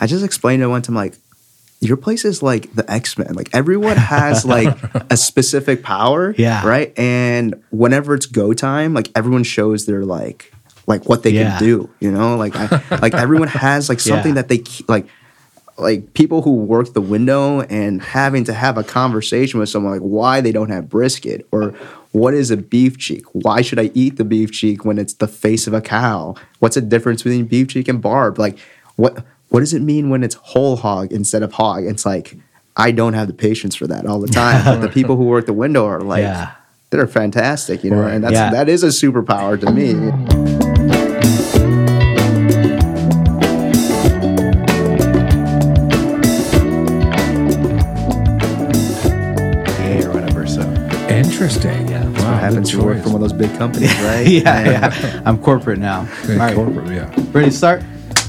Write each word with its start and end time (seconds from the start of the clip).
I 0.00 0.06
just 0.06 0.24
explained 0.24 0.62
it 0.62 0.66
one 0.66 0.82
time 0.82 0.94
like 0.94 1.14
your 1.80 1.96
place 1.98 2.24
is 2.24 2.42
like 2.42 2.72
the 2.74 2.90
X-Men. 2.90 3.34
Like 3.34 3.50
everyone 3.52 3.96
has 3.98 4.44
like 4.44 4.76
a 5.10 5.16
specific 5.16 5.82
power. 5.82 6.34
Yeah. 6.38 6.66
Right. 6.66 6.92
And 6.98 7.62
whenever 7.70 8.14
it's 8.14 8.26
go 8.26 8.52
time, 8.54 8.94
like 8.94 9.10
everyone 9.14 9.44
shows 9.44 9.86
their 9.86 10.04
like 10.04 10.52
like 10.86 11.08
what 11.08 11.22
they 11.22 11.30
Yeah. 11.30 11.58
can 11.58 11.62
do. 11.62 11.90
You 12.00 12.10
know, 12.12 12.36
like 12.36 12.54
I, 12.56 12.80
like 12.96 13.14
everyone 13.14 13.48
has 13.48 13.88
like 13.88 14.00
something 14.10 14.30
Yeah. 14.34 14.42
that 14.42 14.48
they 14.48 14.58
ke- 14.58 14.88
like 14.88 15.06
like 15.78 16.14
people 16.14 16.40
who 16.40 16.54
work 16.54 16.94
the 16.94 17.02
window 17.02 17.60
and 17.60 18.00
having 18.00 18.44
to 18.44 18.54
have 18.54 18.78
a 18.78 18.82
conversation 18.84 19.60
with 19.60 19.68
someone 19.68 19.92
like 19.92 20.00
why 20.00 20.40
they 20.40 20.52
don't 20.52 20.70
have 20.70 20.88
brisket 20.88 21.46
or 21.52 21.74
what 22.12 22.32
is 22.32 22.50
a 22.50 22.56
beef 22.56 22.96
cheek? 22.96 23.24
Why 23.32 23.60
should 23.60 23.78
I 23.78 23.90
eat 23.92 24.16
the 24.16 24.24
beef 24.24 24.50
cheek 24.50 24.86
when 24.86 24.96
it's 24.98 25.12
the 25.12 25.28
face 25.28 25.66
of 25.66 25.74
a 25.74 25.82
cow? 25.82 26.34
What's 26.60 26.76
the 26.76 26.80
difference 26.80 27.22
between 27.22 27.44
beef 27.44 27.68
cheek 27.68 27.88
and 27.88 28.00
barb? 28.00 28.38
Like 28.38 28.58
what 28.96 29.22
what 29.48 29.60
does 29.60 29.72
it 29.74 29.82
mean 29.82 30.10
when 30.10 30.22
it's 30.24 30.34
whole 30.34 30.76
hog 30.76 31.12
instead 31.12 31.42
of 31.42 31.52
hog? 31.52 31.84
It's 31.84 32.04
like 32.04 32.36
I 32.76 32.90
don't 32.90 33.14
have 33.14 33.26
the 33.28 33.32
patience 33.34 33.74
for 33.74 33.86
that 33.86 34.06
all 34.06 34.20
the 34.20 34.28
time. 34.28 34.64
but 34.64 34.80
the 34.80 34.88
people 34.92 35.16
who 35.16 35.24
work 35.24 35.46
the 35.46 35.52
window 35.52 35.86
are 35.86 36.00
like 36.00 36.22
Yeah. 36.22 36.52
they're 36.90 37.06
fantastic, 37.06 37.82
you 37.84 37.90
know, 37.90 38.00
Right. 38.02 38.14
and 38.14 38.24
that's 38.24 38.34
Yeah. 38.34 38.50
that 38.50 38.68
is 38.68 38.82
a 38.82 38.88
superpower 38.88 39.58
to 39.60 39.70
me. 39.72 39.94
Yeah, 48.76 50.06
or 50.06 50.12
whatever. 50.12 50.46
So 50.46 50.60
Interesting. 51.08 51.88
Yeah, 51.88 52.04
that's 52.04 52.22
wow, 52.24 52.32
What 52.32 52.40
happens 52.40 52.70
to 52.72 52.82
work 52.82 53.02
for 53.02 53.10
one 53.10 53.16
of 53.16 53.20
those 53.22 53.32
big 53.32 53.56
companies, 53.56 53.94
right? 54.02 54.26
yeah, 54.26 54.64
yeah. 54.92 55.22
I'm 55.24 55.38
corporate 55.38 55.78
now. 55.78 56.00
All 56.00 56.30
Yeah, 56.34 56.54
corporate, 56.54 56.88
yeah. 56.88 57.14
ready 57.32 57.50
to 57.50 57.56
start? 57.56 57.82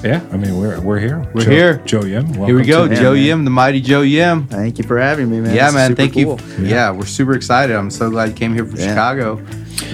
Yeah, 0.03 0.21
I 0.31 0.37
mean, 0.37 0.57
we're, 0.59 0.79
we're 0.81 0.99
here. 0.99 1.27
We're 1.33 1.41
Joe, 1.43 1.49
here. 1.49 1.77
Joe 1.85 2.03
Yim. 2.05 2.33
Here 2.33 2.55
we 2.55 2.63
go, 2.65 2.87
to- 2.87 2.95
Joe 2.95 3.13
man. 3.13 3.23
Yim, 3.23 3.43
the 3.45 3.49
mighty 3.51 3.81
Joe 3.81 4.01
Yim. 4.01 4.47
Thank 4.47 4.77
you 4.77 4.83
for 4.83 4.99
having 4.99 5.29
me, 5.29 5.39
man. 5.39 5.55
yeah, 5.55 5.65
This 5.67 5.73
man. 5.75 5.95
Thank 5.95 6.13
cool. 6.13 6.39
you. 6.59 6.65
Yeah. 6.65 6.91
we're 6.91 7.05
super 7.05 7.33
excited. 7.33 7.75
I'm 7.75 7.89
so 7.89 8.09
glad 8.09 8.29
you 8.29 8.35
came 8.35 8.53
here 8.53 8.63
from 8.65 8.79
Yeah. 8.79 8.89
Chicago. 8.89 9.41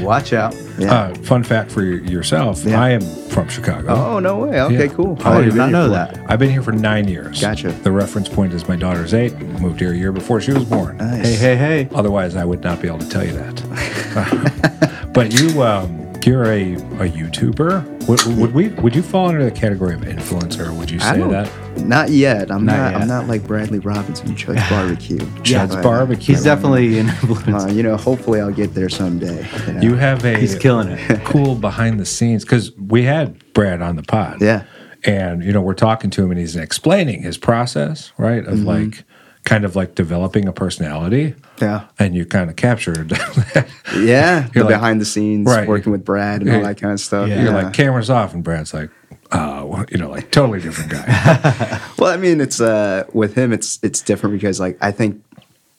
Watch 0.02 0.34
out. 0.34 0.56
Yeah. 0.80 0.94
Uh, 0.94 1.16
fun 1.16 1.44
fact 1.44 1.70
for 1.72 1.84
yourself 1.84 2.64
Yeah. 2.66 2.82
I 2.82 2.90
am 2.92 3.02
from 3.30 3.48
Chicago. 3.48 3.90
oh 3.94 4.20
no 4.20 4.40
way. 4.40 4.60
Okay, 4.62 4.86
Yeah. 4.88 4.94
cool. 4.94 5.18
Oh, 5.20 5.30
I 5.30 5.34
How 5.36 5.42
did 5.42 5.54
not 5.56 5.66
you 5.68 5.72
know 5.72 5.84
been 5.84 5.92
that. 5.92 6.20
I've 6.32 6.40
been 6.40 6.50
here 6.50 6.64
for 6.64 6.72
nine 6.72 7.08
years. 7.08 7.40
Gotcha. 7.40 7.72
The 7.72 7.92
reference 7.92 8.28
point 8.28 8.54
is 8.54 8.68
my 8.68 8.76
daughter's 8.76 9.14
eight. 9.14 9.38
Moved 9.62 9.80
here 9.82 9.92
a 9.94 9.96
year 9.96 10.12
before 10.12 10.42
she 10.42 10.52
was 10.52 10.66
born. 10.66 10.98
Nice. 10.98 11.26
Hey, 11.26 11.36
hey, 11.36 11.56
hey. 11.56 11.90
Otherwise, 11.94 12.36
I 12.36 12.44
would 12.44 12.62
not 12.64 12.82
be 12.82 12.88
able 12.88 13.00
to 13.00 13.10
tell 13.10 13.24
you 13.26 13.34
that. 13.34 15.10
but 15.14 15.32
you, 15.40 15.62
um, 15.64 16.03
you're 16.26 16.46
a, 16.46 16.74
a 16.74 17.10
YouTuber. 17.10 18.08
Would, 18.08 18.38
would 18.38 18.54
we? 18.54 18.70
Would 18.70 18.96
you 18.96 19.02
fall 19.02 19.30
under 19.30 19.44
the 19.44 19.52
category 19.52 19.94
of 19.96 20.02
influencer? 20.02 20.76
Would 20.78 20.90
you 20.92 21.00
say 21.00 21.18
don't- 21.18 21.32
that? 21.32 21.50
Not 21.78 22.10
yet. 22.10 22.52
I'm 22.52 22.66
Not 22.66 22.78
not. 22.78 22.92
yet. 22.92 23.02
I'm 23.02 23.08
not 23.08 23.28
like 23.28 23.48
Bradley 23.48 23.80
Robinson, 23.80 24.36
Chud's 24.36 24.62
Barbecue. 24.70 25.18
Chad's 25.42 25.76
But, 25.76 25.84
barbecue. 25.84 26.36
He's 26.36 26.44
definitely 26.44 27.00
an 27.00 27.10
influence. 27.10 27.64
Uh, 27.66 27.68
you 27.68 27.82
know, 27.82 27.98
hopefully 27.98 28.40
I'll 28.40 28.52
get 28.52 28.76
there 28.76 28.90
someday. 28.90 29.48
You, 29.68 29.74
know? 29.74 29.82
You 29.82 29.96
have 29.96 30.24
a 30.24 30.38
He's 30.38 30.56
killing 30.56 30.90
it. 30.90 31.22
cool 31.26 31.56
behind 31.56 32.00
the 32.00 32.06
scenes 32.06 32.44
because 32.44 32.72
we 32.78 33.04
had 33.04 33.54
Brad 33.54 33.82
on 33.82 33.96
the 33.96 34.04
pod. 34.04 34.40
Yeah. 34.42 34.66
And, 35.04 35.44
you 35.44 35.52
know, 35.52 35.62
we're 35.62 35.74
talking 35.74 36.10
to 36.12 36.24
him 36.24 36.30
and 36.32 36.40
he's 36.40 36.56
explaining 36.56 37.24
his 37.24 37.38
process, 37.38 38.14
right? 38.18 38.46
Of 38.46 38.60
Mm-hmm. 38.60 38.68
like, 38.68 39.04
kind 39.44 39.66
of 39.66 39.76
like 39.76 39.96
developing 39.96 40.48
a 40.48 40.54
personality. 40.54 41.34
Yeah. 41.62 41.86
And 42.00 42.16
you 42.16 42.26
kind 42.26 42.50
of 42.50 42.56
captured 42.56 43.10
that. 43.10 43.68
Yeah. 43.96 44.48
The 44.54 44.62
like- 44.64 44.70
behind 44.70 45.00
the 45.00 45.06
scenes, 45.06 45.48
Right. 45.48 45.68
working 45.68 45.92
with 45.92 46.04
Brad 46.04 46.42
and 46.42 46.50
all 46.52 46.62
that 46.64 46.78
kind 46.82 46.94
of 46.94 47.00
stuff. 47.00 47.30
Yeah. 47.30 47.44
You're 47.44 47.54
like, 47.54 47.74
cameras 47.74 48.10
off. 48.10 48.34
And 48.34 48.44
Brad's 48.44 48.74
like, 48.74 48.90
uh, 49.32 49.64
well, 49.66 49.86
you 49.92 49.98
know, 50.00 50.10
like 50.10 50.32
totally 50.32 50.60
different 50.60 50.92
guy. 50.92 51.80
well, 52.00 52.12
I 52.12 52.18
mean, 52.18 52.42
it's 52.42 52.60
uh, 52.60 53.04
with 53.14 53.36
him, 53.36 53.54
it's 53.54 53.80
it's 53.84 54.02
different 54.02 54.34
because 54.34 54.60
like 54.60 54.78
I 54.82 54.92
think 54.92 55.24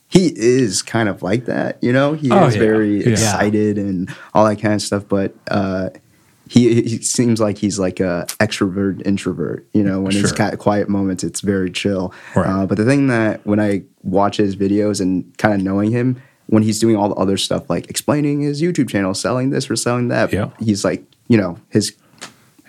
he 0.09 0.29
is 0.37 0.81
kind 0.83 1.09
of 1.09 1.23
like 1.23 1.47
that. 1.47 1.83
You 1.83 1.93
know, 1.93 2.13
he 2.15 2.31
Oh, 2.31 2.47
is 2.47 2.55
yeah. 2.55 2.61
very 2.61 3.01
excited 3.05 3.77
and 3.79 4.15
all 4.33 4.45
that 4.47 4.57
kind 4.61 4.75
of 4.75 4.83
stuff. 4.83 5.05
But 5.09 5.35
uh, 5.51 5.91
he 6.55 6.83
he 6.83 6.99
seems 7.03 7.41
like 7.41 7.59
he's 7.59 7.79
like 7.79 7.99
a 8.01 8.27
extrovert 8.41 9.05
introvert. 9.07 9.67
You 9.73 9.83
know, 9.83 10.01
when 10.01 10.13
Sure. 10.13 10.23
it's 10.23 10.33
got 10.33 10.57
quiet 10.59 10.89
moments, 10.89 11.23
it's 11.25 11.41
very 11.41 11.71
chill. 11.71 12.13
Right. 12.37 12.47
Uh, 12.47 12.67
but 12.67 12.77
the 12.79 12.85
thing 12.85 13.09
that 13.09 13.45
when 13.45 13.61
I 13.61 13.83
watch 14.03 14.37
his 14.37 14.55
videos 14.57 15.01
and 15.01 15.37
kind 15.39 15.55
of 15.55 15.61
knowing 15.63 15.91
him. 15.91 16.17
When 16.47 16.63
he's 16.63 16.79
doing 16.79 16.95
all 16.95 17.09
the 17.09 17.15
other 17.15 17.39
stuff 17.39 17.71
like 17.71 17.89
explaining 17.89 18.43
his 18.43 18.61
YouTube 18.61 18.91
channel, 18.91 19.15
selling 19.15 19.49
this 19.49 19.71
or 19.71 19.77
selling 19.77 20.09
that, 20.09 20.31
Yeah. 20.31 20.51
he's 20.61 20.85
like, 20.85 21.03
you 21.27 21.39
know, 21.39 21.57
his 21.71 21.95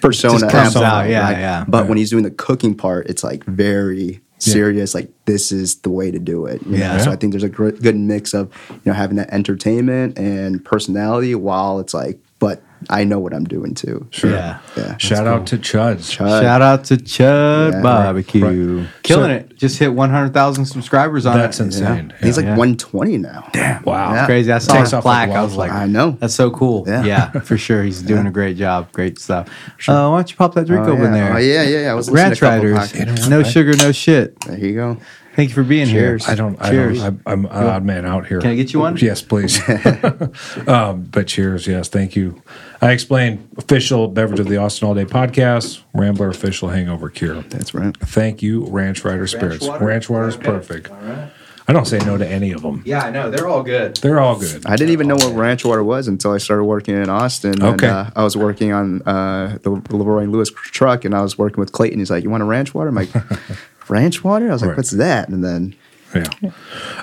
persona 0.02 0.40
comes 0.50 0.54
amps 0.54 0.76
out, 0.78 1.10
yeah, 1.10 1.24
right? 1.24 1.38
yeah. 1.38 1.66
But 1.68 1.84
Yeah. 1.84 1.90
when 1.90 1.98
he's 1.98 2.10
doing 2.10 2.24
the 2.24 2.32
cooking 2.32 2.74
part, 2.74 3.08
it's 3.08 3.22
like 3.22 3.44
very 3.46 4.22
serious. 4.38 4.96
Like 4.96 5.10
this 5.26 5.52
is 5.52 5.76
the 5.76 5.90
way 5.90 6.10
to 6.10 6.20
do 6.20 6.46
it. 6.46 6.62
you 6.66 6.72
know? 6.74 6.78
Yeah. 6.78 6.98
So 7.00 7.12
I 7.12 7.18
think 7.18 7.34
there's 7.34 7.44
a 7.44 7.50
gr- 7.50 7.72
good 7.72 7.98
mix 7.98 8.34
of 8.34 8.48
you 8.72 8.80
know 8.86 8.94
having 8.94 9.18
that 9.18 9.30
entertainment 9.34 10.18
and 10.18 10.64
personality 10.64 11.36
while 11.36 11.80
it's 11.80 11.94
like, 11.94 12.18
but 12.18 12.25
I 12.90 13.04
know 13.04 13.20
what 13.20 13.34
I'm 13.34 13.46
doing 13.46 13.74
too. 13.74 14.08
Sure. 14.12 14.32
Yeah. 14.32 14.60
Yeah. 14.78 14.98
Shout 14.98 15.26
out 15.28 15.48
to 15.48 15.58
Chuds. 15.58 16.12
Chud. 16.16 16.42
Shout 16.42 16.62
out 16.62 16.84
to 16.86 16.98
Chud 16.98 17.74
Yeah, 17.74 17.82
Barbecue. 17.82 18.44
right. 18.80 18.88
Killing 19.04 19.30
So- 19.32 19.36
it. 19.36 19.56
Just 19.58 19.80
hit 19.80 19.94
100,000 19.94 20.66
subscribers 20.66 21.26
on 21.26 21.38
That's 21.38 21.60
it. 21.60 21.64
That's 21.64 21.78
insane. 21.78 22.14
Yeah. 22.20 22.26
He's 22.26 22.38
like 22.38 22.46
Yeah. 22.46 22.58
120 22.58 23.18
now. 23.18 23.48
Damn. 23.54 23.84
Wow. 23.84 24.14
Yeah. 24.14 24.26
Crazy. 24.26 24.52
I 24.52 24.58
saw 24.60 24.74
Takes 24.74 24.92
his 24.92 25.02
plaque. 25.02 25.30
I 25.30 25.42
was 25.42 25.56
like. 25.56 25.72
I 25.72 25.86
know. 25.88 26.18
that's 26.20 26.34
so 26.36 26.52
cool. 26.52 26.84
Yeah. 26.88 27.04
Yeah, 27.04 27.30
for 27.40 27.58
sure. 27.58 27.82
He's 27.84 28.02
doing 28.02 28.28
a 28.28 28.32
great 28.32 28.58
job. 28.58 28.92
Great 28.92 29.18
stuff. 29.18 29.48
Uh, 29.88 30.10
why 30.10 30.18
don't 30.18 30.30
you 30.30 30.36
pop 30.38 30.54
that 30.56 30.68
drink 30.68 30.86
Oh, 30.88 30.92
open 30.92 31.06
yeah. 31.06 31.12
there? 31.12 31.34
Oh 31.34 31.38
yeah, 31.38 31.64
yeah, 31.64 31.80
yeah. 31.84 31.92
I 31.92 31.94
was 31.96 32.10
listening 32.10 32.26
Ranch 32.30 32.40
to 32.40 32.46
a 32.46 32.50
couple 32.50 32.70
Riders. 32.72 32.92
podcasts. 33.24 33.30
No 33.30 33.44
sugar, 33.44 33.74
no 33.78 33.92
shit. 33.92 34.40
There 34.42 34.58
you 34.60 34.74
go. 34.76 34.98
Thank 35.36 35.50
you 35.50 35.56
for 35.56 35.64
being 35.64 35.88
Cheers. 35.88 36.26
here. 36.26 36.32
I 36.32 36.36
don't. 36.36 36.62
I 36.62 36.70
Cheers. 36.70 37.02
don't. 37.02 37.22
I, 37.26 37.32
I'm 37.32 37.46
an 37.46 37.52
odd 37.52 37.84
man 37.84 38.06
out 38.06 38.26
here. 38.28 38.40
Can 38.40 38.52
I 38.52 38.56
get 38.56 38.72
you 38.74 38.80
one? 38.80 38.96
Yes, 38.98 39.22
please. 39.22 39.60
um, 40.68 41.04
but 41.04 41.28
cheers. 41.28 41.68
Yes, 41.68 41.90
thank 41.90 42.16
you. 42.16 42.42
I 42.82 42.92
explained 42.92 43.50
official 43.58 44.08
beverage 44.08 44.40
of 44.40 44.48
the 44.48 44.58
Austin 44.58 44.88
All 44.88 44.94
Day 44.96 45.06
podcast, 45.06 45.82
Rambler 45.94 46.30
official 46.30 46.70
hangover 46.70 47.10
cure. 47.10 47.42
That's 47.44 47.74
right. 47.74 47.96
Thank 47.98 48.42
you, 48.42 48.66
Ranch 48.66 49.04
Rider 49.04 49.28
Spirits. 49.28 49.68
Water? 49.68 49.86
Ranch 49.86 50.10
Water 50.10 50.28
is 50.28 50.36
Okay. 50.36 50.46
perfect. 50.46 50.90
All 50.90 50.98
right. 50.98 51.32
I 51.68 51.74
don't 51.74 51.86
say 51.86 51.98
no 51.98 52.16
to 52.16 52.28
any 52.28 52.52
of 52.52 52.62
them. 52.62 52.84
Yeah, 52.86 53.02
I 53.04 53.10
know. 53.10 53.32
They're 53.32 53.48
all 53.48 53.64
good. 53.64 53.96
They're 53.98 54.20
all 54.20 54.38
good. 54.40 54.68
I 54.68 54.76
didn't 54.76 54.92
even 54.92 55.08
know 55.08 55.16
what 55.16 55.34
ranch 55.36 55.66
water 55.66 55.84
was 55.84 56.08
until 56.08 56.32
I 56.32 56.38
started 56.38 56.64
working 56.66 56.96
in 56.96 57.10
Austin. 57.10 57.62
Okay. 57.62 57.88
And, 57.88 57.96
uh, 57.98 58.12
I 58.16 58.24
was 58.24 58.38
working 58.38 58.72
on 58.72 59.02
uh, 59.02 59.58
the 59.64 59.72
Leroy 59.90 60.26
Lewis 60.26 60.52
truck, 60.52 61.06
and 61.06 61.16
I 61.16 61.24
was 61.24 61.40
working 61.40 61.60
with 61.60 61.72
Clayton. 61.72 61.98
He's 61.98 62.12
like, 62.12 62.24
"You 62.24 62.30
want 62.30 62.44
a 62.44 62.46
ranch 62.46 62.76
water?" 62.76 62.90
I'm 62.90 62.96
like, 62.96 63.10
"Ranch 63.90 64.24
water?" 64.24 64.50
I 64.50 64.54
was 64.54 64.62
like, 64.62 64.70
Right. 64.70 64.78
"What's 64.78 64.92
that?" 64.92 65.30
And 65.30 65.44
then 65.44 65.76
Yeah. 66.14 66.52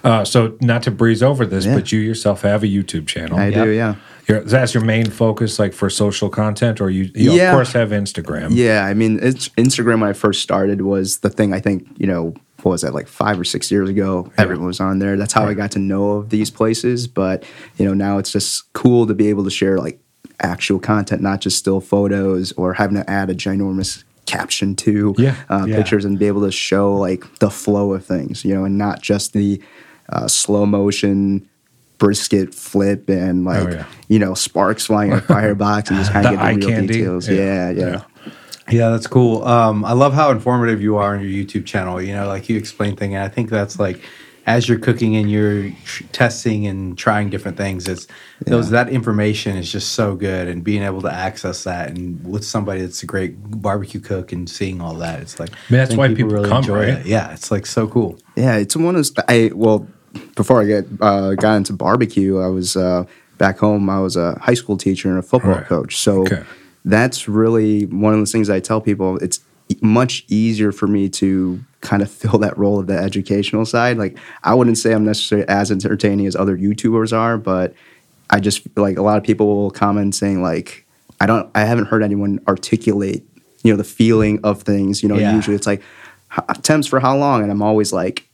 Uh, 0.05 0.25
so 0.25 0.57
not 0.63 0.83
to 0.85 0.91
breeze 0.91 1.23
over 1.23 1.45
this, 1.45 1.67
Yeah. 1.67 1.75
but 1.75 1.93
you 1.93 2.01
yourself 2.01 2.43
have 2.43 2.63
a 2.63 2.67
YouTube 2.67 3.07
channel. 3.07 3.39
I 3.39 3.49
Yep. 3.49 3.65
do, 3.65 3.71
yeah. 3.71 3.95
Your, 4.27 4.41
that's 4.41 4.73
your 4.73 4.85
main 4.85 5.11
focus, 5.11 5.59
like 5.59 5.75
for 5.75 5.91
social 5.91 6.29
content, 6.31 6.81
or 6.81 6.89
you, 6.89 7.11
you 7.15 7.33
Yeah. 7.33 7.51
of 7.51 7.55
course 7.57 7.73
have 7.73 7.91
Instagram. 7.91 8.51
Yeah, 8.53 8.87
I 8.87 8.95
mean, 8.95 9.19
it's, 9.21 9.49
Instagram 9.51 10.01
when 10.01 10.09
I 10.09 10.13
first 10.15 10.41
started 10.43 10.81
was 10.83 11.19
the 11.19 11.29
thing. 11.29 11.53
I 11.53 11.61
think 11.61 11.87
you 11.99 12.07
know 12.07 12.35
what 12.63 12.73
was 12.73 12.83
that 12.83 12.95
like 12.95 13.09
five 13.09 13.39
or 13.41 13.45
six 13.45 13.71
years 13.73 13.89
ago? 13.91 14.31
Everyone 14.39 14.67
was 14.67 14.79
on 14.81 15.01
there. 15.01 15.17
That's 15.17 15.33
how 15.33 15.45
I 15.47 15.53
got 15.55 15.73
to 15.73 15.81
know 15.81 16.13
of 16.13 16.31
these 16.31 16.49
places. 16.49 17.07
But 17.09 17.43
you 17.77 17.85
know, 17.85 17.93
now 17.93 18.19
it's 18.19 18.31
just 18.31 18.73
cool 18.73 19.07
to 19.09 19.15
be 19.15 19.27
able 19.29 19.43
to 19.45 19.51
share 19.51 19.79
like 19.79 19.99
actual 20.41 20.79
content, 20.79 21.21
not 21.23 21.41
just 21.41 21.59
still 21.59 21.81
photos 21.81 22.53
or 22.53 22.75
having 22.75 22.97
to 22.97 23.11
add 23.11 23.29
a 23.31 23.35
ginormous 23.35 24.05
caption 24.27 24.75
to 24.77 25.15
Yeah, 25.19 25.35
uh, 25.49 25.65
yeah. 25.67 25.77
pictures 25.77 26.05
and 26.05 26.19
be 26.19 26.27
able 26.27 26.43
to 26.43 26.53
show 26.53 26.95
like 26.95 27.25
the 27.39 27.51
flow 27.51 27.93
of 27.95 28.05
things. 28.05 28.45
You 28.45 28.55
know, 28.55 28.65
and 28.65 28.79
not 28.79 29.03
just 29.03 29.33
the 29.33 29.61
uh, 30.09 30.29
slow 30.29 30.67
motion 30.67 31.49
brisket 31.99 32.53
flip 32.55 33.09
and 33.09 33.45
like 33.45 33.63
Oh, 33.65 33.71
yeah. 33.71 33.87
you 34.09 34.19
know 34.19 34.35
sparks 34.35 34.87
flying 34.87 35.13
in 35.13 35.19
a 35.19 35.21
firebox 35.33 35.89
and 35.91 35.99
just 35.99 36.11
kind 36.13 36.27
of 36.27 36.33
get 36.33 36.41
the 36.41 36.57
real 36.57 36.69
candy. 36.69 36.95
details. 36.95 37.29
Yeah. 37.29 37.71
yeah. 37.71 37.71
yeah. 37.71 37.87
Yeah. 37.87 38.03
Yeah, 38.71 38.91
that's 38.91 39.09
cool. 39.09 39.45
Um, 39.45 39.85
I 39.85 39.93
love 39.93 40.15
how 40.15 40.31
informative 40.31 40.81
you 40.81 40.97
are 40.97 41.17
on 41.17 41.21
your 41.21 41.29
YouTube 41.45 41.67
channel. 41.67 42.01
You 42.01 42.15
know, 42.15 42.29
like 42.29 42.49
you 42.49 42.57
explain 42.57 42.95
things, 42.97 43.13
and 43.15 43.23
I 43.23 43.29
think 43.29 43.51
that's 43.51 43.79
like 43.79 44.01
as 44.47 44.69
you're 44.69 44.79
cooking 44.79 45.15
and 45.17 45.31
you're 45.31 45.71
tr- 45.85 46.03
testing 46.13 46.67
and 46.67 46.99
trying 46.99 47.31
different 47.31 47.57
things. 47.57 47.87
It's 47.89 48.07
those 48.45 48.71
that 48.71 48.89
information 48.89 49.57
is 49.57 49.71
just 49.71 49.93
so 49.93 50.17
good, 50.17 50.49
and 50.49 50.65
being 50.65 50.83
able 50.83 51.01
to 51.03 51.13
access 51.13 51.65
that 51.65 51.91
and 51.91 52.27
with 52.27 52.45
somebody 52.45 52.81
that's 52.81 53.03
a 53.03 53.07
great 53.07 53.37
barbecue 53.63 54.01
cook 54.01 54.33
and 54.33 54.49
seeing 54.51 54.81
all 54.81 54.95
that, 54.95 55.21
it's 55.21 55.39
like 55.39 55.51
that's 55.71 55.95
why 55.95 56.13
people 56.15 56.45
come, 56.45 56.65
right? 56.67 56.89
it. 56.89 57.07
Yeah, 57.07 57.33
it's 57.33 57.51
like 57.51 57.67
so 57.67 57.87
cool. 57.87 58.19
Yeah, 58.37 58.57
it's 58.57 58.75
one 58.77 58.95
of 58.95 58.95
those. 58.97 59.13
I 59.29 59.51
well, 59.55 59.87
before 60.35 60.61
I 60.61 60.65
get 60.67 60.87
uh, 61.01 61.35
got 61.35 61.55
into 61.57 61.73
barbecue, 61.73 62.39
I 62.41 62.49
was 62.49 62.77
uh, 62.77 63.05
back 63.39 63.59
home. 63.59 63.89
I 63.89 64.01
was 64.01 64.17
a 64.17 64.39
high 64.41 64.55
school 64.55 64.77
teacher 64.77 65.09
and 65.09 65.19
a 65.19 65.23
football 65.23 65.53
Right. 65.53 65.67
coach. 65.67 65.99
So 65.99 66.23
Okay. 66.23 66.43
that's 66.85 67.29
really 67.29 67.87
one 67.87 68.13
of 68.13 68.19
those 68.19 68.33
things 68.33 68.51
I 68.51 68.59
tell 68.61 68.81
people. 68.81 69.19
It's 69.19 69.41
much 69.81 70.25
easier 70.29 70.73
for 70.73 70.87
me 70.87 71.09
to 71.09 71.61
kind 71.83 72.01
of 72.03 72.11
fill 72.11 72.39
that 72.39 72.57
role 72.57 72.79
of 72.81 72.87
the 72.87 72.97
educational 72.97 73.67
side. 73.67 73.99
Like 73.99 74.17
I 74.43 74.55
wouldn't 74.55 74.79
say 74.79 74.93
I'm 74.95 75.05
necessarily 75.05 75.47
as 75.49 75.71
entertaining 75.71 76.27
as 76.27 76.35
other 76.35 76.57
YouTubers 76.57 77.13
are, 77.17 77.37
but 77.37 77.75
I 78.31 78.41
just 78.41 78.67
like 78.79 78.97
a 78.97 79.03
lot 79.03 79.19
of 79.19 79.25
people 79.25 79.47
will 79.47 79.71
comment 79.71 80.15
saying 80.15 80.43
like 80.43 80.87
I 81.21 81.27
don't 81.27 81.51
I 81.55 81.65
haven't 81.65 81.87
heard 81.87 82.03
anyone 82.03 82.41
articulate 82.49 83.25
you 83.63 83.73
know 83.73 83.77
the 83.77 83.85
feeling 83.85 84.41
of 84.43 84.63
things. 84.63 85.03
You 85.03 85.09
know, 85.09 85.17
Yeah. 85.19 85.35
usually 85.37 85.55
it's 85.55 85.67
like 85.67 85.83
"H- 86.33 86.63
temps 86.63 86.87
for 86.89 86.99
how 86.99 87.17
long? 87.17 87.43
And 87.43 87.51
I'm 87.53 87.63
always 87.63 87.93
like, 87.93 88.27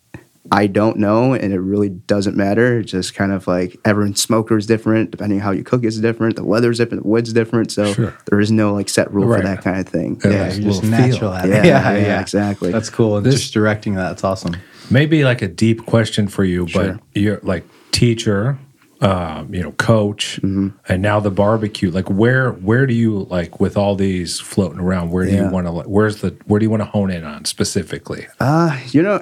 I 0.51 0.67
don't 0.67 0.97
know, 0.99 1.35
and 1.35 1.53
it 1.53 1.59
really 1.61 1.91
doesn't 1.91 2.37
matter. 2.37 2.79
It's 2.79 2.91
just 2.93 3.15
kind 3.15 3.33
of 3.33 3.47
like 3.47 3.77
everyone's 3.85 4.21
smoker 4.23 4.57
is 4.57 4.67
different, 4.67 5.11
depending 5.11 5.39
on 5.41 5.45
how 5.45 5.51
you 5.51 5.63
cook 5.63 5.85
is 5.85 6.01
different. 6.01 6.37
The 6.37 6.45
weather's 6.45 6.79
different, 6.79 7.03
the 7.03 7.09
wood's 7.09 7.33
different. 7.33 7.71
So 7.71 7.93
Sure. 7.93 8.15
there 8.31 8.41
is 8.41 8.51
no 8.51 8.73
like 8.73 8.89
set 8.89 9.13
rule 9.13 9.27
Right. 9.27 9.43
for 9.43 9.47
that 9.49 9.63
kind 9.63 9.79
of 9.79 9.87
thing. 9.89 10.21
Yeah. 10.25 10.31
Yeah, 10.31 10.53
you're 10.55 10.63
just 10.71 10.83
little 10.85 10.91
natural 10.91 11.33
at 11.35 11.45
it. 11.47 11.51
Yeah, 11.51 11.65
Yeah, 11.65 11.93
yeah, 11.93 11.99
yeah, 12.07 12.21
exactly. 12.21 12.73
That's 12.73 12.91
cool. 12.91 13.19
And 13.19 13.27
This- 13.27 13.35
just 13.41 13.53
directing 13.55 13.95
that, 13.97 14.09
that's 14.09 14.25
awesome. 14.25 14.57
maybe 14.91 15.23
like 15.25 15.43
a 15.43 15.49
deep 15.49 15.85
question 15.87 16.29
for 16.29 16.45
you, 16.45 16.67
Sure. 16.67 16.95
but 16.95 17.21
you're 17.21 17.41
like 17.43 17.65
teacher, 17.93 18.59
um, 19.01 19.55
you 19.55 19.63
know, 19.63 19.73
coach, 19.73 20.41
Mm-hmm. 20.43 20.69
and 20.89 21.03
now 21.03 21.21
the 21.21 21.31
barbecue. 21.31 21.91
Like, 21.91 22.09
where 22.11 22.51
where 22.53 22.87
do 22.87 22.95
you 22.95 23.21
like 23.31 23.61
with 23.61 23.77
all 23.77 23.95
these 23.95 24.41
floating 24.41 24.81
around? 24.81 25.11
Where 25.11 25.25
do 25.25 25.33
you 25.33 25.49
want 25.49 25.67
to? 25.67 25.73
Where's 25.73 26.21
the 26.21 26.37
where 26.47 26.59
do 26.59 26.65
you 26.65 26.71
want 26.71 26.81
to 26.83 26.87
hone 26.89 27.11
in 27.11 27.25
on 27.25 27.45
specifically? 27.45 28.27
Uh, 28.41 28.79
you 28.91 29.03
know, 29.03 29.21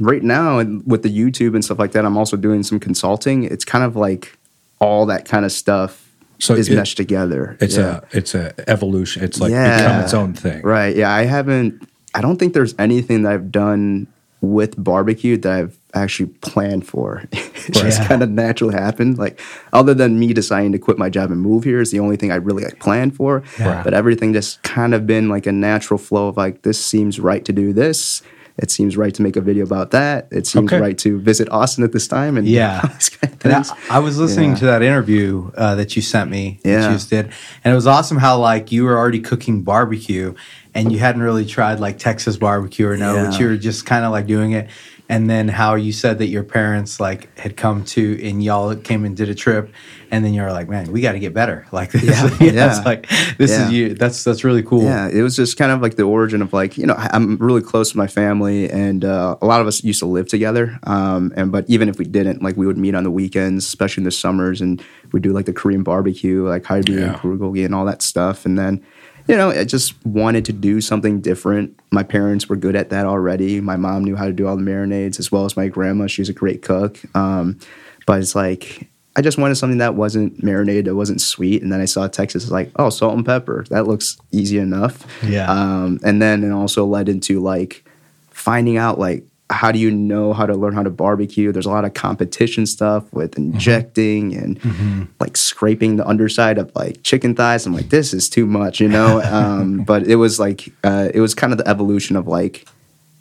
right 0.00 0.22
now 0.22 0.58
with 0.86 1.02
the 1.02 1.10
YouTube 1.10 1.54
and 1.54 1.64
stuff 1.64 1.78
like 1.78 1.92
that, 1.92 2.04
I'm 2.04 2.16
also 2.16 2.36
doing 2.36 2.62
some 2.62 2.80
consulting. 2.80 3.44
It's 3.44 3.64
kind 3.64 3.84
of 3.84 3.96
like 3.96 4.36
all 4.80 5.06
that 5.06 5.24
kind 5.24 5.44
of 5.44 5.52
stuff 5.52 6.08
So 6.38 6.54
is 6.54 6.68
it- 6.68 6.76
meshed 6.76 6.96
together. 6.96 7.56
It's 7.60 7.76
Yeah. 7.76 8.00
a 8.12 8.16
it's 8.16 8.34
a 8.34 8.54
evolution. 8.68 9.24
It's 9.24 9.40
like 9.40 9.50
Yeah. 9.50 9.76
become 9.82 10.00
its 10.04 10.14
own 10.14 10.32
thing. 10.34 10.62
Right. 10.62 10.94
Yeah. 10.96 11.12
I 11.12 11.24
haven't, 11.24 11.82
I 12.14 12.20
don't 12.20 12.38
think 12.38 12.54
there's 12.54 12.74
anything 12.78 13.22
that 13.24 13.32
I've 13.32 13.50
done 13.52 14.06
with 14.40 14.82
barbecue 14.82 15.36
that 15.38 15.52
I've 15.52 15.76
actually 15.94 16.28
planned 16.40 16.86
for. 16.86 17.22
it 17.32 17.72
just 17.72 18.00
Yeah. 18.00 18.08
kind 18.08 18.22
of 18.22 18.30
naturally 18.30 18.74
happened. 18.74 19.18
Like, 19.18 19.40
other 19.72 19.94
than 19.94 20.18
me 20.18 20.32
deciding 20.32 20.72
to 20.72 20.78
quit 20.78 20.98
my 20.98 21.08
job 21.08 21.30
and 21.30 21.40
move 21.40 21.64
here 21.64 21.80
is 21.80 21.90
the 21.90 22.00
only 22.00 22.16
thing 22.16 22.30
I 22.30 22.36
really 22.36 22.64
like 22.64 22.78
planned 22.80 23.16
for. 23.16 23.42
Yeah. 23.58 23.82
But 23.82 23.94
everything 23.94 24.32
just 24.32 24.62
kind 24.62 24.94
of 24.94 25.06
been 25.06 25.28
like 25.28 25.46
a 25.46 25.52
natural 25.52 25.98
flow 25.98 26.28
of 26.28 26.36
like, 26.36 26.62
this 26.62 26.78
seems 26.84 27.18
right 27.20 27.44
to 27.44 27.52
do 27.52 27.72
this. 27.72 28.22
It 28.60 28.72
seems 28.72 28.96
right 28.96 29.14
to 29.14 29.22
make 29.22 29.36
a 29.36 29.40
video 29.40 29.62
about 29.62 29.92
that. 29.92 30.26
It 30.32 30.44
seems 30.44 30.72
Okay. 30.72 30.80
right 30.80 30.98
to 30.98 31.20
visit 31.20 31.48
Austin 31.52 31.84
at 31.84 31.92
this 31.92 32.08
time. 32.08 32.36
And 32.36 32.46
Yeah. 32.48 32.80
kind 33.20 33.32
of 33.32 33.44
And 33.44 33.52
I. 33.54 33.96
I 33.96 33.98
was 34.00 34.18
listening 34.18 34.50
Yeah. 34.50 34.56
to 34.56 34.64
that 34.66 34.82
interview 34.82 35.52
uh, 35.56 35.76
that 35.76 35.94
you 35.94 36.02
sent 36.02 36.28
me, 36.28 36.58
that 36.64 36.68
Yeah. 36.68 36.86
you 36.88 36.94
just 36.94 37.08
did, 37.08 37.26
and 37.64 37.72
it 37.72 37.76
was 37.76 37.86
awesome 37.86 38.16
how 38.18 38.36
like 38.38 38.72
you 38.72 38.82
were 38.84 38.98
already 38.98 39.20
cooking 39.20 39.62
barbecue, 39.62 40.34
and 40.74 40.90
you 40.90 40.98
hadn't 40.98 41.22
really 41.22 41.46
tried 41.46 41.78
like 41.78 41.98
Texas 41.98 42.36
barbecue 42.36 42.88
or 42.88 42.96
no, 42.96 43.14
but 43.26 43.38
you 43.38 43.46
were 43.46 43.56
just 43.56 43.86
kind 43.86 44.04
of 44.04 44.10
like 44.10 44.26
doing 44.26 44.50
it, 44.52 44.68
and 45.08 45.28
then 45.30 45.48
how 45.48 45.74
you 45.74 45.92
said 45.92 46.18
that 46.18 46.26
your 46.28 46.42
parents 46.44 47.00
like 47.00 47.36
had 47.38 47.56
come 47.56 47.84
to 47.86 48.22
and 48.28 48.42
y'all 48.44 48.74
came 48.76 49.04
and 49.04 49.16
did 49.16 49.28
a 49.28 49.34
trip, 49.34 49.70
and 50.10 50.24
then 50.24 50.34
you 50.34 50.42
were 50.42 50.52
like, 50.52 50.68
man, 50.68 50.92
we 50.92 51.00
got 51.00 51.12
to 51.12 51.18
get 51.18 51.32
better, 51.34 51.66
like 51.72 51.90
this, 51.92 52.04
Yeah. 52.04 52.50
yeah, 52.52 52.82
like 52.84 53.08
this 53.38 53.50
Yeah. 53.50 53.66
is 53.66 53.72
you, 53.72 53.94
that's 53.94 54.22
that's 54.24 54.44
really 54.44 54.62
cool, 54.62 54.82
Yeah, 54.84 55.08
it 55.08 55.22
was 55.22 55.34
just 55.36 55.56
kind 55.56 55.72
of 55.72 55.80
like 55.80 55.96
the 55.96 56.02
origin 56.04 56.42
of 56.42 56.52
like 56.52 56.76
you 56.76 56.86
know 56.86 56.94
I'm 56.96 57.36
really 57.38 57.62
close 57.62 57.90
to 57.92 57.96
my 57.96 58.06
family, 58.06 58.70
and 58.70 59.04
uh, 59.04 59.36
a 59.40 59.46
lot 59.46 59.60
of 59.60 59.66
us 59.66 59.82
used 59.82 60.00
to 60.00 60.06
live 60.06 60.28
together. 60.28 60.78
Um, 60.84 61.32
and 61.36 61.50
but 61.50 61.64
even 61.68 61.88
if 61.88 61.98
we 61.98 62.04
didn't, 62.04 62.42
like 62.42 62.56
we 62.56 62.66
would 62.66 62.78
meet 62.78 62.94
on 62.94 63.04
the 63.04 63.10
weekends, 63.10 63.64
especially 63.66 64.02
in 64.02 64.04
the 64.04 64.10
summers, 64.10 64.60
and 64.60 64.82
we'd 65.12 65.22
do 65.22 65.32
like 65.32 65.46
the 65.46 65.52
Korean 65.52 65.82
barbecue, 65.82 66.46
like 66.48 66.68
Yeah. 66.68 66.76
and 66.76 67.16
bulgogi 67.16 67.64
and 67.64 67.74
all 67.74 67.84
that 67.86 68.02
stuff. 68.02 68.44
And 68.44 68.58
then 68.58 68.84
you 69.28 69.36
know 69.36 69.50
I 69.50 69.64
just 69.64 69.94
wanted 70.04 70.44
to 70.46 70.52
do 70.52 70.80
something 70.80 71.20
different. 71.20 71.78
My 71.90 72.02
parents 72.02 72.48
were 72.48 72.56
good 72.56 72.74
at 72.74 72.90
that 72.90 73.06
already. 73.06 73.60
My 73.60 73.76
mom 73.76 74.04
knew 74.04 74.16
how 74.16 74.26
to 74.26 74.32
do 74.32 74.46
all 74.48 74.56
the 74.56 74.62
marinades 74.62 75.18
as 75.18 75.30
well 75.30 75.44
as 75.44 75.56
my 75.56 75.68
grandma. 75.68 76.06
She's 76.06 76.28
a 76.28 76.32
great 76.32 76.62
cook. 76.62 76.98
Um, 77.14 77.58
but 78.06 78.20
it's 78.20 78.34
like 78.34 78.88
I 79.18 79.20
just 79.20 79.36
wanted 79.36 79.56
something 79.56 79.78
that 79.78 79.96
wasn't 79.96 80.42
marinated, 80.42 80.86
that 80.86 80.94
wasn't 80.94 81.20
sweet. 81.20 81.60
And 81.60 81.72
then 81.72 81.80
I 81.80 81.86
saw 81.86 82.06
Texas 82.06 82.50
like, 82.50 82.70
oh, 82.76 82.88
salt 82.88 83.16
and 83.16 83.26
pepper. 83.26 83.64
That 83.68 83.86
looks 83.86 84.16
easy 84.30 84.58
enough. 84.58 85.04
Yeah. 85.24 85.50
Um, 85.50 85.98
and 86.04 86.22
then 86.22 86.44
it 86.44 86.52
also 86.52 86.86
led 86.86 87.08
into 87.08 87.40
like 87.40 87.84
finding 88.30 88.76
out 88.76 88.98
like 88.98 89.26
how 89.50 89.72
do 89.72 89.78
you 89.78 89.90
know 89.90 90.32
how 90.32 90.44
to 90.44 90.54
learn 90.54 90.74
how 90.74 90.82
to 90.82 90.90
barbecue? 90.90 91.52
There's 91.52 91.66
a 91.66 91.70
lot 91.70 91.84
of 91.84 91.94
competition 91.94 92.66
stuff 92.66 93.10
with 93.12 93.38
injecting 93.38 94.34
and 94.34 95.08
like 95.20 95.36
scraping 95.36 95.96
the 95.96 96.06
underside 96.06 96.58
of 96.58 96.70
like 96.74 97.02
chicken 97.02 97.34
thighs. 97.34 97.64
I'm 97.64 97.72
like, 97.72 97.88
this 97.88 98.12
is 98.12 98.28
too 98.28 98.46
much, 98.46 98.80
you 98.80 98.88
know. 98.88 99.22
um, 99.24 99.84
but 99.84 100.06
it 100.06 100.16
was 100.16 100.38
like 100.38 100.72
uh, 100.84 101.08
it 101.14 101.20
was 101.20 101.34
kind 101.34 101.52
of 101.52 101.58
the 101.58 101.68
evolution 101.68 102.16
of 102.16 102.26
like 102.26 102.66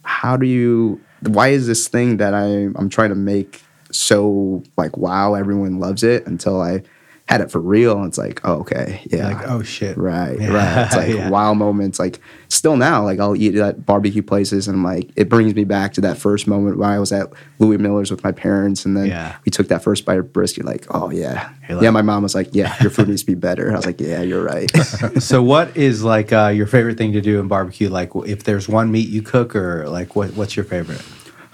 how 0.04 0.38
do 0.38 0.46
you 0.46 1.02
why 1.22 1.50
is 1.50 1.68
this 1.68 1.88
thing 1.88 2.18
that 2.18 2.34
I 2.34 2.46
I'm 2.46 2.90
trying 2.90 3.10
to 3.10 3.16
make 3.16 3.62
so 3.92 4.64
like 4.76 4.98
wow 4.98 5.34
everyone 5.34 5.80
loves 5.80 6.04
it 6.04 6.28
until 6.28 6.62
I 6.62 6.84
had 7.28 7.42
it 7.42 7.52
for 7.52 7.60
real 7.60 7.98
and 7.98 8.08
it's 8.08 8.18
like 8.18 8.40
oh, 8.46 8.60
okay 8.60 9.02
yeah 9.12 9.28
like 9.28 9.48
oh 9.50 9.62
shit, 9.62 9.98
right 9.98 10.40
Yeah. 10.40 10.48
right 10.54 10.86
it's 10.86 10.96
like 11.02 11.10
Yeah. 11.14 11.30
wow 11.30 11.54
moments 11.54 12.00
like 12.00 12.20
still 12.48 12.78
now 12.78 13.04
like 13.04 13.20
I'll 13.20 13.36
eat 13.36 13.56
at 13.56 13.86
barbecue 13.86 14.22
places 14.22 14.68
and 14.70 14.78
I'm 14.78 14.84
like 14.84 15.10
it 15.18 15.28
brings 15.28 15.54
me 15.54 15.66
back 15.66 15.94
to 15.94 16.02
that 16.02 16.18
first 16.18 16.48
moment 16.48 16.78
when 16.78 16.90
I 16.90 17.00
was 17.00 17.12
at 17.12 17.28
Louie 17.60 17.78
Mueller's 17.78 18.12
with 18.12 18.24
my 18.24 18.32
parents 18.32 18.86
and 18.86 18.96
then 18.96 19.08
Yeah. 19.08 19.36
we 19.46 19.50
took 19.52 19.68
that 19.68 19.84
first 19.84 20.06
bite 20.06 20.20
of 20.20 20.32
brisket 20.32 20.64
like 20.66 20.86
oh 20.90 21.10
yeah 21.12 21.50
like- 21.70 21.82
yeah 21.82 21.90
my 21.90 22.02
mom 22.02 22.24
was 22.24 22.34
like 22.34 22.50
yeah 22.54 22.76
your 22.82 22.90
food 22.92 23.10
needs 23.10 23.22
to 23.24 23.28
be 23.28 23.34
better 23.48 23.74
I 23.74 23.76
was 23.76 23.86
like 23.86 24.00
yeah 24.00 24.22
you're 24.22 24.44
right 24.44 24.72
so 25.22 25.44
what 25.44 25.76
is 25.76 26.04
like 26.04 26.32
uh, 26.32 26.48
your 26.48 26.68
favorite 26.68 26.98
thing 26.98 27.12
to 27.12 27.20
do 27.22 27.40
in 27.42 27.48
barbecue? 27.50 27.90
Like 27.90 28.12
if 28.26 28.44
there's 28.46 28.70
one 28.70 28.90
meat 28.92 29.10
you 29.10 29.22
cook, 29.22 29.56
or 29.56 29.88
like 29.90 30.16
what 30.16 30.34
what's 30.36 30.56
your 30.56 30.64
favorite? 30.66 31.02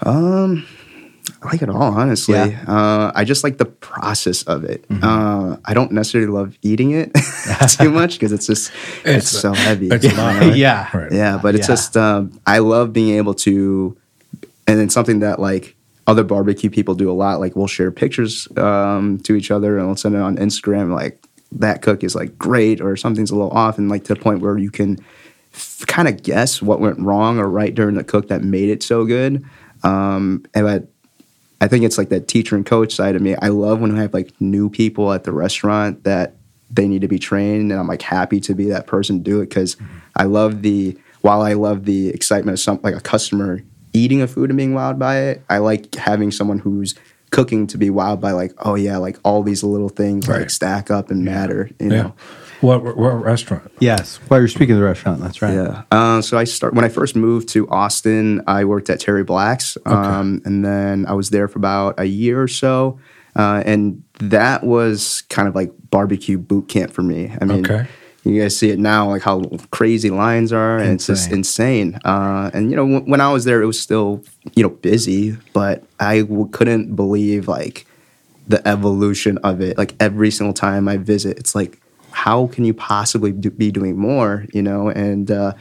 Um, 0.02 0.64
I 1.44 1.48
like 1.50 1.62
it 1.62 1.68
all, 1.68 1.82
honestly. 1.82 2.34
Yeah. 2.36 2.48
Mm-hmm. 2.48 2.70
Uh, 2.70 3.12
I 3.14 3.24
just 3.24 3.44
like 3.44 3.58
the 3.58 3.66
process 3.66 4.42
of 4.44 4.64
it. 4.64 4.84
Uh, 4.90 5.56
I 5.64 5.74
don't 5.74 5.92
necessarily 5.92 6.30
love 6.30 6.56
eating 6.62 6.92
it 6.92 7.12
too 7.78 7.90
much 7.90 8.14
because 8.14 8.32
it's 8.32 8.46
just 8.46 8.72
it's, 9.04 9.06
It's- 9.06 9.28
so 9.30 9.52
heavy. 9.52 9.88
it's 9.88 10.04
a 10.04 10.08
you 10.10 10.16
right? 10.16 10.56
Yeah. 10.56 10.88
Right. 10.96 11.12
Yeah, 11.12 11.38
but 11.42 11.54
it's 11.54 11.68
Yeah. 11.68 11.74
just 11.74 11.96
um, 11.96 12.40
I 12.46 12.58
love 12.60 12.92
being 12.94 13.16
able 13.18 13.34
to, 13.34 13.96
and 14.66 14.78
then 14.78 14.88
something 14.88 15.18
that 15.20 15.38
like 15.38 15.76
other 16.06 16.24
barbecue 16.24 16.70
people 16.70 16.94
do 16.94 17.10
a 17.10 17.12
lot. 17.12 17.40
Like 17.40 17.54
we'll 17.56 17.66
share 17.66 17.90
pictures 17.90 18.48
um, 18.56 19.18
to 19.20 19.34
each 19.36 19.50
other 19.50 19.76
and 19.78 19.86
we'll 19.86 19.96
send 19.96 20.14
it 20.14 20.20
on 20.22 20.36
Instagram. 20.36 20.94
Like 20.94 21.22
that 21.52 21.82
cook 21.82 22.02
is 22.02 22.14
like 22.14 22.38
great 22.38 22.80
or 22.80 22.96
something's 22.96 23.30
a 23.30 23.34
little 23.36 23.50
off, 23.52 23.76
and 23.78 23.88
like 23.90 24.04
to 24.04 24.14
the 24.14 24.20
point 24.20 24.40
where 24.40 24.56
you 24.56 24.70
can 24.70 24.98
f- 25.52 25.84
kind 25.86 26.08
of 26.08 26.22
guess 26.22 26.62
what 26.62 26.80
went 26.80 26.98
wrong 27.00 27.38
or 27.38 27.48
right 27.48 27.74
during 27.74 27.96
the 27.96 28.04
cook 28.04 28.28
that 28.28 28.42
made 28.42 28.70
it 28.70 28.82
so 28.82 29.04
good. 29.04 29.44
Um, 29.82 30.44
and 30.54 30.64
but 30.66 30.88
I 31.64 31.68
think 31.68 31.82
it's 31.82 31.96
like 31.96 32.10
that 32.10 32.28
teacher 32.28 32.56
and 32.56 32.66
coach 32.66 32.94
side 32.94 33.16
of 33.16 33.22
me. 33.22 33.34
I 33.36 33.48
love 33.48 33.80
when 33.80 33.96
I 33.96 34.02
have 34.02 34.12
like 34.12 34.38
new 34.38 34.68
people 34.68 35.14
at 35.14 35.24
the 35.24 35.32
restaurant 35.32 36.04
that 36.04 36.36
they 36.70 36.86
need 36.86 37.00
to 37.00 37.08
be 37.08 37.18
trained, 37.18 37.72
and 37.72 37.80
I'm 37.80 37.86
like 37.88 38.02
happy 38.02 38.38
to 38.40 38.54
be 38.54 38.66
that 38.66 38.86
person 38.86 39.16
to 39.16 39.22
do 39.22 39.40
it 39.40 39.48
because 39.48 39.76
mm-hmm. 39.76 39.98
I 40.14 40.24
love 40.24 40.60
the 40.60 40.94
while 41.22 41.40
I 41.40 41.54
love 41.54 41.86
the 41.86 42.10
excitement 42.10 42.56
of 42.56 42.60
some 42.60 42.80
like 42.82 42.94
a 42.94 43.00
customer 43.00 43.62
eating 43.94 44.20
a 44.20 44.26
food 44.26 44.50
and 44.50 44.58
being 44.58 44.74
wowed 44.74 44.98
by 44.98 45.20
it. 45.20 45.42
I 45.48 45.56
like 45.58 45.94
having 45.94 46.30
someone 46.30 46.58
who's 46.58 46.94
cooking 47.30 47.66
to 47.68 47.78
be 47.78 47.88
wowed 47.88 48.20
by 48.20 48.32
like 48.32 48.52
oh 48.58 48.74
yeah 48.76 48.96
like 48.98 49.18
all 49.24 49.42
these 49.42 49.64
little 49.64 49.88
things 49.88 50.28
Right. 50.28 50.40
like 50.40 50.50
stack 50.50 50.88
up 50.88 51.10
and 51.10 51.24
matter 51.24 51.68
you 51.80 51.90
Yeah. 51.90 52.02
know 52.02 52.14
What, 52.64 52.96
what 52.96 53.22
restaurant? 53.22 53.70
Yes. 53.78 54.18
Well, 54.28 54.40
you're 54.40 54.48
speaking 54.48 54.72
of 54.74 54.78
the 54.80 54.84
restaurant. 54.86 55.20
That's 55.20 55.42
right. 55.42 55.54
Yeah. 55.54 55.82
Uh, 55.90 56.22
so 56.22 56.38
I 56.38 56.44
start 56.44 56.74
when 56.74 56.84
I 56.84 56.88
first 56.88 57.14
moved 57.14 57.48
to 57.50 57.68
Austin. 57.68 58.42
I 58.46 58.64
worked 58.64 58.88
at 58.90 59.00
Terry 59.00 59.22
Black's, 59.24 59.76
um, 59.86 60.40
and 60.44 60.64
then 60.64 61.06
I 61.06 61.12
was 61.12 61.30
there 61.30 61.46
for 61.48 61.58
about 61.58 62.00
a 62.00 62.04
year 62.06 62.40
or 62.42 62.48
so, 62.48 62.98
uh, 63.36 63.62
and 63.66 64.02
that 64.20 64.64
was 64.64 65.22
kind 65.28 65.46
of 65.48 65.54
like 65.54 65.72
barbecue 65.90 66.38
boot 66.38 66.68
camp 66.68 66.92
for 66.92 67.02
me. 67.02 67.32
I 67.40 67.44
mean, 67.44 67.64
Okay. 67.70 67.86
you 68.24 68.40
guys 68.40 68.56
see 68.56 68.70
it 68.70 68.78
now, 68.78 69.08
like 69.10 69.22
how 69.22 69.42
crazy 69.70 70.08
lines 70.10 70.52
are, 70.52 70.78
and 70.78 70.92
it's 70.92 71.06
just 71.06 71.30
insane. 71.30 71.98
Uh, 72.04 72.50
and 72.54 72.70
you 72.70 72.76
know, 72.76 72.86
w- 72.90 73.10
when 73.10 73.20
I 73.20 73.30
was 73.32 73.44
there, 73.44 73.60
it 73.62 73.66
was 73.66 73.78
still 73.80 74.22
you 74.54 74.62
know 74.62 74.70
busy, 74.70 75.36
but 75.52 75.84
I 76.00 76.20
w- 76.20 76.48
couldn't 76.50 76.94
believe 76.96 77.46
like 77.48 77.86
the 78.48 78.66
evolution 78.66 79.38
of 79.38 79.60
it. 79.60 79.76
Like 79.76 79.94
every 80.00 80.30
single 80.30 80.54
time 80.54 80.86
I 80.88 80.96
visit, 80.96 81.38
it's 81.38 81.54
like, 81.54 81.80
how 82.14 82.46
can 82.46 82.64
you 82.64 82.72
possibly 82.72 83.32
do, 83.32 83.50
be 83.50 83.70
doing 83.70 83.98
more? 83.98 84.46
You 84.52 84.62
know, 84.62 84.88
and 84.88 85.30
uh, 85.30 85.52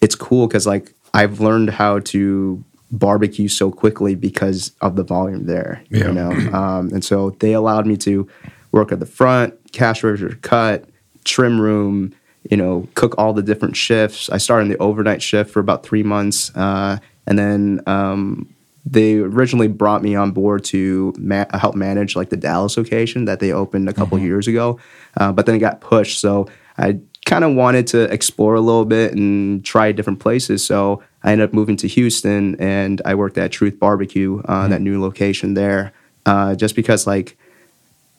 it's 0.00 0.14
cool 0.14 0.46
because 0.46 0.66
like 0.66 0.92
I've 1.12 1.40
learned 1.40 1.70
how 1.70 2.00
to 2.00 2.64
barbecue 2.90 3.48
so 3.48 3.70
quickly 3.70 4.14
because 4.14 4.72
of 4.80 4.96
the 4.96 5.04
volume 5.04 5.46
there. 5.46 5.82
Yeah. 5.90 6.08
You 6.08 6.12
know, 6.12 6.30
um, 6.52 6.88
and 6.88 7.04
so 7.04 7.30
they 7.38 7.52
allowed 7.52 7.86
me 7.86 7.96
to 7.98 8.28
work 8.72 8.92
at 8.92 9.00
the 9.00 9.06
front, 9.06 9.54
cash 9.72 10.02
register, 10.02 10.36
cut, 10.42 10.86
trim 11.24 11.60
room. 11.60 12.14
You 12.50 12.58
know, 12.58 12.86
cook 12.94 13.14
all 13.16 13.32
the 13.32 13.42
different 13.42 13.74
shifts. 13.74 14.28
I 14.28 14.36
started 14.36 14.64
in 14.64 14.72
the 14.72 14.78
overnight 14.78 15.22
shift 15.22 15.50
for 15.50 15.60
about 15.60 15.82
three 15.82 16.02
months, 16.02 16.54
uh, 16.54 16.98
and 17.26 17.38
then 17.38 17.80
um, 17.86 18.53
they 18.86 19.16
originally 19.16 19.68
brought 19.68 20.02
me 20.02 20.14
on 20.14 20.32
board 20.32 20.64
to 20.64 21.14
ma- 21.16 21.46
help 21.54 21.74
manage 21.74 22.16
like 22.16 22.30
the 22.30 22.36
Dallas 22.36 22.76
location 22.76 23.24
that 23.24 23.40
they 23.40 23.52
opened 23.52 23.88
a 23.88 23.92
couple 23.92 24.18
years 24.18 24.46
ago, 24.46 24.78
uh, 25.16 25.32
but 25.32 25.46
then 25.46 25.54
it 25.54 25.60
got 25.60 25.80
pushed. 25.80 26.20
So 26.20 26.46
I 26.76 26.98
kind 27.24 27.44
of 27.44 27.54
wanted 27.54 27.86
to 27.88 28.02
explore 28.12 28.54
a 28.54 28.60
little 28.60 28.84
bit 28.84 29.14
and 29.14 29.64
try 29.64 29.92
different 29.92 30.20
places. 30.20 30.64
So 30.64 31.02
I 31.22 31.32
ended 31.32 31.48
up 31.48 31.54
moving 31.54 31.76
to 31.78 31.88
Houston, 31.88 32.56
and 32.60 33.00
I 33.04 33.14
worked 33.14 33.38
at 33.38 33.50
Truth 33.50 33.78
Barbecue, 33.78 34.42
uh, 34.44 34.68
that 34.68 34.82
new 34.82 35.00
location 35.00 35.54
there, 35.54 35.92
uh, 36.26 36.54
just 36.54 36.76
because 36.76 37.06
like 37.06 37.38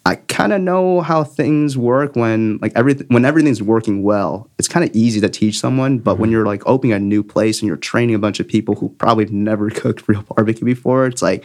I 0.07 0.15
kind 0.15 0.53
of 0.53 0.61
know 0.61 1.01
how 1.01 1.23
things 1.23 1.75
work 1.77 2.15
when 2.15 2.59
like 2.61 2.71
everything 2.75 3.07
when 3.07 3.25
everything's 3.25 3.63
working 3.63 4.03
well. 4.03 4.47
It's 4.59 4.67
kind 4.67 4.87
of 4.87 4.95
easy 4.95 5.19
to 5.21 5.29
teach 5.29 5.59
someone, 5.59 5.97
but 5.97 6.19
when 6.19 6.29
you're 6.29 6.45
like 6.45 6.61
opening 6.67 6.93
a 6.93 6.99
new 6.99 7.23
place 7.23 7.59
and 7.59 7.67
you're 7.67 7.75
training 7.77 8.13
a 8.15 8.19
bunch 8.19 8.39
of 8.39 8.47
people 8.47 8.75
who 8.75 8.89
probably 8.89 9.25
never 9.25 9.69
cooked 9.81 10.07
real 10.07 10.21
barbecue 10.21 10.65
before, 10.65 11.07
it's 11.07 11.21
like 11.23 11.43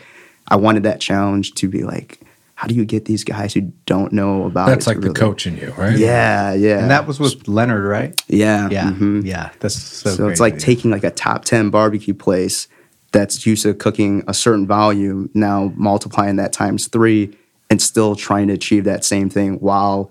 I 0.48 0.56
wanted 0.56 0.82
that 0.82 1.00
challenge 1.00 1.54
to 1.54 1.68
be 1.68 1.84
like, 1.84 2.20
how 2.54 2.66
do 2.68 2.74
you 2.74 2.84
get 2.84 3.06
these 3.06 3.24
guys 3.24 3.54
who 3.54 3.62
don't 3.86 4.12
know 4.12 4.44
about 4.44 4.66
That's 4.66 4.86
it 4.86 4.90
to 4.90 4.90
like 4.90 5.00
the 5.00 5.08
really- 5.08 5.14
coach 5.20 5.46
in 5.46 5.56
you, 5.56 5.72
right? 5.78 5.96
Yeah, 5.96 6.52
yeah, 6.52 6.80
And 6.80 6.90
that 6.90 7.06
was 7.06 7.18
with 7.18 7.48
Leonard, 7.48 7.84
right? 7.84 8.20
yeah, 8.28 8.68
Yeah, 8.68 8.90
mhm. 8.90 9.24
yeah. 9.24 9.50
That's 9.60 9.74
so. 9.80 10.10
So, 10.10 10.28
it's 10.28 10.40
like 10.40 10.54
crazy. 10.54 10.66
taking 10.66 10.90
like 10.90 11.04
a 11.04 11.10
top 11.10 11.46
10 11.46 11.70
barbecue 11.70 12.12
place 12.12 12.68
that's 13.12 13.46
used 13.46 13.62
to 13.62 13.72
cooking 13.72 14.22
a 14.28 14.34
certain 14.34 14.66
volume, 14.66 15.30
now 15.32 15.72
multiplying 15.76 16.36
that 16.36 16.52
times 16.52 16.88
three 16.88 17.34
and 17.70 17.80
still 17.80 18.16
trying 18.16 18.48
to 18.48 18.54
achieve 18.54 18.84
that 18.84 19.04
same 19.04 19.30
thing 19.30 19.54
while 19.60 20.10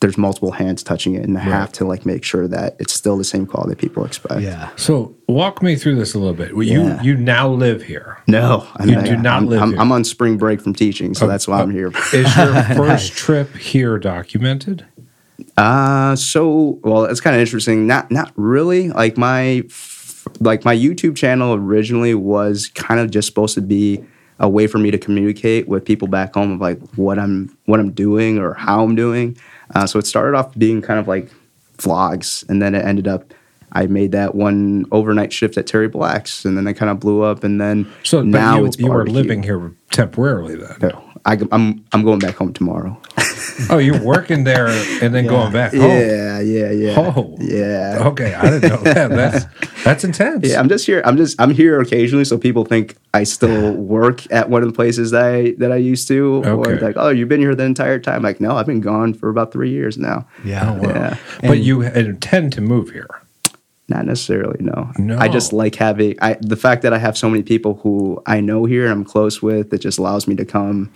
there's 0.00 0.16
multiple 0.16 0.52
hands 0.52 0.82
touching 0.82 1.14
it 1.14 1.24
and 1.24 1.36
I 1.36 1.40
have 1.42 1.72
to 1.72 1.84
like 1.84 2.06
make 2.06 2.24
sure 2.24 2.48
that 2.48 2.74
it's 2.78 2.92
still 2.94 3.18
the 3.18 3.24
same 3.24 3.46
quality 3.46 3.74
people 3.74 4.04
expect. 4.06 4.40
Yeah. 4.40 4.70
So 4.76 5.14
walk 5.28 5.62
me 5.62 5.76
through 5.76 5.96
this 5.96 6.14
a 6.14 6.18
little 6.18 6.32
bit. 6.34 6.54
Well, 6.56 6.62
You 6.66 6.84
Yeah. 6.84 7.02
you 7.02 7.16
now 7.16 7.48
live 7.48 7.82
here. 7.82 8.18
No, 8.26 8.66
You 8.82 9.02
do 9.02 9.16
not 9.18 9.42
I'm, 9.42 9.46
live 9.48 9.60
I'm, 9.60 9.70
here. 9.72 9.80
I'm 9.80 9.92
on 9.92 10.04
spring 10.04 10.38
break 10.38 10.62
from 10.62 10.74
teaching, 10.74 11.12
so 11.12 11.26
that's 11.26 11.46
why 11.46 11.60
I'm 11.60 11.70
here. 11.70 11.88
Is 12.14 12.34
your 12.36 12.62
first 12.76 13.12
trip 13.12 13.54
here 13.56 13.98
documented? 13.98 14.86
Uh 15.56 16.16
so 16.16 16.78
well, 16.82 17.04
it's 17.04 17.20
kind 17.20 17.36
of 17.36 17.40
interesting. 17.40 17.86
Not 17.86 18.10
not 18.10 18.32
really. 18.36 18.88
Like 18.90 19.18
my 19.18 19.64
like 20.38 20.64
my 20.64 20.74
YouTube 20.76 21.16
channel 21.16 21.54
originally 21.54 22.14
was 22.14 22.68
kind 22.68 23.00
of 23.00 23.10
just 23.10 23.26
supposed 23.26 23.54
to 23.56 23.60
be 23.62 24.02
a 24.40 24.48
way 24.48 24.66
for 24.66 24.78
me 24.78 24.90
to 24.90 24.98
communicate 24.98 25.68
with 25.68 25.84
people 25.84 26.08
back 26.08 26.34
home 26.34 26.52
of 26.52 26.60
like 26.60 26.80
what 26.96 27.18
I'm 27.18 27.56
what 27.66 27.78
I'm 27.78 27.92
doing 27.92 28.38
or 28.38 28.54
how 28.54 28.82
I'm 28.82 28.96
doing. 28.96 29.36
Uh, 29.74 29.86
so 29.86 29.98
it 29.98 30.06
started 30.06 30.36
off 30.36 30.56
being 30.58 30.82
kind 30.82 30.98
of 30.98 31.06
like 31.06 31.30
vlogs, 31.76 32.48
and 32.48 32.60
then 32.60 32.74
it 32.74 32.84
ended 32.84 33.06
up. 33.06 33.32
I 33.72 33.86
made 33.86 34.10
that 34.12 34.34
one 34.34 34.84
overnight 34.90 35.32
shift 35.32 35.56
at 35.56 35.68
Terry 35.68 35.88
Black's, 35.88 36.44
and 36.44 36.56
then 36.56 36.66
it 36.66 36.74
kind 36.74 36.90
of 36.90 36.98
blew 36.98 37.22
up. 37.22 37.44
And 37.44 37.60
then 37.60 37.88
So 38.02 38.22
now 38.22 38.58
you, 38.58 38.66
it's 38.66 38.78
you 38.78 38.90
were 38.90 39.06
living 39.06 39.44
here 39.44 39.72
temporarily 39.92 40.56
then. 40.56 40.76
No, 40.80 41.09
I, 41.24 41.38
I'm 41.52 41.84
I'm 41.92 42.02
going 42.04 42.18
back 42.18 42.36
home 42.36 42.52
tomorrow. 42.52 43.00
Oh, 43.68 43.76
you're 43.78 44.02
working 44.02 44.44
there 44.44 44.68
and 45.02 45.14
then 45.14 45.26
going 45.26 45.52
back 45.52 45.72
home. 45.74 45.82
Yeah, 45.82 46.40
yeah, 46.40 46.70
yeah. 46.70 46.94
Oh. 46.96 47.36
yeah. 47.40 47.98
Okay, 48.06 48.32
I 48.34 48.50
didn't 48.50 48.70
know 48.70 48.82
that. 48.82 49.10
That's 49.10 49.44
that's 49.84 50.04
intense. 50.04 50.48
Yeah, 50.48 50.58
I'm 50.60 50.68
just 50.68 50.86
here. 50.86 51.02
I'm 51.04 51.16
just 51.18 51.38
I'm 51.40 51.50
here 51.50 51.78
occasionally, 51.80 52.24
so 52.24 52.38
people 52.38 52.64
think 52.64 52.96
I 53.12 53.24
still 53.24 53.72
work 53.96 54.30
at 54.32 54.48
one 54.48 54.62
of 54.62 54.68
the 54.68 54.74
places 54.74 55.10
that 55.10 55.24
I 55.24 55.54
that 55.58 55.72
I 55.72 55.76
used 55.76 56.08
to. 56.08 56.42
Or 56.44 56.60
Okay. 56.60 56.78
like, 56.78 56.96
oh, 56.96 57.10
you've 57.10 57.28
been 57.28 57.40
here 57.40 57.54
the 57.54 57.64
entire 57.64 57.98
time. 57.98 58.22
Like, 58.22 58.40
no, 58.40 58.56
I've 58.56 58.66
been 58.66 58.80
gone 58.80 59.12
for 59.14 59.28
about 59.28 59.52
three 59.52 59.70
years 59.70 59.98
now. 59.98 60.26
Yeah. 60.44 60.70
Oh, 60.70 60.82
wow. 60.82 60.88
Yeah, 60.94 61.16
But 61.42 61.58
you 61.58 61.82
intend 61.82 62.52
to 62.54 62.60
move 62.62 62.90
here. 62.90 63.08
Not 63.90 64.06
necessarily. 64.06 64.56
No, 64.60 64.90
No. 64.98 65.18
I 65.18 65.28
just 65.28 65.52
like 65.52 65.74
having 65.74 66.16
I 66.22 66.36
the 66.40 66.56
fact 66.56 66.82
that 66.82 66.92
I 66.92 66.98
have 66.98 67.18
so 67.18 67.28
many 67.28 67.42
people 67.42 67.74
who 67.82 68.22
I 68.26 68.40
know 68.40 68.64
here 68.64 68.84
and 68.84 68.92
I'm 68.92 69.04
close 69.04 69.42
with. 69.42 69.72
It 69.74 69.78
just 69.78 69.98
allows 69.98 70.26
me 70.26 70.34
to 70.36 70.44
come 70.44 70.90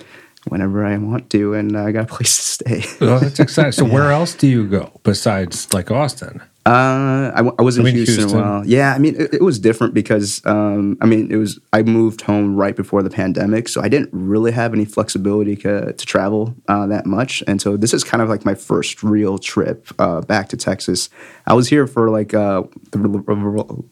whenever 0.49 0.85
I 0.85 0.97
want 0.99 1.31
to, 1.31 1.55
and 1.55 1.77
I 1.77 1.91
got 1.93 2.05
a 2.05 2.15
place 2.17 2.37
to 2.37 2.43
stay. 2.43 2.85
Oh, 3.01 3.19
that's 3.19 3.41
exciting. 3.41 3.73
So 3.73 3.85
where 3.97 4.11
else 4.13 4.35
do 4.35 4.47
you 4.47 4.67
go 4.67 4.91
besides 5.03 5.73
like 5.75 5.91
Austin? 5.91 6.41
Uh, 6.67 7.31
I, 7.35 7.37
w- 7.39 7.55
I 7.59 7.63
was 7.63 7.77
in 7.77 7.83
I 7.83 7.85
mean, 7.87 7.97
Houston, 7.97 8.21
Houston. 8.21 8.41
a 8.41 8.43
while. 8.43 8.67
Yeah, 8.67 8.95
I 8.95 8.99
mean, 8.99 9.17
it, 9.21 9.35
it 9.35 9.43
was 9.43 9.59
different 9.59 9.93
because, 9.93 10.41
um, 10.47 10.97
I 11.03 11.05
mean, 11.07 11.31
it 11.31 11.37
was 11.37 11.59
I 11.75 11.83
moved 11.83 12.23
home 12.23 12.57
right 12.57 12.75
before 12.75 13.03
the 13.03 13.11
pandemic, 13.11 13.69
so 13.69 13.83
I 13.83 13.89
didn't 13.89 14.09
really 14.13 14.51
have 14.53 14.73
any 14.73 14.87
flexibility 14.87 15.57
to, 15.57 15.93
to 15.93 16.07
travel 16.07 16.55
uh, 16.69 16.87
that 16.87 17.05
much, 17.05 17.43
and 17.47 17.61
so 17.61 17.77
this 17.77 17.93
is 17.93 18.03
kind 18.03 18.23
of 18.23 18.31
like 18.31 18.47
my 18.47 18.55
first 18.55 19.03
real 19.03 19.37
trip 19.37 19.89
uh, 19.99 20.23
back 20.23 20.49
to 20.51 20.57
Texas. 20.57 21.11
I 21.47 21.53
was 21.53 21.69
here 21.69 21.87
for 21.87 22.09
like 22.09 22.33
uh, 22.33 22.63
the 22.93 22.99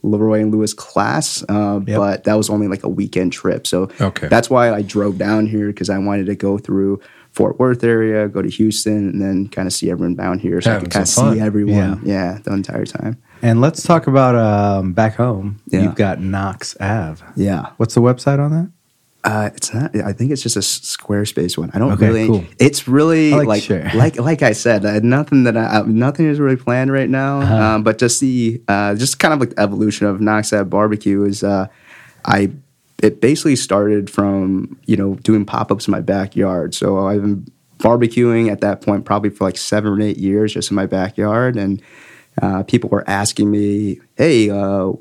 Leroy 0.03 0.41
and 0.41 0.51
Lewis 0.51 0.73
class, 0.73 1.45
uh, 1.51 1.81
Yep. 1.87 1.97
but 1.99 2.25
that 2.25 2.35
was 2.35 2.49
only 2.49 2.69
like 2.69 2.85
a 2.85 2.89
weekend 2.89 3.35
trip, 3.35 3.67
so 3.67 3.91
Okay. 4.01 4.29
that's 4.29 4.49
why 4.49 4.73
I 4.73 4.81
drove 4.81 5.19
down 5.19 5.47
here 5.47 5.67
because 5.67 5.91
I 5.91 5.99
wanted 5.99 6.25
to 6.27 6.35
go 6.35 6.57
through. 6.57 7.01
Fort 7.33 7.59
Worth 7.59 7.83
area, 7.83 8.29
go 8.29 8.43
to 8.43 8.49
Houston, 8.49 9.09
and 9.09 9.21
then 9.21 9.49
kind 9.49 9.67
of 9.67 9.73
see 9.73 9.91
everyone 9.91 10.15
down 10.17 10.39
here, 10.39 10.61
so 10.61 10.71
I 10.71 10.75
Having 10.75 10.85
could 10.87 10.93
kind 10.93 11.03
of 11.09 11.13
fun. 11.15 11.35
see 11.35 11.41
everyone. 11.41 11.75
Yeah. 11.75 11.97
Yeah, 12.05 12.39
the 12.45 12.53
entire 12.53 12.85
time. 12.85 13.21
And 13.41 13.61
let's 13.61 13.83
talk 13.83 14.07
about 14.07 14.35
um, 14.37 14.93
back 14.93 15.15
home. 15.17 15.61
Yeah. 15.67 15.83
You've 15.83 15.95
got 15.95 16.21
Knox 16.21 16.77
Ave. 16.79 17.25
Yeah. 17.37 17.71
What's 17.79 17.95
the 17.95 18.01
website 18.03 18.39
on 18.39 18.51
that? 18.53 18.71
Uh, 19.25 19.51
it's 19.55 19.73
not. 19.73 19.95
I 19.97 20.13
think 20.13 20.33
it's 20.33 20.43
just 20.43 20.57
a 20.57 20.61
Squarespace 20.61 21.57
one. 21.57 21.71
I 21.73 21.79
don't 21.79 21.93
Okay, 21.93 22.09
really. 22.09 22.27
cool. 22.27 22.45
It's 22.59 22.89
really 22.89 23.33
I 23.33 23.39
like 23.39 23.69
like 23.71 23.95
like, 23.95 24.19
like 24.19 24.43
I 24.43 24.53
said, 24.53 24.85
uh, 24.85 24.99
nothing 25.01 25.45
that 25.45 25.57
I 25.57 25.79
uh, 25.79 25.83
nothing 25.87 26.27
is 26.27 26.41
really 26.41 26.57
planned 26.57 26.93
right 26.93 27.09
now. 27.09 27.41
Uh-huh. 27.41 27.55
Um, 27.57 27.83
but 27.85 27.99
just 27.99 28.21
the 28.21 28.61
uh, 28.67 28.95
just 28.97 29.21
kind 29.21 29.33
of 29.33 29.39
like 29.41 29.51
the 29.51 29.61
evolution 29.61 30.09
of 30.09 30.21
Knox 30.21 30.53
Ave 30.53 30.69
Barbecue 30.69 31.25
is 31.25 31.43
uh, 31.45 31.69
I. 32.25 32.51
It 33.03 33.21
basically 33.21 33.57
started 33.57 34.09
from 34.09 34.79
you 34.87 34.97
know 34.97 35.17
doing 35.17 35.45
pop 35.45 35.71
ups 35.71 35.87
in 35.87 35.93
my 35.93 36.01
backyard. 36.01 36.75
So 36.75 37.07
I've 37.07 37.23
been 37.23 37.47
barbecuing 37.79 38.51
at 38.51 38.61
that 38.61 38.81
point 38.81 39.05
probably 39.05 39.31
for 39.31 39.45
like 39.45 39.59
seven 39.59 39.93
or 39.93 40.01
eight 40.01 40.19
years 40.19 40.55
just 40.55 40.71
in 40.71 40.77
my 40.77 40.87
backyard, 40.87 41.57
and 41.57 41.83
uh, 42.41 42.63
people 42.63 42.89
were 42.89 43.09
asking 43.09 43.51
me, 43.51 44.01
"Hey, 44.17 44.51
uh, 44.51 44.93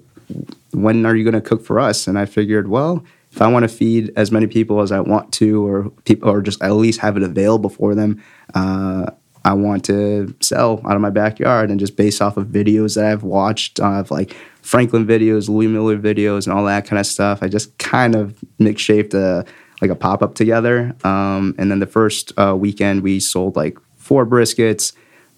when 0.71 1.05
are 1.05 1.15
you 1.15 1.23
going 1.23 1.41
to 1.41 1.41
cook 1.41 1.63
for 1.63 1.79
us? 1.79 2.07
And 2.07 2.17
I 2.17 2.25
figured, 2.25 2.67
well, 2.67 3.03
if 3.31 3.41
I 3.41 3.47
want 3.47 3.63
to 3.63 3.69
feed 3.69 4.11
as 4.15 4.31
many 4.31 4.47
people 4.47 4.81
as 4.81 4.91
I 4.91 4.99
want 4.99 5.31
to, 5.33 5.65
or 5.65 5.89
people, 6.05 6.29
or 6.29 6.41
just 6.41 6.61
at 6.61 6.73
least 6.73 6.99
have 6.99 7.17
it 7.17 7.23
available 7.23 7.69
for 7.69 7.95
them, 7.95 8.21
uh, 8.53 9.11
I 9.43 9.53
want 9.53 9.85
to 9.85 10.35
sell 10.39 10.81
out 10.85 10.95
of 10.95 11.01
my 11.01 11.09
backyard. 11.09 11.69
And 11.69 11.79
just 11.79 11.95
based 11.95 12.21
off 12.21 12.37
of 12.37 12.47
videos 12.47 12.95
that 12.95 13.05
I've 13.05 13.23
watched, 13.23 13.79
uh, 13.79 13.99
of 13.99 14.11
like 14.11 14.35
Franklin 14.61 15.05
videos, 15.05 15.49
Louie 15.49 15.67
Mueller 15.67 15.97
videos, 15.97 16.45
and 16.45 16.57
all 16.57 16.65
that 16.65 16.85
kind 16.85 16.99
of 16.99 17.05
stuff, 17.05 17.41
I 17.41 17.47
just 17.47 17.77
kind 17.77 18.15
of 18.15 18.37
mix 18.59 18.81
shaped 18.81 19.13
a 19.13 19.45
like 19.81 19.89
a 19.89 19.95
pop 19.95 20.21
up 20.21 20.35
together. 20.35 20.95
Um, 21.03 21.55
and 21.57 21.71
then 21.71 21.79
the 21.79 21.87
first 21.87 22.33
uh, 22.37 22.55
weekend, 22.55 23.01
we 23.01 23.19
sold 23.19 23.55
like 23.55 23.77
four 23.97 24.27
briskets 24.27 24.93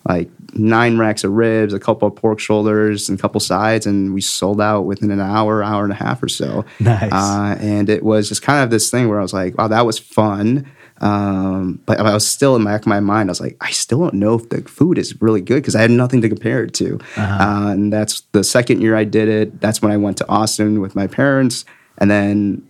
like 0.08 0.30
nine 0.54 0.98
racks 0.98 1.24
of 1.24 1.32
ribs, 1.32 1.74
a 1.74 1.80
couple 1.80 2.08
of 2.08 2.16
pork 2.16 2.40
shoulders, 2.40 3.08
and 3.10 3.18
a 3.18 3.22
couple 3.22 3.40
sides, 3.40 3.86
and 3.86 4.14
we 4.14 4.22
sold 4.22 4.60
out 4.60 4.82
within 4.82 5.12
an 5.12 5.22
hour, 5.22 5.64
hour 5.64 5.84
and 5.84 5.94
a 5.94 5.96
half 5.96 6.22
or 6.22 6.28
so. 6.28 6.66
Nice. 6.80 7.12
Uh, 7.12 7.56
and 7.60 7.90
it 7.90 8.04
was 8.04 8.28
just 8.28 8.42
kind 8.42 8.64
of 8.64 8.70
this 8.70 8.92
thing 8.92 9.08
where 9.08 9.20
I 9.20 9.22
was 9.22 9.34
like, 9.34 9.58
"Wow, 9.58 9.70
that 9.70 9.86
was 9.86 9.98
fun." 9.98 10.70
Um, 11.02 11.80
but 11.86 12.00
I 12.00 12.14
was 12.14 12.26
still 12.26 12.56
in 12.56 12.64
the 12.64 12.70
back 12.70 12.82
of 12.82 12.88
my 12.88 13.00
mind. 13.00 13.30
I 13.30 13.32
was 13.32 13.42
like, 13.42 13.58
I 13.60 13.72
still 13.72 14.00
don't 14.00 14.14
know 14.14 14.36
if 14.36 14.50
the 14.50 14.62
food 14.62 14.98
is 14.98 15.22
really 15.22 15.42
good 15.42 15.56
because 15.56 15.76
I 15.76 15.82
had 15.82 15.92
nothing 15.92 16.22
to 16.22 16.30
compare 16.30 16.64
it 16.64 16.74
to. 16.76 17.00
uh 17.18 17.72
and 17.72 17.92
that's 17.92 18.22
the 18.32 18.44
second 18.44 18.82
year 18.82 18.96
I 18.96 19.04
did 19.04 19.28
it. 19.28 19.60
That's 19.60 19.82
when 19.82 19.92
I 19.92 19.98
went 19.98 20.18
to 20.18 20.28
Austin 20.30 20.80
with 20.82 20.96
my 20.96 21.08
parents, 21.08 21.66
and 21.98 22.10
then 22.10 22.68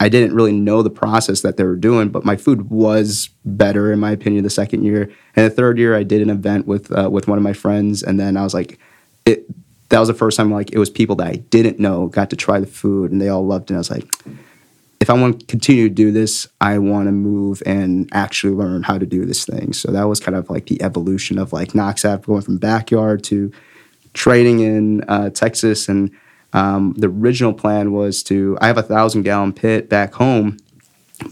I 0.00 0.08
didn't 0.08 0.34
really 0.34 0.52
know 0.52 0.82
the 0.82 0.90
process 0.90 1.40
that 1.42 1.56
they 1.56 1.64
were 1.64 1.76
doing, 1.76 2.10
but 2.10 2.24
my 2.24 2.36
food 2.36 2.68
was 2.70 3.30
better 3.44 3.92
in 3.92 4.00
my 4.00 4.10
opinion 4.10 4.44
the 4.44 4.50
second 4.50 4.84
year. 4.84 5.10
And 5.34 5.46
the 5.46 5.50
third 5.50 5.78
year, 5.78 5.94
I 5.96 6.02
did 6.02 6.20
an 6.20 6.30
event 6.30 6.66
with 6.66 6.92
uh, 6.96 7.08
with 7.10 7.28
one 7.28 7.38
of 7.38 7.44
my 7.44 7.54
friends, 7.54 8.02
and 8.02 8.18
then 8.20 8.36
I 8.36 8.42
was 8.42 8.54
like, 8.54 8.78
it. 9.24 9.46
That 9.90 10.00
was 10.00 10.08
the 10.08 10.14
first 10.14 10.36
time 10.36 10.50
like 10.50 10.72
it 10.72 10.78
was 10.78 10.90
people 10.90 11.14
that 11.16 11.26
I 11.28 11.36
didn't 11.36 11.78
know 11.78 12.08
got 12.08 12.30
to 12.30 12.36
try 12.36 12.58
the 12.58 12.66
food, 12.66 13.12
and 13.12 13.20
they 13.20 13.28
all 13.28 13.46
loved 13.46 13.70
it. 13.70 13.74
And 13.74 13.76
I 13.76 13.80
was 13.80 13.90
like, 13.90 14.10
if 15.00 15.10
I 15.10 15.14
want 15.14 15.40
to 15.40 15.46
continue 15.46 15.88
to 15.88 15.94
do 15.94 16.10
this, 16.10 16.48
I 16.60 16.78
want 16.78 17.08
to 17.08 17.12
move 17.12 17.62
and 17.66 18.08
actually 18.12 18.54
learn 18.54 18.82
how 18.82 18.98
to 18.98 19.06
do 19.06 19.24
this 19.24 19.44
thing. 19.44 19.72
So 19.72 19.92
that 19.92 20.04
was 20.04 20.20
kind 20.20 20.36
of 20.36 20.48
like 20.48 20.66
the 20.66 20.82
evolution 20.82 21.38
of 21.38 21.52
like 21.52 21.74
Knox 21.74 22.04
Ave 22.04 22.24
going 22.24 22.42
from 22.42 22.58
backyard 22.58 23.22
to 23.24 23.52
trading 24.14 24.60
in 24.60 25.02
uh, 25.08 25.30
Texas. 25.30 25.88
And 25.88 26.10
um, 26.52 26.94
the 26.96 27.08
original 27.08 27.52
plan 27.52 27.92
was 27.92 28.22
to, 28.24 28.56
I 28.60 28.68
have 28.68 28.78
a 28.78 28.82
thousand 28.82 29.22
gallon 29.22 29.52
pit 29.52 29.88
back 29.88 30.14
home, 30.14 30.56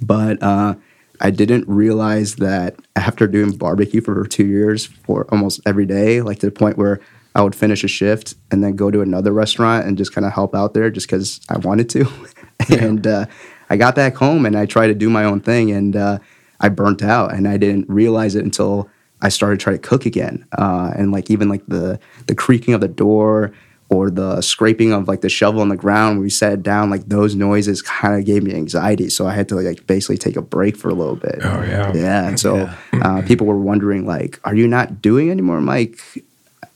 but 0.03 0.43
uh, 0.43 0.75
I 1.21 1.31
didn't 1.31 1.69
realize 1.69 2.37
that 2.37 2.77
after 2.97 3.27
doing 3.27 3.53
barbecue 3.57 4.01
for 4.01 4.27
two 4.27 4.47
years 4.47 4.87
for 4.87 5.27
almost 5.31 5.61
every 5.65 5.87
day, 5.87 6.21
like 6.21 6.41
to 6.41 6.47
the 6.47 6.53
point 6.53 6.77
where 6.77 7.01
I 7.35 7.43
would 7.43 7.55
finish 7.55 7.83
a 7.85 7.89
shift 7.89 8.35
and 8.51 8.63
then 8.63 8.77
go 8.77 8.91
to 8.91 9.01
another 9.01 9.33
restaurant 9.33 9.87
and 9.87 9.97
just 9.97 10.13
kind 10.13 10.27
of 10.27 10.33
help 10.33 10.55
out 10.55 10.75
there 10.75 10.91
just 10.91 11.07
because 11.07 11.41
I 11.49 11.59
wanted 11.59 11.89
to. 11.91 12.07
and 12.69 13.07
uh, 13.07 13.27
I 13.73 13.77
got 13.77 13.95
back 13.95 14.15
home 14.15 14.45
and 14.45 14.55
I 14.55 14.67
tried 14.67 14.89
to 14.89 14.95
do 14.95 15.09
my 15.09 15.25
own 15.25 15.41
thing 15.41 15.71
and 15.71 15.97
uh, 15.97 16.19
I 16.61 16.69
burnt 16.69 17.03
out 17.03 17.33
and 17.33 17.49
I 17.49 17.57
didn't 17.57 17.89
realize 17.89 18.35
it 18.35 18.45
until 18.45 18.91
I 19.23 19.31
started 19.31 19.61
trying 19.61 19.77
to 19.77 19.89
cook 19.89 20.05
again. 20.05 20.45
Uh, 20.59 20.93
and 20.95 21.11
like 21.11 21.31
even 21.31 21.49
like 21.49 21.65
the 21.69 21.99
the 22.27 22.35
creaking 22.35 22.75
of 22.75 22.83
the 22.83 22.89
door 22.89 23.55
or 23.89 24.11
the 24.11 24.43
scraping 24.43 24.93
of 24.93 25.09
like 25.09 25.23
the 25.23 25.31
shovel 25.31 25.63
on 25.63 25.71
the 25.71 25.77
ground 25.77 26.17
when 26.19 26.25
we 26.25 26.29
sat 26.29 26.63
down, 26.63 26.91
like 26.91 27.09
those 27.09 27.35
noises 27.35 27.81
kind 27.81 28.19
of 28.19 28.27
gave 28.27 28.43
me 28.43 28.53
anxiety. 28.53 29.09
So 29.09 29.27
I 29.27 29.33
had 29.33 29.49
to 29.49 29.55
like 29.55 29.87
basically 29.87 30.19
take 30.19 30.37
a 30.37 30.43
break 30.43 30.77
for 30.77 30.91
a 30.91 30.95
little 30.95 31.17
bit. 31.17 31.39
Oh, 31.43 31.63
yeah. 31.63 31.93
Yeah. 31.95 32.29
And 32.29 32.39
so 32.39 32.71
uh, 32.93 33.23
people 33.23 33.47
were 33.47 33.59
wondering 33.59 34.07
like, 34.07 34.39
are 34.45 34.55
you 34.55 34.69
not 34.69 35.01
doing 35.01 35.31
anymore? 35.31 35.57
I'm 35.57 35.65
like, 35.65 35.99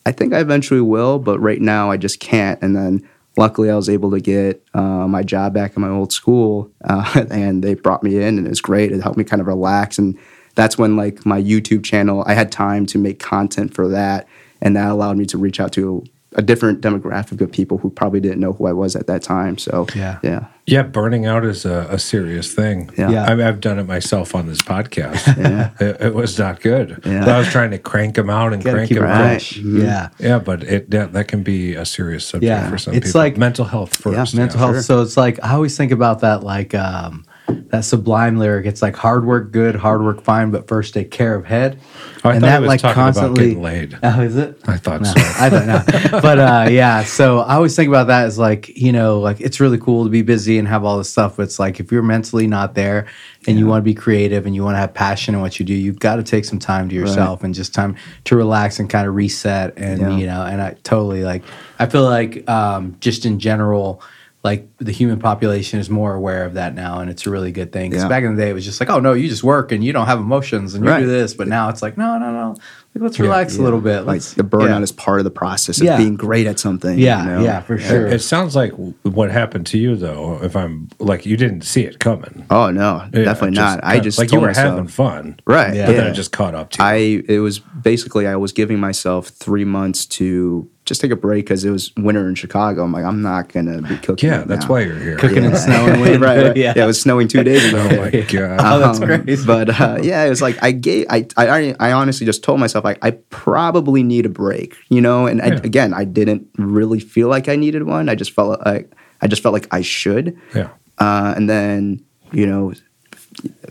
I 0.07 0.13
think 0.13 0.33
I 0.33 0.41
eventually 0.41 0.81
will, 0.81 1.19
but 1.19 1.41
right 1.41 1.61
now 1.61 1.91
I 1.91 1.99
just 1.99 2.21
can't. 2.21 2.63
And 2.63 2.75
then 2.75 3.07
luckily 3.37 3.71
I 3.71 3.77
was 3.77 3.89
able 3.89 4.11
to 4.13 4.21
get 4.21 4.63
uh, 4.75 5.07
my 5.07 5.23
job 5.23 5.55
back 5.55 5.77
in 5.77 5.83
my 5.83 5.89
old 5.89 6.13
school, 6.13 6.71
uh, 6.85 7.25
and 7.31 7.63
they 7.63 7.75
brought 7.75 8.03
me 8.03 8.17
in, 8.17 8.39
and 8.39 8.47
it 8.47 8.51
was 8.51 8.61
great. 8.61 8.93
It 8.93 9.03
helped 9.03 9.19
me 9.19 9.25
kind 9.25 9.41
of 9.41 9.47
relax 9.47 9.99
and 9.99 10.19
that's 10.57 10.77
when 10.77 10.97
like 10.97 11.25
my 11.25 11.41
YouTube 11.41 11.85
channel, 11.85 12.25
I 12.27 12.35
had 12.35 12.51
time 12.51 12.87
to 12.87 12.99
make 12.99 13.21
content 13.21 13.73
for 13.75 13.87
that, 13.89 14.27
and 14.61 14.75
that 14.75 14.91
allowed 14.91 15.17
me 15.19 15.27
to 15.27 15.39
reach 15.39 15.61
out 15.61 15.71
to 15.73 16.03
a 16.33 16.43
different 16.43 16.81
demographic 16.81 17.41
of 17.41 17.53
people 17.53 17.79
who 17.79 17.91
probably 17.91 18.21
didn't 18.21 18.41
know 18.41 18.55
who 18.55 18.67
I 18.67 18.73
was 18.73 18.97
at 18.97 19.07
that 19.07 19.23
time. 19.23 19.59
So 19.59 19.87
Yeah. 19.95 20.19
yeah, 20.23 20.47
Yeah, 20.69 20.83
burning 20.83 21.27
out 21.27 21.45
is 21.45 21.65
a, 21.65 21.87
a 21.91 21.99
serious 21.99 22.53
thing. 22.53 22.91
Yeah. 22.99 23.11
Yeah. 23.11 23.25
I 23.27 23.35
mean, 23.37 23.47
I've 23.47 23.61
done 23.61 23.79
it 23.79 23.85
myself 23.87 24.35
on 24.35 24.47
this 24.47 24.61
podcast. 24.63 25.25
Yeah. 25.37 25.71
it, 25.79 26.01
it 26.01 26.15
was 26.15 26.37
not 26.39 26.61
good. 26.61 27.01
Yeah. 27.05 27.25
I 27.37 27.39
was 27.39 27.49
trying 27.49 27.71
to 27.71 27.79
crank 27.79 28.17
them 28.17 28.29
out 28.31 28.53
and 28.53 28.65
Gotta 28.65 28.77
crank 28.79 28.89
them 28.91 29.05
it 29.05 29.07
out. 29.07 29.11
Right. 29.21 29.29
fresh. 29.43 29.59
Mhm. 29.61 29.83
Yeah. 29.83 30.09
Yeah, 30.19 30.39
but 30.41 30.65
it 30.65 30.91
that, 30.91 31.13
that 31.13 31.29
can 31.29 31.43
be 31.45 31.75
a 31.75 31.85
serious 31.85 32.27
subject 32.27 32.49
Yeah. 32.49 32.69
for 32.69 32.79
some 32.79 32.95
It's 32.95 33.07
people. 33.09 33.21
like- 33.21 33.37
mental 33.37 33.65
health 33.65 33.95
first. 33.95 34.35
Yeah, 34.35 34.41
mental 34.41 34.59
yeah. 34.59 34.65
health. 34.67 34.77
sure. 34.77 34.83
So 34.83 35.03
it's 35.03 35.17
like 35.17 35.39
I 35.45 35.53
always 35.53 35.77
think 35.77 35.93
about 35.93 36.21
that 36.21 36.43
like 36.43 36.75
um 36.75 37.25
that 37.49 37.85
sublime 37.85 38.39
lyric. 38.39 38.67
It's 38.67 38.83
like 38.83 38.97
hard 38.97 39.25
work 39.25 39.53
good, 39.53 39.75
hard 39.75 40.03
work 40.03 40.21
fine, 40.23 40.51
but 40.51 40.67
first 40.67 40.95
take 40.95 41.11
care 41.11 41.35
of 41.35 41.45
head. 41.45 41.81
Thought 42.19 42.37
it 42.37 42.63
was 42.63 42.83
talking 42.83 43.03
about 43.03 43.39
laid. 43.39 43.99
Oh, 44.03 44.21
is 44.21 44.37
it? 44.37 44.59
I 44.67 44.77
thought 44.77 45.03
No, 45.03 45.13
so. 45.13 45.21
I 45.39 45.49
don't 45.49 45.67
know. 45.67 45.83
But 46.21 46.39
uh, 46.39 46.69
yeah, 46.71 47.05
so 47.05 47.41
I 47.41 47.55
always 47.55 47.77
think 47.77 47.89
about 47.89 48.09
that 48.09 48.27
as 48.27 48.39
like, 48.39 48.69
you 48.77 48.91
know, 48.93 49.21
like 49.21 49.41
it's 49.41 49.61
really 49.61 49.79
cool 49.79 50.05
to 50.05 50.11
be 50.11 50.23
busy 50.23 50.59
and 50.59 50.67
have 50.67 50.85
all 50.85 50.99
this 50.99 51.09
stuff. 51.11 51.37
But 51.37 51.45
it's 51.45 51.59
like 51.59 51.79
if 51.79 51.93
you're 51.93 52.03
mentally 52.03 52.47
not 52.47 52.75
there 52.75 53.07
and 53.47 53.59
you 53.59 53.67
want 53.67 53.81
to 53.81 53.85
be 53.85 53.95
creative 53.95 54.45
and 54.47 54.55
you 54.55 54.65
want 54.65 54.75
to 54.75 54.81
have 54.81 54.93
passion 54.93 55.35
in 55.35 55.41
what 55.41 55.61
you 55.61 55.67
do, 55.67 55.75
you've 55.75 56.01
got 56.01 56.17
to 56.17 56.25
take 56.25 56.45
some 56.45 56.59
time 56.59 56.89
to 56.89 56.95
yourself 56.95 57.45
and 57.45 57.55
just 57.55 57.73
time 57.75 57.95
to 58.25 58.35
relax 58.37 58.81
and 58.81 58.91
kind 58.91 59.07
of 59.07 59.15
reset. 59.15 59.75
And, 59.77 60.01
Yeah. 60.01 60.17
you 60.17 60.27
know, 60.27 60.43
and 60.45 60.61
I 60.61 60.75
totally 60.83 61.23
like, 61.23 61.45
I 61.79 61.87
feel 61.87 62.05
like 62.05 62.49
um, 62.51 62.97
just 63.01 63.25
in 63.25 63.39
general, 63.39 64.03
like 64.47 64.69
the 64.79 64.93
human 64.93 65.19
population 65.19 65.81
is 65.81 65.91
more 65.91 66.15
aware 66.15 66.45
of 66.45 66.55
that 66.55 66.75
now, 66.75 67.01
and 67.01 67.11
it's 67.11 67.27
a 67.27 67.31
really 67.31 67.51
good 67.53 67.73
thing. 67.73 67.91
Because 67.91 68.05
Yeah. 68.05 68.09
back 68.09 68.23
in 68.25 68.37
the 68.37 68.43
day, 68.43 68.49
it 68.51 68.55
was 68.55 68.65
just 68.65 68.79
like, 68.81 68.89
oh 68.89 69.01
no, 69.01 69.13
you 69.13 69.29
just 69.29 69.43
work 69.43 69.73
and 69.73 69.83
you 69.83 69.93
don't 69.93 70.07
have 70.07 70.21
emotions 70.21 70.75
and 70.75 70.85
you 70.85 70.91
Right. 70.91 71.01
do 71.01 71.07
this. 71.07 71.35
But 71.35 71.49
now 71.49 71.69
it's 71.69 71.83
like, 71.83 71.99
no, 71.99 72.17
no, 72.19 72.31
no, 72.33 72.49
like, 72.95 73.03
let's 73.03 73.19
relax 73.19 73.59
a 73.59 73.63
little 73.63 73.81
bit. 73.81 74.01
like 74.07 74.15
Let's 74.23 74.35
the 74.35 74.45
burnout 74.45 74.69
yeah. 74.79 74.81
is 74.83 74.93
part 74.93 75.19
of 75.21 75.25
the 75.25 75.31
process 75.31 75.79
of 75.81 75.85
Yeah. 75.87 75.97
being 75.97 76.15
great 76.17 76.47
at 76.47 76.59
something. 76.61 76.97
Yeah, 76.99 77.23
you 77.25 77.31
know? 77.31 77.43
yeah, 77.43 77.61
for 77.61 77.77
sure. 77.77 78.07
It 78.07 78.23
sounds 78.23 78.55
like 78.55 78.73
what 79.03 79.31
happened 79.31 79.67
to 79.67 79.79
you, 79.79 79.97
though. 79.97 80.39
If 80.43 80.55
I'm 80.57 80.89
like, 81.01 81.27
you 81.27 81.37
didn't 81.37 81.63
see 81.63 81.83
it 81.83 81.99
coming. 81.99 82.45
Oh 82.49 82.71
no, 82.71 83.03
Yeah, 83.13 83.25
definitely 83.25 83.57
just 83.57 83.77
not. 83.77 83.85
I 83.85 83.95
kinda- 83.95 84.05
just 84.05 84.19
like 84.19 84.29
told 84.29 84.39
you 84.39 84.41
were 84.43 84.47
myself, 84.49 84.71
having 84.71 84.87
fun, 84.89 85.41
right? 85.47 85.75
Yeah. 85.75 85.87
But 85.87 85.95
yeah. 85.97 86.01
then 86.03 86.11
it 86.13 86.15
just 86.15 86.31
caught 86.33 86.55
up 86.55 86.71
to 86.71 86.83
you. 86.83 86.89
I 86.89 87.23
it 87.29 87.41
was 87.41 87.59
basically 87.59 88.27
I 88.29 88.37
was 88.37 88.53
giving 88.53 88.79
myself 88.79 89.29
three 89.29 89.65
months 89.65 90.07
to 90.07 90.69
just 90.87 91.01
take 91.01 91.11
a 91.11 91.17
break 91.17 91.45
because 91.45 91.65
it 91.65 91.71
was 91.71 91.93
winter 91.97 92.27
in 92.29 92.35
Chicago. 92.37 92.85
I'm 92.85 92.93
like, 92.93 93.05
I'm 93.05 93.21
not 93.21 93.53
gonna 93.53 93.83
be 93.83 93.97
cooking. 93.99 94.31
yeah, 94.31 94.39
right 94.39 94.49
that's 94.49 94.65
now. 94.67 94.71
why 94.71 94.81
you're 94.81 94.99
here. 94.99 95.17
Cooking 95.19 95.43
Yeah. 95.43 95.49
and 95.51 95.59
snow 95.59 95.87
and 95.87 96.01
wind. 96.05 96.21
right, 96.23 96.43
right. 96.47 96.57
Yeah. 96.57 96.73
Yeah. 96.77 96.85
it 96.85 96.87
was 96.87 97.01
snowing 97.01 97.29
two 97.29 97.43
days 97.45 97.65
ago. 97.69 97.79
Oh 97.91 97.97
my 97.97 98.11
god! 98.33 98.61
Oh, 98.61 98.79
that's 98.79 99.01
Um, 99.01 99.07
crazy. 99.23 99.47
But 99.47 99.79
uh, 99.81 99.99
yeah, 100.03 100.25
it 100.25 100.29
was 100.31 100.41
like 100.41 100.57
I 100.63 100.71
gave 100.73 101.07
I, 101.11 101.27
I 101.37 101.75
I 101.81 101.93
honestly 101.93 102.25
just 102.25 102.43
told 102.43 102.61
myself 102.61 102.85
like 102.85 102.99
I 103.03 103.11
probably 103.31 104.03
need 104.03 104.25
a 104.27 104.31
break, 104.31 104.77
you 104.89 105.01
know. 105.01 105.27
And 105.27 105.43
I, 105.43 105.49
Yeah. 105.49 105.61
again, 105.65 105.93
I 105.93 106.05
didn't 106.05 106.49
really 106.57 107.01
feel 107.01 107.29
like 107.29 107.49
I 107.49 107.57
needed 107.57 107.83
one. 107.83 108.09
I 108.09 108.15
just 108.15 108.31
felt 108.33 108.65
like 108.65 108.91
I 109.21 109.27
just 109.27 109.43
felt 109.43 109.53
like 109.53 109.67
I 109.73 109.83
should. 109.83 110.39
yeah, 110.55 110.69
Uh, 110.99 111.35
and 111.37 111.51
then 111.51 112.05
you 112.33 112.47
know, 112.47 112.73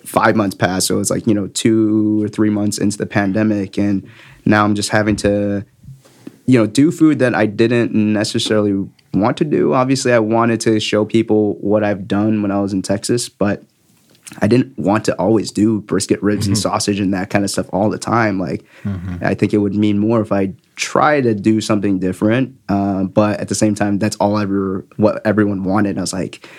five 0.03 0.35
months 0.35 0.55
passed, 0.55 0.87
so 0.87 0.99
it's 0.99 1.09
like 1.09 1.27
you 1.27 1.33
know 1.33 1.47
two 1.47 2.21
or 2.23 2.27
three 2.27 2.49
months 2.49 2.77
into 2.77 2.97
the 2.97 3.05
pandemic, 3.05 3.77
and 3.77 4.07
now 4.45 4.63
I'm 4.63 4.75
just 4.75 4.89
having 4.89 5.15
to 5.17 5.65
you 6.45 6.59
know 6.59 6.67
do 6.67 6.91
food 6.91 7.19
that 7.19 7.33
I 7.35 7.45
didn't 7.45 7.93
necessarily 7.93 8.87
want 9.13 9.37
to 9.37 9.45
do. 9.45 9.73
Obviously, 9.73 10.13
I 10.13 10.19
wanted 10.19 10.59
to 10.61 10.79
show 10.79 11.05
people 11.05 11.55
what 11.55 11.83
I've 11.83 12.07
done 12.07 12.41
when 12.41 12.51
I 12.51 12.59
was 12.59 12.73
in 12.73 12.81
Texas, 12.81 13.29
but 13.29 13.63
I 14.39 14.47
didn't 14.47 14.77
want 14.77 15.05
to 15.05 15.15
always 15.19 15.51
do 15.51 15.81
brisket 15.81 16.21
ribs 16.21 16.47
and 16.47 16.57
sausage 16.57 16.99
and 16.99 17.13
that 17.13 17.29
kind 17.29 17.43
of 17.43 17.51
stuff 17.51 17.69
all 17.71 17.89
the 17.89 17.99
time. 17.99 18.39
Like, 18.39 18.65
I 19.21 19.35
think 19.35 19.53
it 19.53 19.59
would 19.59 19.75
mean 19.75 19.99
more 19.99 20.19
if 20.21 20.31
I 20.31 20.53
try 20.75 21.21
to 21.21 21.33
do 21.35 21.61
something 21.61 21.99
different. 21.99 22.57
Uh, 22.67 23.03
but 23.03 23.39
at 23.39 23.47
the 23.47 23.55
same 23.55 23.75
time, 23.75 23.99
that's 23.99 24.15
all 24.17 24.37
ever 24.37 24.85
what 24.97 25.25
everyone 25.25 25.63
wanted. 25.63 25.91
And 25.91 25.99
I 25.99 26.01
was 26.01 26.13
like, 26.13 26.49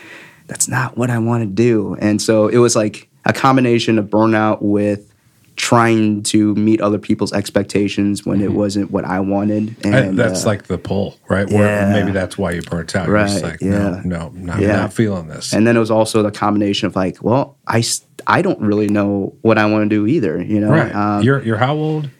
that's 0.46 0.68
not 0.68 0.96
what 0.96 1.10
I 1.10 1.18
want 1.18 1.42
to 1.42 1.46
do. 1.46 1.96
And 2.00 2.22
so 2.22 2.48
it 2.48 2.58
was 2.58 2.76
like 2.76 3.08
a 3.24 3.32
combination 3.32 3.98
of 3.98 4.06
burnout 4.06 4.62
with 4.62 5.12
trying 5.56 6.22
to 6.22 6.54
meet 6.54 6.80
other 6.80 6.98
people's 6.98 7.32
expectations 7.32 8.24
when 8.26 8.40
it 8.42 8.52
wasn't 8.52 8.90
what 8.90 9.04
I 9.04 9.20
wanted. 9.20 9.74
And 9.84 9.94
I- 9.94 10.10
that's 10.10 10.44
uh, 10.44 10.48
like 10.48 10.64
the 10.64 10.78
pull, 10.78 11.16
right? 11.28 11.48
Where 11.50 11.66
yeah. 11.88 11.92
maybe 11.92 12.12
that's 12.12 12.36
why 12.36 12.52
you 12.52 12.62
burnt 12.62 12.94
out. 12.94 13.08
You're 13.08 13.18
just 13.18 13.42
Right, 13.42 13.52
like, 13.52 13.60
yeah. 13.62 14.02
no, 14.04 14.30
no, 14.34 14.52
I'm 14.52 14.60
Yeah. 14.60 14.76
not 14.76 14.92
feeling 14.92 15.28
this. 15.28 15.52
And 15.54 15.66
then 15.66 15.76
it 15.76 15.80
was 15.80 15.90
also 15.90 16.22
the 16.22 16.30
combination 16.30 16.86
of 16.86 16.94
like, 16.94 17.22
well, 17.22 17.56
I, 17.66 17.82
I 18.26 18.42
don't 18.42 18.60
really 18.60 18.88
know 18.88 19.34
what 19.42 19.56
I 19.58 19.64
want 19.66 19.88
to 19.88 19.88
do 19.88 20.06
either, 20.06 20.40
you 20.42 20.60
know? 20.60 20.70
right, 20.70 20.94
Um, 20.94 21.22
you're 21.22 21.42
you're 21.42 21.56
how 21.58 21.74
old? 21.74 22.10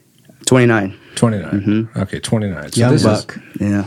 29. 0.47 0.97
29. 1.15 1.49
Mm-hmm. 1.61 1.99
Okay, 1.99 2.19
twenty 2.19 2.47
nine. 2.49 2.71
So 2.71 2.79
Young 2.79 2.91
this 2.93 3.03
buck. 3.03 3.37
Yeah. 3.59 3.85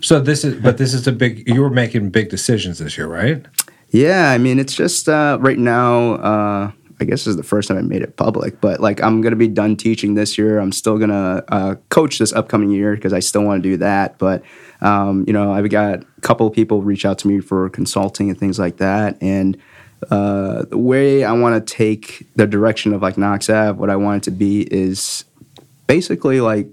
so 0.00 0.20
this 0.20 0.44
is 0.44 0.60
but 0.60 0.78
this 0.78 0.94
is 0.94 1.06
a 1.06 1.12
big. 1.12 1.48
You 1.48 1.62
were 1.62 1.70
making 1.70 2.10
big 2.10 2.28
decisions 2.28 2.78
this 2.78 2.98
year, 2.98 3.06
right? 3.06 3.44
Yeah. 3.90 4.30
I 4.30 4.38
mean, 4.38 4.58
it's 4.58 4.74
just 4.74 5.08
uh, 5.08 5.38
right 5.40 5.58
now, 5.58 6.14
uh, 6.14 6.72
I 7.02 7.04
guess 7.04 7.24
this 7.24 7.28
is 7.28 7.36
the 7.36 7.42
first 7.42 7.68
time 7.68 7.76
I 7.76 7.82
made 7.82 8.02
it 8.02 8.16
public, 8.16 8.60
but 8.60 8.80
like 8.80 9.02
I'm 9.02 9.20
to 9.32 9.36
be 9.36 9.48
done 9.48 9.76
teaching 9.76 10.14
this 10.14 10.38
year. 10.38 10.60
I'm 10.60 10.70
still 10.70 10.98
to 11.10 11.44
uh, 11.48 11.74
coach 11.88 12.18
this 12.18 12.32
upcoming 12.32 12.70
year 12.70 12.94
because 12.94 13.12
I 13.12 13.18
still 13.18 13.42
want 13.42 13.60
to 13.62 13.68
do 13.68 13.76
that. 13.78 14.18
But, 14.18 14.44
um, 14.80 15.24
you 15.26 15.32
know, 15.32 15.52
I've 15.52 15.68
got 15.68 16.04
a 16.04 16.20
couple 16.20 16.46
of 16.46 16.52
people 16.52 16.80
reach 16.80 17.04
out 17.04 17.18
to 17.18 17.28
me 17.28 17.40
for 17.40 17.68
consulting 17.70 18.30
and 18.30 18.38
things 18.38 18.58
like 18.58 18.76
that. 18.76 19.18
And 19.20 19.58
uh, 20.10 20.62
the 20.66 20.78
way 20.78 21.24
I 21.24 21.32
want 21.32 21.66
to 21.66 21.74
take 21.74 22.26
the 22.36 22.46
direction 22.46 22.92
of 22.92 23.02
like 23.02 23.18
Knox 23.18 23.50
Ave, 23.50 23.78
what 23.78 23.90
I 23.90 23.96
want 23.96 24.22
it 24.22 24.30
to 24.30 24.30
be 24.30 24.62
is 24.72 25.24
basically 25.88 26.40
like 26.40 26.68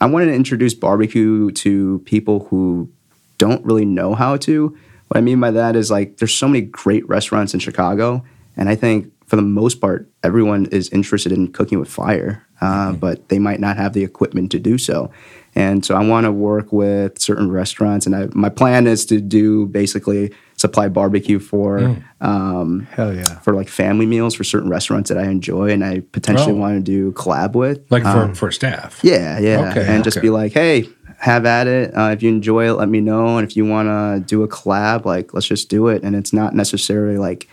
I 0.00 0.06
wanted 0.06 0.26
to 0.26 0.34
introduce 0.34 0.74
barbecue 0.74 1.50
to 1.52 2.00
people 2.00 2.46
who 2.50 2.90
don't 3.38 3.64
really 3.64 3.86
know 3.86 4.14
how 4.14 4.36
to. 4.36 4.76
What 5.08 5.16
I 5.16 5.22
mean 5.22 5.40
by 5.40 5.50
that 5.50 5.74
is 5.74 5.90
like 5.90 6.18
there's 6.18 6.34
so 6.34 6.46
many 6.48 6.60
great 6.60 7.08
restaurants 7.08 7.54
in 7.54 7.60
Chicago, 7.60 8.24
and 8.56 8.68
I 8.68 8.76
think 8.76 9.12
for 9.30 9.36
the 9.36 9.42
most 9.60 9.80
part 9.80 10.10
everyone 10.24 10.66
is 10.66 10.88
interested 10.90 11.30
in 11.30 11.52
cooking 11.52 11.78
with 11.78 11.88
fire, 11.88 12.44
uh, 12.60 12.92
but 12.92 13.28
they 13.28 13.38
might 13.38 13.60
not 13.60 13.76
have 13.76 13.92
the 13.92 14.02
equipment 14.02 14.50
to 14.50 14.58
do 14.58 14.76
so. 14.76 15.08
And 15.54 15.84
so 15.84 15.94
I 15.94 16.02
want 16.04 16.24
to 16.26 16.32
work 16.32 16.72
with 16.72 17.20
certain 17.20 17.48
restaurants, 17.50 18.06
and 18.06 18.14
I, 18.16 18.26
my 18.32 18.48
plan 18.48 18.86
is 18.88 19.06
to 19.06 19.20
do 19.20 19.66
basically 19.66 20.32
supply 20.56 20.88
barbecue 20.88 21.38
for 21.38 21.96
um, 22.20 22.86
Hell 22.90 23.14
yeah. 23.14 23.38
for 23.40 23.54
like 23.54 23.68
family 23.68 24.06
meals 24.06 24.34
for 24.34 24.42
certain 24.44 24.68
restaurants 24.68 25.08
that 25.10 25.18
I 25.18 25.26
enjoy, 25.28 25.70
and 25.70 25.84
I 25.84 26.00
potentially 26.12 26.52
Oh. 26.52 26.56
want 26.56 26.74
to 26.76 26.82
do 26.82 27.12
collab 27.12 27.52
with 27.54 27.80
Like 27.90 28.02
for 28.02 28.08
Um, 28.08 28.34
for 28.34 28.50
staff. 28.50 28.98
yeah, 29.02 29.38
yeah. 29.38 29.70
Okay, 29.70 29.86
and 29.88 30.02
just 30.02 30.20
be 30.20 30.30
like, 30.30 30.52
hey, 30.52 30.88
have 31.18 31.46
at 31.46 31.66
it. 31.68 31.96
Uh, 31.96 32.10
if 32.12 32.22
you 32.22 32.28
enjoy 32.30 32.68
it, 32.68 32.72
let 32.74 32.88
me 32.88 33.00
know. 33.00 33.36
And 33.38 33.46
if 33.48 33.56
you 33.56 33.64
want 33.64 33.88
to 33.88 34.24
do 34.26 34.42
a 34.42 34.48
collab, 34.48 35.04
like, 35.04 35.34
let's 35.34 35.46
just 35.46 35.68
do 35.68 35.86
it. 35.88 36.02
And 36.02 36.16
it's 36.16 36.32
not 36.32 36.54
necessarily 36.54 37.18
like, 37.18 37.46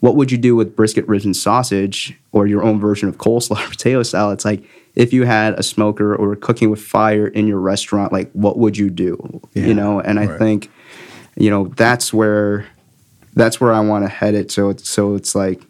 what 0.00 0.16
would 0.16 0.32
you 0.32 0.38
do 0.38 0.56
with 0.56 0.74
brisket, 0.74 1.06
ribs, 1.06 1.24
and 1.24 1.36
sausage 1.36 2.18
or 2.32 2.46
your 2.46 2.62
own 2.62 2.80
version 2.80 3.08
of 3.08 3.18
coleslaw 3.18 3.64
or 3.64 3.68
potato 3.70 4.02
salad? 4.02 4.34
It's 4.34 4.44
like, 4.44 4.64
if 4.94 5.12
you 5.12 5.24
had 5.24 5.54
a 5.54 5.62
smoker 5.62 6.14
or 6.14 6.34
cooking 6.36 6.70
with 6.70 6.82
fire 6.82 7.28
in 7.28 7.46
your 7.46 7.60
restaurant, 7.60 8.12
like, 8.12 8.30
what 8.32 8.58
would 8.58 8.76
you 8.76 8.90
do? 8.90 9.40
Yeah, 9.54 9.66
you 9.66 9.74
know, 9.74 10.00
and 10.00 10.18
I 10.18 10.26
think, 10.38 10.70
you 11.36 11.50
know, 11.50 11.68
that's 11.68 12.12
where 12.12 12.66
that's 13.34 13.60
where 13.60 13.72
I 13.72 13.80
want 13.80 14.04
to 14.04 14.08
head 14.08 14.34
it. 14.34 14.50
So 14.50 14.70
it's 14.70 14.88
so 14.88 15.14
it's 15.14 15.34
like, 15.34 15.62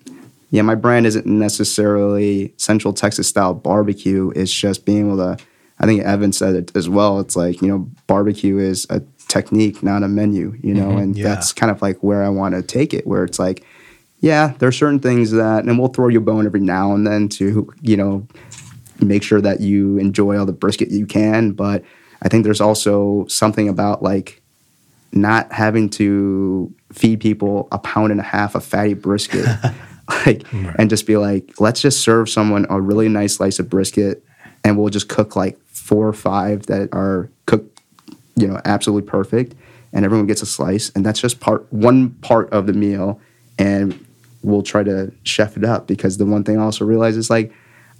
yeah, 0.50 0.62
my 0.62 0.74
brand 0.74 1.06
isn't 1.06 1.26
necessarily 1.26 2.54
Central 2.56 2.94
Texas 2.94 3.28
style 3.28 3.54
barbecue. 3.54 4.32
It's 4.34 4.52
just 4.52 4.84
being 4.84 5.06
able 5.06 5.18
to. 5.18 5.44
I 5.82 5.86
think 5.86 6.02
Evan 6.02 6.32
said 6.32 6.56
it 6.56 6.76
as 6.76 6.90
well. 6.90 7.20
It's 7.20 7.36
like 7.36 7.62
you 7.62 7.68
know, 7.68 7.90
barbecue 8.06 8.58
is 8.58 8.86
a 8.90 9.02
technique, 9.28 9.82
not 9.82 10.02
a 10.02 10.08
menu. 10.08 10.58
You 10.62 10.74
know, 10.74 10.88
mm-hmm. 10.88 10.98
and 10.98 11.16
yeah. 11.16 11.24
that's 11.24 11.52
kind 11.52 11.70
of 11.70 11.82
like 11.82 11.98
where 11.98 12.22
I 12.22 12.28
want 12.28 12.54
to 12.54 12.62
take 12.62 12.92
it. 12.94 13.06
Where 13.06 13.24
it's 13.24 13.38
like, 13.38 13.64
yeah, 14.20 14.52
there 14.58 14.68
are 14.68 14.72
certain 14.72 15.00
things 15.00 15.30
that, 15.32 15.64
and 15.64 15.78
we'll 15.78 15.88
throw 15.88 16.08
you 16.08 16.18
a 16.18 16.22
bone 16.22 16.46
every 16.46 16.60
now 16.60 16.94
and 16.94 17.06
then 17.06 17.28
to 17.30 17.72
you 17.80 17.96
know 17.96 18.26
make 19.00 19.22
sure 19.22 19.40
that 19.40 19.60
you 19.60 19.98
enjoy 19.98 20.38
all 20.38 20.46
the 20.46 20.52
brisket 20.52 20.90
you 20.90 21.06
can. 21.06 21.52
But 21.52 21.82
I 22.22 22.28
think 22.28 22.44
there's 22.44 22.60
also 22.60 23.26
something 23.28 23.68
about 23.68 24.02
like 24.02 24.42
not 25.12 25.52
having 25.52 25.88
to 25.90 26.72
feed 26.92 27.20
people 27.20 27.66
a 27.72 27.78
pound 27.78 28.12
and 28.12 28.20
a 28.20 28.24
half 28.24 28.54
of 28.54 28.64
fatty 28.64 28.94
brisket. 28.94 29.46
like 30.26 30.44
and 30.52 30.90
just 30.90 31.06
be 31.06 31.16
like, 31.16 31.60
let's 31.60 31.80
just 31.80 32.00
serve 32.00 32.28
someone 32.28 32.66
a 32.68 32.80
really 32.80 33.08
nice 33.08 33.36
slice 33.36 33.58
of 33.58 33.70
brisket 33.70 34.24
and 34.64 34.76
we'll 34.76 34.88
just 34.88 35.08
cook 35.08 35.36
like 35.36 35.58
four 35.66 36.06
or 36.06 36.12
five 36.12 36.66
that 36.66 36.88
are 36.92 37.30
cooked, 37.46 37.80
you 38.36 38.46
know, 38.46 38.60
absolutely 38.64 39.08
perfect 39.08 39.54
and 39.92 40.04
everyone 40.04 40.26
gets 40.26 40.42
a 40.42 40.46
slice 40.46 40.90
and 40.90 41.06
that's 41.06 41.20
just 41.20 41.40
part 41.40 41.66
one 41.72 42.10
part 42.10 42.50
of 42.50 42.66
the 42.66 42.72
meal 42.72 43.20
and 43.58 44.04
we'll 44.42 44.62
try 44.62 44.82
to 44.82 45.12
chef 45.22 45.56
it 45.56 45.64
up 45.64 45.86
because 45.86 46.18
the 46.18 46.26
one 46.26 46.44
thing 46.44 46.58
I 46.58 46.62
also 46.62 46.84
realize 46.84 47.16
is 47.16 47.30
like 47.30 47.52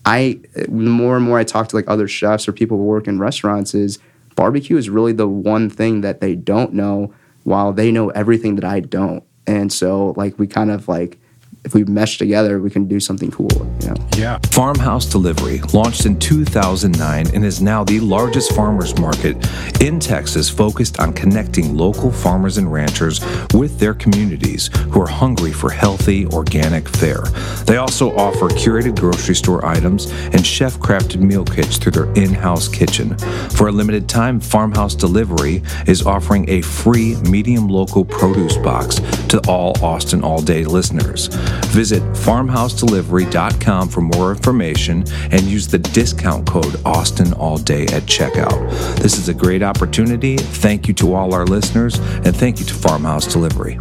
I 0.04 0.40
the 0.54 0.68
more 0.70 1.16
and 1.16 1.24
more 1.24 1.38
I 1.38 1.44
talk 1.44 1.68
to 1.68 1.76
like 1.76 1.88
other 1.88 2.08
chefs 2.08 2.48
or 2.48 2.52
people 2.52 2.78
who 2.78 2.84
work 2.84 3.06
in 3.06 3.18
restaurants 3.18 3.74
is 3.74 3.98
barbecue 4.36 4.76
is 4.76 4.88
really 4.88 5.12
the 5.12 5.28
one 5.28 5.68
thing 5.68 6.00
that 6.00 6.20
they 6.20 6.34
don't 6.34 6.72
know 6.72 7.12
while 7.44 7.72
they 7.72 7.90
know 7.90 8.08
everything 8.10 8.54
that 8.56 8.64
I 8.64 8.80
don't. 8.80 9.22
And 9.46 9.72
so 9.72 10.14
like 10.16 10.38
we 10.38 10.46
kind 10.46 10.70
of 10.70 10.88
like 10.88 11.19
if 11.64 11.74
we 11.74 11.84
mesh 11.84 12.16
together, 12.16 12.60
we 12.60 12.70
can 12.70 12.88
do 12.88 12.98
something 12.98 13.30
cool. 13.30 13.50
You 13.80 13.88
know? 13.88 13.94
Yeah. 14.16 14.38
Farmhouse 14.50 15.06
Delivery 15.06 15.60
launched 15.74 16.06
in 16.06 16.18
2009 16.18 17.26
and 17.34 17.44
is 17.44 17.60
now 17.60 17.84
the 17.84 18.00
largest 18.00 18.54
farmers 18.54 18.98
market 18.98 19.36
in 19.80 20.00
Texas 20.00 20.48
focused 20.48 21.00
on 21.00 21.12
connecting 21.12 21.76
local 21.76 22.10
farmers 22.10 22.56
and 22.56 22.72
ranchers 22.72 23.20
with 23.52 23.78
their 23.78 23.94
communities 23.94 24.70
who 24.90 25.02
are 25.02 25.06
hungry 25.06 25.52
for 25.52 25.70
healthy, 25.70 26.26
organic 26.26 26.88
fare. 26.88 27.22
They 27.66 27.76
also 27.76 28.16
offer 28.16 28.48
curated 28.48 28.98
grocery 28.98 29.34
store 29.34 29.64
items 29.64 30.10
and 30.32 30.46
chef 30.46 30.78
crafted 30.78 31.20
meal 31.20 31.44
kits 31.44 31.76
through 31.76 31.92
their 31.92 32.12
in 32.14 32.32
house 32.32 32.68
kitchen. 32.68 33.18
For 33.50 33.68
a 33.68 33.72
limited 33.72 34.08
time, 34.08 34.40
Farmhouse 34.40 34.94
Delivery 34.94 35.62
is 35.86 36.06
offering 36.06 36.48
a 36.48 36.62
free 36.62 37.16
medium 37.16 37.68
local 37.68 38.04
produce 38.04 38.56
box 38.56 38.96
to 39.28 39.40
all 39.46 39.74
Austin 39.84 40.24
All 40.24 40.40
Day 40.40 40.64
listeners. 40.64 41.28
Visit 41.72 42.02
farmhousedelivery.com 42.14 43.88
for 43.88 44.00
more 44.00 44.32
information 44.32 45.04
and 45.30 45.42
use 45.42 45.68
the 45.68 45.78
discount 45.78 46.46
code 46.46 46.76
Austin 46.84 47.32
All 47.34 47.58
Day 47.58 47.82
at 47.84 48.02
checkout. 48.04 48.70
This 48.98 49.18
is 49.18 49.28
a 49.28 49.34
great 49.34 49.62
opportunity. 49.62 50.36
Thank 50.36 50.88
you 50.88 50.94
to 50.94 51.14
all 51.14 51.34
our 51.34 51.44
listeners 51.46 51.98
and 51.98 52.34
thank 52.36 52.58
you 52.60 52.66
to 52.66 52.74
Farmhouse 52.74 53.26
Delivery. 53.26 53.78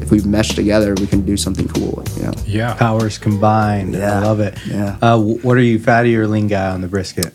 If 0.00 0.10
we 0.10 0.20
mesh 0.22 0.50
together, 0.50 0.94
we 0.98 1.06
can 1.06 1.24
do 1.24 1.36
something 1.36 1.68
cool. 1.68 2.02
You 2.16 2.22
know? 2.24 2.32
Yeah. 2.44 2.74
Powers 2.74 3.18
combined. 3.18 3.96
I 3.96 4.20
love 4.20 4.40
it. 4.40 4.58
Yeah. 4.66 4.98
Uh, 5.00 5.18
what 5.18 5.56
are 5.56 5.62
you, 5.62 5.78
fatty 5.78 6.16
or 6.16 6.26
lean 6.26 6.48
guy 6.48 6.70
on 6.70 6.80
the 6.80 6.88
brisket? 6.88 7.32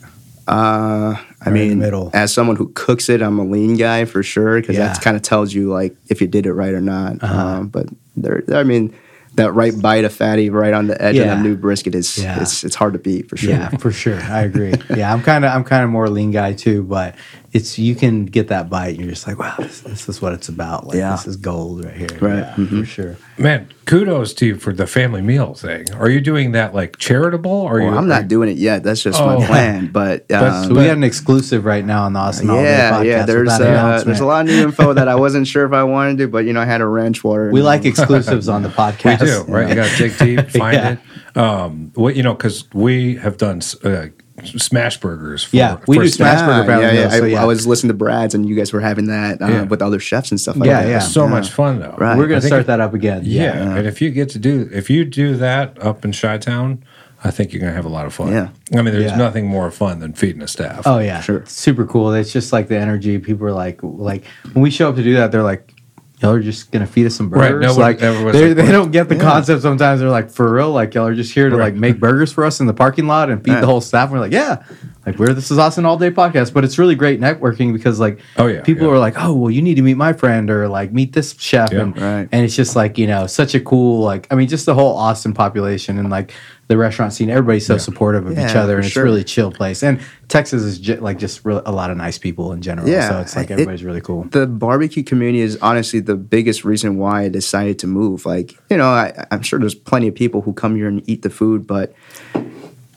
Uh, 0.48 1.16
I 1.42 1.50
Right 1.50 1.54
mean, 1.54 1.80
middle. 1.80 2.10
as 2.14 2.34
someone 2.34 2.56
who 2.56 2.70
cooks 2.74 3.10
it, 3.10 3.22
I'm 3.22 3.38
a 3.40 3.44
lean 3.44 3.76
guy 3.76 4.06
for 4.06 4.24
sure 4.24 4.60
because 4.62 4.78
Yeah. 4.78 4.88
that 4.88 5.02
kind 5.02 5.16
of 5.18 5.22
tells 5.24 5.54
you 5.54 5.70
like 5.70 5.96
if 6.10 6.22
you 6.22 6.28
did 6.28 6.46
it 6.46 6.54
right 6.54 6.74
or 6.74 6.80
not. 6.82 7.22
Uh-huh. 7.22 7.42
Um, 7.42 7.68
but 7.68 7.88
there, 8.16 8.44
I 8.54 8.64
mean, 8.64 8.94
that 9.38 9.54
right 9.54 9.74
bite 9.82 10.04
of 10.04 10.12
fatty 10.14 10.50
right 10.50 10.74
on 10.74 10.88
the 10.88 11.02
edge 11.02 11.16
Yeah. 11.16 11.34
of 11.34 11.40
a 11.40 11.42
new 11.42 11.56
brisket 11.56 11.96
is 11.96 12.18
Yeah. 12.18 12.42
it's 12.42 12.64
it's 12.64 12.76
hard 12.76 12.94
to 12.94 13.00
beat 13.00 13.30
for 13.30 13.38
sure. 13.38 13.52
Yeah, 13.52 13.70
for 13.78 13.92
sure. 13.92 14.20
I 14.22 14.42
agree. 14.42 14.74
yeah, 14.96 15.12
I'm 15.14 15.22
kind 15.24 15.46
of 15.46 15.52
I'm 15.52 15.64
kind 15.64 15.84
of 15.84 15.90
more 15.90 16.10
lean 16.10 16.32
guy 16.32 16.54
too, 16.54 16.84
but 16.84 17.16
it's 17.58 17.78
you 17.80 17.96
can 17.96 18.26
get 18.26 18.48
that 18.50 18.70
bite. 18.70 18.90
And 18.96 19.00
you're 19.00 19.10
just 19.10 19.28
like, 19.28 19.38
wow, 19.40 19.56
this, 19.58 19.82
this 19.82 20.08
is 20.08 20.22
what 20.22 20.34
it's 20.34 20.48
about. 20.50 20.88
Like 20.88 20.98
Yeah. 20.98 21.12
this 21.12 21.28
is 21.28 21.36
gold 21.36 21.84
right 21.86 21.94
here. 21.94 22.08
Right. 22.22 22.38
Yeah, 22.40 22.54
Mhm. 22.56 22.80
for 22.82 22.86
sure. 22.86 23.16
Man, 23.38 23.68
kudos 23.86 24.34
to 24.36 24.46
you 24.48 24.56
for 24.56 24.74
the 24.74 24.88
family 24.88 25.22
meal 25.22 25.54
thing. 25.54 25.86
Are 25.94 26.10
you 26.10 26.22
doing 26.22 26.52
that 26.54 26.74
like 26.74 26.98
charitable 26.98 27.52
or 27.52 27.76
Well, 27.80 27.92
you 27.92 27.98
I'm 27.98 28.08
not 28.08 28.28
doing 28.28 28.50
it 28.50 28.58
yet. 28.58 28.84
That's 28.84 29.02
just 29.04 29.20
Oh. 29.22 29.26
my 29.40 29.46
plan. 29.46 29.90
But, 29.92 30.28
But- 30.28 30.44
um, 30.44 30.64
So 30.66 30.70
we 30.76 30.86
got 30.86 30.98
an 30.98 31.04
exclusive 31.04 31.66
right 31.66 31.86
now 31.86 32.04
on 32.04 32.14
the 32.14 32.20
Austin 32.20 32.48
yeah, 32.48 32.92
podcast. 32.92 33.06
yeah. 33.06 33.26
There's 33.26 33.50
uh, 33.50 34.04
there's 34.06 34.20
a 34.20 34.26
lot 34.26 34.42
of 34.46 34.52
new 34.52 34.64
info 34.64 34.94
that 34.94 35.08
I 35.08 35.16
wasn't 35.16 35.48
sure 35.48 35.66
if 35.66 35.74
I 35.74 35.84
wanted 35.84 36.18
to, 36.20 36.28
but 36.28 36.46
you 36.46 36.54
know, 36.54 36.62
I 36.62 36.66
had 36.66 36.82
a 36.82 36.88
ranch 36.88 37.24
water. 37.24 37.50
We 37.52 37.62
like 37.62 37.86
exclusives 37.86 38.48
on 38.50 38.64
the 38.64 38.70
podcast 38.82 39.04
We 39.06 39.12
podcast. 39.28 39.46
do, 39.48 39.54
right? 39.54 39.70
You 39.70 39.76
got 39.76 39.90
to 39.90 39.98
dig 39.98 40.18
deep, 40.18 40.50
find 40.52 40.74
Yeah. 40.78 40.92
it. 41.36 41.38
Um, 41.38 41.92
what 41.96 42.16
you 42.16 42.24
know, 42.24 42.34
because 42.34 42.66
we 42.74 43.16
have 43.18 43.38
done 43.38 43.62
uh, 43.84 44.08
smash 44.48 44.98
burgers. 45.00 45.44
For, 45.44 45.56
Yeah, 45.56 45.78
we 45.88 45.98
for 45.98 46.04
do 46.04 46.10
staff. 46.10 46.40
smash 46.40 46.48
burger 46.48 46.68
family 46.68 46.86
yeah, 46.98 47.04
yeah. 47.04 47.10
so 47.10 47.24
I, 47.24 47.28
yeah. 47.28 47.42
I 47.42 47.46
was 47.46 47.66
listening 47.68 47.90
to 47.90 47.94
Brad's, 47.98 48.34
and 48.36 48.48
you 48.48 48.56
guys 48.56 48.72
were 48.74 48.82
having 48.82 49.08
that 49.08 49.42
uh, 49.42 49.48
Yeah. 49.48 49.64
with 49.64 49.82
other 49.82 50.00
chefs 50.00 50.32
and 50.32 50.40
stuff 50.40 50.58
like 50.58 50.68
Yeah, 50.68 50.84
that. 50.84 50.90
yeah. 50.90 51.00
So 51.00 51.28
much 51.28 51.50
fun 51.50 51.80
though. 51.80 51.96
Right. 51.98 52.18
We're 52.18 52.28
gonna 52.28 52.42
start 52.42 52.62
it- 52.62 52.68
that 52.68 52.80
up 52.80 52.94
again. 52.94 53.22
Yeah, 53.26 53.76
and 53.78 53.88
if 53.88 54.02
you 54.02 54.10
get 54.12 54.30
to 54.30 54.40
do 54.40 54.70
if 54.74 54.90
you 54.90 55.06
do 55.06 55.36
that 55.38 55.78
up 55.82 56.04
in 56.06 56.12
Chi 56.14 56.38
Town, 56.38 56.84
I 57.24 57.32
think 57.32 57.52
you're 57.52 57.60
gonna 57.62 57.74
have 57.74 57.86
a 57.86 57.90
lot 57.90 58.06
of 58.06 58.14
fun. 58.14 58.32
Yeah. 58.32 58.50
I 58.74 58.82
mean, 58.84 58.94
there's 58.94 59.12
Yeah. 59.12 59.18
nothing 59.18 59.48
more 59.48 59.72
fun 59.72 60.00
than 60.00 60.14
feeding 60.14 60.42
a 60.42 60.48
staff. 60.48 60.84
Oh 60.86 61.00
yeah, 61.00 61.20
Sure. 61.22 61.44
super 61.48 61.86
cool. 61.86 62.14
It's 62.14 62.32
just 62.32 62.54
like 62.54 62.68
the 62.68 62.78
energy. 62.78 63.18
People 63.18 63.48
are 63.48 63.52
like, 63.54 63.80
like 63.82 64.24
when 64.54 64.62
we 64.62 64.70
show 64.70 64.90
up 64.90 64.96
to 64.98 65.04
do 65.04 65.16
that, 65.16 65.32
they're 65.32 65.44
like, 65.44 65.74
y'all 66.22 66.32
are 66.32 66.40
just 66.42 66.72
gonna 66.72 66.88
feed 66.88 67.06
us 67.06 67.16
some 67.16 67.30
Right, 67.30 67.52
burgers. 67.52 67.78
nobody- 67.78 67.82
like 67.82 68.02
everyone's 68.02 68.34
they 68.38 68.48
like, 68.54 68.66
they 68.66 68.72
don't 68.72 68.92
get 68.92 69.08
the 69.08 69.16
Yeah. 69.16 69.22
concept. 69.22 69.62
Sometimes 69.62 70.00
they're 70.00 70.10
like, 70.10 70.32
for 70.32 70.52
real, 70.52 70.72
like 70.72 70.96
y'all 70.96 71.06
are 71.08 71.14
just 71.16 71.32
here 71.34 71.50
to 71.50 71.56
Right. 71.56 71.66
like 71.66 71.76
make 71.76 72.00
burgers 72.00 72.32
for 72.32 72.44
us 72.44 72.60
in 72.60 72.66
the 72.66 72.74
parking 72.74 73.06
lot 73.06 73.30
and 73.30 73.44
feed 73.44 73.52
Yeah. 73.54 73.62
the 73.62 73.68
whole 73.68 73.82
staff. 73.82 74.06
And 74.10 74.14
we're 74.14 74.22
like, 74.22 74.32
yeah, 74.32 74.58
like 75.06 75.20
we're 75.20 75.34
this 75.34 75.52
is 75.52 75.60
Austin 75.60 75.86
all 75.86 75.96
day 75.98 76.10
podcast, 76.10 76.54
but 76.54 76.64
it's 76.64 76.80
really 76.80 76.96
great 76.96 77.22
networking 77.22 77.72
because 77.72 78.00
like, 78.00 78.18
Oh, 78.36 78.48
yeah, 78.48 78.62
people 78.62 78.88
yeah. 78.88 78.94
are 78.94 79.00
like, 79.00 79.14
oh 79.18 79.34
well, 79.34 79.52
you 79.52 79.62
need 79.62 79.76
to 79.76 79.84
meet 79.84 79.96
my 79.98 80.12
friend 80.12 80.50
or 80.50 80.68
like 80.68 80.92
meet 80.92 81.14
this 81.14 81.36
chef 81.38 81.72
Yeah. 81.72 81.82
and 81.82 81.96
Right. 82.02 82.28
and 82.32 82.44
it's 82.44 82.56
just 82.56 82.76
like 82.76 82.98
you 82.98 83.06
know 83.06 83.28
such 83.28 83.54
a 83.54 83.60
cool 83.60 84.04
like 84.04 84.26
I 84.32 84.36
mean 84.36 84.48
just 84.48 84.66
the 84.66 84.74
whole 84.74 84.98
Austin 84.98 85.34
population 85.34 86.00
and 86.00 86.10
like 86.10 86.34
the 86.68 86.76
restaurant 86.78 87.14
scene. 87.14 87.30
Everybody's 87.30 87.66
so 87.66 87.76
Yeah. 87.76 87.80
supportive 87.80 88.26
of 88.28 88.34
each 88.34 88.56
other 88.56 88.76
and 88.76 88.84
it's 88.84 88.94
sure. 88.94 89.04
really 89.06 89.24
chill 89.24 89.52
place. 89.52 89.84
And 89.84 90.00
Texas 90.28 90.64
is 90.64 90.78
ju- 90.80 90.98
like 90.98 91.18
just 91.18 91.46
really, 91.46 91.62
a 91.66 91.72
lot 91.72 91.90
of 91.92 91.98
nice 91.98 92.18
people 92.18 92.52
in 92.52 92.62
general. 92.62 92.90
Yeah, 92.90 93.10
so 93.10 93.20
it's 93.22 93.36
like 93.38 93.50
it- 93.50 93.54
everybody's 93.54 93.86
really 93.86 94.02
cool. 94.02 94.26
the 94.32 94.46
barbecue 94.48 95.02
community 95.04 95.40
is 95.42 95.58
honestly 95.62 96.02
the 96.02 96.16
biggest 96.18 96.66
reason 96.66 96.98
why 96.98 97.24
I 97.24 97.30
decided 97.30 97.80
to 97.80 97.88
move. 97.88 98.26
Like, 98.26 98.58
you 98.70 98.76
know, 98.76 98.90
I, 98.90 99.26
I'm 99.32 99.44
sure 99.44 99.60
there's 99.60 99.76
plenty 99.76 100.10
of 100.10 100.16
people 100.16 100.42
who 100.42 100.52
come 100.52 100.76
here 100.76 100.88
and 100.90 101.02
eat 101.10 101.22
the 101.22 101.30
food, 101.30 101.66
but 101.66 101.94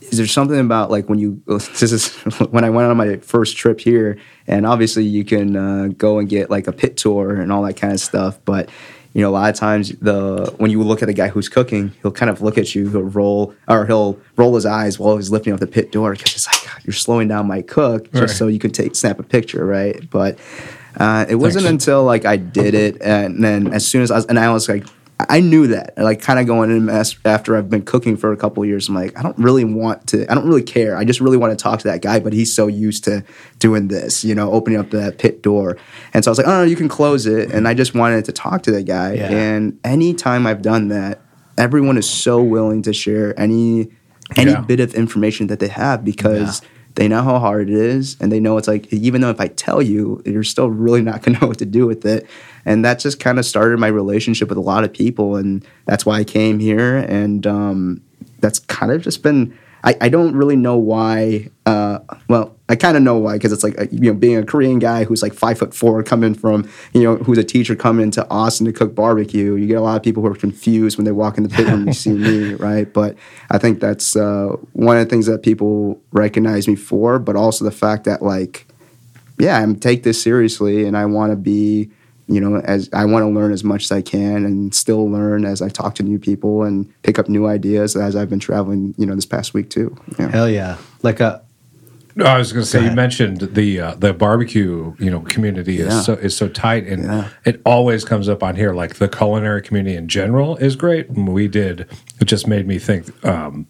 is 0.01 0.19
there 0.19 0.27
something 0.27 0.59
about 0.59 0.91
like 0.91 1.09
when 1.09 1.21
you 1.21 1.41
this 1.47 1.83
is 1.93 2.13
when 2.51 2.65
I 2.65 2.71
went 2.71 2.91
on 2.91 2.97
my 2.97 3.19
first 3.19 3.57
trip 3.57 3.79
here, 3.81 4.19
and 4.49 4.67
obviously 4.67 5.05
you 5.05 5.25
can 5.25 5.55
uh, 5.57 5.89
go 5.97 6.19
and 6.19 6.29
get 6.29 6.51
like 6.51 6.67
a 6.67 6.73
pit 6.73 6.97
tour 6.97 7.37
and 7.37 7.53
all 7.53 7.63
that 7.63 7.75
kind 7.77 7.93
of 7.93 8.01
stuff, 8.01 8.41
but 8.45 8.69
you 9.13 9.23
know 9.23 9.31
a 9.31 9.33
lot 9.33 9.51
of 9.51 9.57
times 9.57 9.91
the 10.01 10.55
when 10.59 10.71
you 10.71 10.83
look 10.83 11.03
at 11.03 11.07
the 11.07 11.13
guy 11.15 11.29
who's 11.29 11.49
cooking, 11.49 11.93
he'll 12.03 12.13
kind 12.13 12.31
of 12.31 12.43
look 12.43 12.57
at 12.59 12.75
you, 12.75 12.89
he'll 12.91 13.03
roll 13.03 13.55
or 13.69 13.87
he'll 13.87 14.19
roll 14.37 14.55
his 14.55 14.67
eyes 14.67 14.99
while 14.99 15.17
he's 15.17 15.31
lifting 15.31 15.53
up 15.53 15.61
the 15.61 15.67
pit 15.67 15.91
door 15.93 16.13
because 16.13 16.35
it's 16.35 16.47
like 16.47 16.65
"God, 16.65 16.85
you're 16.85 16.93
slowing 16.93 17.29
down 17.29 17.47
my 17.49 17.63
cook 17.63 18.05
just 18.13 18.21
Right. 18.21 18.31
so 18.31 18.47
you 18.47 18.59
can 18.59 18.71
take 18.71 18.95
snap 18.95 19.19
a 19.19 19.23
picture, 19.25 19.67
right? 19.67 20.09
But 20.11 20.39
uh, 20.97 21.27
it 21.29 21.37
wasn't 21.37 21.67
until 21.67 22.05
like 22.05 22.25
I 22.25 22.37
did 22.37 22.75
it, 22.75 23.01
and 23.03 23.43
then 23.43 23.73
as 23.73 23.87
soon 23.87 24.03
as 24.03 24.11
I 24.11 24.17
was, 24.17 24.27
and 24.27 24.39
I 24.39 24.53
was 24.53 24.69
like, 24.69 24.85
I 25.29 25.41
knew 25.41 25.67
that, 25.69 25.95
like, 25.97 26.23
kind 26.23 26.39
of 26.39 26.47
going 26.47 26.71
in 26.71 26.89
after 26.89 27.57
I've 27.57 27.69
been 27.69 27.83
cooking 27.83 28.17
for 28.17 28.33
a 28.33 28.37
couple 28.37 28.63
of 28.63 28.69
years. 28.69 28.89
I'm 28.89 28.95
like, 28.95 29.19
I 29.19 29.23
don't 29.23 29.37
really 29.39 29.65
want 29.65 30.07
to, 30.09 30.31
I 30.31 30.35
don't 30.35 30.47
really 30.47 30.63
care. 30.63 30.97
I 30.97 31.05
just 31.05 31.21
really 31.21 31.37
want 31.37 31.57
to 31.57 31.63
talk 31.63 31.81
to 31.81 31.89
that 31.89 32.03
guy, 32.03 32.21
but 32.21 32.33
he's 32.33 32.55
so 32.55 32.67
used 32.67 33.05
to 33.05 33.25
doing 33.59 33.89
this, 33.89 34.25
you 34.25 34.35
know, 34.35 34.53
opening 34.53 34.79
up 34.79 34.91
that 34.91 35.19
pit 35.19 35.43
door. 35.43 35.77
And 36.15 36.25
so 36.25 36.31
I 36.31 36.33
was 36.33 36.39
like, 36.39 36.47
oh 36.47 36.51
no, 36.51 36.63
you 36.63 36.77
can 36.77 36.89
close 36.89 37.27
it, 37.27 37.51
and 37.51 37.67
I 37.67 37.75
just 37.75 37.95
wanted 37.95 38.25
to 38.27 38.33
talk 38.33 38.63
to 38.63 38.71
that 38.73 38.85
guy. 38.85 39.15
Yeah. 39.15 39.31
And 39.31 39.79
anytime 39.85 40.47
I've 40.47 40.63
done 40.63 40.89
that, 40.89 41.21
everyone 41.59 41.99
is 41.99 42.09
so 42.09 42.43
willing 42.43 42.83
to 42.83 42.93
share 42.93 43.39
any 43.39 43.91
any 44.37 44.53
Yeah. 44.53 44.61
bit 44.61 44.81
of 44.81 44.95
information 44.95 45.49
that 45.49 45.59
they 45.59 45.69
have 45.69 46.05
because 46.05 46.63
they 46.95 47.09
know 47.09 47.23
how 47.23 47.39
hard 47.39 47.69
it 47.69 47.75
is 47.75 48.17
and 48.21 48.31
they 48.33 48.41
know 48.41 48.57
it's 48.57 48.69
like 48.69 48.93
even 48.93 49.21
though 49.21 49.31
if 49.31 49.41
i 49.41 49.49
tell 49.49 49.81
you 49.81 50.23
you're 50.27 50.43
still 50.43 50.71
really 50.71 51.03
not 51.03 51.23
going 51.23 51.35
to 51.35 51.41
know 51.41 51.49
what 51.49 51.59
to 51.59 51.67
do 51.67 51.87
with 51.87 52.05
it 52.05 52.27
and 52.65 52.85
that 52.85 52.99
just 52.99 53.21
kind 53.21 53.39
of 53.39 53.45
started 53.45 53.79
my 53.79 53.87
relationship 53.87 54.49
with 54.49 54.59
a 54.59 54.63
lot 54.63 54.85
of 54.85 54.93
people 54.93 55.37
and 55.37 55.67
that's 55.87 56.05
why 56.05 56.19
i 56.19 56.25
came 56.25 56.59
here 56.59 56.97
and 56.97 57.47
um, 57.47 58.01
that's 58.41 58.59
kind 58.61 58.93
of 58.93 59.03
just 59.03 59.23
been 59.23 59.57
I, 59.83 59.97
I 60.01 60.09
don't 60.09 60.35
really 60.35 60.57
know 60.57 60.77
why. 60.77 61.51
Uh, 61.67 62.01
well, 62.29 62.50
I 62.71 62.77
kind 62.77 62.97
of 62.97 63.03
know 63.03 63.19
why 63.19 63.33
because 63.33 63.53
it's 63.53 63.65
like 63.65 63.77
uh, 63.81 63.87
you 63.91 64.13
know 64.13 64.15
being 64.15 64.37
a 64.37 64.45
Korean 64.45 64.79
guy 64.79 65.03
who's 65.03 65.25
like 65.25 65.35
five 65.35 65.59
foot 65.59 65.75
four 65.75 66.05
coming 66.05 66.35
from 66.35 66.71
you 66.95 67.03
know 67.03 67.17
who's 67.17 67.37
a 67.37 67.43
teacher 67.43 67.75
coming 67.75 68.13
to 68.13 68.25
Austin 68.31 68.65
to 68.67 68.73
cook 68.73 68.95
barbecue. 68.95 69.57
You 69.57 69.67
get 69.67 69.75
a 69.75 69.81
lot 69.81 69.97
of 69.97 70.05
people 70.05 70.23
who 70.23 70.29
are 70.29 70.37
confused 70.37 70.97
when 70.97 71.05
they 71.05 71.11
walk 71.11 71.37
in 71.37 71.43
the 71.43 71.49
pit 71.49 71.67
when 71.67 71.89
you 71.89 71.93
see 71.93 72.13
me, 72.13 72.55
right? 72.61 72.91
But 72.91 73.17
I 73.51 73.59
think 73.59 73.81
that's 73.81 74.15
uh, 74.15 74.57
one 74.73 74.97
of 74.97 75.05
the 75.05 75.11
things 75.11 75.27
that 75.27 75.43
people 75.43 76.01
recognize 76.13 76.69
me 76.69 76.77
for, 76.77 77.19
but 77.19 77.35
also 77.35 77.65
the 77.65 77.73
fact 77.73 78.05
that 78.05 78.23
like 78.23 78.69
yeah, 79.41 79.59
I'm 79.59 79.75
take 79.75 80.05
this 80.05 80.23
seriously 80.23 80.87
and 80.87 80.97
I 80.97 81.07
want 81.07 81.33
to 81.33 81.37
be, 81.37 81.91
you 82.29 82.41
know, 82.41 82.61
as 82.61 82.89
I 82.93 83.05
want 83.05 83.25
to 83.25 83.29
learn 83.29 83.51
as 83.51 83.65
much 83.65 83.85
as 83.85 83.91
I 83.91 84.01
can 84.01 84.45
and 84.45 84.73
still 84.73 85.11
learn 85.11 85.45
as 85.45 85.61
I 85.61 85.71
talk 85.71 85.97
to 85.97 86.05
new 86.05 86.21
people 86.21 86.63
and 86.63 86.89
pick 87.03 87.19
up 87.19 87.29
new 87.29 87.49
ideas 87.49 87.97
as 87.97 88.15
I've 88.15 88.31
been 88.31 88.39
traveling, 88.39 88.95
you 88.97 89.07
know, 89.07 89.17
this 89.17 89.27
past 89.27 89.55
week 89.55 89.71
too. 89.71 89.97
Yeah. 90.21 90.29
Hell 90.29 90.49
yeah, 90.49 90.77
like 91.03 91.19
a 91.19 91.43
No, 92.21 92.27
I 92.27 92.39
was 92.39 92.53
going 92.53 92.63
to 92.65 92.69
say 92.71 92.85
you 92.85 92.93
mentioned 92.93 93.41
the 93.41 93.81
uh, 93.81 93.95
the 93.97 94.13
barbecue 94.13 94.95
you 94.99 95.11
know 95.11 95.21
community 95.21 95.75
Yeah. 95.75 95.87
is 95.89 96.05
so 96.05 96.13
is 96.15 96.37
so 96.37 96.49
tight 96.49 96.87
and 96.87 97.05
Yeah. 97.05 97.29
it 97.45 97.61
always 97.65 98.05
comes 98.05 98.29
up 98.29 98.43
on 98.43 98.57
here 98.57 98.73
like 98.75 98.97
the 98.97 99.09
culinary 99.09 99.63
community 99.63 99.97
in 99.97 100.07
general 100.09 100.57
is 100.57 100.77
great. 100.77 101.09
And 101.09 101.29
we 101.29 101.49
did 101.49 101.87
it 102.21 102.27
just 102.27 102.47
made 102.47 102.67
me 102.67 102.79
think. 102.79 103.03
Um, 103.25 103.67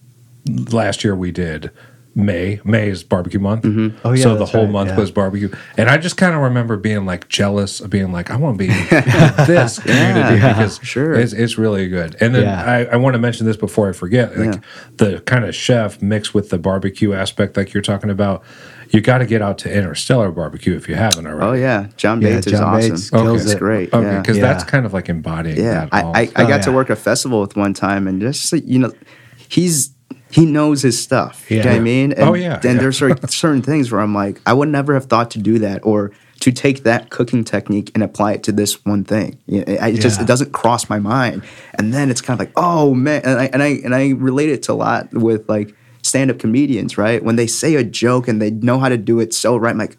last 0.73 1.05
year 1.05 1.15
we 1.15 1.31
did 1.31 1.71
May. 2.15 2.61
May 2.65 2.89
is 2.89 3.05
barbecue 3.05 3.39
month. 3.39 3.63
Mm-hmm. 3.63 3.99
Oh, 4.05 4.13
yeah, 4.13 4.23
so 4.23 4.37
the 4.37 4.45
whole 4.47 4.65
right, 4.65 4.71
month 4.73 4.91
yeah. 4.91 4.97
was 4.97 5.11
barbecue, 5.11 5.49
and 5.77 5.89
I 5.89 5.97
just 5.97 6.17
kind 6.17 6.35
of 6.35 6.41
remember 6.43 6.77
being 6.77 7.07
like 7.07 7.29
jealous 7.29 7.81
of 7.81 7.91
being 7.91 8.11
like 8.11 8.31
I 8.31 8.37
want 8.37 8.59
to 8.59 8.67
be 8.67 8.73
in 8.73 8.87
this 9.47 9.79
community 9.79 10.37
Yeah, 10.41 10.53
because 10.55 10.81
sure. 10.83 11.15
it's, 11.15 11.33
it's 11.33 11.57
really 11.57 11.89
good. 11.89 12.17
And 12.21 12.35
then 12.35 12.43
Yeah. 12.43 12.65
I, 12.65 12.85
I 12.87 12.97
want 12.97 13.15
to 13.15 13.19
mention 13.21 13.47
this 13.47 13.57
before 13.57 13.89
I 13.89 13.93
forget. 13.93 14.37
Like 14.37 14.55
Yeah. 14.55 14.61
the 14.97 15.21
kind 15.21 15.45
of 15.45 15.55
chef 15.55 16.03
mixed 16.03 16.35
with 16.35 16.51
the 16.51 16.59
barbecue 16.59 17.13
aspect, 17.13 17.57
like 17.57 17.73
you're 17.73 17.83
talking 17.83 18.11
about. 18.11 18.43
You 18.93 19.01
got 19.01 19.19
to 19.19 19.25
get 19.27 19.41
out 19.41 19.57
to 19.59 19.73
Interstellar 19.73 20.33
Barbecue 20.33 20.75
if 20.75 20.89
you 20.89 20.97
haven't 20.97 21.25
already. 21.25 21.47
Oh 21.47 21.53
yeah, 21.53 21.87
John 21.97 22.21
Yeah, 22.21 22.31
Bates 22.35 22.49
is 22.49 22.55
awesome. 22.61 22.91
Bates 22.91 23.11
kills 23.11 23.45
It's 23.45 23.53
it. 23.53 23.59
great. 23.61 23.95
Okay, 23.95 24.19
because 24.19 24.37
Yeah. 24.37 24.43
that's 24.43 24.65
kind 24.65 24.85
of 24.85 24.93
like 24.93 25.09
embodying 25.09 25.59
yeah, 25.59 25.85
that. 25.85 25.89
I, 25.93 26.03
all. 26.03 26.17
I, 26.17 26.21
I 26.23 26.43
Oh, 26.43 26.49
got 26.49 26.63
to 26.65 26.73
work 26.73 26.91
a 26.91 26.97
festival 26.97 27.41
with 27.41 27.55
one 27.57 27.73
time, 27.73 28.09
and 28.09 28.21
just 28.21 28.51
you 28.53 28.81
know, 28.81 28.93
he's 29.49 29.91
he 30.31 30.47
knows 30.47 30.83
his 30.83 31.01
stuff. 31.01 31.51
You 31.51 31.59
know 31.59 31.65
what 31.65 31.73
Yeah. 31.73 31.77
I 31.77 31.81
mean? 31.81 32.13
And, 32.13 32.29
Oh, 32.29 32.35
yeah, 32.35 32.55
And 32.55 32.65
yeah. 32.65 32.75
there's 32.75 32.99
certain, 32.99 33.29
certain 33.45 33.63
things 33.63 33.91
where 33.91 34.01
I'm 34.01 34.15
like, 34.15 34.41
I 34.47 34.53
would 34.53 34.69
never 34.69 34.95
have 34.95 35.07
thought 35.07 35.31
to 35.33 35.39
do 35.39 35.59
that 35.61 35.81
or 35.85 36.13
to 36.41 36.51
take 36.53 36.85
that 36.85 37.11
cooking 37.11 37.45
technique 37.45 37.91
and 37.95 38.03
apply 38.03 38.33
it 38.33 38.43
to 38.45 38.53
this 38.53 38.83
one 38.87 39.05
thing. 39.05 39.39
You 39.47 39.65
know, 39.65 39.75
I, 39.81 39.89
it 39.89 40.01
just 40.01 40.21
it 40.21 40.27
doesn't 40.27 40.53
cross 40.53 40.89
my 40.89 40.99
mind. 40.99 41.43
And 41.75 41.93
then 41.93 42.11
it's 42.11 42.23
kind 42.23 42.41
of 42.41 42.47
like, 42.47 42.53
oh 42.57 42.95
man, 42.95 43.21
and 43.25 43.39
I 43.39 43.45
and 43.53 43.63
I 43.63 43.67
and 43.85 43.95
I 43.95 44.11
relate 44.11 44.49
it 44.49 44.63
to 44.65 44.73
a 44.73 44.75
lot 44.75 45.13
with 45.13 45.47
like 45.51 45.75
stand 46.03 46.31
up 46.31 46.39
comedians, 46.39 46.97
right? 46.97 47.23
When 47.23 47.37
they 47.37 47.47
say 47.47 47.75
a 47.75 47.85
joke 47.85 48.27
and 48.27 48.41
they 48.41 48.51
know 48.51 48.79
how 48.79 48.89
to 48.89 48.97
do 48.97 49.21
it 49.21 49.35
so 49.35 49.57
right, 49.57 49.71
I'm 49.73 49.79
like. 49.79 49.99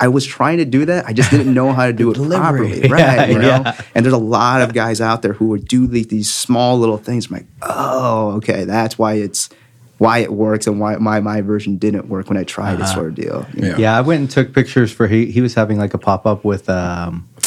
I 0.00 0.08
was 0.08 0.24
trying 0.24 0.58
to 0.58 0.64
do 0.64 0.84
that. 0.84 1.06
I 1.06 1.12
just 1.12 1.30
didn't 1.30 1.52
know 1.52 1.72
how 1.72 1.86
to 1.86 1.92
do 1.92 2.10
it 2.12 2.16
properly, 2.16 2.82
right? 2.88 3.00
Yeah, 3.00 3.26
you 3.26 3.38
know? 3.38 3.48
yeah. 3.48 3.80
And 3.94 4.04
there's 4.04 4.14
a 4.14 4.18
lot 4.18 4.62
of 4.62 4.72
guys 4.72 5.00
out 5.00 5.22
there 5.22 5.32
who 5.32 5.48
would 5.48 5.66
do 5.66 5.86
these, 5.88 6.06
these 6.06 6.32
small 6.32 6.78
little 6.78 6.98
things. 6.98 7.26
I'm 7.26 7.32
like, 7.38 7.46
oh, 7.62 8.32
okay, 8.36 8.64
that's 8.64 8.96
why 8.98 9.14
it's 9.14 9.48
why 9.98 10.18
it 10.18 10.32
works 10.32 10.68
and 10.68 10.78
why 10.78 10.94
my 10.96 11.18
my 11.18 11.40
version 11.40 11.76
didn't 11.76 12.08
work 12.08 12.28
when 12.28 12.36
I 12.38 12.44
tried 12.44 12.74
Uh-huh. 12.74 12.84
it, 12.84 12.94
sort 12.94 13.06
of 13.08 13.14
deal. 13.16 13.46
Yeah. 13.54 13.76
Yeah, 13.76 13.96
I 13.98 14.00
went 14.02 14.20
and 14.20 14.30
took 14.30 14.52
pictures 14.54 14.92
for 14.92 15.08
he. 15.08 15.26
He 15.32 15.40
was 15.40 15.54
having 15.54 15.78
like 15.78 15.92
a 15.94 15.98
pop 15.98 16.24
up 16.26 16.44
with, 16.44 16.68
um, 16.70 17.28
I 17.36 17.40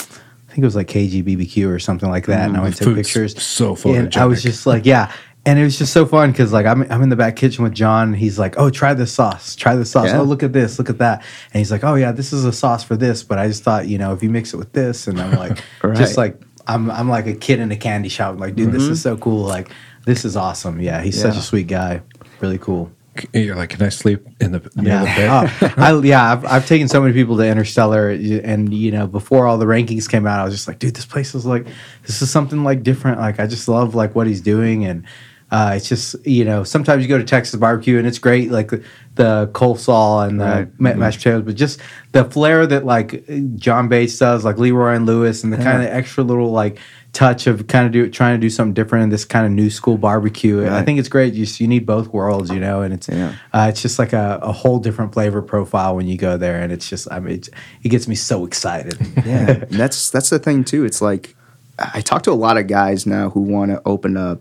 think 0.53 0.57
it 0.57 0.65
was 0.65 0.75
like 0.75 0.87
KGBBQ 0.89 1.69
or 1.69 1.79
something 1.79 2.09
like 2.09 2.25
that, 2.25 2.49
and 2.49 2.57
I 2.57 2.61
went 2.61 2.75
and 2.81 2.87
took 2.89 2.95
pictures. 2.97 3.41
so 3.41 3.77
And 3.85 4.13
I 4.17 4.25
was 4.25 4.43
just 4.43 4.65
like, 4.67 4.85
yeah, 4.85 5.09
and 5.45 5.57
it 5.57 5.63
was 5.63 5.77
just 5.77 5.91
so 5.91 6.05
fun 6.05 6.31
because 6.31 6.53
like 6.53 6.65
I'm 6.65 6.83
I'm 6.91 7.01
in 7.01 7.09
the 7.09 7.15
back 7.15 7.35
kitchen 7.35 7.63
with 7.63 7.73
John. 7.73 8.09
And 8.09 8.17
he's 8.17 8.37
like, 8.37 8.57
oh, 8.57 8.69
try 8.69 8.93
this 8.93 9.11
sauce, 9.11 9.55
try 9.55 9.75
this 9.75 9.89
sauce. 9.89 10.07
Yeah. 10.07 10.19
Oh, 10.19 10.23
look 10.23 10.43
at 10.43 10.53
this, 10.53 10.77
look 10.77 10.89
at 10.89 10.99
that. 10.99 11.23
And 11.53 11.59
he's 11.59 11.71
like, 11.71 11.83
oh 11.83 11.95
yeah, 11.95 12.11
this 12.11 12.31
is 12.31 12.45
a 12.45 12.53
sauce 12.53 12.83
for 12.83 12.95
this, 12.95 13.23
but 13.23 13.39
I 13.39 13.47
just 13.47 13.63
thought 13.63 13.87
you 13.87 13.97
know 13.97 14.13
if 14.13 14.21
you 14.21 14.29
mix 14.29 14.53
it 14.53 14.57
with 14.57 14.73
this, 14.73 15.07
and 15.07 15.19
I'm 15.19 15.31
like, 15.37 15.63
just 15.95 16.17
like 16.17 16.39
I'm 16.67 16.91
I'm 16.91 17.09
like 17.09 17.25
a 17.25 17.33
kid 17.33 17.59
in 17.59 17.71
a 17.71 17.77
candy 17.77 18.09
shop. 18.09 18.33
I'm 18.33 18.39
like, 18.39 18.55
dude, 18.55 18.71
this 18.71 18.83
mm-hmm. 18.83 18.93
is 18.93 19.01
so 19.01 19.17
cool. 19.17 19.43
Like 19.43 19.71
this 20.05 20.25
is 20.25 20.35
awesome. 20.35 20.79
Yeah, 20.79 21.01
he's 21.01 21.19
such 21.19 21.35
a 21.35 21.41
sweet 21.41 21.67
guy. 21.67 22.01
Really 22.39 22.59
cool. 22.59 22.91
You're 23.33 23.57
like, 23.57 23.71
can 23.71 23.81
I 23.81 23.89
sleep 23.89 24.25
in 24.39 24.53
the 24.53 24.59
near 24.75 24.99
the 24.99 25.05
bed? 25.05 25.51
Oh, 25.77 25.99
I, 25.99 25.99
yeah, 26.03 26.31
I've, 26.31 26.45
I've 26.45 26.67
taken 26.67 26.87
so 26.87 27.01
many 27.01 27.13
people 27.13 27.35
to 27.37 27.45
Interstellar, 27.45 28.09
and 28.09 28.73
you 28.73 28.91
know, 28.91 29.05
before 29.05 29.47
all 29.47 29.57
the 29.57 29.65
rankings 29.65 30.09
came 30.09 30.25
out, 30.25 30.39
I 30.39 30.45
was 30.45 30.53
just 30.53 30.67
like, 30.67 30.79
dude, 30.79 30.95
this 30.95 31.05
place 31.05 31.35
is 31.35 31.45
like, 31.45 31.67
this 32.03 32.21
is 32.21 32.31
something 32.31 32.63
like 32.63 32.83
different. 32.83 33.19
Like, 33.19 33.39
I 33.39 33.47
just 33.47 33.67
love 33.67 33.95
like 33.95 34.15
what 34.15 34.27
he's 34.27 34.39
doing, 34.39 34.85
and 34.85 35.05
uh, 35.51 35.73
it's 35.75 35.89
just 35.89 36.15
you 36.25 36.45
know, 36.45 36.63
sometimes 36.63 37.03
you 37.03 37.09
go 37.09 37.17
to 37.17 37.23
Texas 37.23 37.55
barbecue 37.59 37.97
and 37.97 38.07
it's 38.07 38.19
great, 38.19 38.49
like 38.51 38.69
the, 38.69 38.83
the 39.15 39.49
coleslaw 39.53 40.27
and 40.27 40.39
the 40.39 40.45
Right. 40.45 40.79
ma- 40.79 40.93
mashed 40.93 41.19
potatoes, 41.19 41.43
but 41.43 41.55
just 41.55 41.79
the 42.13 42.23
flair 42.25 42.65
that 42.65 42.85
like 42.85 43.23
John 43.57 43.89
Bates 43.89 44.17
does, 44.17 44.45
like 44.45 44.57
Leroy 44.57 44.95
and 44.95 45.05
Lewis, 45.05 45.43
and 45.43 45.51
the 45.51 45.57
kind 45.57 45.81
of 45.83 45.89
extra 45.89 46.23
little 46.23 46.51
like 46.51 46.79
touch 47.13 47.45
of 47.45 47.67
kind 47.67 47.85
of 47.85 47.91
do 47.91 48.09
trying 48.09 48.37
to 48.37 48.41
do 48.41 48.49
something 48.49 48.73
different 48.73 49.03
in 49.03 49.09
this 49.09 49.25
kind 49.25 49.45
of 49.45 49.51
new 49.51 49.69
school 49.69 49.97
barbecue. 49.97 50.65
I 50.69 50.81
think 50.83 50.97
it's 50.97 51.09
great. 51.09 51.33
You, 51.33 51.45
you 51.57 51.67
need 51.67 51.85
both 51.85 52.07
worlds, 52.13 52.49
you 52.49 52.61
know, 52.61 52.81
and 52.83 52.93
it's 52.93 53.09
Yeah. 53.09 53.35
uh, 53.53 53.67
it's 53.69 53.81
just 53.81 53.99
like 53.99 54.13
a, 54.13 54.39
a 54.41 54.53
whole 54.53 54.79
different 54.79 55.11
flavor 55.13 55.41
profile 55.41 55.97
when 55.97 56.07
you 56.07 56.17
go 56.17 56.37
there, 56.37 56.61
and 56.61 56.71
it's 56.71 56.87
just 56.89 57.11
I 57.11 57.19
mean 57.19 57.41
it 57.83 57.89
gets 57.89 58.07
me 58.07 58.15
so 58.15 58.45
excited. 58.45 58.97
yeah, 59.25 59.49
and 59.51 59.71
that's 59.71 60.09
that's 60.09 60.29
the 60.29 60.39
thing 60.39 60.63
too. 60.63 60.85
It's 60.85 61.01
like 61.01 61.35
I 61.77 61.99
talk 61.99 62.23
to 62.23 62.31
a 62.31 62.39
lot 62.39 62.57
of 62.57 62.67
guys 62.67 63.05
now 63.05 63.29
who 63.31 63.41
want 63.41 63.71
to 63.71 63.81
open 63.85 64.15
up 64.15 64.39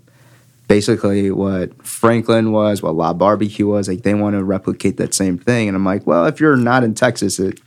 basically 0.70 1.32
what 1.32 1.84
Franklin 1.84 2.52
was, 2.52 2.80
what 2.80 2.94
La 2.94 3.12
Barbecue 3.12 3.66
was. 3.66 3.88
Like 3.88 4.02
they 4.02 4.14
want 4.14 4.36
to 4.36 4.44
replicate 4.44 4.98
that 4.98 5.12
same 5.12 5.36
thing, 5.36 5.66
and 5.66 5.76
I'm 5.76 5.84
like, 5.84 6.06
well, 6.06 6.26
if 6.26 6.38
you're 6.38 6.56
not 6.56 6.84
in 6.84 6.94
Texas, 6.94 7.40
it's 7.40 7.60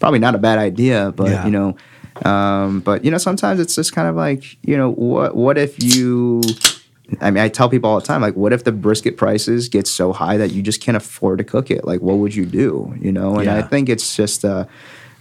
probably 0.00 0.18
not 0.18 0.34
a 0.34 0.38
bad 0.38 0.58
idea. 0.58 1.12
But 1.14 1.28
Yeah. 1.28 1.44
you 1.44 1.50
know, 1.50 1.76
um, 2.24 2.80
but 2.80 3.04
you 3.04 3.10
know, 3.10 3.18
sometimes 3.18 3.60
it's 3.60 3.74
just 3.74 3.92
kind 3.92 4.08
of 4.08 4.16
like 4.16 4.56
you 4.62 4.78
know, 4.78 4.90
what 4.92 5.36
what 5.36 5.58
if 5.58 5.84
you 5.84 6.40
I 7.20 7.30
mean, 7.30 7.44
I 7.44 7.48
tell 7.50 7.68
people 7.68 7.90
all 7.90 8.00
the 8.00 8.06
time, 8.06 8.22
like, 8.22 8.34
what 8.34 8.52
if 8.54 8.64
the 8.64 8.72
brisket 8.72 9.16
prices 9.18 9.68
get 9.68 9.86
so 9.86 10.12
high 10.12 10.36
that 10.38 10.52
you 10.52 10.62
just 10.62 10.80
can't 10.80 10.96
afford 10.96 11.38
to 11.38 11.44
cook 11.44 11.70
it? 11.70 11.84
Like, 11.84 12.00
what 12.00 12.16
would 12.18 12.34
you 12.34 12.44
do? 12.44 12.94
You 13.00 13.12
know? 13.12 13.38
And 13.38 13.48
I 13.48 13.62
think 13.62 13.88
it's 13.88 14.14
just, 14.14 14.44
uh, 14.44 14.66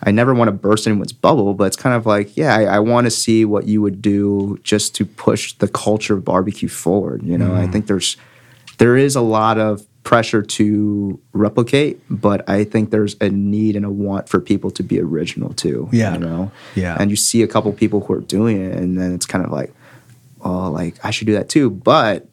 I 0.04 0.12
never 0.12 0.34
want 0.34 0.48
to 0.50 0.52
burst 0.52 0.88
anyone's 0.88 1.14
bubble, 1.14 1.54
but 1.54 1.66
it's 1.66 1.76
kind 1.76 1.96
of 1.96 2.06
like, 2.06 2.38
yeah, 2.38 2.56
I, 2.56 2.64
I 2.64 2.80
want 2.80 3.06
to 3.06 3.12
see 3.12 3.46
what 3.46 3.68
you 3.68 3.82
would 3.82 4.02
do 4.02 4.60
just 4.64 4.94
to 4.96 5.06
push 5.06 5.54
the 5.54 5.68
culture 5.68 6.16
of 6.16 6.24
barbecue 6.24 6.70
forward. 6.70 7.24
You 7.24 7.38
know, 7.38 7.56
I 7.56 7.66
mm. 7.66 7.72
think 7.72 7.88
there's, 7.88 8.16
there 8.78 8.96
is 8.96 9.16
a 9.16 9.22
lot 9.22 9.58
of 9.58 9.86
pressure 10.04 10.42
to 10.42 11.20
replicate, 11.34 12.00
but 12.10 12.48
I 12.50 12.64
think 12.64 12.92
there's 12.92 13.18
a 13.20 13.30
need 13.30 13.76
and 13.76 13.86
a 13.86 13.90
want 13.90 14.30
for 14.30 14.40
people 14.40 14.72
to 14.72 14.84
be 14.84 15.02
original 15.02 15.54
too. 15.54 15.90
Yeah. 15.92 16.14
You 16.14 16.20
know? 16.20 16.52
Yeah. 16.76 16.96
And 17.00 17.10
you 17.10 17.18
see 17.18 17.42
a 17.42 17.48
couple 17.48 17.74
people 17.74 18.02
who 18.02 18.14
are 18.14 18.22
doing 18.22 18.64
it, 18.64 18.78
and 18.78 18.98
then 18.98 19.14
it's 19.14 19.26
kind 19.26 19.44
of 19.44 19.52
like, 19.52 19.74
oh, 20.42 20.70
like 20.70 21.04
I 21.04 21.12
should 21.12 21.28
do 21.28 21.34
that 21.34 21.50
too. 21.50 21.70
But 21.70 22.28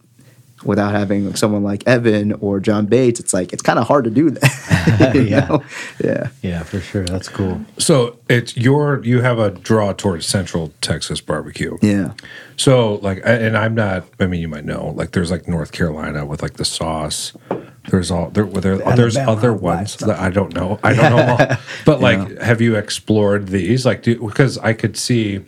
without 0.64 0.92
having 0.92 1.34
someone 1.36 1.62
like 1.62 1.86
Evan 1.86 2.32
or 2.34 2.60
John 2.60 2.86
Bates, 2.86 3.20
it's 3.20 3.32
like 3.32 3.52
it's 3.52 3.62
kind 3.62 3.78
of 3.78 3.86
hard 3.86 4.04
to 4.04 4.10
do 4.10 4.30
that. 4.30 5.14
Yeah. 5.14 5.46
know? 5.46 5.64
Yeah. 6.02 6.28
yeah, 6.42 6.62
for 6.62 6.80
sure, 6.80 7.04
that's 7.04 7.28
cool. 7.28 7.64
So 7.78 8.18
it's 8.28 8.56
your 8.56 9.02
you 9.04 9.22
have 9.22 9.38
a 9.38 9.50
draw 9.50 9.92
towards 9.92 10.26
Central 10.26 10.72
Texas 10.80 11.20
barbecue. 11.20 11.78
Yeah. 11.80 12.12
So 12.56 12.96
like, 12.96 13.22
and 13.24 13.56
I'm 13.56 13.74
not. 13.74 14.04
I 14.20 14.26
mean, 14.26 14.40
you 14.40 14.48
might 14.48 14.64
know. 14.64 14.92
Like, 14.94 15.12
there's 15.12 15.30
like 15.30 15.48
North 15.48 15.72
Carolina 15.72 16.26
with 16.26 16.42
like 16.42 16.54
the 16.54 16.64
sauce. 16.64 17.32
There's 17.90 18.10
all 18.10 18.30
there. 18.30 18.44
there 18.46 18.78
there's 18.78 19.16
other 19.16 19.52
ones 19.52 19.96
that 19.96 20.18
I 20.18 20.30
don't 20.30 20.54
know. 20.54 20.78
I 20.82 20.94
don't 20.94 21.16
know. 21.16 21.36
all. 21.50 21.56
But 21.84 22.00
like, 22.00 22.38
have 22.38 22.60
you 22.60 22.76
explored 22.76 23.48
these? 23.48 23.84
Like, 23.84 24.02
do 24.02 24.18
because 24.18 24.58
I 24.58 24.72
could 24.72 24.96
see 24.96 25.44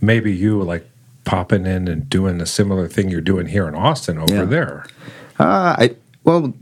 maybe 0.00 0.34
you 0.34 0.62
like 0.62 0.89
popping 1.24 1.66
in 1.66 1.88
and 1.88 2.08
doing 2.08 2.40
a 2.40 2.46
similar 2.46 2.88
thing 2.88 3.10
you're 3.10 3.20
doing 3.20 3.46
here 3.46 3.68
in 3.68 3.74
Austin 3.74 4.18
over 4.18 4.34
Yeah. 4.34 4.44
there. 4.44 4.86
Uh, 5.38 5.74
I 5.78 5.94
well, 6.24 6.52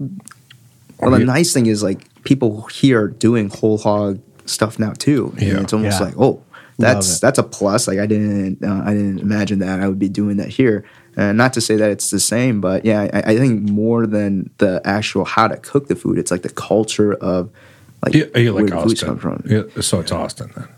well, 1.01 1.11
the 1.12 1.21
you- 1.21 1.25
nice 1.27 1.53
thing 1.53 1.66
is 1.66 1.83
like 1.83 2.01
people 2.25 2.62
here 2.66 3.03
are 3.03 3.09
doing 3.09 3.49
whole 3.51 3.79
hog 3.79 4.21
stuff 4.47 4.79
now 4.79 4.92
too. 4.92 5.33
And 5.38 5.42
Yeah. 5.49 5.61
it's 5.61 5.73
almost 5.73 6.01
Yeah. 6.01 6.07
like 6.07 6.14
oh, 6.18 6.42
that's 6.79 7.18
that's 7.21 7.38
a 7.38 7.42
plus. 7.42 7.88
Like 7.88 7.99
I 7.99 8.07
didn't 8.07 8.62
uh, 8.64 8.83
I 8.85 8.92
didn't 8.94 9.21
imagine 9.21 9.59
that 9.61 9.81
I 9.81 9.88
would 9.88 9.99
be 9.99 10.09
doing 10.09 10.37
that 10.38 10.49
here. 10.49 10.85
Uh, 11.16 11.33
not 11.33 11.53
to 11.55 11.61
say 11.61 11.75
that 11.77 11.90
it's 11.90 12.11
the 12.11 12.21
same, 12.21 12.61
but 12.61 12.85
yeah, 12.85 13.09
I, 13.12 13.33
I 13.33 13.37
think 13.37 13.68
more 13.68 14.07
than 14.07 14.51
the 14.59 14.81
actual 14.85 15.25
how 15.25 15.49
to 15.49 15.57
cook 15.57 15.88
the 15.88 15.97
food, 15.97 16.16
it's 16.18 16.31
like 16.31 16.42
the 16.42 16.49
culture 16.51 17.14
of 17.14 17.51
like 18.05 18.14
You, 18.14 18.31
you 18.37 18.53
like 18.53 18.71
where 18.71 18.71
the 18.71 18.77
food's 18.88 19.03
Austin? 19.03 19.09
come 19.09 19.18
from. 19.18 19.42
Yeah, 19.49 19.62
so 19.81 19.99
it's 19.99 20.12
Austin 20.12 20.51
then. 20.57 20.68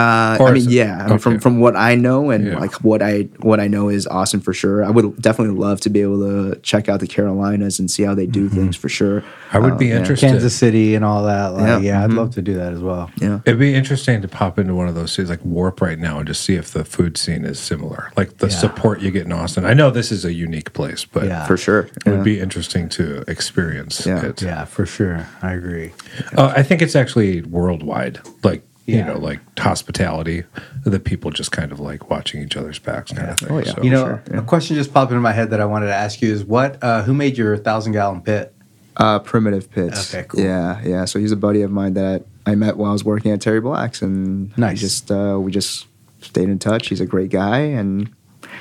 Uh, 0.00 0.44
I 0.44 0.52
mean, 0.52 0.68
yeah. 0.68 1.04
I 1.04 1.08
mean, 1.10 1.18
from 1.18 1.38
from 1.40 1.60
what 1.60 1.76
I 1.76 1.94
know 1.94 2.30
and 2.30 2.46
Yeah. 2.46 2.58
like 2.58 2.72
what 2.84 3.02
I 3.02 3.28
what 3.40 3.60
I 3.60 3.68
know 3.68 3.88
is 3.88 4.06
Austin 4.06 4.40
for 4.40 4.52
sure. 4.52 4.84
I 4.84 4.90
would 4.90 5.20
definitely 5.20 5.54
love 5.58 5.80
to 5.82 5.90
be 5.90 6.00
able 6.00 6.20
to 6.20 6.58
check 6.62 6.88
out 6.88 7.00
the 7.00 7.06
Carolinas 7.06 7.78
and 7.78 7.90
see 7.90 8.02
how 8.04 8.14
they 8.14 8.26
do 8.26 8.48
things 8.48 8.76
for 8.76 8.88
sure. 8.88 9.22
I 9.52 9.58
would 9.58 9.72
Uh, 9.74 9.76
be 9.76 9.86
yeah. 9.88 9.98
interested. 9.98 10.26
Kansas 10.28 10.54
City 10.56 10.94
and 10.94 11.04
all 11.04 11.24
that. 11.24 11.48
Like, 11.54 11.66
Yeah. 11.66 11.78
yeah, 11.80 12.04
I'd 12.04 12.10
Mhm. 12.10 12.16
love 12.16 12.34
to 12.36 12.42
do 12.42 12.54
that 12.54 12.72
as 12.72 12.80
well. 12.80 13.10
Yeah, 13.20 13.40
It'd 13.44 13.58
be 13.58 13.74
interesting 13.74 14.22
to 14.22 14.28
pop 14.28 14.58
into 14.58 14.74
one 14.74 14.88
of 14.88 14.94
those 14.94 15.12
cities 15.12 15.28
like 15.30 15.44
Warp 15.44 15.80
right 15.80 15.98
now 15.98 16.18
and 16.18 16.26
just 16.26 16.42
see 16.42 16.54
if 16.54 16.72
the 16.72 16.84
food 16.84 17.16
scene 17.16 17.44
is 17.44 17.58
similar, 17.58 18.10
like 18.16 18.38
the 18.38 18.46
Yeah. 18.48 18.54
support 18.54 19.00
you 19.00 19.10
get 19.10 19.26
in 19.26 19.32
Austin. 19.32 19.64
I 19.64 19.74
know 19.74 19.90
this 19.90 20.10
is 20.12 20.24
a 20.24 20.32
unique 20.32 20.72
place, 20.72 21.04
but 21.04 21.24
Yeah. 21.26 21.46
for 21.46 21.56
sure. 21.56 21.80
it 21.80 21.90
Yeah. 22.06 22.12
would 22.12 22.24
be 22.24 22.40
interesting 22.40 22.88
to 22.90 23.22
experience 23.28 24.04
Yeah. 24.06 24.24
it. 24.24 24.40
Yeah, 24.42 24.64
for 24.64 24.86
sure. 24.86 25.26
I 25.42 25.52
agree. 25.54 25.92
Uh, 26.36 26.52
I 26.56 26.62
think 26.62 26.80
it's 26.82 26.96
actually 26.96 27.42
worldwide, 27.42 28.20
like 28.42 28.62
you 28.98 29.04
know, 29.04 29.18
like 29.18 29.40
hospitality. 29.58 30.44
The 30.84 31.00
people 31.00 31.30
just 31.30 31.52
kind 31.52 31.72
of 31.72 31.80
like 31.80 32.10
watching 32.10 32.42
each 32.42 32.56
other's 32.56 32.78
backs, 32.78 33.12
kind 33.12 33.30
of 33.30 33.38
thing. 33.38 33.48
Oh, 33.50 33.58
yeah. 33.58 33.74
So- 33.74 33.82
You 33.82 33.90
know, 33.90 34.04
sure, 34.04 34.22
yeah. 34.30 34.38
a 34.38 34.42
question 34.42 34.76
just 34.76 34.92
popped 34.92 35.10
into 35.12 35.20
my 35.20 35.32
head 35.32 35.50
that 35.50 35.60
I 35.60 35.64
wanted 35.64 35.86
to 35.86 35.94
ask 35.94 36.20
you 36.22 36.32
is 36.32 36.44
what? 36.44 36.82
Uh, 36.82 37.02
who 37.02 37.14
made 37.14 37.36
your 37.38 37.56
thousand 37.56 37.92
gallon 37.92 38.20
pit? 38.22 38.54
Uh, 38.96 39.18
primitive 39.18 39.70
pits. 39.70 40.14
Okay, 40.14 40.26
cool. 40.28 40.40
Yeah, 40.40 40.80
yeah. 40.84 41.04
So 41.06 41.18
he's 41.18 41.32
a 41.32 41.36
buddy 41.36 41.62
of 41.62 41.70
mine 41.70 41.94
that 41.94 42.24
I 42.44 42.54
met 42.54 42.76
while 42.76 42.90
I 42.90 42.92
was 42.92 43.04
working 43.04 43.30
at 43.30 43.40
Terry 43.40 43.60
Black's, 43.60 44.02
and 44.02 44.48
we 44.48 44.60
Nice. 44.60 44.80
just 44.80 45.10
uh, 45.10 45.38
we 45.40 45.50
just 45.52 45.86
stayed 46.20 46.48
in 46.48 46.58
touch. 46.58 46.88
He's 46.88 47.00
a 47.00 47.06
great 47.06 47.30
guy, 47.30 47.58
and 47.60 48.10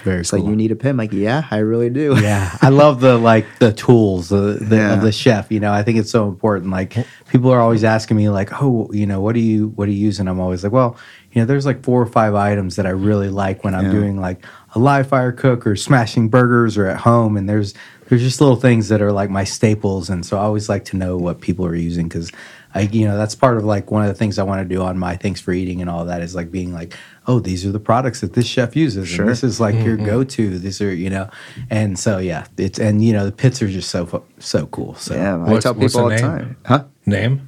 Very 0.04 0.22
it's 0.22 0.32
like 0.34 0.44
you 0.44 0.56
need 0.56 0.72
a 0.72 0.76
pit. 0.76 0.90
I'm 0.92 0.98
like, 0.98 1.12
yeah, 1.14 1.46
I 1.52 1.58
really 1.58 1.90
do. 1.90 2.16
yeah, 2.22 2.58
I 2.62 2.70
love 2.70 3.00
the 3.02 3.18
like 3.18 3.46
the 3.60 3.74
tools 3.74 4.30
the, 4.30 4.58
the, 4.62 4.76
Yeah. 4.76 4.94
of 4.94 5.02
the 5.02 5.12
chef. 5.12 5.52
You 5.52 5.60
know, 5.60 5.72
I 5.72 5.84
think 5.84 5.98
it's 6.00 6.12
so 6.12 6.28
important. 6.28 6.72
Like 6.72 6.96
people 7.30 7.52
are 7.52 7.60
always 7.60 7.84
asking 7.84 8.18
me, 8.18 8.30
like, 8.30 8.62
oh, 8.62 8.90
you 8.94 9.06
know, 9.06 9.22
what 9.22 9.34
do 9.36 9.42
you 9.42 9.70
what 9.70 9.86
do 9.86 9.92
you 9.92 10.00
use? 10.06 10.20
And 10.20 10.30
I'm 10.30 10.40
always 10.40 10.64
like, 10.64 10.72
well, 10.74 10.98
you 11.32 11.42
know, 11.42 11.46
there's 11.46 11.66
like 11.66 11.84
four 11.84 12.02
or 12.02 12.06
five 12.08 12.34
items 12.36 12.76
that 12.78 12.86
I 12.86 12.90
really 12.92 13.30
like 13.30 13.64
when 13.64 13.76
I'm 13.76 13.86
Yeah. 13.86 13.92
doing 13.92 14.20
like 14.20 14.46
a 14.76 14.80
live 14.80 15.08
fire 15.08 15.32
cook 15.32 15.66
or 15.68 15.76
smashing 15.76 16.30
burgers 16.30 16.78
or 16.78 16.88
at 16.88 16.98
home. 17.02 17.38
And 17.38 17.48
there's 17.50 17.74
there's 18.08 18.22
just 18.22 18.42
little 18.42 18.56
things 18.56 18.90
that 18.90 19.02
are 19.04 19.12
like 19.12 19.30
my 19.30 19.44
staples. 19.44 20.10
And 20.10 20.26
so 20.26 20.38
I 20.38 20.42
always 20.42 20.68
like 20.70 20.86
to 20.86 20.98
know 20.98 21.16
what 21.18 21.42
people 21.42 21.66
are 21.68 21.76
using 21.76 22.08
because 22.08 22.32
I, 22.74 22.82
you 22.82 23.08
know, 23.08 23.18
that's 23.18 23.36
part 23.36 23.58
of 23.58 23.64
like 23.66 23.92
one 23.92 24.02
of 24.04 24.08
the 24.10 24.14
things 24.16 24.38
I 24.40 24.44
want 24.44 24.68
to 24.68 24.76
do 24.76 24.82
on 24.82 24.98
my 24.98 25.16
Thanks 25.16 25.42
for 25.42 25.52
Eating 25.52 25.82
and 25.82 25.90
all 25.90 26.06
that 26.06 26.22
is 26.22 26.34
like 26.36 26.52
being 26.52 26.72
like, 26.74 26.96
oh, 27.30 27.40
these 27.40 27.64
are 27.66 27.72
the 27.72 27.80
products 27.80 28.22
that 28.22 28.34
this 28.34 28.48
chef 28.48 28.76
uses. 28.76 29.08
Sure. 29.08 29.22
And 29.26 29.32
this 29.32 29.44
is 29.44 29.60
like 29.60 29.76
your 29.86 29.98
go 29.98 30.24
to. 30.24 30.58
These 30.60 30.82
are, 30.82 30.92
you 30.94 31.12
know, 31.12 31.30
and 31.70 31.98
so 31.98 32.18
yeah, 32.18 32.48
it's 32.58 32.80
and 32.80 33.04
you 33.06 33.14
know 33.14 33.24
the 33.26 33.32
pits 33.32 33.62
are 33.62 33.70
just 33.70 33.90
so 33.92 34.24
so 34.40 34.66
cool. 34.68 34.96
So 34.96 35.14
Yeah, 35.16 35.36
I 35.36 35.38
What's- 35.38 35.64
tell 35.64 35.74
what's 35.76 35.94
people 35.94 36.06
all 36.06 36.10
the 36.10 36.16
the 36.16 36.22
time. 36.22 36.58
Huh? 36.66 36.84
Name? 37.06 37.46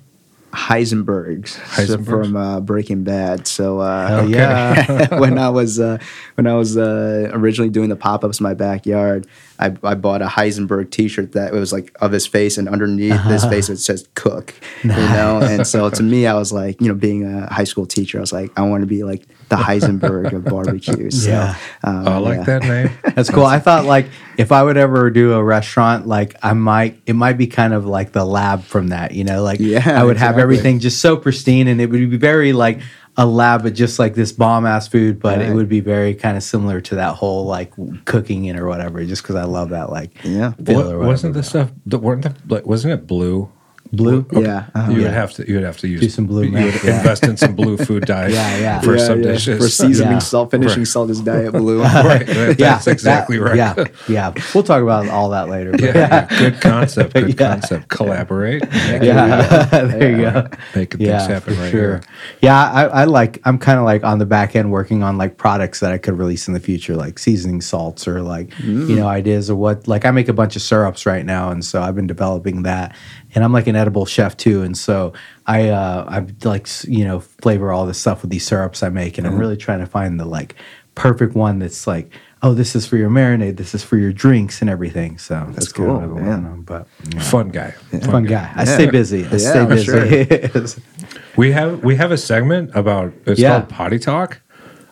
Heisenbergs, 0.53 1.47
so 1.87 2.03
from 2.03 2.35
uh, 2.35 2.59
Breaking 2.59 3.03
Bad. 3.05 3.47
So 3.47 3.79
uh, 3.79 4.07
Hell 4.07 4.29
yeah. 4.29 5.17
when 5.19 5.37
I 5.37 5.49
was 5.49 5.79
uh, 5.79 5.97
when 6.35 6.45
I 6.45 6.55
was 6.55 6.75
uh, 6.77 7.29
originally 7.33 7.69
doing 7.69 7.87
the 7.87 7.95
pop 7.95 8.25
ups 8.25 8.41
in 8.41 8.43
my 8.43 8.53
backyard, 8.53 9.27
I, 9.59 9.73
I 9.81 9.95
bought 9.95 10.21
a 10.21 10.25
Heisenberg 10.27 10.91
T-shirt 10.91 11.31
that 11.31 11.53
was 11.53 11.71
like 11.71 11.95
of 12.01 12.11
his 12.11 12.27
face, 12.27 12.57
and 12.57 12.67
underneath 12.67 13.21
his 13.21 13.45
face 13.45 13.69
it 13.69 13.77
says 13.77 14.09
"cook," 14.15 14.53
you 14.83 14.89
know. 14.89 15.39
And 15.51 15.65
so 15.65 15.89
to 15.89 16.03
me, 16.03 16.27
I 16.27 16.33
was 16.33 16.51
like, 16.51 16.81
you 16.81 16.87
know, 16.89 16.95
being 16.95 17.23
a 17.25 17.51
high 17.51 17.63
school 17.63 17.85
teacher, 17.85 18.17
I 18.17 18.21
was 18.21 18.33
like, 18.33 18.51
I 18.57 18.61
want 18.63 18.81
to 18.81 18.87
be 18.87 19.03
like 19.05 19.25
the 19.51 19.57
Heisenberg 19.57 20.33
of 20.33 20.45
barbecue. 20.45 21.11
So, 21.21 21.29
Yeah. 21.29 21.55
um, 21.83 22.07
Oh, 22.07 22.11
I 22.13 22.17
like 22.17 22.37
yeah. 22.39 22.43
that 22.45 22.63
name. 22.63 22.89
That's 23.15 23.29
cool. 23.29 23.45
I 23.45 23.59
thought 23.59 23.85
like 23.85 24.07
if 24.37 24.51
I 24.51 24.63
would 24.63 24.77
ever 24.77 25.09
do 25.11 25.33
a 25.33 25.43
restaurant, 25.43 26.07
like 26.07 26.35
I 26.41 26.53
might, 26.53 26.99
it 27.05 27.13
might 27.13 27.37
be 27.37 27.45
kind 27.47 27.73
of 27.73 27.85
like 27.85 28.13
the 28.13 28.25
lab 28.25 28.63
from 28.63 28.87
that, 28.87 29.11
you 29.13 29.23
know, 29.23 29.43
like 29.43 29.59
Yeah, 29.59 29.99
I 29.99 30.03
would 30.03 30.17
have 30.17 30.39
everything 30.39 30.79
just 30.79 30.99
so 31.01 31.17
pristine 31.17 31.67
and 31.67 31.79
it 31.81 31.89
would 31.91 32.09
be 32.09 32.17
very 32.17 32.53
like 32.53 32.79
a 33.17 33.25
lab, 33.25 33.63
but 33.63 33.73
just 33.73 33.99
like 33.99 34.15
this 34.15 34.31
bomb 34.31 34.65
ass 34.65 34.87
food, 34.87 35.19
but 35.19 35.41
it 35.41 35.53
would 35.53 35.67
be 35.67 35.81
very 35.81 36.15
kind 36.15 36.37
of 36.37 36.43
similar 36.43 36.79
to 36.79 36.95
that 36.95 37.15
whole 37.15 37.45
like 37.45 37.73
cooking 38.05 38.45
it 38.45 38.57
or 38.57 38.67
whatever, 38.67 39.03
just 39.05 39.21
because 39.21 39.35
I 39.35 39.43
love 39.43 39.69
that 39.71 39.91
like 39.91 40.11
Yeah. 40.23 40.51
feel 40.53 40.77
What- 40.77 40.85
or 40.85 40.97
whatever. 40.97 41.05
wasn't 41.07 41.33
the 41.33 41.43
stuff? 41.43 41.71
Weren't 41.85 42.23
the, 42.23 42.33
like, 42.47 42.65
wasn't 42.65 42.93
it 42.93 43.05
blue? 43.07 43.49
Blue? 43.91 44.25
Yeah, 44.31 44.65
uh-huh. 44.73 44.91
You 44.91 44.97
Yeah. 44.99 45.03
would 45.05 45.13
have 45.13 45.33
to. 45.33 45.47
You 45.47 45.55
would 45.55 45.63
have 45.63 45.77
to 45.79 45.87
use 45.87 46.01
Do 46.01 46.09
some 46.09 46.25
blue 46.25 46.43
You 46.43 46.51
would 46.53 46.83
yeah. 46.83 46.97
invest 46.97 47.25
in 47.25 47.37
some 47.37 47.55
blue 47.55 47.77
food 47.77 48.05
dye. 48.13 48.27
Yeah, 48.29 48.57
yeah. 48.57 48.79
For 48.81 48.95
Yeah, 48.97 49.03
some 49.05 49.21
yeah. 49.21 49.31
dishes. 49.33 49.63
for 49.63 49.69
seasoning 49.69 50.13
Yeah. 50.13 50.19
salt, 50.19 50.51
finishing 50.51 50.79
Right. 50.81 50.87
salt 50.87 51.09
is 51.09 51.19
diet 51.21 51.51
blue. 51.53 51.81
right. 51.83 52.25
That's 52.57 52.59
Yeah, 52.59 52.79
exactly 52.91 53.37
that- 53.37 53.43
right. 53.43 53.55
Yeah, 53.57 53.83
yeah. 54.07 54.33
We'll 54.53 54.63
talk 54.63 54.81
about 54.81 55.07
all 55.09 55.29
that 55.31 55.49
later. 55.49 55.71
but- 55.71 55.81
Yeah, 55.81 55.95
yeah, 55.97 56.27
good 56.39 56.61
concept. 56.61 57.13
Good 57.13 57.29
Yeah. 57.29 57.35
concept. 57.53 57.87
Collaborate. 57.89 58.63
yeah. 58.71 59.65
there 59.87 60.11
you 60.11 60.17
go. 60.31 60.47
Making 60.75 60.97
things 60.99 61.01
Yeah, 61.09 61.27
happen 61.27 61.59
right 61.59 61.71
sure. 61.71 61.79
here. 61.81 62.01
Yeah, 62.41 62.63
I, 62.71 62.83
I 62.85 63.03
like. 63.05 63.39
I'm 63.45 63.57
kind 63.57 63.79
of 63.79 63.85
like 63.85 64.03
on 64.03 64.19
the 64.19 64.25
back 64.25 64.55
end 64.55 64.71
working 64.71 65.03
on 65.03 65.17
like 65.17 65.37
products 65.37 65.79
that 65.81 65.91
I 65.91 65.97
could 65.97 66.17
release 66.17 66.47
in 66.47 66.53
the 66.53 66.59
future, 66.59 66.95
like 66.95 67.19
seasoning 67.19 67.61
salts 67.61 68.07
or 68.07 68.21
like 68.21 68.57
you 68.59 68.95
know 68.95 69.07
ideas 69.07 69.49
of 69.49 69.57
what. 69.57 69.87
Like 69.87 70.05
I 70.05 70.11
make 70.11 70.27
a 70.29 70.33
bunch 70.33 70.55
of 70.55 70.61
syrups 70.61 71.05
right 71.05 71.25
now, 71.25 71.49
and 71.49 71.63
so 71.65 71.81
I've 71.81 71.95
been 71.95 72.07
developing 72.07 72.63
that. 72.63 72.95
And 73.33 73.43
I'm 73.43 73.53
like 73.53 73.67
an 73.67 73.75
edible 73.75 74.05
chef 74.05 74.35
too, 74.37 74.61
and 74.63 74.77
so 74.77 75.13
I 75.47 75.69
uh, 75.69 76.05
I 76.07 76.25
like 76.47 76.67
you 76.85 77.05
know 77.05 77.19
flavor 77.21 77.71
all 77.71 77.85
this 77.85 77.97
stuff 77.99 78.21
with 78.21 78.31
these 78.31 78.45
syrups 78.45 78.83
I 78.83 78.89
make, 78.89 79.17
and 79.17 79.25
I'm 79.27 79.37
really 79.37 79.57
trying 79.57 79.79
to 79.79 79.85
find 79.85 80.19
the 80.19 80.25
like 80.25 80.55
perfect 80.95 81.35
one 81.35 81.59
that's 81.59 81.87
like. 81.87 82.11
Oh, 82.43 82.55
this 82.55 82.75
is 82.75 82.87
for 82.87 82.97
your 82.97 83.11
marinade. 83.11 83.57
This 83.57 83.75
is 83.75 83.83
for 83.83 83.97
your 83.97 84.11
drinks 84.11 84.61
and 84.61 84.69
everything. 84.69 85.19
So 85.19 85.45
that's, 85.51 85.71
cool, 85.71 85.99
Kind 85.99 86.05
of 86.05 86.11
what 86.13 86.21
I'm 86.21 86.25
man. 86.25 86.41
working 86.43 86.51
on, 86.53 86.61
But 86.63 86.87
yeah. 87.13 87.19
Fun 87.21 87.49
guy. 87.49 87.69
fun 88.01 88.23
guy. 88.23 88.51
I 88.55 88.63
Yeah. 88.63 88.73
stay 88.73 88.89
busy. 88.89 89.25
I 89.27 89.29
Yeah, 89.29 89.37
stay 89.37 89.59
for 89.85 90.59
busy. 90.59 90.81
We 91.37 91.51
have 91.51 91.83
we 91.83 91.97
have 91.97 92.11
a 92.11 92.17
segment 92.17 92.71
about 92.73 93.13
it's 93.27 93.39
Yeah. 93.39 93.59
called 93.59 93.69
potty 93.69 93.99
talk. 93.99 94.41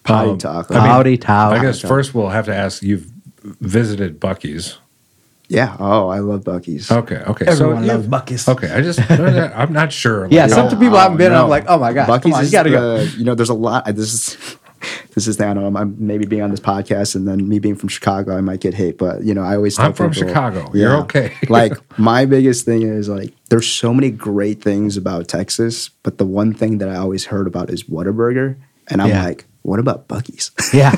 Potty 0.03 0.29
Um, 0.29 0.37
talk. 0.37 0.67
I 0.69 0.75
mean, 0.75 0.83
Howdy, 0.83 1.17
Tow. 1.17 1.33
I 1.33 1.59
guess 1.59 1.79
first 1.81 2.13
we'll 2.13 2.29
have 2.29 2.45
to 2.45 2.55
ask 2.55 2.83
you've 2.83 3.11
visited 3.59 4.19
Buc-ee's. 4.21 4.77
Yeah. 5.49 5.75
Oh, 5.79 6.07
I 6.09 6.19
love 6.19 6.43
Buc-ee's. 6.43 6.91
Okay, 6.91 7.17
okay. 7.17 7.45
Everyone 7.47 7.83
so 7.87 7.93
loves 7.93 8.05
you've- 8.05 8.15
Buc-ee's. 8.15 8.47
Okay, 8.47 8.71
I 8.71 8.81
just 8.81 8.99
I'm 9.11 9.73
not 9.73 9.91
sure. 9.91 10.27
Yeah, 10.29 10.47
some 10.47 10.67
Oh, 10.67 10.69
people 10.69 10.97
haven't 10.97 11.15
oh, 11.15 11.17
been. 11.17 11.31
no. 11.33 11.43
I'm 11.43 11.49
like, 11.49 11.65
oh 11.67 11.77
my 11.79 11.91
god, 11.91 12.07
Buc-ee's 12.07 12.33
on, 12.33 12.39
you 12.41 12.45
is 12.45 12.51
gotta 12.51 12.69
go. 12.69 13.01
You 13.17 13.25
know, 13.25 13.35
there's 13.35 13.49
a 13.49 13.53
lot. 13.55 13.85
This 13.87 14.13
is 14.13 14.57
this 15.15 15.27
is 15.27 15.41
I 15.41 15.53
don't 15.53 15.73
know. 15.73 15.79
I'm 15.79 15.95
maybe 15.97 16.25
being 16.27 16.43
on 16.43 16.51
this 16.51 16.59
podcast, 16.59 17.15
and 17.15 17.27
then 17.27 17.49
me 17.49 17.57
being 17.59 17.75
from 17.75 17.89
Chicago, 17.89 18.37
I 18.37 18.41
might 18.41 18.59
get 18.61 18.75
hate. 18.75 18.97
But 18.99 19.23
you 19.23 19.33
know, 19.33 19.41
I 19.41 19.55
always. 19.55 19.75
Tell 19.75 19.87
I'm 19.87 19.93
from 19.93 20.11
people- 20.11 20.27
Chicago. 20.29 20.69
You're 20.73 20.95
okay. 20.97 21.33
like 21.49 21.73
my 21.99 22.25
biggest 22.25 22.63
thing 22.65 22.83
is 22.83 23.09
like 23.09 23.33
there's 23.49 23.67
so 23.67 23.91
many 23.93 24.11
great 24.11 24.61
things 24.61 24.97
about 24.97 25.27
Texas, 25.27 25.89
but 26.03 26.19
the 26.19 26.25
one 26.25 26.53
thing 26.53 26.77
that 26.77 26.89
I 26.89 26.95
always 26.95 27.25
heard 27.25 27.47
about 27.47 27.71
is 27.71 27.85
Whataburger, 27.85 28.55
and 28.87 29.01
I'm 29.01 29.09
Yeah. 29.09 29.23
like, 29.25 29.45
what 29.63 29.79
about 29.79 30.07
Buc-ee's? 30.07 30.51
Yeah, 30.73 30.95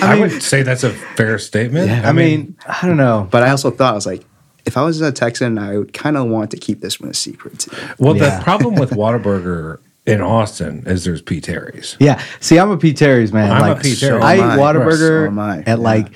I, 0.00 0.18
would 0.18 0.42
say 0.42 0.62
that's 0.62 0.82
a 0.84 0.90
fair 0.90 1.38
statement. 1.38 1.90
I 1.90 2.12
mean, 2.12 2.56
I 2.66 2.86
don't 2.86 2.96
know. 2.96 3.28
but 3.30 3.42
I 3.42 3.50
also 3.50 3.70
thought 3.70 3.92
I 3.92 3.94
was 3.94 4.06
like. 4.06 4.24
If 4.64 4.76
I 4.76 4.82
was 4.84 5.00
a 5.00 5.10
Texan, 5.10 5.58
I 5.58 5.76
would 5.76 5.92
kind 5.92 6.16
of 6.16 6.28
want 6.28 6.52
to 6.52 6.56
keep 6.56 6.82
this 6.82 7.00
one 7.00 7.10
a 7.10 7.14
secret 7.14 7.58
too. 7.58 7.76
well, 7.98 8.16
Yeah. 8.16 8.38
the 8.38 8.44
problem 8.44 8.76
with 8.76 8.90
Whataburger 8.90 9.78
in 10.06 10.20
Austin 10.20 10.84
is 10.86 11.02
there's 11.04 11.20
P. 11.20 11.40
Terry's. 11.40 11.96
Yeah, 11.98 12.22
see, 12.38 12.60
I'm 12.60 12.70
a 12.70 12.76
P. 12.78 12.92
Terry's 12.92 13.32
man. 13.32 13.50
I'm 13.50 13.60
a 13.60 13.74
like, 13.74 13.82
P. 13.82 13.96
Terry's. 13.96 14.22
I 14.22 14.36
eat 14.36 14.40
oh 14.40 14.42
So 14.42 14.52
am 14.52 14.60
I. 14.60 14.62
Whataburger 14.62 15.26
oh 15.26 15.34
So 15.34 15.60
at 15.62 15.66
Yeah. 15.66 15.74
like 15.74 16.06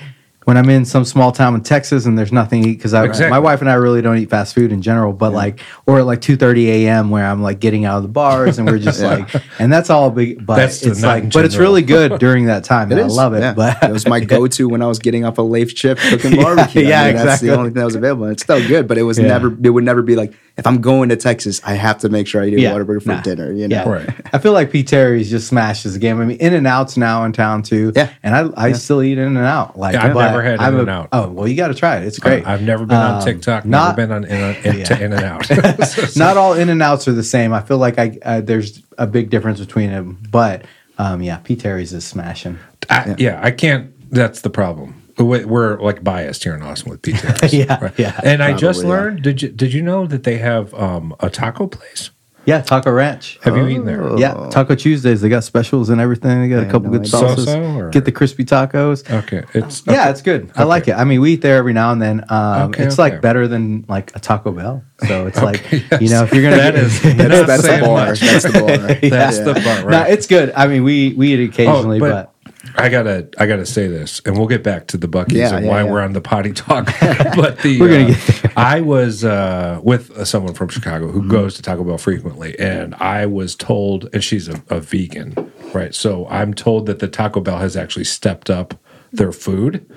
when 0.47 0.55
I'm 0.55 0.69
in 0.69 0.85
some 0.85 1.03
small 1.03 1.33
town 1.33 1.55
in 1.55 1.61
Texas 1.61 2.05
and 2.05 2.17
there's 2.17 2.31
nothing 2.31 2.63
to 2.63 2.69
eat 2.69 2.75
because 2.77 2.93
Exactly. 2.93 3.29
my 3.29 3.37
wife 3.39 3.59
and 3.59 3.69
I 3.69 3.73
really 3.73 4.01
don't 4.01 4.17
eat 4.17 4.29
fast 4.29 4.55
food 4.55 4.71
in 4.71 4.81
general. 4.81 5.11
But 5.11 5.33
like, 5.33 5.59
or 5.85 5.99
at 5.99 6.05
like 6.05 6.21
2:30 6.21 6.67
a.m. 6.67 7.09
where 7.09 7.25
I'm 7.25 7.41
like 7.41 7.59
getting 7.59 7.83
out 7.83 7.97
of 7.97 8.03
the 8.03 8.07
bars 8.09 8.57
and 8.57 8.65
we're 8.65 8.79
just 8.79 9.01
like, 9.11 9.29
and 9.59 9.73
that's 9.73 9.89
all 9.89 10.09
big. 10.09 10.45
But 10.45 10.55
That's 10.55 10.83
it's 10.83 11.03
like, 11.03 11.33
but 11.33 11.43
it's 11.43 11.57
really 11.57 11.81
good 11.81 12.17
during 12.19 12.45
that 12.45 12.63
time. 12.63 12.89
and 12.93 13.01
I 13.01 13.07
love 13.07 13.33
it. 13.33 13.41
Yeah. 13.41 13.55
But 13.55 13.83
it 13.83 13.91
was 13.91 14.07
my 14.07 14.19
go-to 14.35 14.69
when 14.69 14.81
I 14.81 14.87
was 14.87 14.99
getting 14.99 15.25
off 15.25 15.37
a 15.37 15.41
Leif 15.41 15.75
chip 15.75 15.97
cooking 15.97 16.35
Yeah, 16.35 16.43
barbecue. 16.43 16.81
I 16.81 16.85
yeah, 16.85 17.03
mean, 17.07 17.15
That's 17.17 17.23
exactly. 17.25 17.49
the 17.49 17.55
only 17.57 17.69
thing 17.71 17.79
that 17.79 17.85
was 17.85 17.95
available. 17.95 18.23
And 18.23 18.31
it's 18.31 18.43
still 18.43 18.65
good, 18.65 18.87
but 18.87 18.97
it 18.97 19.03
was 19.03 19.19
Yeah. 19.19 19.27
never. 19.27 19.47
It 19.61 19.69
would 19.71 19.83
never 19.83 20.01
be 20.01 20.15
like 20.15 20.31
if 20.57 20.65
I'm 20.65 20.81
going 20.81 21.09
to 21.09 21.15
Texas, 21.15 21.61
I 21.63 21.73
have 21.73 21.99
to 21.99 22.09
make 22.09 22.25
sure 22.27 22.41
I 22.41 22.47
eat 22.47 22.55
a 22.55 22.61
Yeah, 22.61 22.71
Whataburger 22.73 23.01
for 23.03 23.09
nah. 23.09 23.21
dinner. 23.21 23.51
You 23.51 23.67
know, 23.67 23.75
Yeah. 23.75 23.89
Right. 23.89 24.09
I 24.33 24.39
feel 24.39 24.53
like 24.53 24.71
P. 24.71 24.83
Terry's 24.83 25.29
just 25.29 25.47
smashes 25.47 25.93
the 25.93 25.99
game. 25.99 26.19
I 26.19 26.25
mean, 26.25 26.37
In-N-Out's 26.37 26.97
now 26.97 27.23
in 27.25 27.31
town 27.33 27.61
too. 27.63 27.91
Yeah. 27.95 28.11
And 28.23 28.33
I, 28.35 28.65
I 28.65 28.71
still 28.71 29.03
eat 29.03 29.17
In-N-Out. 29.17 29.77
Like 29.77 29.93
Yeah, 29.93 30.07
I've 30.07 30.13
but 30.13 30.25
never 30.27 30.41
had 30.41 30.59
In-N-Out. 30.61 31.09
Oh 31.11 31.29
well, 31.29 31.47
you 31.47 31.55
got 31.55 31.67
to 31.67 31.75
try 31.75 31.97
it. 31.97 32.03
It's 32.05 32.19
great. 32.19 32.45
I've 32.47 32.61
never 32.63 32.85
been 32.85 32.97
on 32.97 33.15
Um, 33.19 33.23
TikTok. 33.23 33.65
not- 33.65 33.97
never 33.97 34.07
been 34.07 34.11
on 34.11 34.25
in, 34.25 34.55
in, 34.75 35.13
In-N-Out. 35.13 35.49
Not 36.17 36.37
all 36.37 36.53
In 36.53 36.69
and 36.69 36.81
Outs 36.81 37.07
are 37.07 37.13
the 37.13 37.23
same. 37.23 37.53
I 37.53 37.61
feel 37.61 37.77
like 37.77 37.99
I 37.99 38.17
uh, 38.23 38.41
there's 38.41 38.81
a 38.97 39.05
big 39.05 39.29
difference 39.29 39.59
between 39.59 39.91
them. 39.91 40.17
But 40.31 40.65
um, 40.97 41.21
yeah, 41.21 41.37
P. 41.37 41.55
Terry's 41.55 41.93
is 41.93 42.05
smashing. 42.05 42.57
I, 42.89 43.15
yeah, 43.19 43.39
I 43.43 43.51
can't. 43.51 43.91
That's 44.11 44.41
the 44.41 44.49
problem. 44.49 45.01
We- 45.17 45.45
We're 45.45 45.79
like 45.79 46.03
biased 46.03 46.43
here 46.43 46.53
in 46.55 46.61
Austin 46.61 46.91
with 46.91 47.01
P. 47.01 47.13
Terry's. 47.13 47.53
Yeah, 47.53 47.91
yeah, 47.97 48.19
And 48.23 48.43
I 48.43 48.53
just 48.53 48.81
probably, 48.81 48.95
yeah. 48.97 49.01
learned. 49.03 49.21
Did 49.23 49.41
you 49.41 49.49
did 49.49 49.73
you 49.73 49.81
know 49.81 50.05
that 50.07 50.23
they 50.23 50.37
have 50.37 50.73
um, 50.75 51.15
a 51.19 51.29
taco 51.29 51.67
place? 51.67 52.11
Yeah, 52.45 52.61
Taco 52.61 52.89
Ranch. 52.93 53.37
Have 53.41 53.57
you 53.57 53.67
eaten 53.67 53.83
there? 53.83 54.17
Yeah, 54.17 54.47
Taco 54.49 54.73
Tuesdays. 54.73 55.19
They 55.19 55.27
got 55.27 55.43
specials 55.43 55.89
and 55.89 55.99
everything. 55.99 56.43
They 56.43 56.47
got 56.47 56.63
a 56.63 56.65
couple 56.67 56.83
no 56.89 56.91
good 56.91 57.01
idea. 57.01 57.09
sauces. 57.09 57.47
Or- 57.49 57.89
Get 57.89 58.05
the 58.05 58.11
crispy 58.13 58.45
tacos. 58.45 59.03
Okay, 59.23 59.43
it's 59.53 59.83
Yeah, 59.85 60.09
it's 60.09 60.21
good. 60.21 60.49
I 60.55 60.63
like 60.63 60.87
it. 60.87 60.93
I 60.93 61.03
mean, 61.03 61.19
we 61.19 61.33
eat 61.33 61.41
there 61.41 61.57
every 61.57 61.73
now 61.73 61.91
and 61.91 62.01
then. 62.01 62.23
Um, 62.29 62.69
Okay, 62.69 62.85
it's 62.85 62.93
okay. 62.97 63.01
like 63.15 63.21
better 63.21 63.49
than 63.49 63.83
like 63.89 64.15
a 64.15 64.19
Taco 64.21 64.53
Bell. 64.53 64.81
So 65.09 65.27
it's 65.29 65.41
like 65.41 65.61
yes. 65.73 66.01
you 66.01 66.07
know 66.09 66.23
if 66.23 66.33
you're 66.33 66.41
gonna 66.43 66.55
That 66.55 66.75
get- 66.75 66.83
is- 66.85 67.01
that's, 67.03 67.17
Not 67.17 67.47
that's 67.47 67.61
the 67.63 67.67
saying 67.67 67.83
bar. 67.83 68.05
That's 68.15 68.43
the 68.43 68.51
bar. 68.53 68.77
That's 69.09 69.37
Yeah. 69.39 69.43
the 69.43 69.53
part, 69.59 69.89
No, 69.89 70.01
it's 70.03 70.25
good. 70.27 70.53
I 70.55 70.67
mean, 70.67 70.85
we 70.85 71.15
we 71.17 71.33
eat 71.33 71.39
it 71.41 71.49
occasionally, 71.49 71.97
Oh, 71.97 71.99
but, 71.99 72.33
I 72.75 72.89
gotta 72.89 73.27
I 73.37 73.45
gotta 73.47 73.65
say 73.65 73.87
this, 73.87 74.21
and 74.25 74.37
we'll 74.37 74.47
get 74.47 74.63
back 74.63 74.87
to 74.87 74.97
the 74.97 75.07
Buc-ee's 75.07 75.33
Yeah, 75.33 75.55
and 75.55 75.65
yeah, 75.65 75.71
why 75.71 75.83
yeah. 75.83 75.91
we're 75.91 76.01
on 76.01 76.13
the 76.13 76.21
potty 76.21 76.53
talk. 76.53 76.85
but 77.35 77.59
the 77.59 77.79
We're 77.79 77.89
gonna 77.89 78.03
uh, 78.03 78.07
get 78.07 78.41
there. 78.41 78.51
I 78.57 78.81
was 78.81 79.23
uh, 79.23 79.79
with 79.83 80.11
uh, 80.11 80.25
someone 80.25 80.53
from 80.53 80.69
Chicago 80.69 81.07
Mm-hmm. 81.07 81.19
who 81.21 81.27
goes 81.29 81.55
to 81.55 81.61
Taco 81.61 81.83
Bell 81.83 81.97
frequently, 81.97 82.57
and 82.59 82.93
I 82.95 83.25
was 83.25 83.55
told, 83.55 84.09
and 84.13 84.23
she's 84.23 84.47
a, 84.47 84.61
a 84.69 84.79
vegan, 84.79 85.51
right? 85.73 85.93
So 85.95 86.27
I'm 86.29 86.53
told 86.53 86.85
that 86.87 86.99
the 86.99 87.07
Taco 87.07 87.39
Bell 87.41 87.59
has 87.59 87.75
actually 87.77 88.05
stepped 88.05 88.49
up 88.49 88.73
their 89.11 89.31
food. 89.31 89.89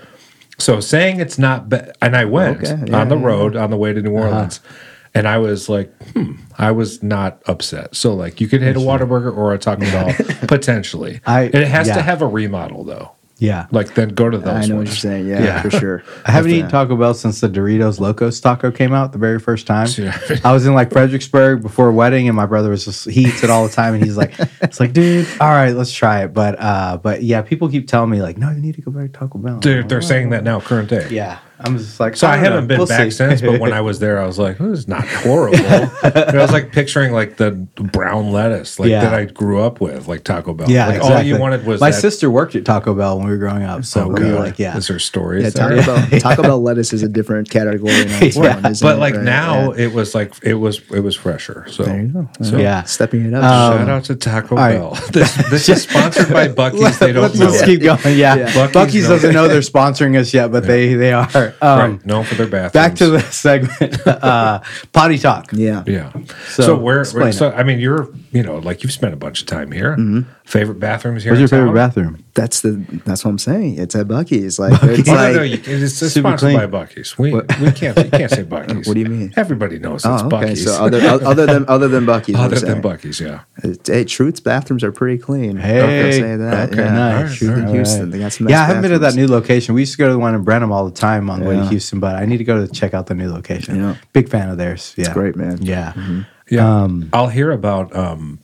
So 0.59 0.81
saying 0.81 1.21
it's 1.21 1.39
not 1.39 1.69
bad, 1.69 1.97
and 2.03 2.15
I 2.17 2.25
went 2.27 2.59
Okay, 2.63 2.85
yeah, 2.91 3.01
on 3.01 3.09
the 3.09 3.17
yeah, 3.19 3.25
road 3.27 3.57
on 3.57 3.71
the 3.71 3.77
way 3.79 3.93
to 3.93 4.03
New 4.03 4.17
Uh-huh. 4.17 4.31
And 5.15 5.27
I 5.27 5.39
was 5.39 5.69
like, 5.69 5.93
hmm, 6.13 6.35
I 6.57 6.71
was 6.71 7.03
not 7.03 7.43
upset. 7.47 7.97
So, 7.97 8.15
like, 8.15 8.41
you 8.41 8.47
could 8.47 8.63
hit 8.63 8.77
a 8.77 8.81
Whataburger 8.81 9.37
or 9.37 9.53
a 9.53 9.59
Taco 9.59 9.81
Bell 9.83 10.13
potentially. 10.47 11.21
I- 11.27 11.45
and 11.45 11.55
it 11.57 11.69
has 11.69 11.89
yeah. 11.89 11.95
to 11.97 12.03
have 12.03 12.23
a 12.23 12.27
remodel, 12.29 12.85
though. 12.85 13.11
yeah. 13.39 13.67
Like, 13.73 13.95
then 13.95 14.11
go 14.11 14.31
to 14.31 14.39
those. 14.39 14.49
I 14.49 14.67
know 14.67 14.77
what 14.77 14.87
you're 14.87 14.95
saying. 14.95 15.27
Yeah, 15.27 15.43
Yeah. 15.43 15.63
for 15.63 15.71
sure. 15.71 16.05
I 16.27 16.31
haven't 16.31 16.53
eaten 16.53 16.71
Taco 16.71 16.95
Bell 16.95 17.15
since 17.15 17.41
the 17.41 17.49
Doritos 17.49 17.99
Locos 17.99 18.39
taco 18.41 18.71
came 18.71 18.93
out 18.93 19.11
the 19.13 19.19
very 19.19 19.41
first 19.41 19.67
time. 19.67 19.89
Yeah. 19.99 20.17
I 20.45 20.53
was 20.53 20.65
in 20.67 20.75
like 20.75 20.93
Fredericksburg 20.93 21.61
before 21.63 21.89
a 21.89 21.93
wedding, 21.93 22.29
and 22.29 22.37
my 22.37 22.47
brother 22.47 22.71
was 22.71 22.85
just 22.85 23.09
he 23.11 23.23
eats 23.25 23.43
it 23.43 23.51
all 23.51 23.67
the 23.67 23.73
time, 23.75 23.95
and 23.95 24.05
he's 24.05 24.17
like, 24.17 24.35
"It's 24.63 24.79
like, 24.79 24.93
dude, 24.93 25.27
all 25.41 25.49
right, 25.49 25.73
let's 25.75 25.93
try 25.93 26.23
it." 26.23 26.29
But 26.35 26.55
uh, 26.61 26.99
but 27.03 27.23
yeah, 27.25 27.43
people 27.43 27.69
keep 27.69 27.89
telling 27.89 28.11
me 28.11 28.23
like, 28.23 28.39
"No, 28.39 28.51
you 28.51 28.61
need 28.61 28.77
to 28.77 28.81
go 28.83 28.91
back 28.93 29.13
to 29.13 29.19
Taco 29.19 29.39
Bell." 29.39 29.55
I'm 29.55 29.61
They're, 29.61 29.83
they're 29.83 30.03
saying 30.03 30.31
that 30.31 30.45
now, 30.45 30.61
current 30.61 30.89
day. 30.89 31.09
Yeah, 31.11 31.39
I'm 31.63 31.77
just 31.79 32.01
like, 32.01 32.17
So 32.17 32.27
I, 32.27 32.37
don't 32.37 32.45
haven't 32.45 32.61
know. 32.65 32.67
been 32.69 32.79
We'll 32.79 32.87
back 32.87 33.05
see. 33.05 33.11
since, 33.11 33.41
but 33.43 33.61
when 33.61 33.73
I 33.73 33.81
was 33.81 33.99
there, 33.99 34.19
I 34.21 34.27
was 34.27 34.39
like, 34.39 34.59
"This 34.59 34.79
is 34.81 34.89
not 34.89 35.07
horrible." 35.07 35.59
and 35.59 35.91
I 36.39 36.43
was 36.43 36.53
like 36.53 36.73
picturing 36.73 37.13
like 37.13 37.37
the 37.37 37.51
brown 37.93 38.33
lettuce, 38.33 38.79
like 38.81 38.89
Yeah. 38.89 39.03
that 39.05 39.15
I 39.15 39.25
grew 39.27 39.61
up 39.61 39.81
with, 39.81 40.09
like 40.09 40.25
Taco 40.25 40.55
Bell. 40.55 40.71
yeah, 40.71 40.87
like 40.87 40.97
exactly. 40.97 41.17
all 41.17 41.23
you 41.23 41.39
wanted 41.39 41.67
was 41.67 41.81
my 41.81 41.91
that- 41.91 42.01
sister 42.01 42.31
worked 42.31 42.55
at 42.57 42.65
Taco 42.65 42.95
Bell 42.95 43.19
when 43.19 43.27
we 43.27 43.33
were 43.33 43.39
growing 43.39 43.63
up, 43.63 43.85
so 43.85 44.05
Oh, 44.05 44.09
we 44.09 44.25
were 44.25 44.39
like, 44.39 44.59
yeah, 44.59 44.77
Is 44.77 44.89
there 44.89 44.99
stories? 44.99 45.45
Yeah, 45.45 45.51
there? 45.69 45.83
Taco 45.83 46.09
Bell. 46.09 46.21
Taco 46.21 46.43
Bell 46.43 46.63
lettuce 46.63 46.93
is 46.93 47.03
a 47.03 47.09
different 47.09 47.51
category. 47.51 47.93
On 47.93 48.09
Yeah. 48.41 48.57
own, 48.57 48.67
isn't 48.67 48.87
but 48.87 48.97
it? 48.97 49.01
like 49.01 49.15
Right, 49.15 49.25
now, 49.25 49.73
yeah. 49.75 49.85
it 49.85 49.93
was 49.93 50.15
like 50.15 50.33
it 50.43 50.55
was 50.55 50.81
it 50.93 51.01
was 51.01 51.15
fresher. 51.17 51.67
So 51.69 51.83
There 51.85 52.01
you 52.01 52.09
go. 52.09 52.29
So 52.43 52.57
yeah. 52.57 52.85
stepping 52.85 53.27
it 53.27 53.35
up. 53.35 53.45
Um, 53.45 53.79
shout 53.79 53.89
out 53.91 54.05
to 54.05 54.17
Taco 54.17 54.57
all 54.57 54.63
right. 54.63 54.73
Bell. 54.79 54.99
This, 55.13 55.35
this 55.51 55.69
is 55.69 55.83
sponsored 55.83 56.31
by 56.33 56.49
Buc-ee's. 56.49 56.99
They 56.99 57.13
don't 57.13 57.23
Let's 57.25 57.39
know. 57.39 57.47
just 57.51 57.65
it. 57.65 57.67
keep 57.67 57.83
going. 57.83 58.01
Yeah, 58.17 58.37
Yeah. 58.37 58.69
Buc-ee's, 58.69 59.09
doesn't 59.09 59.35
know 59.35 59.49
they're 59.49 59.61
sponsoring 59.61 60.17
us 60.19 60.33
yet, 60.33 60.51
but 60.53 60.65
they 60.67 60.95
they 60.95 61.13
are. 61.13 61.50
Sure. 61.51 61.69
Um, 61.69 61.79
right. 61.97 62.07
Known 62.07 62.25
for 62.25 62.35
their 62.37 62.47
bathrooms. 62.47 62.73
Back 62.73 62.95
to 62.97 63.09
the 63.11 63.21
segment, 63.31 64.07
uh, 64.07 64.61
potty 64.93 65.19
talk. 65.19 65.51
Yeah. 65.53 65.83
Yeah. 65.87 66.13
So, 66.49 66.63
So, 66.63 66.77
where? 66.77 67.05
where 67.07 67.33
so. 67.33 67.51
I 67.53 67.63
mean, 67.63 67.79
you're 67.81 68.09
you 68.33 68.43
know 68.43 68.59
like 68.59 68.83
you've 68.83 68.93
spent 68.93 69.13
a 69.15 69.17
bunch 69.17 69.41
of 69.41 69.47
time 69.47 69.73
here. 69.73 69.97
Favorite 70.45 70.81
bathrooms 70.81 71.23
here? 71.23 71.33
Where's 71.33 71.51
your 71.51 71.61
in 71.61 71.67
favorite 71.67 71.75
bathroom? 71.75 72.25
That's 72.35 72.61
the 72.61 72.73
that's 73.05 73.25
what 73.25 73.33
I'm 73.33 73.39
saying. 73.39 73.79
It's 73.79 73.95
at 73.97 74.07
Buc-ee's. 74.07 74.59
Like 74.59 74.73
it's 74.85 75.09
Oh, 75.09 75.13
like 75.13 75.33
no, 75.33 75.39
no, 75.39 75.43
you, 75.43 75.61
it's 75.65 75.95
Super 75.95 76.11
sponsored 76.21 76.39
clean. 76.55 76.57
by 76.59 76.67
Buc-ee's. 76.67 77.19
We 77.19 77.33
we 77.35 77.73
can't 77.73 77.97
you 77.99 78.11
can't 78.11 78.31
say 78.31 78.45
Buc-ee's. 78.55 78.87
What 78.87 78.95
do 78.95 79.01
you 79.01 79.07
mean? 79.07 79.33
Everybody 79.37 79.79
knows 79.79 80.05
it's 80.05 80.23
oh, 80.23 80.27
okay. 80.27 80.47
Buc-ee's. 80.47 80.65
So 80.65 80.85
other 80.85 81.01
other 81.25 81.47
than 81.47 81.65
other 81.69 81.89
than 81.89 82.07
Buc-ee's, 82.07 82.37
I'm 82.37 82.41
Other 82.45 82.61
than 82.61 82.81
saying. 82.81 82.83
Buc-ee's, 82.83 83.21
yeah. 83.21 83.41
Hey, 83.85 84.05
Truth's 84.05 84.41
bathrooms 84.41 84.85
are 84.85 84.93
pretty 84.93 85.19
clean. 85.19 85.57
Hey, 85.57 85.81
I'll 85.81 86.13
say 86.13 86.37
that. 86.37 86.71
okay, 86.73 86.85
yeah. 86.85 86.93
nice. 86.95 87.37
Truth 87.37 87.59
in 87.59 87.65
All 87.67 87.73
Houston, 87.73 88.03
right. 88.03 88.11
they 88.13 88.19
got 88.21 88.33
some. 88.33 88.49
Yeah, 88.49 88.63
I 88.63 88.67
haven't 88.67 88.83
been 88.83 88.93
to 88.93 88.99
that 89.01 89.15
new 89.15 89.27
location. 89.27 89.75
We 89.75 89.83
used 89.83 89.93
to 89.93 89.99
go 89.99 90.07
to 90.07 90.13
the 90.13 90.19
one 90.19 90.35
in 90.35 90.43
Brenham 90.45 90.71
all 90.73 90.85
the 90.85 90.95
time 90.95 91.29
on 91.31 91.41
the 91.41 91.47
way 91.47 91.57
to 91.57 91.67
Houston, 91.69 91.99
but 92.01 92.15
I 92.17 92.25
need 92.27 92.39
to 92.39 92.45
go 92.45 92.65
to 92.65 92.73
check 92.73 92.95
out 92.95 93.07
the 93.07 93.15
new 93.15 93.31
location. 93.31 93.77
Yeah. 93.77 93.97
Big 94.13 94.29
fan 94.29 94.49
of 94.51 94.57
theirs. 94.59 94.95
Yeah, 94.97 95.13
great, 95.13 95.35
man. 95.37 95.59
Yeah, 95.63 95.95
Yeah, 96.49 96.83
Um, 96.83 97.11
I'll 97.13 97.29
hear 97.29 97.51
about 97.51 97.95
um, 97.97 98.39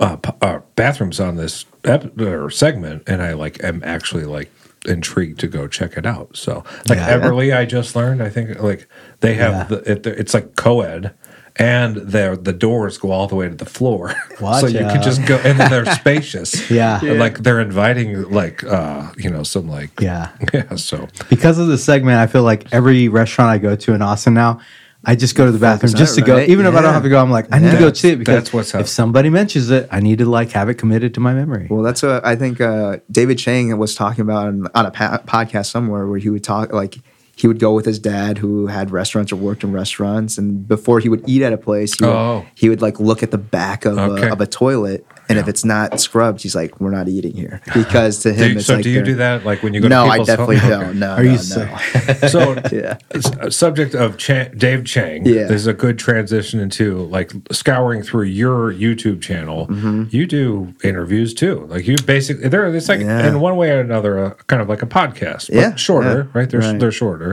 uh, 0.00 0.16
uh, 0.40 0.58
bathrooms 0.76 1.20
on 1.20 1.36
this 1.36 1.64
ep- 1.84 2.18
or 2.20 2.50
segment, 2.50 3.02
and 3.06 3.22
I 3.22 3.32
like 3.34 3.62
am 3.62 3.82
actually 3.84 4.24
like 4.24 4.50
intrigued 4.86 5.40
to 5.40 5.46
go 5.46 5.66
check 5.66 5.96
it 5.96 6.04
out. 6.06 6.36
So, 6.36 6.64
like 6.88 6.98
Yeah. 6.98 7.18
Everly, 7.18 7.56
I 7.56 7.64
just 7.64 7.96
learned. 7.96 8.22
I 8.22 8.28
think 8.28 8.60
like 8.60 8.86
they 9.20 9.34
have 9.34 9.52
Yeah. 9.52 9.64
the 9.78 9.92
it, 9.92 10.06
it's 10.06 10.34
like 10.34 10.56
co-ed. 10.56 11.14
And 11.56 11.94
the 11.94 12.36
the 12.42 12.52
doors 12.52 12.98
go 12.98 13.12
all 13.12 13.28
the 13.28 13.36
way 13.36 13.48
to 13.48 13.54
the 13.54 13.64
floor, 13.64 14.12
so 14.40 14.66
you 14.66 14.80
can 14.80 15.00
just 15.00 15.24
go, 15.24 15.36
and 15.36 15.56
they're 15.72 15.86
spacious. 15.94 16.68
Yeah. 16.68 16.98
And, 17.00 17.20
like 17.20 17.38
they're 17.44 17.60
inviting, 17.60 18.28
like 18.28 18.64
uh, 18.64 19.12
you 19.16 19.30
know, 19.30 19.44
some 19.44 19.68
like 19.68 20.00
yeah. 20.00 20.30
yeah. 20.52 20.74
So 20.74 21.06
Because 21.30 21.58
of 21.60 21.68
the 21.68 21.78
segment, 21.78 22.18
I 22.18 22.26
feel 22.26 22.42
like 22.42 22.72
every 22.74 23.06
restaurant 23.06 23.52
I 23.52 23.58
go 23.58 23.76
to 23.76 23.94
in 23.94 24.02
Austin 24.02 24.34
now, 24.34 24.58
I 25.06 25.14
just 25.16 25.34
go 25.34 25.44
to 25.46 25.52
the 25.52 25.58
bathroom 25.58 25.90
on 25.92 25.96
just 25.96 26.16
it, 26.16 26.22
to 26.22 26.26
go. 26.26 26.34
right? 26.36 26.48
Even 26.48 26.66
if 26.66 26.74
I 26.74 26.82
don't 26.82 26.92
have 26.94 27.02
to 27.02 27.08
go, 27.08 27.20
I'm 27.20 27.30
like, 27.30 27.46
I 27.52 27.58
need 27.58 27.70
to 27.72 27.78
go 27.78 27.92
see 27.92 28.10
it 28.10 28.16
because 28.16 28.34
That's 28.34 28.52
what's 28.52 28.74
up. 28.74 28.80
if 28.82 28.88
somebody 28.88 29.30
mentions 29.30 29.70
it, 29.70 29.88
I 29.90 30.00
need 30.00 30.18
to 30.18 30.26
like 30.26 30.50
have 30.52 30.68
it 30.68 30.74
committed 30.74 31.14
to 31.14 31.20
my 31.20 31.34
memory. 31.34 31.66
Well, 31.70 31.82
that's 31.82 32.02
what 32.02 32.24
I 32.24 32.36
think 32.36 32.60
uh, 32.60 32.98
David 33.10 33.38
Chang 33.38 33.76
was 33.78 33.94
talking 33.94 34.22
about 34.22 34.46
on, 34.48 34.68
on 34.74 34.86
a 34.86 34.90
pa- 34.90 35.22
podcast 35.26 35.66
somewhere 35.70 36.06
where 36.06 36.18
he 36.18 36.30
would 36.30 36.44
talk 36.44 36.72
like 36.72 36.96
he 37.36 37.48
would 37.48 37.58
go 37.58 37.74
with 37.74 37.84
his 37.84 37.98
dad 37.98 38.38
who 38.38 38.68
had 38.68 38.92
restaurants 38.92 39.32
or 39.32 39.36
worked 39.36 39.64
in 39.64 39.72
restaurants, 39.72 40.38
and 40.38 40.68
before 40.68 41.00
he 41.00 41.08
would 41.08 41.28
eat 41.28 41.42
at 41.42 41.52
a 41.52 41.58
place, 41.58 41.98
he 41.98 42.04
would, 42.04 42.12
Oh. 42.14 42.46
he 42.54 42.68
would 42.68 42.80
like 42.80 43.00
look 43.00 43.22
at 43.24 43.32
the 43.32 43.38
back 43.38 43.84
of, 43.84 43.98
Okay. 43.98 44.28
a, 44.28 44.32
of 44.32 44.40
a 44.40 44.46
toilet, 44.46 45.04
and 45.28 45.38
if 45.38 45.48
it's 45.48 45.64
not 45.64 46.00
scrubbed, 46.00 46.42
he's 46.42 46.54
like, 46.54 46.80
"We're 46.80 46.90
not 46.90 47.08
eating 47.08 47.34
here," 47.34 47.60
because 47.74 48.18
to 48.20 48.32
do 48.32 48.42
him, 48.42 48.50
you, 48.52 48.56
it's 48.58 48.66
so 48.66 48.74
like 48.74 48.82
do 48.84 48.90
you 48.90 49.02
do 49.02 49.14
that 49.16 49.44
like 49.44 49.62
when 49.62 49.74
you 49.74 49.80
go? 49.80 49.88
No, 49.88 50.04
to 50.04 50.10
I 50.10 50.18
definitely 50.24 50.56
home? 50.58 50.70
don't. 50.70 50.98
No, 51.04 51.10
Are 51.12 51.22
no, 51.22 51.30
you 51.30 51.36
no. 51.36 51.36
sick? 51.36 51.70
So, 52.28 52.56
Yeah. 52.72 52.98
s- 53.12 53.56
subject 53.56 53.94
of 53.94 54.16
Cha- 54.18 54.48
Dave 54.56 54.84
Chang. 54.84 55.24
Yeah. 55.26 55.44
This 55.44 55.60
is 55.62 55.66
a 55.66 55.74
good 55.74 55.98
transition 55.98 56.60
into 56.60 56.98
like 57.04 57.32
scouring 57.50 58.02
through 58.02 58.24
your 58.24 58.72
YouTube 58.72 59.20
channel. 59.22 59.66
Mm-hmm. 59.68 60.04
You 60.10 60.26
do 60.26 60.74
interviews 60.82 61.34
too. 61.34 61.66
Like 61.68 61.86
you 61.86 61.96
basically, 62.06 62.48
they're 62.48 62.66
it's 62.74 62.88
like 62.88 63.00
Yeah. 63.00 63.26
in 63.28 63.40
one 63.40 63.56
way 63.56 63.70
or 63.70 63.80
another, 63.80 64.18
uh, 64.18 64.30
kind 64.46 64.60
of 64.62 64.68
like 64.68 64.82
a 64.82 64.86
podcast, 64.86 65.48
but 65.48 65.56
Yeah, 65.56 65.74
shorter, 65.76 66.28
yeah. 66.32 66.38
right? 66.40 66.48
They're 66.50 66.60
Right. 66.60 66.68
Mm-hmm. 66.70 66.78
they're 66.78 66.92
shorter, 66.92 67.32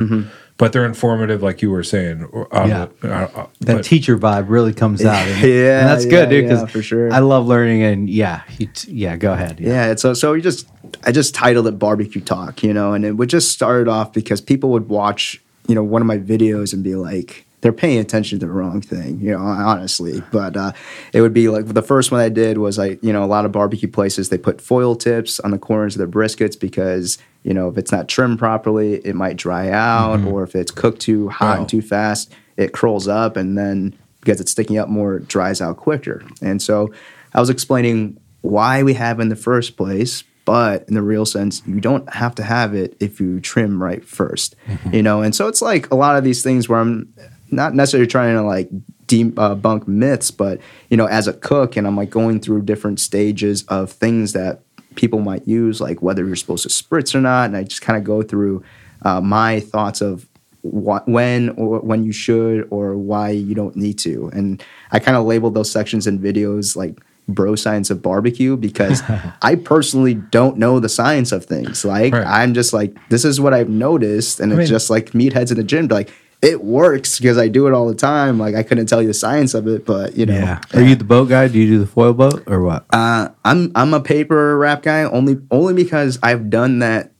but 0.62 0.74
they're 0.74 0.86
informative, 0.86 1.42
like 1.42 1.64
you 1.64 1.72
were 1.72 1.82
saying. 1.84 2.24
or- 2.32 2.48
On 2.56 2.70
Yeah. 2.70 2.86
the, 3.02 3.12
uh, 3.12 3.28
uh, 3.36 3.46
that 3.62 3.76
but- 3.78 3.84
teacher 3.84 4.16
vibe 4.16 4.46
really 4.48 4.74
comes 4.74 5.04
out. 5.04 5.28
And, 5.28 5.42
Yeah, 5.42 5.80
and 5.80 5.90
that's 5.90 6.06
yeah, 6.06 6.12
good, 6.12 6.30
dude. 6.30 6.44
Because 6.46 6.60
yeah, 6.62 6.66
for 6.68 6.82
sure. 6.84 7.12
I 7.12 7.18
love 7.20 7.48
learning, 7.48 7.82
and 7.82 8.08
yeah, 8.08 8.42
you 8.60 8.68
t- 8.68 8.92
yeah, 8.92 9.18
go 9.18 9.34
ahead. 9.34 9.60
Yeah, 9.60 9.88
it's 9.92 10.04
so 10.04 10.14
so 10.14 10.34
we 10.34 10.42
just 10.42 10.68
I 11.04 11.12
just 11.12 11.34
titled 11.34 11.66
it 11.68 11.80
barbecue 11.80 12.22
talk, 12.22 12.62
you 12.64 12.74
know, 12.74 12.94
and 12.94 13.04
it 13.04 13.14
would 13.18 13.30
just 13.30 13.52
start 13.52 13.88
off 13.88 14.14
because 14.14 14.40
people 14.40 14.70
would 14.70 14.88
watch, 14.88 15.42
you 15.68 15.74
know, 15.74 15.84
one 15.84 16.02
of 16.04 16.08
my 16.08 16.20
videos 16.20 16.74
and 16.74 16.84
be 16.84 16.94
like 16.96 17.46
they're 17.62 17.72
paying 17.74 18.00
attention 18.00 18.40
to 18.40 18.46
the 18.48 18.52
wrong 18.52 18.82
thing, 18.82 19.20
you 19.22 19.32
know, 19.32 19.38
honestly. 19.40 20.22
But 20.32 20.58
uh, 20.58 20.72
it 21.14 21.22
would 21.22 21.34
be 21.34 21.48
like 21.48 21.66
the 21.68 21.82
first 21.84 22.12
one 22.12 22.20
I 22.22 22.30
did 22.30 22.58
was 22.60 22.78
like, 22.78 23.04
you 23.04 23.14
know, 23.14 23.24
a 23.24 23.30
lot 23.36 23.46
of 23.46 23.52
barbecue 23.52 23.88
places 23.90 24.30
they 24.30 24.38
put 24.38 24.60
foil 24.62 24.96
tips 24.96 25.40
on 25.40 25.52
the 25.52 25.60
corners 25.60 25.96
of 25.96 26.00
their 26.00 26.08
briskets 26.08 26.60
because, 26.60 27.18
you 27.44 27.54
know, 27.54 27.68
if 27.70 27.78
it's 27.78 27.92
not 27.92 28.08
trimmed 28.08 28.40
properly, 28.40 28.96
it 29.06 29.16
might 29.16 29.38
dry 29.38 29.70
out, 29.70 30.20
mm-hmm. 30.20 30.28
or 30.28 30.44
if 30.44 30.56
it's 30.56 30.72
cooked 30.72 31.02
too 31.02 31.30
hot 31.30 31.56
Wow. 31.56 31.60
and 31.62 31.70
too 31.70 31.82
fast, 31.82 32.32
it 32.58 32.74
curls 32.74 33.08
up 33.08 33.38
and 33.38 33.58
then 33.58 33.96
because 34.20 34.40
it's 34.40 34.52
sticking 34.52 34.78
up 34.78 34.88
more, 34.88 35.16
it 35.16 35.28
dries 35.28 35.62
out 35.62 35.78
quicker. 35.78 36.24
And 36.42 36.62
so 36.62 36.94
I 37.34 37.40
was 37.40 37.50
explaining 37.50 38.20
why 38.42 38.84
we 38.84 38.94
have 38.94 39.20
in 39.20 39.30
the 39.30 39.36
first 39.36 39.78
place, 39.78 40.24
but 40.46 40.88
in 40.88 40.94
the 40.94 41.02
real 41.02 41.26
sense, 41.26 41.64
you 41.66 41.80
don't 41.80 42.08
have 42.14 42.36
to 42.36 42.44
have 42.44 42.76
it 42.76 42.96
if 43.00 43.20
you 43.20 43.40
trim 43.40 43.82
right 43.82 44.04
1st 44.04 44.56
mm-hmm. 44.68 44.96
You 44.96 45.04
know, 45.04 45.22
and 45.22 45.36
so 45.36 45.48
it's 45.48 45.62
like 45.62 45.90
a 45.92 45.96
lot 45.96 46.18
of 46.18 46.24
these 46.24 46.44
things 46.44 46.70
where 46.70 46.80
I'm 46.80 47.12
not 47.50 47.74
necessarily 47.74 48.08
trying 48.08 48.36
to 48.36 48.44
like 48.44 48.70
debunk 49.08 49.82
uh, 49.82 49.86
myths, 49.88 50.32
but 50.32 50.60
you 50.90 50.98
know, 50.98 51.06
as 51.06 51.28
a 51.28 51.34
cook, 51.34 51.76
and 51.76 51.86
I'm 51.86 51.98
like 51.98 52.10
going 52.10 52.40
through 52.40 52.62
different 52.64 53.00
stages 53.00 53.64
of 53.64 53.92
things 53.92 54.34
that 54.34 54.62
people 54.96 55.20
might 55.20 55.48
use, 55.48 55.80
like 55.82 56.02
whether 56.02 56.26
you're 56.26 56.36
supposed 56.36 56.64
to 56.64 56.70
spritz 56.70 57.16
or 57.16 57.22
not, 57.22 57.46
and 57.46 57.58
I 57.58 57.64
just 57.64 57.82
kind 57.82 57.98
of 57.98 58.04
go 58.04 58.22
through 58.22 58.64
uh, 59.04 59.22
my 59.22 59.60
thoughts 59.60 60.02
of 60.02 60.28
wh- 60.64 61.06
when 61.08 61.50
or 61.52 61.80
when 61.80 62.04
you 62.04 62.12
should 62.12 62.68
or 62.70 62.96
why 62.98 63.30
you 63.32 63.56
don't 63.56 63.76
need 63.76 63.98
to. 64.00 64.30
And 64.34 64.62
I 64.92 65.00
kind 65.00 65.18
of 65.18 65.26
labeled 65.26 65.54
those 65.54 65.72
sections 65.72 66.08
in 66.08 66.20
videos 66.20 66.76
like 66.76 67.00
bro 67.28 67.56
science 67.56 67.90
of 67.90 68.02
barbecue 68.02 68.58
because 68.58 69.02
I 69.42 69.56
personally 69.56 70.16
don't 70.16 70.58
know 70.58 70.80
the 70.80 70.90
science 70.90 71.32
of 71.32 71.46
things. 71.46 71.86
Like 71.86 72.14
Right. 72.14 72.26
I'm 72.28 72.54
just 72.54 72.74
like, 72.74 72.96
this 73.10 73.24
is 73.24 73.40
what 73.40 73.54
I've 73.54 73.70
noticed. 73.70 74.40
And 74.40 74.52
I 74.52 74.56
it's 74.56 74.60
mean- 74.60 74.68
just 74.68 74.90
like 74.90 75.12
meatheads 75.12 75.52
in 75.52 75.58
the 75.58 75.64
gym. 75.64 75.88
Like 75.88 76.12
it 76.42 76.64
works 76.64 77.20
because 77.20 77.38
I 77.38 77.48
do 77.48 77.68
it 77.68 77.74
all 77.74 77.88
the 77.88 77.96
time. 77.96 78.40
Like 78.40 78.56
I 78.56 78.64
couldn't 78.64 78.88
tell 78.88 79.02
you 79.02 79.08
the 79.08 79.14
science 79.14 79.54
of 79.54 79.68
it, 79.68 79.86
but 79.86 80.16
you 80.18 80.26
know, 80.26 80.34
Yeah. 80.34 80.60
Are 80.74 80.82
you 80.82 80.96
the 80.96 81.04
boat 81.04 81.30
guy? 81.30 81.48
Do 81.48 81.60
you 81.60 81.68
do 81.68 81.80
the 81.80 81.86
foil 81.88 82.14
boat 82.14 82.44
or 82.48 82.62
what? 82.62 82.86
uh, 82.92 83.30
I'm 83.46 83.72
I'm 83.76 83.94
a 83.94 84.02
paper 84.02 84.58
wrap 84.58 84.82
guy 84.84 85.04
only 85.04 85.40
only 85.52 85.74
because 85.74 86.18
I've 86.24 86.50
done 86.50 86.80
that 86.80 87.12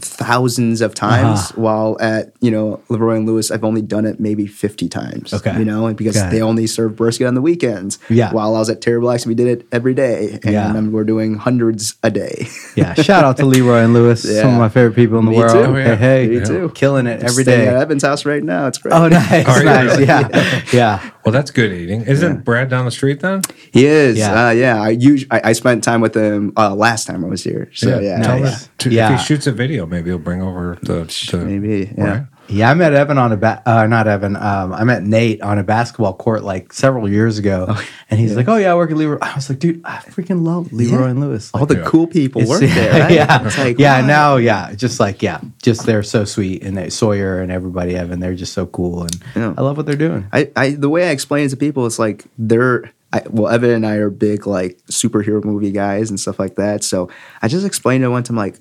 thousands 0.00 0.80
of 0.80 0.94
times. 0.94 1.40
Uh-huh. 1.40 1.60
While 1.60 1.96
at 2.00 2.32
you 2.40 2.50
know 2.50 2.80
Leroy 2.88 3.16
and 3.16 3.26
Lewis, 3.26 3.50
I've 3.50 3.64
only 3.64 3.82
done 3.82 4.04
it 4.04 4.20
maybe 4.20 4.46
fifty 4.46 4.88
times. 4.88 5.32
Okay. 5.34 5.58
you 5.58 5.64
know, 5.64 5.92
because 5.94 6.16
it. 6.16 6.30
they 6.30 6.40
only 6.42 6.66
serve 6.66 6.96
brisket 6.96 7.26
on 7.26 7.34
the 7.34 7.42
weekends. 7.42 7.98
Yeah. 8.08 8.32
While 8.32 8.54
I 8.54 8.58
was 8.60 8.70
at 8.70 8.80
Terry 8.80 9.00
Black's, 9.00 9.26
we 9.26 9.34
did 9.34 9.46
it 9.48 9.66
every 9.72 9.94
day, 9.94 10.38
and 10.44 10.52
Yeah. 10.52 10.80
we're 10.80 11.04
doing 11.04 11.34
hundreds 11.36 11.96
a 12.02 12.10
day. 12.10 12.46
Yeah. 12.76 12.94
Shout 12.94 13.24
out 13.24 13.36
to 13.38 13.46
Leroy 13.52 13.78
and 13.84 13.92
Lewis, 13.92 14.24
yeah. 14.24 14.42
some 14.42 14.52
of 14.54 14.58
my 14.58 14.68
favorite 14.68 14.94
people 14.94 15.18
in 15.18 15.24
the 15.24 15.30
Me 15.32 15.38
world. 15.38 15.52
too. 15.74 15.78
Yeah. 15.78 15.96
Hey, 15.96 16.26
hey, 16.26 16.38
Me 16.40 16.44
too. 16.46 16.70
killing 16.74 17.06
it 17.06 17.22
every 17.22 17.44
day. 17.44 17.66
at 17.66 17.74
Evan's 17.74 18.02
house 18.04 18.24
right 18.24 18.42
now. 18.42 18.66
It's 18.68 18.78
great. 18.78 18.92
Oh, 18.94 19.08
nice, 19.08 19.46
nice. 19.46 19.62
really? 19.96 20.04
Yeah, 20.06 20.62
yeah. 20.72 21.10
Well, 21.28 21.32
that's 21.32 21.50
good 21.50 21.72
eating. 21.72 22.02
Isn't 22.06 22.42
Brad 22.42 22.70
down 22.70 22.86
the 22.86 22.90
street 22.90 23.20
then? 23.20 23.42
He 23.70 23.84
is. 23.84 24.16
Yeah. 24.16 24.32
Yeah. 24.32 24.46
Uh, 24.46 24.50
yeah. 24.50 24.82
I, 24.82 24.88
usually, 24.88 25.30
I 25.30 25.50
I 25.50 25.52
spent 25.52 25.84
time 25.84 26.00
with 26.00 26.16
him 26.16 26.54
uh, 26.56 26.74
last 26.74 27.06
time 27.06 27.22
I 27.22 27.28
was 27.28 27.44
here. 27.44 27.70
So 27.74 28.00
yeah. 28.00 28.22
Tell 28.22 28.40
nice. 28.40 28.64
him 28.64 28.70
to- 28.78 28.90
Yeah. 28.90 29.12
If 29.12 29.20
he 29.20 29.26
shoots 29.26 29.46
a 29.46 29.52
video, 29.52 29.84
maybe 29.84 30.08
he'll 30.08 30.18
bring 30.18 30.40
over 30.40 30.78
the, 30.82 31.04
the 31.30 31.44
Maybe. 31.44 31.92
Yeah. 31.96 32.04
Right. 32.04 32.26
Yeah, 32.48 32.70
I 32.70 32.74
met 32.74 32.92
Evan 32.94 33.18
on 33.18 33.32
a 33.32 33.36
ba- 33.36 33.62
uh, 33.66 33.86
not 33.86 34.08
Evan. 34.08 34.34
Um, 34.34 34.72
I 34.72 34.84
met 34.84 35.02
Nate 35.02 35.42
on 35.42 35.58
a 35.58 35.62
basketball 35.62 36.14
court 36.14 36.42
like 36.42 36.72
several 36.72 37.08
years 37.08 37.38
ago, 37.38 37.76
and 38.10 38.18
he's 38.18 38.34
like, 38.36 38.48
"Oh 38.48 38.56
yeah, 38.56 38.72
I 38.72 38.74
work 38.74 38.90
at 38.90 38.96
Leroy." 38.96 39.18
I 39.20 39.34
was 39.34 39.50
like, 39.50 39.58
"Dude, 39.58 39.82
I 39.84 39.98
freaking 39.98 40.44
love 40.44 40.72
Leroy 40.72 41.04
Yeah. 41.04 41.10
and 41.10 41.20
Lewis." 41.20 41.50
All 41.52 41.66
the 41.66 41.76
Yeah. 41.78 41.84
cool 41.84 42.06
people 42.06 42.46
work 42.46 42.60
there. 42.62 43.00
Right? 43.02 43.12
yeah, 43.12 43.52
like, 43.58 43.78
yeah. 43.78 44.00
wow. 44.00 44.06
Now, 44.06 44.36
yeah, 44.36 44.72
just 44.74 44.98
like 44.98 45.22
yeah, 45.22 45.40
just 45.62 45.84
they're 45.84 46.02
so 46.02 46.24
sweet, 46.24 46.62
and 46.62 46.76
they, 46.76 46.88
Sawyer 46.90 47.40
and 47.42 47.52
everybody, 47.52 47.94
Evan, 47.96 48.20
they're 48.20 48.34
just 48.34 48.54
so 48.54 48.66
cool, 48.66 49.02
and 49.02 49.16
Yeah. 49.36 49.54
I 49.56 49.60
love 49.62 49.76
what 49.76 49.84
they're 49.86 49.96
doing. 49.96 50.26
I, 50.32 50.50
I 50.56 50.70
the 50.70 50.88
way 50.88 51.08
I 51.08 51.10
explain 51.10 51.44
it 51.46 51.50
to 51.50 51.56
people, 51.56 51.84
it's 51.86 51.98
like 51.98 52.24
they're 52.38 52.90
I, 53.12 53.22
well, 53.30 53.50
Evan 53.52 53.70
and 53.70 53.86
I 53.86 53.94
are 53.96 54.10
big 54.10 54.46
like 54.46 54.78
superhero 54.90 55.42
movie 55.42 55.70
guys 55.70 56.10
and 56.10 56.20
stuff 56.20 56.38
like 56.38 56.56
that. 56.56 56.84
So 56.84 57.08
I 57.40 57.48
just 57.48 57.64
explained 57.66 58.04
it 58.04 58.06
to 58.06 58.10
one 58.10 58.22
time 58.22 58.36
like 58.36 58.58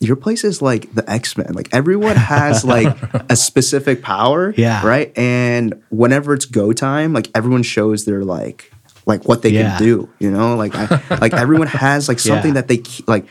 your 0.00 0.16
place 0.16 0.44
is 0.44 0.60
like 0.60 0.92
the 0.94 1.08
X 1.10 1.36
Men. 1.36 1.52
Like 1.54 1.68
everyone 1.72 2.16
has 2.16 2.64
like 2.64 2.94
a 3.30 3.36
specific 3.36 4.02
power, 4.02 4.52
Yeah. 4.56 4.86
right. 4.86 5.16
And 5.16 5.82
whenever 5.90 6.34
it's 6.34 6.44
go 6.44 6.72
time, 6.72 7.12
like 7.12 7.28
everyone 7.34 7.62
shows 7.62 8.04
their 8.04 8.24
like 8.24 8.70
like 9.06 9.26
what 9.28 9.42
they 9.42 9.50
Yeah. 9.50 9.76
can 9.78 9.82
do. 9.82 10.08
You 10.18 10.30
know, 10.30 10.56
like 10.56 10.74
I, 10.74 11.00
like 11.20 11.32
everyone 11.32 11.68
has 11.68 12.08
like 12.08 12.18
something 12.30 12.50
Yeah. 12.54 12.60
that 12.60 12.68
they 12.68 12.78
ke- 12.78 13.06
like 13.08 13.26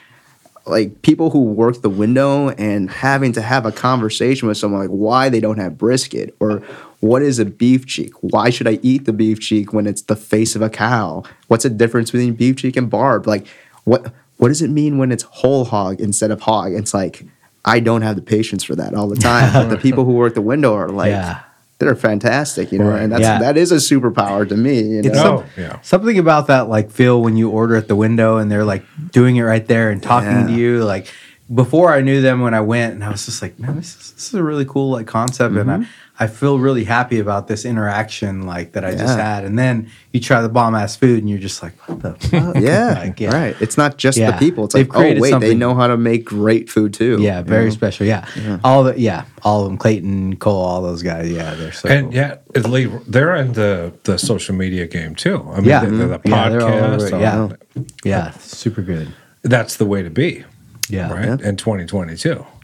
like 0.68 1.04
people 1.04 1.30
who 1.30 1.44
work 1.44 1.84
the 1.84 1.90
window 1.90 2.50
and 2.50 2.90
having 2.90 3.32
to 3.34 3.42
have 3.42 3.68
a 3.68 3.72
conversation 3.72 4.48
with 4.48 4.58
someone 4.58 4.82
like 4.82 4.90
why 4.90 5.30
they 5.30 5.40
don't 5.40 5.60
have 5.60 5.78
brisket 5.78 6.36
or 6.40 6.64
what 7.02 7.22
is 7.22 7.38
a 7.38 7.46
beef 7.46 7.86
cheek 7.86 8.12
why 8.22 8.50
should 8.50 8.68
i 8.68 8.80
eat 8.82 9.06
the 9.06 9.14
beef 9.14 9.40
cheek 9.40 9.74
when 9.74 9.86
it's 9.86 10.02
the 10.02 10.16
face 10.16 10.56
of 10.56 10.64
a 10.64 10.70
cow 10.72 11.22
what's 11.50 11.62
the 11.66 11.70
difference 11.70 12.10
between 12.10 12.34
beef 12.34 12.56
cheek 12.56 12.76
and 12.76 12.90
barb 12.90 13.28
like 13.28 13.46
what 13.84 14.12
what 14.38 14.50
does 14.50 14.62
it 14.62 14.70
mean 14.70 14.98
when 14.98 15.12
it's 15.12 15.24
whole 15.24 15.66
hog 15.66 16.00
instead 16.02 16.32
of 16.32 16.42
hog 16.42 16.74
it's 16.74 16.94
like 16.94 17.24
i 17.64 17.80
don't 17.80 18.02
have 18.02 18.16
the 18.16 18.22
patience 18.22 18.64
for 18.64 18.76
that 18.76 18.94
all 18.94 19.08
the 19.08 19.16
time 19.16 19.52
but 19.54 19.70
the 19.76 19.78
people 19.78 20.06
who 20.06 20.14
work 20.14 20.34
the 20.34 20.42
window 20.42 20.74
are 20.74 20.90
like 20.90 21.10
Yeah. 21.12 21.40
they're 21.80 21.96
fantastic 21.96 22.72
you 22.72 22.80
know 22.80 22.90
Right. 22.90 23.02
and 23.04 23.12
that's 23.12 23.22
Yeah. 23.22 23.40
that 23.40 23.58
is 23.58 23.72
a 23.72 23.76
superpower 23.78 24.48
to 24.48 24.56
me 24.58 24.80
you 24.82 25.02
know 25.02 25.10
It's 25.10 25.18
Oh, 25.20 25.24
some- 25.24 25.46
yeah. 25.64 25.80
Something 25.82 26.18
about 26.20 26.48
that 26.48 26.68
like 26.70 26.92
feel 26.92 27.22
when 27.22 27.36
you 27.38 27.50
order 27.50 27.76
at 27.76 27.88
the 27.88 27.96
window 27.96 28.38
and 28.38 28.52
they're 28.52 28.66
like 28.66 28.84
doing 29.12 29.36
it 29.38 29.44
right 29.44 29.66
there 29.68 29.90
and 29.90 30.02
talking 30.02 30.30
Yeah. 30.32 30.48
to 30.48 30.54
you, 30.54 30.84
like 30.84 31.08
before 31.54 31.94
I 31.94 32.02
knew 32.02 32.22
them 32.22 32.42
when 32.42 32.54
I 32.56 32.62
went, 32.62 32.94
and 32.96 33.04
I 33.04 33.10
was 33.12 33.26
just 33.26 33.42
like, 33.42 33.60
man, 33.60 33.76
this 33.76 33.96
is, 33.96 34.12
this 34.14 34.28
is 34.30 34.34
a 34.34 34.42
really 34.44 34.66
cool 34.66 34.90
like 34.90 35.06
concept, 35.06 35.56
and 35.56 35.72
I, 35.72 35.86
I 36.20 36.26
feel 36.28 36.58
really 36.58 36.86
happy 36.86 37.20
about 37.20 37.48
this 37.48 37.66
interaction 37.66 38.48
like 38.48 38.72
that 38.72 38.84
I 38.84 38.92
just 38.92 39.04
Mm-hmm. 39.06 39.20
Had. 39.20 39.46
And 39.46 39.60
then 39.60 39.92
you 40.12 40.20
try 40.20 40.42
the 40.42 40.50
bomb 40.50 40.74
ass 40.74 40.96
food, 40.96 41.20
and 41.20 41.30
you're 41.30 41.38
just 41.38 41.62
like, 41.62 41.74
what 41.88 42.02
the 42.02 42.14
fuck? 42.30 42.56
Yeah, 42.56 42.94
Like, 43.06 43.20
yeah. 43.20 43.32
right. 43.32 43.56
It's 43.62 43.78
not 43.78 43.98
just 43.98 44.18
Yeah. 44.18 44.32
the 44.32 44.38
people. 44.38 44.66
It's 44.66 44.74
They've 44.74 44.88
like, 44.88 44.96
oh 44.98 45.00
created 45.02 45.22
wait, 45.22 45.40
they 45.40 45.54
know 45.54 45.76
how 45.76 45.86
to 45.86 45.98
make 45.98 46.26
great 46.26 46.68
food 46.70 46.96
too. 46.96 47.18
Yeah, 47.22 47.44
very 47.44 47.66
know? 47.66 47.70
special. 47.72 48.08
Yeah. 48.08 48.28
all 48.64 48.84
the 48.84 49.00
yeah, 49.00 49.26
all 49.44 49.62
of 49.62 49.68
them. 49.68 49.78
Clayton, 49.78 50.38
Cole, 50.38 50.60
all 50.64 50.82
those 50.82 51.04
guys. 51.04 51.30
Yeah, 51.30 51.54
they're 51.54 51.72
so. 51.74 51.90
And 51.90 52.08
cool. 52.08 52.16
yeah, 52.16 52.38
it- 52.56 52.66
Lee, 52.68 52.86
they're 53.08 53.36
in 53.36 53.54
the, 53.54 53.94
the 54.06 54.18
social 54.18 54.56
media 54.56 54.88
game 54.88 55.14
too. 55.14 55.48
I 55.52 55.58
mean, 55.58 55.66
Yeah. 55.66 55.86
the, 55.86 55.92
the, 55.92 56.08
the 56.08 56.20
Mhm. 56.20 56.30
Yeah, 56.30 56.50
they're 56.50 56.62
all 56.62 56.68
over 56.94 56.98
podcast, 57.10 57.14
all 57.14 57.52
Yeah. 57.76 57.84
yeah, 58.04 58.32
super 58.40 58.82
good. 58.82 59.14
that's 59.44 59.76
the 59.78 59.86
way 59.86 60.02
to 60.02 60.10
be, 60.10 60.44
Yeah, 60.90 61.12
right? 61.12 61.40
In 61.42 61.56
2022. 61.58 62.46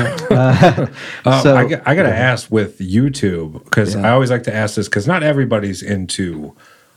Uh, 0.00 1.42
So- 1.42 1.56
I, 1.56 1.66
got- 1.66 1.82
I 1.86 1.94
got 1.94 2.02
to 2.04 2.14
ask 2.14 2.50
with 2.50 2.78
YouTube 2.78 3.64
because 3.64 3.96
I 3.96 4.10
always 4.10 4.30
like 4.30 4.42
to 4.44 4.54
ask 4.54 4.74
this 4.76 4.88
because 4.88 5.06
not 5.06 5.22
everybody's 5.22 5.82
into 5.82 6.54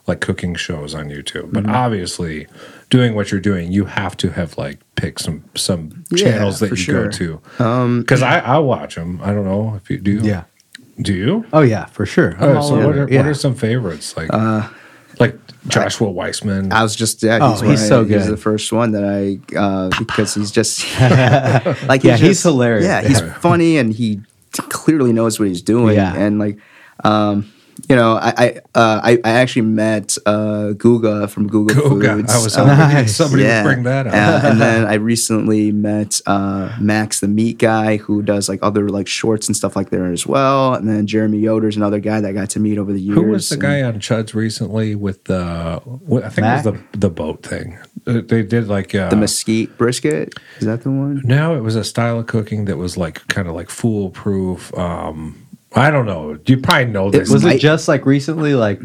like 0.08 0.22
cooking 0.22 0.56
shows 0.56 0.94
on 0.96 1.10
YouTube, 1.10 1.52
but 1.52 1.64
Mm-hmm. 1.64 1.76
obviously, 1.76 2.48
doing 2.90 3.14
what 3.16 3.32
you're 3.32 3.42
doing, 3.42 3.72
you 3.72 3.86
have 3.86 4.16
to 4.18 4.30
have 4.32 4.58
like 4.58 4.80
pick 4.96 5.20
some 5.20 5.44
some 5.56 6.06
Yeah, 6.12 6.32
channels 6.32 6.60
that 6.60 6.70
you 6.72 6.76
sure. 6.78 7.06
go 7.06 7.12
to. 7.12 7.42
Because 8.00 8.22
I 8.22 8.40
I 8.40 8.58
watch 8.60 8.96
them. 8.96 9.20
I 9.22 9.34
don't 9.34 9.46
know 9.46 9.76
if 9.76 9.90
you 9.90 9.98
do. 9.98 10.12
you? 10.12 10.22
Yeah. 10.22 10.44
Do 11.02 11.14
you? 11.14 11.46
Oh 11.54 11.62
yeah, 11.62 11.86
for 11.86 12.06
sure. 12.06 12.36
Oh, 12.40 12.62
so 12.62 12.88
what 12.88 12.98
are, 12.98 13.08
yeah. 13.10 13.18
what 13.18 13.28
are 13.28 13.34
some 13.34 13.54
favorites 13.56 14.16
like 14.18 14.32
like 14.32 14.70
Joshua 15.68 16.10
Weissman? 16.10 16.72
I 16.72 16.84
was 16.84 16.96
just 16.96 17.22
yeah. 17.24 17.40
Oh, 17.42 17.52
He's, 17.52 17.60
he's 17.62 17.68
one- 17.68 17.78
so 17.90 18.04
He's 18.06 18.24
good. 18.24 18.32
the 18.32 18.38
first 18.38 18.72
one 18.72 18.92
that 18.92 19.04
I 19.04 19.40
uh, 19.58 19.90
because 20.00 20.34
he's 20.36 20.52
just 20.52 20.82
like 21.88 22.04
Yeah, 22.04 22.18
he's 22.18 22.20
just- 22.30 22.44
hilarious. 22.44 22.86
Yeah, 22.86 23.02
he's 23.02 23.22
funny 23.42 23.78
and 23.78 23.94
he 23.94 24.22
clearly 24.70 25.14
knows 25.14 25.40
what 25.40 25.48
he's 25.48 25.62
doing. 25.62 25.96
Yeah. 25.96 26.16
and 26.16 26.40
like 26.40 26.58
um, 27.04 27.52
you 27.90 27.96
know, 27.96 28.14
I 28.16 28.34
I, 28.38 28.50
uh, 28.76 29.02
I 29.04 29.20
I 29.24 29.32
actually 29.32 29.64
met 29.64 30.18
uh, 30.26 30.74
Guga 30.76 31.30
from 31.30 31.48
Google 31.48 32.00
God, 32.00 32.18
Foods. 32.18 32.34
I 32.34 32.44
was 32.44 32.58
uh, 32.58 32.66
hoping 32.66 32.94
Nice. 32.96 33.16
somebody 33.16 33.44
would 33.44 33.64
bring 33.64 33.84
that 33.84 34.08
up. 34.08 34.14
Uh, 34.14 34.48
and 34.50 34.62
then 34.66 34.86
I 34.86 34.96
recently 34.96 35.72
met 35.72 36.20
uh, 36.26 36.76
Max, 36.80 37.20
the 37.20 37.28
meat 37.28 37.58
guy, 37.60 37.98
who 37.98 38.22
does 38.22 38.50
like 38.50 38.60
other 38.62 38.90
like 38.90 39.08
shorts 39.08 39.48
and 39.48 39.56
stuff 39.56 39.76
like 39.76 39.90
there 39.90 40.12
as 40.12 40.26
well. 40.26 40.74
And 40.74 40.88
then 40.88 41.08
Jeremy 41.08 41.40
Yoder's 41.40 41.78
another 41.78 42.00
guy 42.00 42.22
that 42.22 42.30
I 42.30 42.34
got 42.34 42.50
to 42.52 42.60
meet 42.60 42.78
over 42.78 42.92
the 42.92 43.00
years. 43.02 43.16
Who 43.18 43.24
was 43.26 43.50
the 43.50 43.56
And- 43.56 43.62
guy 43.62 43.82
on 43.84 44.00
Chuds 44.00 44.34
recently 44.34 44.96
with 44.96 45.24
the? 45.26 45.82
I 45.84 46.30
think 46.30 46.38
it 46.38 46.42
was 46.42 46.64
the 46.64 46.80
the 46.98 47.10
boat 47.10 47.44
thing. 47.44 47.78
Uh, 48.06 48.22
They 48.26 48.44
did 48.44 48.68
like 48.68 48.94
uh, 48.96 49.10
The 49.10 49.16
mesquite 49.16 49.78
brisket. 49.78 50.34
Is 50.60 50.66
that 50.66 50.84
the 50.84 50.92
one? 50.92 51.22
No, 51.24 51.56
it 51.56 51.62
was 51.62 51.76
a 51.76 51.84
style 51.84 52.20
of 52.20 52.28
cooking 52.28 52.66
that 52.66 52.78
was 52.78 52.98
like 52.98 53.26
kind 53.28 53.48
of 53.48 53.56
like 53.56 53.70
foolproof. 53.70 54.74
Um, 54.78 55.47
I 55.74 55.92
don't 55.92 56.06
know. 56.06 56.38
You 56.46 56.58
probably 56.58 56.86
know 56.86 57.12
this. 57.12 57.30
Was 57.30 57.46
I- 57.46 57.54
it 57.54 57.60
just 57.60 57.88
like 57.88 58.06
recently, 58.06 58.56
like, 58.56 58.80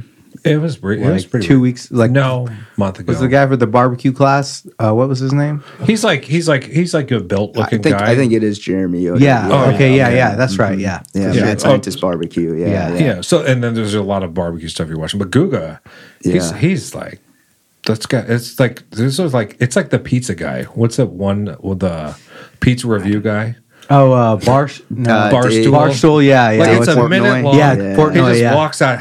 It 0.44 0.56
was. 0.60 0.82
Re- 0.82 1.00
it 1.00 1.08
was 1.12 1.24
pretty. 1.24 1.46
two 1.46 1.60
weeks? 1.60 1.90
Like, 1.92 2.10
no, 2.10 2.48
month 2.76 2.98
ago. 2.98 3.10
was 3.12 3.20
the 3.20 3.28
guy 3.28 3.46
for 3.46 3.56
the 3.56 3.66
barbecue 3.68 4.12
class? 4.12 4.66
Uh, 4.78 4.92
what 4.92 5.08
was 5.08 5.20
his 5.20 5.32
name? 5.32 5.62
He's 5.84 6.02
like 6.02 6.24
he's 6.24 6.48
like 6.48 6.64
he's 6.64 6.92
like 6.94 7.10
a 7.12 7.20
built 7.20 7.56
I 7.56 7.60
looking 7.60 7.82
think 7.82 7.96
guy. 7.98 8.10
I 8.10 8.16
think 8.16 8.32
it 8.32 8.42
is 8.42 8.58
Jeremy 8.58 9.02
Yoder. 9.02 9.22
Yeah. 9.24 9.48
Oh, 9.50 9.70
okay. 9.74 9.96
Yeah. 9.96 10.08
okay. 10.08 10.16
Yeah. 10.16 10.34
That's 10.34 10.58
right. 10.58 10.76
Yeah. 10.78 11.02
Yeah, 11.14 11.32
Yeah. 11.32 11.44
Mad 11.44 11.56
Oh. 11.58 11.60
Scientist 11.60 12.00
Barbecue. 12.00 12.54
Yeah, 12.54 12.66
Yeah. 12.66 12.92
yeah. 12.94 12.98
yeah. 13.16 13.20
So 13.20 13.44
and 13.44 13.62
then 13.62 13.74
there's 13.74 13.94
a 13.94 14.02
lot 14.02 14.22
of 14.24 14.34
barbecue 14.34 14.68
stuff 14.68 14.88
you're 14.88 14.98
watching, 14.98 15.18
but 15.20 15.30
Guga, 15.30 15.78
he's 16.22 16.50
Yeah. 16.50 16.56
he's 16.56 16.94
like 16.94 17.20
that's 17.86 18.06
got 18.06 18.28
it's 18.30 18.58
like 18.58 18.82
this 18.90 19.18
is 19.18 19.34
like 19.34 19.56
it's 19.60 19.76
like 19.76 19.90
the 19.90 19.98
pizza 20.00 20.34
guy. 20.34 20.64
What's 20.64 20.96
that 20.96 21.06
one 21.10 21.56
with 21.60 21.80
the 21.80 22.16
pizza 22.60 22.88
review 22.88 23.20
guy? 23.20 23.56
Oh, 23.90 24.12
uh, 24.12 24.36
bar. 24.36 24.70
No. 24.90 25.10
Uh, 25.14 25.30
Barstool. 25.32 25.64
Barstool. 25.72 26.24
Yeah. 26.24 26.50
Yeah. 26.52 26.60
Like 26.62 26.78
it's 26.78 26.88
a 26.88 26.94
Portnoy? 26.94 27.10
minute 27.10 27.44
long. 27.44 27.56
Yeah, 27.58 27.72
Yeah. 27.74 27.96
Portnoy, 27.96 28.12
He 28.12 28.30
just 28.30 28.40
yeah. 28.40 28.54
walks 28.54 28.80
out. 28.82 29.00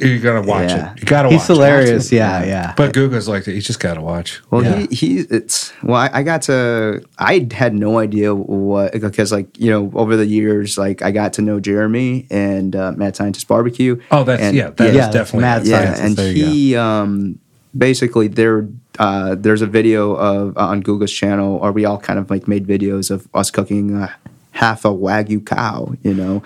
You 0.00 0.18
gotta 0.20 0.42
watch 0.46 0.70
Yeah. 0.70 0.92
it. 0.92 1.00
You 1.00 1.06
gotta 1.06 1.28
He's 1.30 1.38
watch. 1.40 1.50
it. 1.50 1.52
hilarious. 1.54 2.12
Yeah. 2.12 2.44
Yeah. 2.44 2.74
But 2.76 2.92
Guga's 2.92 3.26
like 3.28 3.44
that. 3.44 3.54
You 3.54 3.60
just 3.60 3.80
gotta 3.80 4.00
watch. 4.00 4.40
Well, 4.50 4.62
Yeah. 4.62 4.86
he 4.90 4.94
he 4.94 5.18
it's 5.30 5.72
well, 5.82 5.96
I, 5.96 6.10
I 6.12 6.22
got 6.22 6.42
to 6.42 7.02
I 7.18 7.48
had 7.52 7.74
no 7.74 7.98
idea 7.98 8.34
what 8.34 8.92
because 8.92 9.32
like 9.32 9.48
you 9.58 9.70
know 9.70 9.90
over 9.94 10.16
the 10.16 10.26
years 10.26 10.78
like 10.78 11.02
I 11.02 11.10
got 11.10 11.32
to 11.34 11.42
know 11.42 11.58
Jeremy 11.58 12.26
and 12.30 12.76
uh, 12.76 12.92
Mad 12.92 13.16
Scientist 13.16 13.48
Barbecue. 13.48 14.00
Oh, 14.10 14.24
that's 14.24 14.42
And- 14.42 14.56
yeah. 14.56 14.70
That 14.70 14.88
is 14.90 14.94
Yeah, 14.94 15.00
that's 15.02 15.14
definitely 15.14 15.40
mad 15.42 15.66
yeah, 15.66 15.96
and 16.04 16.16
There 16.16 16.32
you 16.32 16.44
go. 16.44 16.50
he 16.50 16.76
um 16.76 17.38
basically 17.76 18.28
there 18.28 18.68
uh 18.98 19.34
there's 19.34 19.62
a 19.62 19.66
video 19.66 20.14
of 20.14 20.56
uh, 20.56 20.60
on 20.66 20.82
Guga's 20.82 21.12
channel 21.12 21.58
or 21.62 21.72
we 21.72 21.84
all 21.84 21.98
kind 21.98 22.18
of 22.18 22.30
like 22.30 22.48
made 22.48 22.66
videos 22.66 23.10
of 23.10 23.28
us 23.34 23.50
cooking 23.50 23.94
uh, 23.94 24.12
half 24.52 24.84
a 24.84 24.88
wagyu 24.88 25.44
cow, 25.44 25.92
you 26.02 26.14
know, 26.14 26.42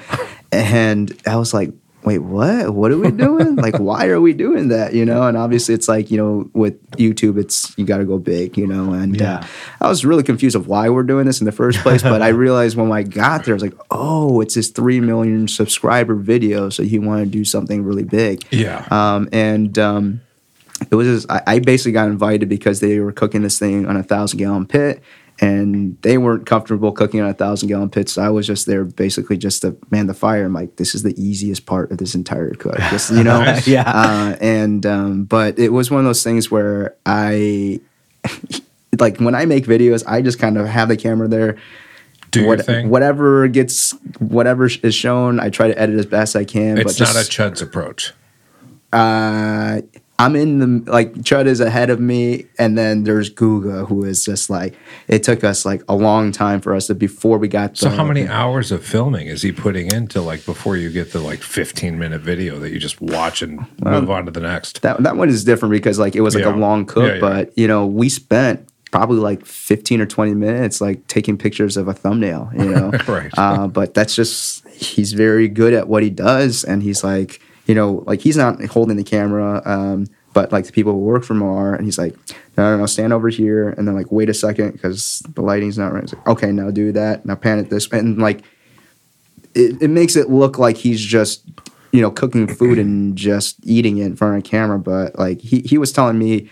and 0.51 1.13
I 1.27 1.37
was 1.37 1.55
like. 1.55 1.71
Wait, 2.05 2.19
what? 2.19 2.75
What 2.75 2.91
are 2.91 2.99
we 2.99 3.13
doing? 3.13 3.55
like, 3.55 3.79
why 3.79 4.09
are 4.09 4.21
we 4.21 4.33
doing 4.33 4.67
that? 4.71 4.93
You 4.93 5.05
know, 5.05 5.23
and 5.29 5.37
obviously, 5.37 5.73
it's 5.73 5.87
like 5.87 6.11
you 6.11 6.17
know, 6.17 6.51
with 6.53 6.85
YouTube, 6.97 7.39
it's 7.39 7.73
you 7.79 7.85
got 7.85 7.99
to 7.99 8.05
go 8.05 8.19
big, 8.19 8.59
you 8.59 8.67
know. 8.67 8.93
And 8.93 9.15
Yeah. 9.21 9.37
uh, 9.37 9.47
I 9.83 9.89
was 9.89 10.05
really 10.05 10.25
confused 10.25 10.57
of 10.57 10.67
why 10.67 10.89
we're 10.89 11.05
doing 11.05 11.27
this 11.27 11.41
in 11.41 11.45
the 11.45 11.53
first 11.53 11.79
place, 11.79 12.03
but 12.03 12.21
I 12.21 12.29
realized 12.47 12.77
when 12.77 12.91
I 12.91 13.05
got 13.05 13.45
there, 13.45 13.55
I 13.55 13.57
was 13.57 13.63
like, 13.63 13.77
oh, 13.93 14.41
it's 14.41 14.57
this 14.57 14.69
three 14.71 14.99
million 14.99 15.47
subscriber 15.47 16.17
video, 16.17 16.71
so 16.71 16.83
you 16.83 17.01
want 17.01 17.23
to 17.25 17.31
do 17.31 17.45
something 17.45 17.85
really 17.85 18.03
big. 18.03 18.43
Yeah. 18.51 18.85
Um, 18.91 19.29
and 19.31 19.79
um, 19.79 20.23
it 20.91 20.95
was 20.95 21.07
just, 21.07 21.31
I, 21.31 21.43
I 21.47 21.59
basically 21.59 21.93
got 21.93 22.09
invited 22.09 22.49
because 22.49 22.81
they 22.81 22.99
were 23.01 23.13
cooking 23.13 23.43
this 23.43 23.59
thing 23.59 23.87
on 23.87 23.97
a 23.97 24.03
thousand 24.03 24.39
gallon 24.39 24.67
pit, 24.67 25.03
and 25.41 25.97
they 26.03 26.19
weren't 26.19 26.47
comfortable 26.47 26.93
cooking 26.93 27.21
on 27.21 27.29
a 27.29 27.35
thousand 27.35 27.69
gallon 27.69 27.89
pit. 27.91 28.09
So 28.09 28.23
I 28.23 28.29
was 28.29 28.47
just 28.47 28.67
there 28.67 28.85
basically 28.85 29.37
just 29.39 29.63
to 29.63 29.77
man 29.91 30.07
the 30.07 30.15
fire. 30.15 30.45
I'm 30.45 30.53
like, 30.53 30.77
this 30.77 30.95
is 30.95 31.03
the 31.03 31.15
easiest 31.23 31.67
part 31.67 31.91
of 31.91 31.99
this 31.99 32.15
entire 32.15 32.51
cook, 32.55 32.77
just 32.91 33.11
you 33.13 33.25
know. 33.25 33.59
Yeah. 33.67 33.85
Uh, 33.87 34.37
and 34.41 34.85
um, 34.87 35.25
but 35.25 35.59
it 35.59 35.71
was 35.71 35.91
one 35.91 36.01
of 36.01 36.07
those 36.07 36.23
things 36.23 36.51
where 36.51 36.97
I. 37.07 37.81
Like 38.99 39.17
when 39.21 39.35
I 39.35 39.47
make 39.47 39.65
videos, 39.65 40.05
I 40.07 40.21
just 40.21 40.39
kind 40.39 40.59
of 40.59 40.67
have 40.67 40.89
the 40.89 40.99
camera 40.99 41.27
there, 41.27 41.57
Do 42.31 42.47
what- 42.47 42.69
whatever 42.85 43.49
gets 43.49 43.93
whatever 44.19 44.67
is 44.67 44.95
shown 44.95 45.41
i 45.41 45.49
try 45.49 45.69
to 45.69 45.79
edit 45.81 45.99
as 45.99 46.05
best 46.07 46.37
i 46.37 46.45
can 46.45 46.77
it's 46.77 46.99
but 46.99 47.07
not 47.07 47.17
a 47.17 47.27
Chuds 47.29 47.63
approach. 47.63 48.13
uh 48.93 49.81
i'm 50.23 50.37
in 50.37 50.59
the 50.85 50.91
like 50.91 51.13
chud 51.17 51.47
is 51.47 51.61
ahead 51.61 51.91
of 51.91 52.01
me 52.01 52.47
and 52.59 52.79
then 52.79 53.05
there's 53.05 53.29
guga 53.33 53.87
who 53.89 54.05
is 54.05 54.25
just 54.25 54.49
like 54.51 54.75
it 55.09 55.23
took 55.23 55.43
us 55.45 55.65
like 55.65 55.83
a 55.89 55.95
long 55.95 56.33
time 56.33 56.61
for 56.61 56.75
us 56.75 56.87
to 56.87 56.95
before 56.95 57.39
we 57.39 57.49
got 57.49 57.77
So 57.77 57.89
how 57.91 58.05
many 58.05 58.27
hours 58.29 58.71
of 58.73 58.85
filming 58.85 59.27
is 59.27 59.43
he 59.43 59.53
putting 59.53 59.93
into 59.93 60.21
like 60.23 60.45
before 60.47 60.77
you 60.77 60.91
get 60.91 61.13
the 61.13 61.21
like 61.21 61.41
15 61.43 61.99
minute 61.99 62.21
video 62.21 62.59
that 62.61 62.71
you 62.71 62.79
just 62.79 63.01
watch 63.01 63.43
and 63.43 63.67
move 63.85 64.11
on 64.11 64.25
to 64.27 64.31
the 64.31 64.41
next? 64.41 64.83
that, 64.83 65.03
that 65.03 65.17
one 65.17 65.29
is 65.29 65.45
different 65.45 65.73
because 65.73 65.99
like 65.99 66.15
it 66.17 66.21
was 66.23 66.35
like 66.35 66.45
Yeah. 66.45 66.55
a 66.55 66.57
long 66.57 66.87
cook 66.87 67.05
Yeah, 67.09 67.15
yeah. 67.15 67.21
but 67.21 67.59
you 67.59 67.67
know 67.69 67.87
we 67.87 68.09
spent 68.09 68.69
probably 68.93 69.19
like 69.19 69.45
15 69.47 70.01
or 70.03 70.07
20 70.07 70.35
minutes 70.35 70.81
like 70.81 71.07
taking 71.09 71.39
pictures 71.39 71.77
of 71.79 71.89
a 71.89 71.95
thumbnail 71.95 72.51
you 72.55 72.67
know 72.67 72.91
Right. 73.09 73.31
uh, 73.39 73.67
but 73.67 73.95
that's 73.95 74.15
just 74.15 74.69
he's 74.69 75.15
very 75.15 75.49
good 75.49 75.73
at 75.73 75.89
what 75.89 76.03
he 76.03 76.11
does 76.11 76.63
and 76.65 76.83
he's 76.83 77.03
like 77.03 77.41
you 77.67 77.75
know 77.75 78.03
like 78.07 78.21
he's 78.21 78.37
not 78.37 78.63
holding 78.67 78.97
the 78.97 79.05
camera 79.05 79.63
um, 79.65 80.07
but 80.33 80.53
like 80.53 80.67
the 80.67 80.73
people 80.73 80.93
who 80.93 80.99
work 80.99 81.25
for 81.25 81.35
him 81.35 81.43
are 81.43 81.75
and 81.75 81.85
he's 81.85 81.99
like 81.99 82.17
no 82.57 82.71
no 82.71 82.79
no 82.79 82.87
stand 82.87 83.13
over 83.13 83.29
here 83.29 83.71
and 83.71 83.87
then 83.87 83.95
like 83.95 84.11
wait 84.11 84.29
a 84.29 84.35
second 84.35 84.73
because 84.73 85.23
the 85.35 85.43
lighting's 85.43 85.79
not 85.79 85.93
right. 85.93 86.13
Like, 86.13 86.27
okay 86.29 86.53
now 86.53 86.71
do 86.71 86.93
that 86.93 87.25
now 87.27 87.35
pan 87.35 87.59
it 87.59 87.71
this 87.71 87.91
way 87.91 87.99
and 87.99 88.19
like 88.19 88.43
it, 89.55 89.83
it 89.83 89.89
makes 89.89 90.17
it 90.17 90.31
look 90.31 90.59
like 90.59 90.77
he's 90.77 91.01
just 91.01 91.45
you 91.93 92.01
know 92.01 92.11
cooking 92.11 92.47
food 92.47 92.79
and 92.79 93.17
just 93.17 93.57
eating 93.65 93.99
it 93.99 94.07
in 94.07 94.17
front 94.17 94.35
of 94.37 94.41
a 94.41 94.49
camera 94.49 94.79
but 94.79 95.19
like 95.19 95.41
he, 95.41 95.61
he 95.61 95.79
was 95.79 95.93
telling 95.93 96.19
me 96.19 96.51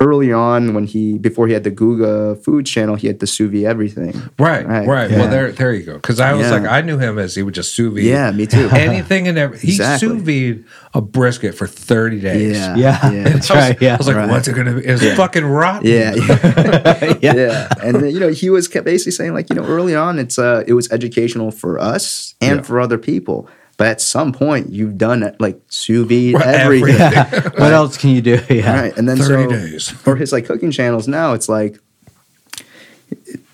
early 0.00 0.32
on 0.32 0.74
when 0.74 0.84
he 0.84 1.18
before 1.18 1.46
he 1.46 1.52
had 1.52 1.62
the 1.62 1.70
Guga 1.70 2.42
food 2.44 2.66
channel 2.66 2.96
he 2.96 3.06
had 3.06 3.20
the 3.20 3.26
sous 3.28 3.48
vide 3.50 3.64
everything 3.64 4.12
Right, 4.38 4.66
right. 4.66 4.86
Right, 4.86 5.10
Well, 5.10 5.28
there, 5.30 5.52
there 5.52 5.72
you 5.72 5.84
go. 5.84 5.94
Because 5.94 6.18
I 6.18 6.32
was 6.34 6.46
Yeah. 6.48 6.52
like, 6.58 6.64
I 6.66 6.80
knew 6.80 6.98
him 6.98 7.16
as 7.18 7.36
he 7.36 7.42
would 7.44 7.54
just 7.54 7.74
sous 7.74 7.92
vide. 7.94 8.02
Yeah, 8.02 8.30
me 8.32 8.46
too. 8.46 8.68
Anything 8.72 9.28
and 9.28 9.38
everything. 9.38 9.68
He 9.68 9.74
Exactly. 9.76 10.08
sous 10.08 10.22
vide 10.22 10.64
a 10.94 11.00
brisket 11.00 11.54
for 11.54 11.66
thirty 11.68 12.18
days. 12.20 12.56
yeah 12.56 12.76
Yeah. 12.76 13.10
yeah 13.12 13.22
That's 13.28 13.50
I 13.50 13.54
was, 13.54 13.64
right. 13.70 13.82
Yeah. 13.82 13.94
I 13.94 13.96
was 13.96 14.06
like, 14.08 14.16
Right. 14.16 14.28
what's 14.28 14.48
it 14.48 14.54
gonna 14.56 14.74
be? 14.74 14.84
It's 14.84 15.16
fucking 15.16 15.44
rotten. 15.44 15.86
yeah, 15.88 16.14
yeah. 16.16 17.14
yeah. 17.22 17.34
yeah. 17.34 17.68
And 17.82 17.96
then, 17.96 18.10
you 18.10 18.18
know, 18.20 18.28
he 18.30 18.50
was 18.50 18.66
kept 18.68 18.84
basically 18.84 19.12
saying 19.12 19.32
like, 19.32 19.48
you 19.48 19.54
know, 19.56 19.64
early 19.64 19.94
on, 19.94 20.18
it's 20.18 20.38
uh, 20.38 20.64
it 20.66 20.72
was 20.74 20.90
educational 20.90 21.50
for 21.52 21.78
us 21.78 22.34
and 22.40 22.56
Yeah. 22.56 22.62
for 22.62 22.80
other 22.80 22.98
people. 22.98 23.48
But 23.76 23.88
at 23.88 24.00
some 24.00 24.32
point, 24.32 24.70
you've 24.70 24.96
done 24.96 25.22
it 25.22 25.40
like 25.40 25.60
sous 25.68 26.06
vide 26.06 26.34
Right, 26.40 26.46
everything, 26.46 26.94
everything. 27.00 27.60
What 27.60 27.72
else 27.72 27.96
can 27.96 28.10
you 28.10 28.20
do? 28.22 28.40
Yeah. 28.50 28.80
right? 28.80 28.96
And 28.96 29.08
then 29.08 29.16
30 29.16 29.28
so 29.28 29.48
days. 29.50 29.90
for 29.90 30.16
his 30.16 30.32
like 30.32 30.46
cooking 30.46 30.70
channels 30.70 31.08
now, 31.08 31.32
it's 31.32 31.48
like 31.48 31.78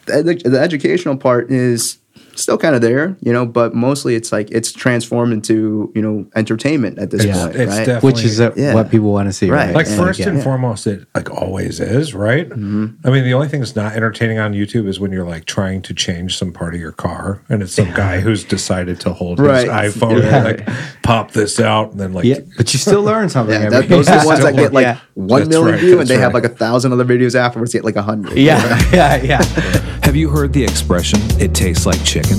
the, 0.06 0.40
the 0.44 0.60
educational 0.60 1.16
part 1.16 1.50
is 1.50 1.98
still 2.42 2.58
kind 2.58 2.74
of 2.74 2.80
there, 2.80 3.16
you 3.20 3.32
know, 3.32 3.46
but 3.46 3.74
mostly 3.74 4.14
it's 4.14 4.32
like 4.32 4.50
it's 4.50 4.72
transformed 4.72 5.32
into 5.32 5.92
you 5.94 6.02
know 6.02 6.26
entertainment 6.34 6.98
at 6.98 7.10
this 7.10 7.24
It's- 7.24 7.38
point, 7.42 7.56
it's 7.56 7.88
right? 7.88 8.02
which 8.02 8.24
is 8.24 8.40
uh, 8.40 8.52
Yeah. 8.56 8.74
what 8.74 8.90
people 8.90 9.12
want 9.12 9.28
to 9.28 9.32
see, 9.32 9.50
Right. 9.50 9.66
right? 9.66 9.74
like 9.74 9.86
And 9.86 9.96
first 9.96 10.20
again- 10.20 10.34
and 10.34 10.42
foremost 10.42 10.86
it 10.86 11.06
like 11.14 11.30
always 11.30 11.80
is 11.80 12.14
right 12.14 12.48
Mm-hmm. 12.48 12.86
i 13.06 13.10
mean 13.10 13.24
the 13.24 13.34
only 13.34 13.48
thing 13.48 13.60
that's 13.60 13.76
not 13.76 13.94
entertaining 13.94 14.38
on 14.38 14.52
youtube 14.54 14.86
is 14.88 14.98
when 15.00 15.12
you're 15.12 15.24
like 15.26 15.44
trying 15.44 15.82
to 15.82 15.94
change 15.94 16.36
some 16.38 16.52
part 16.52 16.74
of 16.74 16.80
your 16.80 16.92
car 16.92 17.42
and 17.48 17.62
it's 17.62 17.72
some 17.74 17.90
guy 17.92 18.20
who's 18.20 18.44
decided 18.44 18.98
to 19.00 19.12
hold 19.12 19.38
Right. 19.38 19.68
his 19.84 19.94
iphone 19.94 20.22
Yeah. 20.22 20.36
and 20.36 20.44
like 20.44 20.68
pop 21.02 21.32
this 21.32 21.60
out 21.60 21.92
and 21.92 22.00
then 22.00 22.12
like 22.12 22.24
yeah, 22.24 22.38
but 22.56 22.72
you 22.72 22.78
still 22.78 23.02
learn 23.02 23.28
something. 23.28 23.60
Yeah, 23.60 23.68
that, 23.70 23.88
those 23.88 24.08
are 24.08 24.20
the 24.20 24.26
ones 24.32 24.42
that 24.42 24.54
get 24.56 24.72
like 24.72 24.84
yeah. 24.84 24.98
one 25.14 25.40
That's 25.40 25.50
million 25.50 25.72
right, 25.72 25.80
view, 25.80 25.90
and 25.92 26.00
that's 26.00 26.10
they 26.10 26.18
have 26.18 26.34
like 26.34 26.44
a 26.44 26.48
thousand 26.48 26.92
other 26.92 27.04
videos 27.04 27.34
afterwards 27.34 27.72
get 27.72 27.84
like 27.84 27.96
a 27.96 28.02
hundred. 28.02 28.36
yeah, 28.38 28.60
yeah, 28.92 29.22
yeah. 29.22 29.89
Have 30.10 30.16
you 30.16 30.28
heard 30.28 30.52
the 30.52 30.64
expression, 30.64 31.20
it 31.40 31.54
tastes 31.54 31.86
like 31.86 32.04
chicken? 32.04 32.36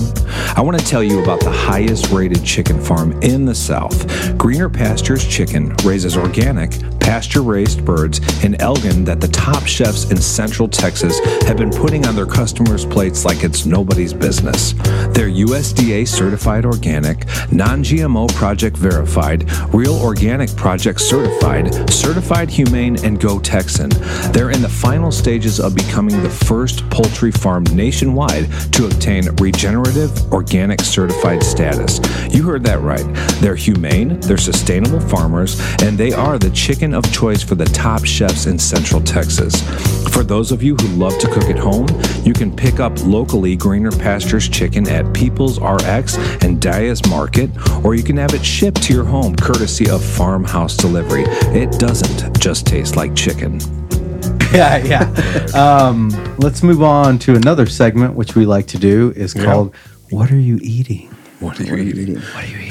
I 0.58 0.62
want 0.62 0.78
to 0.78 0.86
tell 0.86 1.02
you 1.02 1.24
about 1.24 1.40
the 1.40 1.52
highest 1.52 2.12
rated 2.12 2.44
chicken 2.44 2.78
farm 2.82 3.14
in 3.22 3.46
the 3.46 3.56
South. 3.56 4.38
Greener 4.38 4.68
Pastures 4.68 5.26
Chicken 5.26 5.74
raises 5.86 6.18
organic, 6.18 6.72
pasture 7.02 7.42
raised 7.42 7.84
birds 7.84 8.20
in 8.44 8.56
Elgin 8.62 9.04
that 9.04 9.20
the 9.20 9.28
top 9.28 9.66
chefs 9.66 10.10
in 10.12 10.18
Central 10.18 10.68
Texas 10.68 11.20
have 11.46 11.58
been 11.58 11.72
putting 11.72 12.06
on 12.06 12.16
their 12.16 12.26
customers' 12.26 12.86
plates 12.86 13.26
like 13.26 13.44
it's 13.44 13.66
nobody's 13.66 14.14
business. 14.14 14.74
They're 15.14 15.30
USDA 15.30 16.08
certified 16.08 16.66
organic, 16.66 17.26
non 17.52 17.84
GMO 17.84 18.34
project 18.34 18.78
verified, 18.78 19.52
real 19.74 19.96
organic 19.96 20.56
project 20.56 21.02
certified, 21.02 21.90
certified 21.90 22.50
humane, 22.50 23.04
and 23.04 23.20
go 23.20 23.40
Texan. 23.40 23.90
They're 24.32 24.52
in 24.52 24.62
the 24.62 24.70
final 24.70 25.12
stages 25.12 25.60
of 25.60 25.76
becoming 25.76 26.22
the 26.24 26.30
first 26.30 26.88
poultry 26.90 27.32
farm 27.32 27.64
nationwide 27.74 28.52
to 28.74 28.86
obtain 28.86 29.36
regenerative 29.38 30.12
organic 30.32 30.82
certified 30.82 31.44
status. 31.44 32.00
You 32.34 32.44
heard 32.44 32.64
that 32.66 32.82
right. 32.82 33.06
They're 33.42 33.56
humane, 33.56 34.20
they're 34.22 34.38
sustainable 34.38 35.00
farmers, 35.00 35.60
and 35.82 35.98
they 35.98 36.14
are 36.14 36.38
the 36.38 36.52
chicken 36.52 36.91
of 36.94 37.12
choice 37.12 37.44
for 37.44 37.56
the 37.56 37.66
top 37.66 38.06
chefs 38.06 38.46
in 38.46 38.58
Central 38.58 39.02
Texas. 39.02 39.62
For 40.10 40.24
those 40.24 40.52
of 40.52 40.62
you 40.62 40.76
who 40.76 40.88
love 40.98 41.18
to 41.20 41.28
cook 41.28 41.46
at 41.46 41.58
home, 41.58 41.88
you 42.24 42.34
can 42.34 42.56
pick 42.56 42.80
up 42.80 42.94
locally 43.06 43.56
Greener 43.56 43.92
Pastures 43.92 44.50
chicken 44.50 44.88
at 44.90 45.14
People's 45.14 45.60
RX 45.60 46.18
and 46.44 46.62
Dias 46.62 47.06
Market, 47.08 47.50
or 47.84 47.96
you 47.96 48.04
can 48.04 48.18
have 48.18 48.34
it 48.34 48.46
shipped 48.46 48.84
to 48.84 48.94
your 48.94 49.06
home 49.06 49.36
courtesy 49.36 49.90
of 49.90 50.04
Farmhouse 50.04 50.76
Delivery. 50.76 51.24
It 51.56 51.80
doesn't 51.80 52.40
just 52.40 52.68
taste 52.68 52.96
like 52.96 53.16
chicken. 53.16 53.60
yeah, 54.54 54.78
yeah. 54.78 55.46
Um, 55.56 56.10
let's 56.40 56.62
move 56.62 56.84
on 56.84 57.18
to 57.20 57.36
another 57.36 57.66
segment, 57.66 58.16
which 58.16 58.36
we 58.36 58.46
like 58.46 58.68
to 58.68 58.78
do, 58.78 59.14
is 59.16 59.34
called 59.34 59.74
"What 60.10 60.32
Are 60.32 60.40
You 60.40 60.60
Eating?" 60.62 61.10
What 61.42 61.60
are 61.60 61.78
you 61.78 62.02
eating 62.02 62.20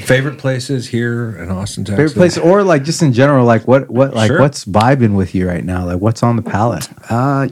favorite 0.05 0.39
places 0.39 0.89
here 0.89 1.37
in 1.37 1.51
austin 1.51 1.85
texas 1.85 2.13
Favorite 2.13 2.15
place, 2.15 2.39
or 2.39 2.63
like 2.63 2.85
just 2.85 3.03
in 3.03 3.13
general, 3.13 3.45
like 3.45 3.67
what, 3.69 3.91
what, 3.91 4.15
like 4.15 4.29
Sure. 4.29 4.41
what's 4.41 4.65
vibing 4.65 5.15
with 5.17 5.35
you 5.35 5.47
right 5.47 5.65
now? 5.65 5.85
Like 5.85 6.01
what's 6.01 6.23
on 6.23 6.37
the 6.37 6.43
palate? 6.43 6.89
Uh, 7.11 7.49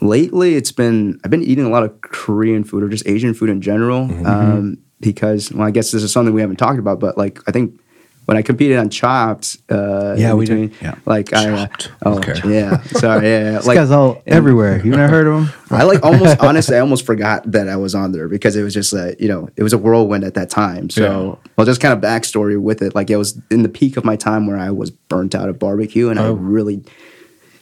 lately, 0.00 0.54
it's 0.56 0.72
been 0.72 1.20
I've 1.24 1.30
been 1.30 1.42
eating 1.42 1.64
a 1.64 1.68
lot 1.68 1.82
of 1.84 2.00
Korean 2.00 2.64
food 2.64 2.82
or 2.82 2.88
just 2.88 3.06
Asian 3.06 3.34
food 3.34 3.50
in 3.50 3.60
general. 3.60 4.08
Mm-hmm. 4.08 4.26
Um, 4.26 4.78
because 5.00 5.52
well, 5.52 5.66
I 5.66 5.70
guess 5.70 5.90
this 5.90 6.02
is 6.02 6.12
something 6.12 6.32
we 6.32 6.40
haven't 6.40 6.56
talked 6.56 6.78
about, 6.78 7.00
but 7.00 7.18
like 7.18 7.38
I 7.46 7.52
think 7.52 7.78
when 8.26 8.36
I 8.36 8.42
competed 8.42 8.78
on 8.78 8.88
Chopped, 8.88 9.56
uh, 9.70 10.14
Yeah, 10.16 10.34
we 10.34 10.46
did. 10.46 10.72
Yeah. 10.80 10.94
like 11.06 11.32
I, 11.34 11.50
uh, 11.50 11.66
Chopped. 11.66 11.92
oh 12.04 12.18
Okay. 12.18 12.34
yeah, 12.44 12.80
sorry, 12.82 13.26
yeah, 13.28 13.38
yeah. 13.42 13.50
This 13.58 13.66
like 13.66 13.76
guy's 13.76 13.90
all 13.90 14.22
everywhere. 14.26 14.84
You 14.84 14.92
never 14.92 15.08
heard 15.08 15.26
of 15.26 15.42
him? 15.48 15.54
I 15.70 15.82
like 15.84 16.02
almost 16.04 16.38
honestly, 16.40 16.76
I 16.76 16.80
almost 16.80 17.04
forgot 17.04 17.50
that 17.50 17.68
I 17.68 17.76
was 17.76 17.94
on 17.94 18.12
there 18.12 18.28
because 18.28 18.54
it 18.56 18.62
was 18.62 18.74
just 18.74 18.92
like 18.92 19.20
you 19.20 19.28
know 19.28 19.48
it 19.56 19.62
was 19.62 19.72
a 19.72 19.78
whirlwind 19.78 20.24
at 20.24 20.34
that 20.34 20.50
time. 20.50 20.88
So 20.90 21.38
well, 21.56 21.64
just 21.66 21.80
kind 21.80 21.92
of 21.94 22.00
backstory 22.00 22.60
with 22.60 22.80
it. 22.82 22.94
Like 22.94 23.10
it 23.10 23.16
was 23.16 23.40
in 23.50 23.62
the 23.62 23.68
peak 23.68 23.96
of 23.96 24.04
my 24.04 24.16
time 24.16 24.46
where 24.46 24.58
I 24.58 24.70
was 24.70 24.90
burnt 24.90 25.34
out 25.34 25.48
of 25.48 25.58
barbecue, 25.58 26.08
and 26.08 26.18
I 26.20 26.26
Oh. 26.26 26.34
really 26.34 26.84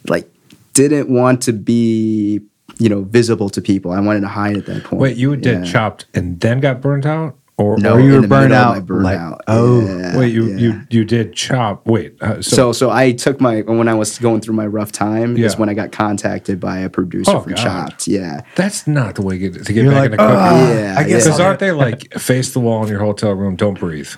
like 0.08 0.30
didn't 0.74 1.08
want 1.08 1.42
to 1.42 1.52
be 1.52 2.40
you 2.78 2.88
know 2.88 3.02
visible 3.02 3.50
to 3.50 3.60
people. 3.60 3.90
I 3.92 4.00
wanted 4.00 4.20
to 4.20 4.28
hide 4.28 4.56
at 4.56 4.66
that 4.66 4.84
point. 4.84 5.00
wait 5.00 5.16
you 5.16 5.36
did 5.36 5.64
Yeah. 5.64 5.70
chopped 5.72 6.06
and 6.14 6.38
then 6.40 6.60
got 6.60 6.80
burnt 6.80 7.04
out 7.06 7.36
or 7.60 7.76
No, 7.78 7.94
Or 7.94 8.00
you 8.00 8.12
were 8.14 8.20
the 8.22 8.28
burned 8.28 8.52
out, 8.54 8.88
my 8.88 8.96
like, 8.96 9.18
burnout. 9.18 9.38
oh, 9.46 9.80
Yeah, 9.86 10.16
wait 10.18 10.32
you 10.32 10.46
yeah. 10.46 10.56
you 10.56 10.80
you 10.90 11.04
did 11.04 11.34
chop 11.34 11.86
wait 11.86 12.20
uh, 12.22 12.40
so, 12.40 12.56
So, 12.56 12.72
so 12.72 12.90
I 12.90 13.12
took 13.12 13.40
my 13.40 13.60
when 13.62 13.86
I 13.88 13.94
was 13.94 14.18
going 14.18 14.40
through 14.40 14.54
my 14.54 14.66
rough 14.66 14.92
time 14.92 15.36
is 15.36 15.52
Yeah. 15.54 15.58
when 15.60 15.68
I 15.68 15.74
got 15.74 15.92
contacted 15.92 16.58
by 16.58 16.78
a 16.78 16.88
producer 16.88 17.30
Oh, 17.32 17.40
from 17.40 17.52
God. 17.52 17.62
Chopped. 17.62 18.08
Yeah, 18.08 18.40
that's 18.56 18.86
not 18.86 19.14
the 19.16 19.22
way 19.22 19.38
to 19.38 19.48
get, 19.50 19.64
to 19.66 19.72
get 19.72 19.84
back 19.86 19.94
like, 19.94 20.10
the 20.12 20.16
cooking 20.16 20.36
"Ah, 20.36 20.70
Yeah, 20.72 20.94
I 20.98 21.02
guess 21.04 21.10
yeah. 21.10 21.16
because 21.18 21.40
aren't 21.40 21.60
they 21.60 21.72
like 21.72 22.12
face 22.18 22.52
the 22.52 22.60
wall 22.60 22.82
in 22.84 22.88
your 22.88 23.00
hotel 23.00 23.32
room 23.32 23.56
don't 23.56 23.78
breathe 23.78 24.08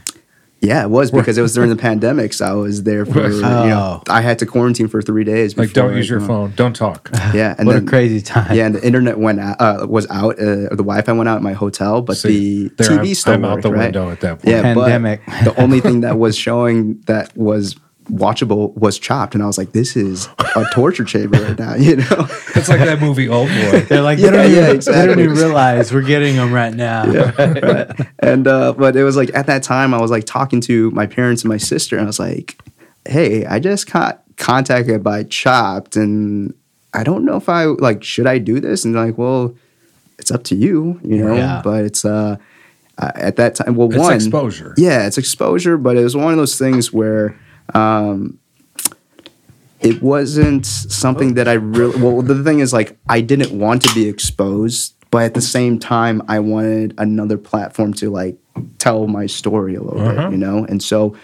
Yeah, 0.63 0.85
it 0.85 0.91
was 0.91 1.11
because 1.11 1.37
it 1.37 1.43
was 1.43 1.55
during 1.55 1.71
the 1.71 1.77
pandemic. 1.77 2.33
So 2.33 2.45
I 2.47 2.53
was 2.53 2.85
there 2.85 3.05
for 3.05 3.29
you 3.29 3.41
know 3.43 4.01
Oh. 4.07 4.13
I 4.13 4.21
had 4.21 4.39
to 4.39 4.47
quarantine 4.47 4.87
for 4.87 5.03
three 5.03 5.25
days. 5.25 5.59
like 5.59 5.73
don't 5.73 5.97
use 5.97 6.09
your 6.09 6.21
come 6.21 6.29
phone 6.29 6.53
don't 6.55 6.75
talk. 6.77 7.11
Yeah, 7.35 7.55
and 7.59 7.67
what 7.67 7.75
then, 7.75 7.85
a 7.85 7.87
crazy 7.91 8.21
time. 8.21 8.55
Yeah, 8.57 8.67
and 8.67 8.75
the 8.77 8.87
internet 8.87 9.19
went 9.19 9.41
out, 9.41 9.61
uh, 9.61 9.87
was 9.89 10.09
out. 10.11 10.39
Uh, 10.39 10.69
the 10.71 10.85
Wi-Fi 10.85 11.13
went 11.13 11.29
out 11.29 11.37
at 11.37 11.43
my 11.43 11.53
hotel, 11.53 12.01
but 12.01 12.17
See, 12.17 12.69
the 12.69 12.85
TV 12.85 12.99
I'm- 13.07 13.15
still 13.15 13.35
I'm 13.35 13.45
out 13.45 13.63
the 13.63 13.71
right? 13.73 13.85
window 13.87 14.11
at 14.11 14.21
that 14.21 14.39
point. 14.41 14.47
Yeah, 14.47 14.75
but 14.75 14.83
Pandemic. 14.89 15.25
the 15.45 15.55
only 15.61 15.81
thing 15.81 16.01
that 16.07 16.19
was 16.19 16.37
showing 16.37 17.01
that 17.07 17.37
was 17.37 17.75
watchable 18.11 18.75
was 18.77 18.99
Chopped, 18.99 19.35
and 19.35 19.43
I 19.43 19.47
was 19.47 19.59
like, 19.59 19.73
"This 19.73 19.97
is 19.97 20.29
a 20.57 20.65
torture 20.73 21.05
chamber 21.05 21.41
right 21.43 21.59
now," 21.59 21.75
you 21.75 21.97
know. 21.97 22.27
it's 22.55 22.69
like 22.69 22.81
that 22.81 22.99
movie 23.01 23.27
Oldboy 23.27 23.89
They're 23.89 24.03
like, 24.03 24.19
Yeah, 24.19 24.31
they, 24.31 24.37
don't 24.37 24.51
yeah, 24.53 24.63
even, 24.63 24.77
exactly. 24.77 25.01
they 25.01 25.07
don't 25.07 25.21
even 25.25 25.37
realize 25.37 25.93
we're 25.93 26.03
getting 26.03 26.37
them 26.37 26.53
right 26.53 26.75
now. 26.75 27.05
and 28.19 28.47
uh, 28.47 28.73
but 28.75 28.97
it 28.97 29.05
was 29.05 29.17
like 29.17 29.31
at 29.35 29.47
that 29.47 29.63
time 29.63 29.95
I 29.95 30.01
was 30.01 30.11
like 30.11 30.25
talking 30.25 30.61
to 30.63 30.91
my 30.93 31.07
parents 31.07 31.43
and 31.43 31.49
my 31.49 31.57
sister, 31.59 31.97
and 31.97 32.05
I 32.05 32.07
was 32.07 32.19
like, 32.21 32.57
"Hey, 33.07 33.45
I 33.47 33.59
just 33.59 33.91
got 33.91 34.23
contacted 34.37 35.03
by 35.03 35.25
Chopped, 35.25 35.97
and 35.97 36.55
I 36.95 37.05
don't 37.05 37.25
know 37.25 37.37
if 37.37 37.49
I 37.49 37.65
like 37.65 38.03
should 38.03 38.27
I 38.27 38.39
do 38.39 38.61
this?" 38.61 38.85
And 38.85 38.95
they're 38.95 39.07
like, 39.07 39.19
"Well, 39.19 39.55
it's 40.19 40.31
up 40.31 40.45
to 40.45 40.55
you, 40.55 41.01
you 41.03 41.19
know." 41.25 41.35
Yeah. 41.35 41.61
But 41.65 41.85
it's 41.85 42.05
uh, 42.05 42.37
uh, 42.99 43.13
at 43.15 43.37
that 43.37 43.55
time, 43.55 43.75
well, 43.75 43.89
It's 43.89 43.99
one 43.99 44.13
exposure. 44.15 44.75
Yeah, 44.77 45.07
it's 45.07 45.19
exposure, 45.19 45.77
but 45.79 45.97
it 45.97 46.03
was 46.05 46.17
one 46.17 46.33
of 46.33 46.39
those 46.39 46.59
things 46.59 46.93
where. 46.93 47.39
Um, 47.75 48.39
it 49.81 50.01
wasn't 50.03 50.65
something 50.65 51.35
that 51.35 51.49
I 51.49 51.55
really. 51.55 52.01
Well, 52.01 52.23
the 52.23 52.43
thing 52.45 52.61
is, 52.61 52.73
like, 52.73 52.97
I 53.09 53.21
didn't 53.21 53.59
want 53.59 53.83
to 53.83 53.95
be 53.95 54.09
exposed, 54.09 54.95
but 55.11 55.25
at 55.25 55.35
the 55.35 55.41
same 55.41 55.79
time, 55.79 56.23
I 56.29 56.39
wanted 56.39 56.95
another 56.99 57.37
platform 57.37 57.93
to 57.95 58.09
like 58.11 58.37
tell 58.79 59.07
my 59.09 59.27
story 59.27 59.75
a 59.75 59.83
little 59.83 60.01
Uh-huh. 60.01 60.23
bit, 60.29 60.33
you 60.33 60.39
know. 60.39 60.65
And 60.65 60.81
so, 60.81 61.17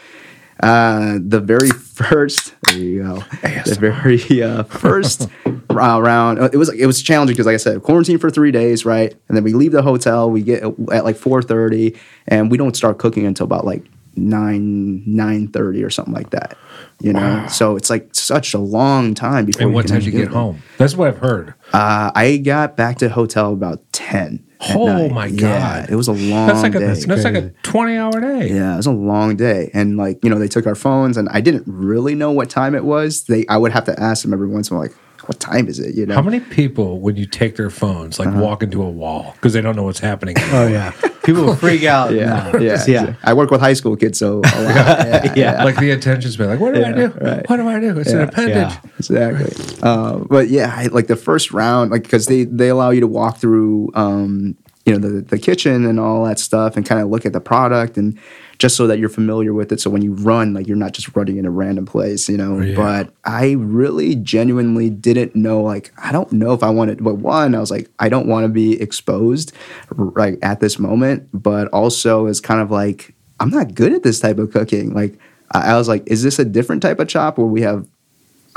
uh, 0.60 1.18
the 1.24 1.38
very 1.40 1.70
first, 1.98 2.54
there 2.66 2.78
you 2.78 3.02
go, 3.04 3.24
the 3.64 3.76
very 3.78 4.42
uh, 4.42 4.64
first 4.64 5.28
round, 5.70 6.40
uh, 6.40 6.48
it 6.52 6.56
was 6.56 6.68
it 6.70 6.86
was 6.86 7.00
challenging 7.00 7.34
because, 7.34 7.46
like 7.46 7.54
I 7.54 7.58
said, 7.58 7.84
quarantine 7.84 8.18
for 8.18 8.28
three 8.28 8.50
days, 8.50 8.84
right? 8.84 9.14
And 9.28 9.36
then 9.36 9.44
we 9.44 9.52
leave 9.52 9.70
the 9.70 9.82
hotel, 9.82 10.28
we 10.28 10.42
get 10.42 10.64
at 10.90 11.04
like 11.04 11.14
four 11.16 11.42
thirty, 11.42 11.96
and 12.26 12.50
we 12.50 12.58
don't 12.58 12.74
start 12.74 12.98
cooking 12.98 13.24
until 13.24 13.44
about 13.44 13.64
like 13.64 13.84
nine 14.28 15.02
nine 15.06 15.48
thirty 15.48 15.82
or 15.84 15.90
something 15.90 16.14
like 16.14 16.30
that. 16.30 16.56
You 17.00 17.12
know, 17.12 17.46
so 17.48 17.76
it's 17.76 17.90
like 17.90 18.08
such 18.14 18.54
a 18.54 18.58
long 18.58 19.14
time 19.14 19.46
before. 19.46 19.62
and 19.62 19.74
what 19.74 19.82
can 19.86 19.92
time 19.92 20.00
did 20.00 20.06
you 20.06 20.12
get 20.12 20.22
it. 20.28 20.32
home 20.32 20.60
that's 20.78 20.96
what 20.96 21.06
i've 21.08 21.18
heard 21.18 21.54
Uh, 21.72 22.10
I 22.14 22.38
got 22.38 22.76
back 22.76 22.98
to 22.98 23.08
the 23.08 23.14
hotel 23.14 23.52
about 23.52 23.80
ten. 23.92 24.44
oh 24.74 24.86
night. 24.86 25.12
my 25.12 25.26
Yeah, 25.26 25.82
god 25.82 25.90
it 25.90 25.94
was 25.94 26.08
a 26.08 26.12
long 26.12 26.48
that's 26.48 26.62
like 26.64 26.74
a 26.74 26.80
day. 26.80 26.86
that's, 26.86 27.06
like 27.24 27.34
a 27.36 27.50
20 27.62 27.96
hour 27.96 28.20
day 28.20 28.48
Yeah, 28.52 28.74
it 28.74 28.76
was 28.78 28.86
a 28.86 28.92
long 28.92 29.36
day, 29.36 29.70
and 29.74 29.96
like 29.96 30.24
you 30.24 30.30
know, 30.30 30.38
they 30.40 30.48
took 30.48 30.66
our 30.66 30.74
phones, 30.74 31.16
and 31.16 31.28
I 31.30 31.40
didn't 31.40 31.64
really 31.68 32.14
know 32.16 32.32
what 32.32 32.50
time 32.50 32.74
it 32.74 32.84
was. 32.84 33.24
They, 33.24 33.46
I 33.48 33.56
would 33.58 33.70
have 33.72 33.84
to 33.84 34.00
ask 34.00 34.22
them 34.24 34.32
every 34.32 34.48
once 34.48 34.70
in 34.70 34.76
a 34.76 34.80
while, 34.80 34.88
like, 34.88 34.96
"What 35.28 35.38
time 35.40 35.68
is 35.68 35.78
it?" 35.78 35.94
You 35.94 36.06
know, 36.06 36.14
How 36.14 36.22
many 36.22 36.40
people, 36.40 37.00
when 37.00 37.16
you 37.16 37.26
take 37.26 37.56
their 37.56 37.70
phones, 37.70 38.18
Uh-huh. 38.18 38.30
like 38.30 38.40
walk 38.42 38.62
into 38.62 38.82
a 38.82 38.90
wall 38.90 39.32
because 39.34 39.52
they 39.52 39.60
don't 39.60 39.76
know 39.76 39.84
what's 39.84 40.00
happening? 40.00 40.36
Oh 40.52 40.66
yeah, 40.66 40.90
people 41.22 41.44
will 41.44 41.54
freak 41.56 41.84
out. 41.96 42.12
yeah, 42.14 42.50
now. 42.52 42.58
yeah, 42.58 42.84
yeah. 42.88 43.14
I 43.22 43.34
work 43.34 43.50
with 43.50 43.60
high 43.60 43.74
school 43.74 43.94
kids, 43.96 44.18
so 44.18 44.38
a 44.38 44.40
lot. 44.40 44.44
yeah, 44.66 45.34
Yeah. 45.36 45.64
Like 45.64 45.76
the 45.76 45.90
attention 45.92 46.30
span. 46.32 46.48
Like, 46.48 46.60
what 46.60 46.74
do 46.74 46.82
I 46.84 46.92
do? 46.92 47.06
right. 47.20 47.48
What 47.48 47.56
do 47.58 47.68
I 47.68 47.78
do? 47.80 47.98
It's 47.98 48.12
an 48.12 48.22
appendage. 48.22 48.72
Yeah. 48.72 48.80
exactly. 48.98 49.76
Uh, 49.82 50.18
but 50.28 50.48
yeah, 50.48 50.72
I, 50.74 50.86
like 50.86 51.06
the 51.06 51.16
first 51.16 51.52
round, 51.52 51.90
like 51.90 52.02
because 52.02 52.26
they 52.26 52.44
they 52.44 52.68
allow 52.70 52.90
you 52.90 53.00
to 53.00 53.06
walk 53.06 53.36
through, 53.38 53.90
um, 53.94 54.56
you 54.88 54.98
know, 54.98 55.08
the 55.08 55.20
the 55.22 55.38
kitchen 55.38 55.86
and 55.86 56.00
all 56.00 56.24
that 56.24 56.38
stuff, 56.38 56.76
and 56.76 56.86
kind 56.86 57.00
of 57.00 57.08
look 57.08 57.26
at 57.26 57.32
the 57.32 57.40
product, 57.40 57.96
and 57.96 58.18
just 58.58 58.76
so 58.76 58.86
that 58.88 58.98
you're 58.98 59.08
familiar 59.08 59.52
with 59.54 59.70
it. 59.70 59.80
So 59.80 59.88
when 59.88 60.02
you 60.02 60.14
run, 60.14 60.52
like 60.52 60.66
you're 60.66 60.76
not 60.76 60.92
just 60.92 61.14
running 61.14 61.36
in 61.36 61.46
a 61.46 61.50
random 61.50 61.86
place, 61.86 62.28
you 62.28 62.36
know. 62.36 62.58
Yeah. 62.60 62.74
But 62.74 63.14
I 63.24 63.52
really 63.52 64.16
genuinely 64.16 64.90
didn't 64.90 65.36
know. 65.36 65.60
Like 65.62 65.92
I 66.02 66.12
don't 66.12 66.32
know 66.32 66.52
if 66.52 66.62
I 66.62 66.70
wanted. 66.70 67.02
But 67.02 67.16
one, 67.16 67.54
I 67.54 67.60
was 67.60 67.70
like, 67.70 67.88
I 67.98 68.08
don't 68.08 68.26
want 68.26 68.44
to 68.44 68.48
be 68.48 68.80
exposed 68.80 69.52
right 69.90 70.38
at 70.42 70.60
this 70.60 70.78
moment. 70.78 71.28
But 71.32 71.68
also, 71.68 72.26
it's 72.26 72.40
kind 72.40 72.60
of 72.60 72.70
like 72.70 73.14
I'm 73.40 73.50
not 73.50 73.74
good 73.74 73.92
at 73.92 74.02
this 74.02 74.20
type 74.20 74.38
of 74.38 74.52
cooking. 74.52 74.92
Like 74.94 75.18
I 75.52 75.76
was 75.76 75.88
like, 75.88 76.02
is 76.06 76.22
this 76.22 76.38
a 76.38 76.44
different 76.44 76.82
type 76.82 76.98
of 76.98 77.08
chop 77.08 77.38
where 77.38 77.46
we 77.46 77.62
have 77.62 77.86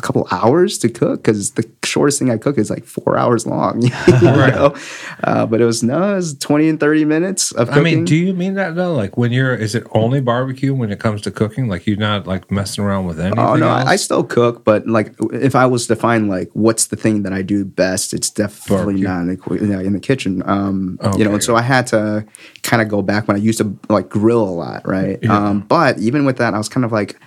a 0.02 0.06
couple 0.08 0.28
hours 0.32 0.78
to 0.80 0.90
cook 0.90 1.24
because 1.24 1.52
the 1.52 1.70
shortest 1.84 2.20
thing 2.20 2.32
I 2.32 2.38
cook 2.38 2.58
is 2.58 2.70
like 2.70 2.86
four 2.86 3.18
hours 3.18 3.46
long. 3.46 3.82
you 3.82 3.90
know? 4.22 4.76
uh, 5.24 5.46
but 5.46 5.62
it 5.62 5.66
was 5.66 5.84
no, 5.84 6.14
it 6.14 6.16
was 6.16 6.38
twenty 6.38 6.68
and 6.70 6.80
thirty 6.80 7.06
minutes 7.06 7.52
of 7.52 7.68
cooking. 7.68 7.82
I 7.82 7.84
mean, 7.84 8.06
do 8.06 8.16
you 8.16 8.34
mean 8.34 8.56
that 8.56 8.76
though? 8.76 8.96
Like 8.96 9.18
when 9.18 9.32
you're, 9.32 9.54
is 9.54 9.76
it 9.76 9.86
only 9.92 10.22
barbecue 10.22 10.74
when 10.74 10.92
it 10.92 11.00
comes 11.00 11.22
to 11.22 11.32
cooking? 11.32 11.68
Like 11.68 11.86
you're 11.86 11.98
not 11.98 12.26
like 12.26 12.50
messing 12.52 12.84
around 12.84 13.06
with 13.06 13.20
anything? 13.20 13.40
Oh 13.40 13.56
no, 13.56 13.70
else? 13.70 13.88
I, 13.88 13.92
I 13.92 13.96
still 13.96 14.24
cook, 14.24 14.64
but 14.64 14.88
like 14.88 15.14
if 15.32 15.56
I 15.56 15.66
was 15.68 15.88
to 15.88 15.96
find 15.96 16.30
like 16.30 16.50
what's 16.54 16.88
the 16.88 16.96
thing 16.96 17.24
that 17.24 17.34
I 17.34 17.44
do 17.44 17.64
best, 17.64 18.14
it's 18.14 18.30
definitely 18.30 19.04
Barbecue. 19.04 19.38
not 19.48 19.60
in 19.62 19.70
the, 19.70 19.80
in 19.82 19.94
the 19.94 20.00
kitchen. 20.00 20.42
Um, 20.50 20.98
you 21.18 21.24
know, 21.24 21.34
and 21.34 21.44
so 21.44 21.56
I 21.56 21.62
had 21.62 21.88
to 21.88 22.26
kind 22.64 22.82
of 22.82 22.88
go 22.88 23.02
back 23.02 23.28
when 23.28 23.38
I 23.38 23.40
used 23.40 23.60
to 23.60 23.78
like 23.90 24.10
grill 24.10 24.44
a 24.44 24.50
lot, 24.50 24.88
right? 24.88 25.20
Yeah. 25.22 25.38
Um, 25.38 25.62
but 25.62 26.00
even 26.00 26.26
with 26.26 26.38
that, 26.38 26.54
I 26.54 26.58
was 26.58 26.70
kind 26.70 26.86
of 26.86 26.92
like, 26.92 27.20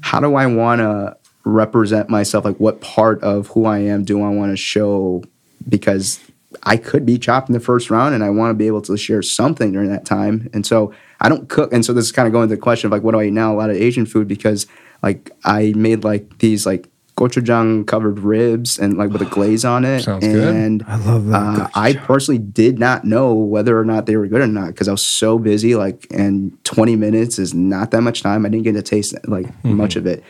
how 0.00 0.20
do 0.20 0.34
I 0.34 0.46
want 0.46 0.80
to 0.80 1.16
represent 1.44 2.08
myself? 2.08 2.44
Like, 2.44 2.58
what 2.58 2.80
part 2.80 3.22
of 3.22 3.48
who 3.48 3.64
I 3.64 3.78
am 3.78 4.04
do 4.04 4.22
I 4.22 4.28
want 4.30 4.52
to 4.52 4.56
show? 4.56 5.22
Because 5.68 6.20
I 6.62 6.76
could 6.76 7.06
be 7.06 7.18
chopped 7.18 7.48
in 7.48 7.52
the 7.54 7.60
first 7.60 7.90
round, 7.90 8.14
and 8.14 8.22
I 8.22 8.30
want 8.30 8.50
to 8.50 8.54
be 8.54 8.66
able 8.66 8.82
to 8.82 8.96
share 8.96 9.22
something 9.22 9.72
during 9.72 9.90
that 9.90 10.04
time. 10.04 10.48
And 10.52 10.66
so 10.66 10.92
I 11.20 11.28
don't 11.28 11.48
cook, 11.48 11.72
and 11.72 11.84
so 11.84 11.92
this 11.92 12.04
is 12.04 12.12
kind 12.12 12.26
of 12.26 12.32
going 12.32 12.48
to 12.48 12.54
the 12.54 12.60
question 12.60 12.88
of 12.88 12.92
like, 12.92 13.02
what 13.02 13.12
do 13.12 13.20
I 13.20 13.24
eat 13.24 13.32
now? 13.32 13.54
A 13.54 13.56
lot 13.56 13.70
of 13.70 13.76
Asian 13.76 14.06
food 14.06 14.28
because 14.28 14.66
like 15.02 15.30
I 15.44 15.72
made 15.76 16.04
like 16.04 16.38
these 16.38 16.66
like 16.66 16.88
gochujang 17.28 17.86
covered 17.86 18.18
ribs 18.20 18.78
and 18.78 18.96
like 18.96 19.10
with 19.10 19.22
a 19.22 19.26
glaze 19.26 19.64
on 19.64 19.84
it. 19.84 20.02
Sounds 20.02 20.26
good. 20.26 20.54
and 20.54 20.84
I 20.86 20.96
love 20.96 21.26
that. 21.26 21.60
uh, 21.60 21.68
I 21.74 21.92
personally 21.94 22.38
did 22.38 22.78
not 22.78 23.04
know 23.04 23.32
whether 23.34 23.78
or 23.78 23.84
not 23.84 24.06
they 24.06 24.16
were 24.16 24.26
good 24.26 24.40
or 24.40 24.46
not 24.46 24.68
because 24.68 24.88
I 24.88 24.92
was 24.92 25.04
so 25.04 25.38
busy. 25.38 25.74
Like, 25.74 26.06
and 26.10 26.62
20 26.64 26.96
minutes 26.96 27.38
is 27.38 27.54
not 27.54 27.90
that 27.92 28.02
much 28.02 28.22
time. 28.22 28.44
I 28.44 28.48
didn't 28.48 28.64
get 28.64 28.72
to 28.72 28.82
taste 28.82 29.14
like 29.28 29.46
much 29.64 29.96
of 29.96 30.06
it, 30.06 30.22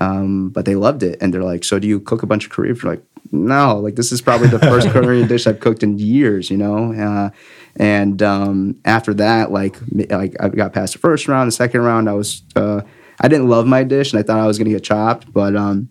um, 0.00 0.50
but 0.50 0.64
they 0.64 0.74
loved 0.74 1.02
it. 1.02 1.18
And 1.20 1.32
they're 1.32 1.44
like, 1.44 1.64
"So 1.64 1.78
do 1.78 1.86
you 1.86 2.00
cook 2.00 2.22
a 2.22 2.26
bunch 2.26 2.44
of 2.44 2.50
Korean?" 2.50 2.74
food?" 2.74 2.88
Like, 2.88 3.02
no. 3.32 3.78
Like, 3.78 3.96
this 3.96 4.10
is 4.12 4.20
probably 4.20 4.48
the 4.48 4.58
first 4.58 4.88
Korean 4.94 5.28
dish 5.28 5.46
I've 5.46 5.60
cooked 5.60 5.82
in 5.82 5.98
years. 5.98 6.50
You 6.50 6.56
know. 6.56 6.92
Uh, 6.92 7.30
and 7.76 8.20
um, 8.22 8.76
after 8.84 9.14
that, 9.14 9.52
like, 9.52 9.76
like 10.10 10.34
I 10.40 10.48
got 10.48 10.72
past 10.72 10.92
the 10.94 10.98
first 10.98 11.28
round. 11.28 11.46
The 11.48 11.52
second 11.52 11.82
round, 11.82 12.08
I 12.08 12.14
was 12.14 12.42
uh, 12.56 12.80
I 13.20 13.28
didn't 13.28 13.48
love 13.48 13.66
my 13.66 13.84
dish, 13.84 14.12
and 14.12 14.18
I 14.18 14.22
thought 14.22 14.40
I 14.40 14.46
was 14.46 14.58
gonna 14.58 14.70
get 14.70 14.82
chopped, 14.82 15.32
but 15.32 15.54
um, 15.54 15.88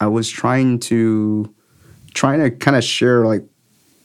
I 0.00 0.06
was 0.06 0.28
trying 0.28 0.80
to 0.80 1.52
trying 2.14 2.40
to 2.40 2.50
kind 2.50 2.76
of 2.76 2.84
share 2.84 3.26
like 3.26 3.44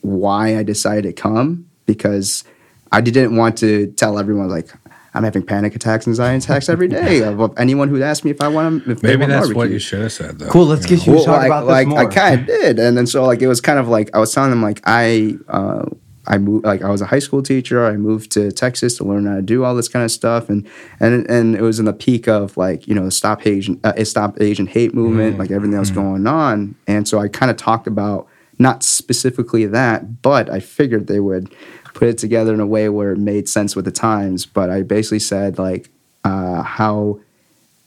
why 0.02 0.58
I 0.58 0.62
decided 0.62 1.04
to 1.04 1.12
come 1.12 1.70
because 1.86 2.44
I 2.90 3.00
didn't 3.00 3.36
want 3.36 3.58
to 3.58 3.88
tell 3.92 4.18
everyone 4.18 4.48
like 4.48 4.70
I'm 5.14 5.24
having 5.24 5.44
panic 5.44 5.74
attacks 5.74 6.06
and 6.06 6.12
anxiety 6.12 6.44
attacks 6.44 6.68
every 6.68 6.88
day 7.06 7.22
of 7.22 7.40
of 7.40 7.58
anyone 7.58 7.88
who 7.88 8.02
asked 8.02 8.24
me 8.24 8.30
if 8.30 8.40
I 8.40 8.48
want 8.48 8.84
to. 8.84 8.90
If 8.92 9.02
Maybe 9.02 9.20
want 9.20 9.30
that's 9.32 9.54
what 9.54 9.70
you 9.70 9.78
should 9.78 10.00
have 10.00 10.12
said 10.12 10.38
though. 10.38 10.48
Cool, 10.48 10.66
let's 10.66 10.88
you 10.90 10.96
get 10.96 11.06
know? 11.06 11.14
you 11.14 11.18
to 11.20 11.24
talk 11.26 11.36
like, 11.38 11.46
about 11.46 11.60
this 11.62 11.70
like 11.70 11.86
more. 11.88 11.98
I 11.98 12.06
kind 12.06 12.40
of 12.40 12.46
did, 12.46 12.78
and 12.78 12.96
then 12.96 13.06
so 13.06 13.24
like 13.24 13.42
it 13.42 13.48
was 13.48 13.60
kind 13.60 13.78
of 13.78 13.88
like 13.88 14.14
I 14.14 14.18
was 14.18 14.32
telling 14.32 14.50
them 14.50 14.62
like 14.62 14.80
I 14.84 15.36
uh, 15.48 15.84
I 16.26 16.38
moved 16.38 16.64
like 16.64 16.82
I 16.82 16.90
was 16.90 17.00
a 17.00 17.06
high 17.06 17.18
school 17.18 17.42
teacher. 17.42 17.84
I 17.84 17.96
moved 17.96 18.30
to 18.32 18.52
Texas 18.52 18.96
to 18.98 19.04
learn 19.04 19.26
how 19.26 19.36
to 19.36 19.42
do 19.42 19.64
all 19.64 19.74
this 19.74 19.88
kind 19.88 20.04
of 20.04 20.10
stuff, 20.10 20.48
and 20.48 20.68
and 21.00 21.28
and 21.28 21.56
it 21.56 21.62
was 21.62 21.78
in 21.78 21.84
the 21.84 21.92
peak 21.92 22.28
of 22.28 22.56
like 22.56 22.86
you 22.86 22.94
know 22.94 23.08
stop 23.10 23.46
Asian 23.46 23.80
uh, 23.82 24.04
stop 24.04 24.40
Asian 24.40 24.66
hate 24.66 24.94
movement, 24.94 25.38
like 25.38 25.50
everything 25.50 25.72
that 25.72 25.80
was 25.80 25.90
going 25.90 26.26
on, 26.26 26.74
and 26.86 27.08
so 27.08 27.18
I 27.18 27.28
kind 27.28 27.50
of 27.50 27.56
talked 27.56 27.86
about 27.86 28.28
not 28.58 28.84
specifically 28.84 29.66
that, 29.66 30.22
but 30.22 30.48
I 30.48 30.60
figured 30.60 31.08
they 31.08 31.20
would 31.20 31.52
put 31.94 32.08
it 32.08 32.18
together 32.18 32.54
in 32.54 32.60
a 32.60 32.66
way 32.66 32.88
where 32.88 33.12
it 33.12 33.18
made 33.18 33.48
sense 33.48 33.74
with 33.74 33.84
the 33.84 33.90
times. 33.90 34.46
But 34.46 34.70
I 34.70 34.82
basically 34.82 35.18
said 35.18 35.58
like 35.58 35.90
uh, 36.24 36.62
how 36.62 37.20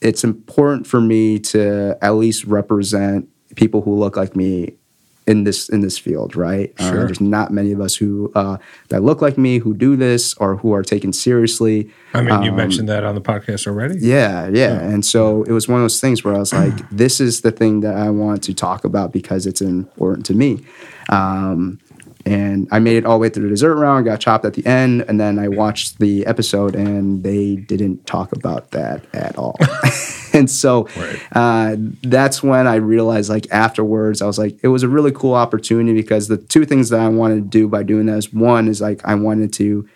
it's 0.02 0.24
important 0.24 0.88
for 0.88 1.00
me 1.00 1.40
to 1.40 1.98
at 2.02 2.16
least 2.16 2.44
represent 2.46 3.30
people 3.56 3.82
who 3.82 3.96
look 3.96 4.18
like 4.18 4.36
me 4.36 4.74
in 5.28 5.44
this 5.44 5.70
in 5.70 5.82
this 5.82 5.98
field, 5.98 6.36
right? 6.36 6.72
Uh, 6.78 6.90
Sure. 6.90 7.06
there's 7.06 7.20
not 7.22 7.52
many 7.52 7.72
of 7.72 7.82
us 7.82 7.96
who 7.96 8.32
uh, 8.36 8.58
that 8.90 9.02
look 9.04 9.22
like 9.22 9.38
me 9.38 9.58
who 9.58 9.74
do 9.74 9.96
this 9.96 10.34
or 10.36 10.58
who 10.58 10.72
are 10.72 10.84
taken 10.84 11.12
seriously. 11.14 11.90
I 12.14 12.22
mean, 12.22 12.44
you 12.44 12.52
Um, 12.52 12.56
mentioned 12.58 12.88
that 12.90 13.04
on 13.04 13.16
the 13.16 13.22
podcast 13.22 13.66
already. 13.68 13.96
Yeah, 14.00 14.48
yeah. 14.54 14.80
And 14.80 15.04
so 15.04 15.44
it 15.44 15.52
was 15.52 15.68
one 15.68 15.80
of 15.80 15.84
those 15.84 16.00
things 16.00 16.24
where 16.24 16.36
I 16.36 16.38
was 16.40 16.54
like, 16.54 16.88
this 16.92 17.20
is 17.20 17.42
the 17.42 17.52
thing 17.52 17.80
that 17.82 17.96
I 17.96 18.10
want 18.12 18.44
to 18.44 18.54
talk 18.54 18.84
about 18.86 19.12
because 19.12 19.46
it's 19.48 19.62
important 19.62 20.26
to 20.28 20.34
me. 20.34 20.64
Um, 21.10 21.80
and 22.26 22.68
I 22.72 22.80
made 22.80 22.98
it 22.98 23.06
all 23.06 23.18
the 23.18 23.22
way 23.22 23.30
through 23.30 23.44
the 23.44 23.50
dessert 23.50 23.76
round, 23.76 24.06
got 24.06 24.20
chopped 24.20 24.46
at 24.46 24.56
the 24.56 24.66
end, 24.66 25.06
and 25.08 25.20
then 25.20 25.38
I 25.38 25.48
watched 25.48 26.00
the 26.00 26.26
episode 26.26 26.76
and 26.76 27.24
they 27.24 27.56
didn't 27.56 28.06
talk 28.08 28.32
about 28.32 28.72
that 28.72 29.06
at 29.14 29.38
all. 29.38 29.56
and 30.34 30.50
so 30.50 30.88
Right. 30.98 31.22
uh, 31.34 31.76
that's 32.02 32.42
when 32.42 32.66
I 32.68 32.76
realized, 32.76 33.30
like, 33.30 33.48
afterwards, 33.52 34.22
I 34.24 34.26
was 34.26 34.40
like, 34.40 34.58
it 34.64 34.70
was 34.70 34.82
a 34.82 34.88
really 34.88 35.12
cool 35.12 35.36
opportunity 35.36 35.94
because 36.02 36.28
the 36.28 36.38
two 36.38 36.66
things 36.66 36.90
that 36.90 37.00
I 37.00 37.10
wanted 37.10 37.36
to 37.36 37.42
do 37.42 37.68
by 37.68 37.84
doing 37.84 38.08
that 38.08 38.18
is 38.18 38.34
one 38.34 38.68
is 38.68 38.82
like, 38.82 39.02
I 39.06 39.14
wanted 39.16 39.54
to 39.54 39.88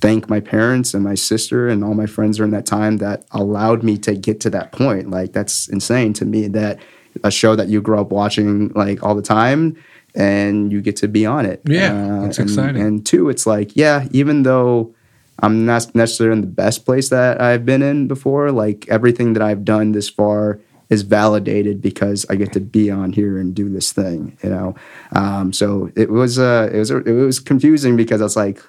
thank 0.00 0.28
my 0.28 0.40
parents 0.40 0.94
and 0.94 1.02
my 1.04 1.14
sister 1.14 1.68
and 1.68 1.84
all 1.84 1.94
my 1.94 2.06
friends 2.06 2.36
during 2.36 2.52
that 2.52 2.66
time 2.66 2.98
that 2.98 3.24
allowed 3.32 3.82
me 3.82 3.96
to 3.98 4.14
get 4.14 4.40
to 4.40 4.50
that 4.50 4.72
point. 4.72 5.10
Like 5.10 5.32
that's 5.32 5.68
insane 5.68 6.12
to 6.14 6.24
me 6.24 6.48
that 6.48 6.80
a 7.22 7.30
show 7.30 7.54
that 7.54 7.68
you 7.68 7.80
grew 7.80 8.00
up 8.00 8.10
watching 8.10 8.70
like 8.70 9.00
all 9.04 9.14
the 9.14 9.22
time 9.22 9.76
and 10.14 10.70
you 10.72 10.80
get 10.80 10.96
to 10.96 11.08
be 11.08 11.24
on 11.26 11.46
it. 11.46 11.60
Yeah, 11.64 12.20
that's 12.22 12.38
and, 12.38 12.48
exciting. 12.50 12.82
And 12.82 13.04
two, 13.06 13.28
it's 13.28 13.46
like, 13.46 13.76
yeah, 13.76 14.06
even 14.10 14.42
though 14.42 14.94
I'm 15.40 15.64
not 15.66 15.94
necessarily 15.94 16.34
in 16.36 16.40
the 16.42 16.46
best 16.46 16.84
place 16.84 17.08
that 17.08 17.40
I've 17.40 17.64
been 17.64 17.82
in 17.82 18.06
before, 18.08 18.50
like 18.52 18.86
everything 18.88 19.32
that 19.32 19.42
I've 19.42 19.64
done 19.64 19.92
this 19.92 20.08
far 20.08 20.60
is 20.90 21.02
validated 21.02 21.80
because 21.80 22.26
I 22.28 22.34
get 22.36 22.52
to 22.52 22.60
be 22.60 22.90
on 22.90 23.12
here 23.14 23.38
and 23.38 23.54
do 23.54 23.70
this 23.70 23.92
thing, 23.92 24.36
you 24.42 24.50
know. 24.50 24.74
Um, 25.12 25.52
so 25.52 25.90
it 25.96 26.10
was 26.10 26.38
uh, 26.38 26.68
it 26.72 26.78
was 26.78 26.90
it 26.90 27.12
was 27.12 27.40
confusing 27.40 27.96
because 27.96 28.20
I 28.20 28.24
was 28.24 28.36
like, 28.36 28.62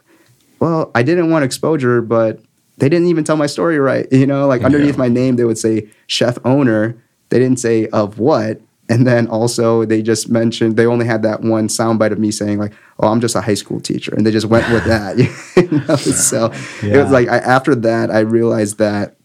well, 0.60 0.90
I 0.96 1.04
didn't 1.04 1.30
want 1.30 1.44
exposure, 1.44 2.02
but 2.02 2.40
they 2.78 2.88
didn't 2.88 3.08
even 3.08 3.24
tell 3.26 3.36
my 3.38 3.46
story 3.48 3.78
right. 3.78 4.08
You 4.12 4.26
know, 4.26 4.48
like 4.48 4.64
underneath 4.64 4.96
Yeah. 4.96 5.00
my 5.00 5.10
name, 5.10 5.36
they 5.36 5.44
would 5.44 5.58
say 5.58 5.90
chef 6.08 6.38
owner. 6.46 6.96
They 7.30 7.40
didn't 7.40 7.60
say 7.60 7.88
of 7.88 8.20
what. 8.20 8.62
And 8.90 9.08
then 9.08 9.28
also 9.28 9.86
they 9.86 10.02
just 10.02 10.30
mentioned 10.30 10.76
they 10.76 10.86
only 10.86 11.06
had 11.06 11.24
that 11.24 11.42
one 11.42 11.68
soundbite 11.70 12.12
of 12.12 12.20
me 12.20 12.32
saying 12.32 12.60
like, 12.60 12.74
"Oh, 13.00 13.08
I'm 13.08 13.22
just 13.22 13.36
a 13.36 13.42
high 13.42 13.54
school 13.54 13.80
teacher," 13.80 14.14
and 14.14 14.26
they 14.26 14.32
just 14.32 14.46
went 14.48 14.70
with 14.72 14.84
that. 14.86 15.18
you 15.56 15.80
know? 15.88 15.96
So 15.96 16.52
it 16.82 17.02
was 17.02 17.12
like 17.12 17.30
I, 17.30 17.38
after 17.38 17.76
that, 17.76 18.12
I 18.12 18.20
realized 18.20 18.80
that 18.80 19.16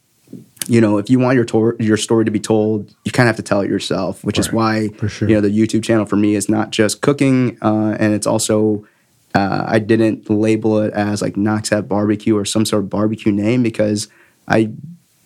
you 0.68 0.80
know 0.80 0.98
if 0.98 1.11
you 1.11 1.18
want 1.18 1.34
your 1.34 1.44
tor- 1.44 1.76
your 1.80 1.96
story 1.96 2.24
to 2.24 2.30
be 2.30 2.38
told, 2.38 2.94
you 3.04 3.11
kind 3.11 3.28
of 3.28 3.34
have 3.34 3.44
to 3.44 3.48
tell 3.48 3.61
it 3.61 3.68
yourself. 3.68 4.22
Which 4.22 4.38
is 4.38 4.52
why 4.52 4.88
For 4.96 5.09
sure. 5.09 5.28
you 5.28 5.34
know 5.34 5.40
the 5.40 5.50
YouTube 5.50 5.82
channel 5.82 6.06
for 6.06 6.16
me 6.16 6.36
is 6.36 6.48
not 6.48 6.70
just 6.70 7.02
cooking, 7.02 7.59
uh, 7.61 7.96
and 7.98 8.14
it's 8.14 8.26
also 8.26 8.86
uh, 9.34 9.64
I 9.66 9.80
didn't 9.80 10.30
label 10.30 10.78
it 10.78 10.92
as 10.94 11.20
like 11.20 11.36
Knox 11.36 11.72
at 11.72 11.88
Barbecue 11.88 12.36
or 12.36 12.44
some 12.44 12.64
sort 12.64 12.84
of 12.84 12.90
barbecue 12.90 13.32
name 13.32 13.62
because 13.64 14.09
I 14.46 14.70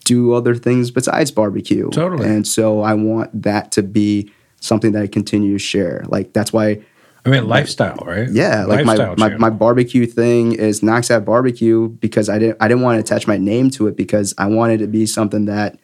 do 0.05 0.33
other 0.33 0.55
things 0.55 0.91
besides 0.91 1.31
barbecue. 1.31 1.91
Totally. 1.91 2.29
And 2.29 2.47
so 2.47 2.81
I 2.81 2.95
want 2.95 3.43
that 3.43 3.73
to 3.73 3.83
be 3.83 4.31
something 4.61 4.93
that 4.93 5.03
I 5.03 5.07
continue 5.07 5.53
to 5.53 5.59
share. 5.59 6.05
Like 6.09 6.33
that's 6.33 6.53
why 6.53 6.83
I 7.25 7.29
mean, 7.29 7.47
lifestyle, 7.47 8.03
right? 8.05 8.29
yeah, 8.29 8.65
like 8.65 8.85
my, 8.85 8.95
Lifestyle 8.95 9.15
my, 9.17 9.37
my 9.37 9.51
barbecue 9.51 10.07
thing 10.07 10.53
is 10.53 10.83
Knox 10.83 11.09
at 11.11 11.25
Barbecue 11.25 11.89
because 11.89 12.29
I 12.29 12.39
didn't 12.39 12.57
I 12.61 12.67
didn't 12.67 12.83
want 12.83 12.97
to 12.97 13.01
attach 13.01 13.29
my 13.29 13.37
name 13.37 13.71
to 13.71 13.87
it 13.87 13.97
because 13.97 14.35
I 14.39 14.47
wanted 14.47 14.81
it 14.81 14.87
to 14.87 14.91
be 14.91 15.07
something 15.07 15.45
that 15.45 15.79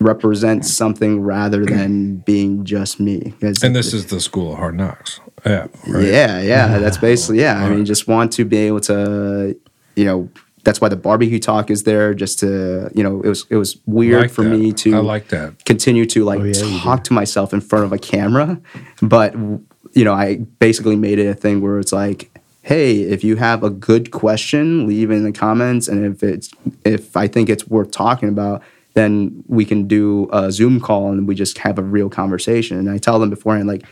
represents 0.00 0.72
something 0.72 1.20
rather 1.20 1.64
than 1.66 2.16
being 2.18 2.64
just 2.64 3.00
me. 3.00 3.34
and 3.42 3.76
this 3.76 3.92
is 3.92 4.06
the 4.06 4.20
school 4.20 4.52
of 4.52 4.58
hard 4.58 4.76
knocks. 4.76 5.20
Yeah. 5.44 5.66
Right. 5.86 6.06
yeah, 6.06 6.40
yeah, 6.40 6.78
that's 6.78 6.96
basically 7.10 7.40
yeah. 7.40 7.62
I 7.62 7.68
mean, 7.68 7.84
just 7.84 8.08
want 8.08 8.32
to 8.34 8.44
be 8.44 8.56
able 8.58 8.80
to, 8.80 9.54
you 9.96 10.04
know, 10.04 10.30
that's 10.64 10.80
why 10.80 10.88
the 10.88 10.96
barbecue 10.96 11.38
talk 11.38 11.70
is 11.70 11.82
there. 11.84 12.14
Just 12.14 12.38
to, 12.40 12.90
you 12.94 13.02
know, 13.02 13.20
it 13.22 13.28
was 13.28 13.46
it 13.50 13.56
was 13.56 13.78
weird 13.86 14.22
Like 14.22 14.30
for 14.30 14.44
that. 14.44 14.50
me 14.50 14.72
to 14.72 14.94
I 14.96 14.98
like 14.98 15.28
that. 15.28 15.64
continue 15.64 16.06
to 16.06 16.24
like 16.24 16.40
Oh, 16.40 16.44
yeah, 16.44 16.78
talk 16.80 17.04
to 17.04 17.12
myself 17.12 17.52
in 17.52 17.60
front 17.60 17.84
of 17.84 17.92
a 17.92 17.98
camera, 17.98 18.60
but 19.00 19.34
you 19.34 20.04
know, 20.04 20.12
I 20.14 20.36
basically 20.58 20.96
made 20.96 21.18
it 21.18 21.26
a 21.26 21.34
thing 21.34 21.60
where 21.60 21.78
it's 21.78 21.92
like. 21.92 22.28
Hey, 22.64 23.00
if 23.00 23.24
you 23.24 23.34
have 23.34 23.64
a 23.64 23.70
good 23.70 24.12
question, 24.12 24.86
leave 24.86 25.10
it 25.10 25.14
in 25.14 25.24
the 25.24 25.32
comments, 25.32 25.88
and 25.88 26.06
if 26.06 26.22
it's 26.22 26.48
if 26.84 27.16
I 27.16 27.26
think 27.26 27.48
it's 27.48 27.66
worth 27.66 27.90
talking 27.90 28.28
about, 28.28 28.62
then 28.94 29.42
we 29.48 29.64
can 29.64 29.88
do 29.88 30.28
a 30.32 30.52
Zoom 30.52 30.80
call 30.80 31.10
and 31.10 31.26
we 31.26 31.34
just 31.34 31.58
have 31.58 31.76
a 31.76 31.82
real 31.82 32.08
conversation. 32.08 32.78
And 32.78 32.88
I 32.88 32.98
tell 32.98 33.18
them 33.18 33.30
beforehand, 33.30 33.66
like, 33.66 33.82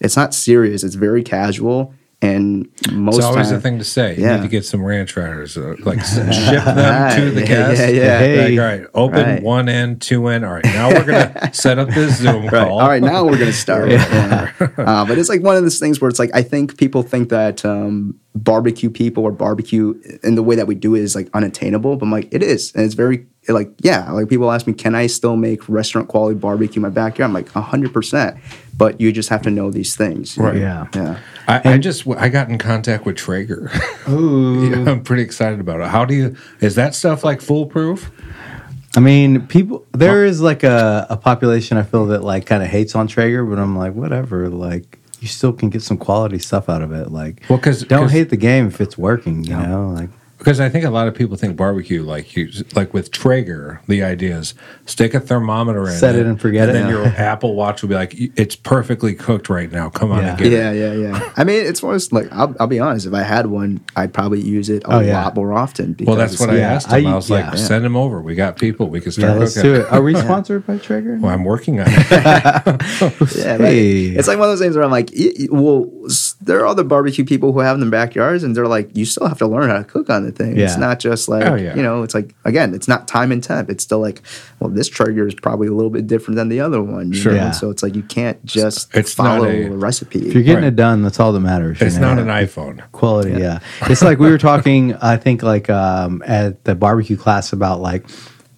it's 0.00 0.16
not 0.16 0.32
serious; 0.32 0.84
it's 0.84 0.94
very 0.94 1.24
casual, 1.24 1.92
and 2.22 2.68
most 2.92 3.16
It's 3.16 3.24
always 3.24 3.48
time, 3.48 3.56
a 3.56 3.60
thing 3.60 3.78
to 3.78 3.84
say. 3.84 4.14
You 4.16 4.22
Yeah. 4.24 4.36
need 4.36 4.42
to 4.42 4.48
get 4.48 4.64
some 4.66 4.84
ranch 4.84 5.16
riders, 5.16 5.56
uh, 5.56 5.74
like 5.80 6.04
ship 6.04 6.64
them 6.64 7.16
to 7.16 7.30
the 7.30 7.40
Yeah, 7.40 7.46
guest. 7.46 7.80
yeah, 7.80 7.88
yeah. 7.88 8.18
Hey. 8.18 8.50
Like, 8.50 8.60
all 8.60 8.64
right, 8.78 8.86
open 8.94 9.22
Right. 9.26 9.42
one 9.42 9.68
end, 9.70 10.02
two 10.02 10.26
end. 10.28 10.44
All 10.44 10.52
right, 10.52 10.64
now 10.64 10.90
we're 10.90 11.04
gonna 11.04 11.50
set 11.54 11.78
up 11.78 11.88
this 11.88 12.18
Zoom 12.18 12.42
Right. 12.42 12.50
call. 12.68 12.78
All 12.80 12.88
right, 12.88 13.02
now 13.02 13.24
we're 13.24 13.38
gonna 13.38 13.52
start. 13.54 13.88
yeah. 13.90 14.50
Uh, 14.76 15.04
but 15.06 15.16
it's 15.18 15.30
like 15.30 15.42
one 15.42 15.56
of 15.56 15.62
those 15.62 15.78
things 15.78 16.00
where 16.00 16.10
it's 16.10 16.18
like 16.18 16.30
I 16.34 16.42
think 16.42 16.76
people 16.76 17.02
think 17.02 17.30
that 17.30 17.64
um, 17.64 18.16
barbecue 18.34 18.90
people 18.90 19.24
or 19.24 19.32
barbecue 19.32 20.00
in 20.22 20.36
the 20.36 20.42
way 20.42 20.54
that 20.54 20.66
we 20.66 20.74
do 20.74 20.94
it 20.94 21.00
is 21.00 21.14
like 21.14 21.28
unattainable. 21.34 21.96
But 21.96 22.06
I'm 22.06 22.12
like, 22.12 22.28
it 22.32 22.42
is. 22.42 22.72
And 22.74 22.84
it's 22.84 22.94
very 22.94 23.26
like, 23.48 23.72
yeah, 23.80 24.10
like 24.12 24.28
people 24.28 24.50
ask 24.52 24.66
me, 24.66 24.72
can 24.72 24.94
I 24.94 25.06
still 25.08 25.36
make 25.36 25.68
restaurant 25.68 26.08
quality 26.08 26.38
barbecue 26.38 26.76
in 26.76 26.82
my 26.82 26.90
backyard? 26.90 27.28
I'm 27.28 27.34
like, 27.34 27.48
hundred 27.50 27.92
percent. 27.92 28.38
But 28.76 29.00
you 29.00 29.12
just 29.12 29.28
have 29.28 29.42
to 29.42 29.50
know 29.50 29.70
these 29.70 29.96
things. 29.96 30.38
Right. 30.38 30.54
know? 30.54 30.60
Yeah. 30.60 30.86
Yeah. 30.94 31.18
I, 31.48 31.74
I 31.74 31.78
just 31.78 32.06
I 32.06 32.28
got 32.28 32.48
in 32.48 32.58
contact 32.58 33.04
with 33.04 33.16
Traeger. 33.16 33.70
Ooh. 34.08 34.70
Yeah, 34.70 34.92
I'm 34.92 35.02
pretty 35.02 35.22
excited 35.22 35.58
about 35.58 35.80
it. 35.80 35.88
How 35.88 36.04
do 36.04 36.14
you? 36.14 36.36
Is 36.60 36.76
that 36.76 36.94
stuff 36.94 37.24
like 37.24 37.40
foolproof? 37.40 38.10
I 38.96 39.00
mean, 39.00 39.46
people. 39.48 39.86
There 39.92 40.24
is 40.24 40.40
like 40.40 40.62
a, 40.62 41.06
a 41.10 41.16
population 41.16 41.76
I 41.76 41.82
feel 41.82 42.06
that 42.06 42.22
like 42.22 42.46
kind 42.46 42.62
of 42.62 42.68
hates 42.68 42.94
on 42.94 43.08
Traeger, 43.08 43.44
but 43.44 43.58
I'm 43.58 43.76
like, 43.76 43.94
whatever. 43.94 44.48
Like, 44.48 44.99
you 45.20 45.28
still 45.28 45.52
can 45.52 45.68
get 45.70 45.82
some 45.82 45.96
quality 45.96 46.38
stuff 46.38 46.68
out 46.68 46.82
of 46.82 46.92
it. 46.92 47.10
Like, 47.12 47.42
Well, 47.48 47.58
'cause- 47.58 47.82
don't 47.84 48.10
hate 48.10 48.30
the 48.30 48.36
game 48.36 48.66
if 48.66 48.80
it's 48.80 48.96
working. 48.98 49.44
You 49.44 49.56
know, 49.56 49.90
like 49.90 50.08
Because 50.40 50.58
I 50.58 50.70
think 50.70 50.86
a 50.86 50.90
lot 50.90 51.06
of 51.06 51.14
people 51.14 51.36
think 51.36 51.54
barbecue 51.54 52.02
like 52.02 52.34
you 52.34 52.50
like 52.74 52.94
with 52.94 53.10
Traeger. 53.10 53.82
The 53.88 54.02
idea 54.02 54.38
is 54.38 54.54
stick 54.86 55.12
a 55.12 55.20
thermometer 55.20 55.86
in, 55.86 55.92
Set 55.98 56.14
it 56.16 56.24
and 56.24 56.40
forget 56.40 56.70
and 56.70 56.78
it. 56.78 56.80
Then 56.80 56.88
your 56.90 57.06
Apple 57.18 57.54
Watch 57.54 57.82
will 57.82 57.90
be 57.90 57.94
like, 57.94 58.14
it's 58.16 58.56
perfectly 58.56 59.14
cooked 59.14 59.50
right 59.50 59.70
now. 59.70 59.90
Come 59.90 60.10
on 60.12 60.22
Yeah. 60.22 60.28
and 60.30 60.38
get 60.38 60.46
it. 60.46 60.56
Yeah, 60.56 60.72
yeah, 60.72 60.92
yeah. 60.94 61.32
I 61.36 61.44
mean, 61.44 61.66
it's 61.66 61.82
almost 61.84 62.12
like 62.14 62.32
I'll, 62.32 62.56
I'll 62.58 62.66
be 62.66 62.80
honest. 62.80 63.06
If 63.06 63.12
I 63.12 63.22
had 63.22 63.46
one, 63.48 63.80
I'd 63.96 64.14
probably 64.14 64.40
use 64.40 64.70
it 64.70 64.82
a 64.84 64.94
Oh, 64.94 65.00
yeah. 65.00 65.22
lot 65.24 65.34
more 65.34 65.52
often. 65.52 65.92
Because 65.92 66.06
Well, 66.08 66.16
that's 66.16 66.40
what 66.40 66.48
I 66.48 66.56
Yeah, 66.56 66.72
asked 66.72 66.90
him. 66.90 67.06
I, 67.06 67.10
I- 67.10 67.14
was 67.14 67.28
like, 67.30 67.44
yeah. 67.44 67.54
send 67.56 67.84
him 67.84 67.94
over. 67.96 68.22
We 68.22 68.34
got 68.34 68.56
people. 68.56 68.88
We 68.88 69.00
can 69.02 69.12
yeah, 69.12 69.26
start 69.26 69.38
let's 69.40 69.54
cooking. 69.56 69.72
do 69.74 69.80
it. 69.82 69.92
Are 69.92 70.02
we 70.02 70.14
sponsored 70.16 70.66
by 70.66 70.78
Traeger? 70.78 71.18
Well, 71.20 71.32
I'm 71.34 71.44
working 71.44 71.80
on 71.80 71.86
it. 71.88 72.10
Yeah, 73.36 73.52
like, 73.52 73.60
Hey. 73.60 74.06
it's 74.06 74.26
like 74.26 74.38
one 74.38 74.48
of 74.48 74.52
those 74.52 74.60
things 74.60 74.74
where 74.74 74.84
I'm 74.84 74.90
like, 74.90 75.10
y- 75.16 75.32
y- 75.38 75.46
well, 75.50 75.90
s- 76.06 76.29
there 76.42 76.58
are 76.60 76.66
other 76.66 76.84
barbecue 76.84 77.24
people 77.24 77.52
who 77.52 77.58
have 77.60 77.76
them 77.78 77.82
in 77.88 77.90
backyards, 77.90 78.42
and 78.42 78.56
they're 78.56 78.66
like, 78.66 78.96
you 78.96 79.04
still 79.04 79.28
have 79.28 79.36
to 79.38 79.46
learn 79.46 79.68
how 79.68 79.76
to 79.78 79.84
cook 79.84 80.08
on 80.08 80.24
the 80.24 80.32
thing. 80.32 80.58
It's 80.58 80.78
not 80.78 80.98
just 80.98 81.28
like, 81.28 81.44
Oh, 81.44 81.54
yeah. 81.54 81.74
you 81.76 81.82
know, 81.82 82.02
it's 82.02 82.14
like 82.14 82.34
again, 82.46 82.74
it's 82.74 82.88
not 82.88 83.06
time 83.06 83.30
and 83.30 83.44
temp. 83.44 83.68
It's 83.68 83.84
still 83.84 83.98
like, 84.00 84.22
well, 84.58 84.70
this 84.70 84.88
Traeger 84.88 85.26
is 85.26 85.34
probably 85.34 85.68
a 85.68 85.72
little 85.72 85.90
bit 85.90 86.06
different 86.06 86.36
than 86.36 86.48
the 86.48 86.60
other 86.60 86.82
one. 86.82 87.08
you 87.12 87.18
Sure. 87.18 87.32
know? 87.32 87.38
Yeah. 87.38 87.50
So 87.50 87.68
it's 87.68 87.82
like 87.82 87.94
you 87.94 88.02
can't 88.02 88.42
just 88.44 88.94
It's 88.96 89.18
not 89.18 89.24
follow 89.38 89.48
a- 89.50 89.66
a, 89.66 89.70
recipe. 89.76 90.26
If 90.28 90.32
you're 90.34 90.42
getting 90.42 90.62
Right. 90.64 90.68
it 90.72 90.76
done, 90.76 91.02
that's 91.02 91.20
all 91.20 91.32
that 91.32 91.40
matters. 91.40 91.78
you 91.80 91.86
It's 91.86 91.96
know? 91.96 92.14
not 92.14 92.18
an 92.18 92.28
iPhone. 92.28 92.80
quality 92.92 93.32
yeah. 93.38 93.60
it's 93.82 94.00
like 94.02 94.18
we 94.18 94.30
were 94.30 94.38
talking 94.38 94.94
i 95.02 95.16
think 95.16 95.42
like 95.42 95.68
um 95.70 96.22
at 96.26 96.64
the 96.64 96.74
barbecue 96.74 97.16
class 97.16 97.52
about 97.52 97.80
like 97.80 98.06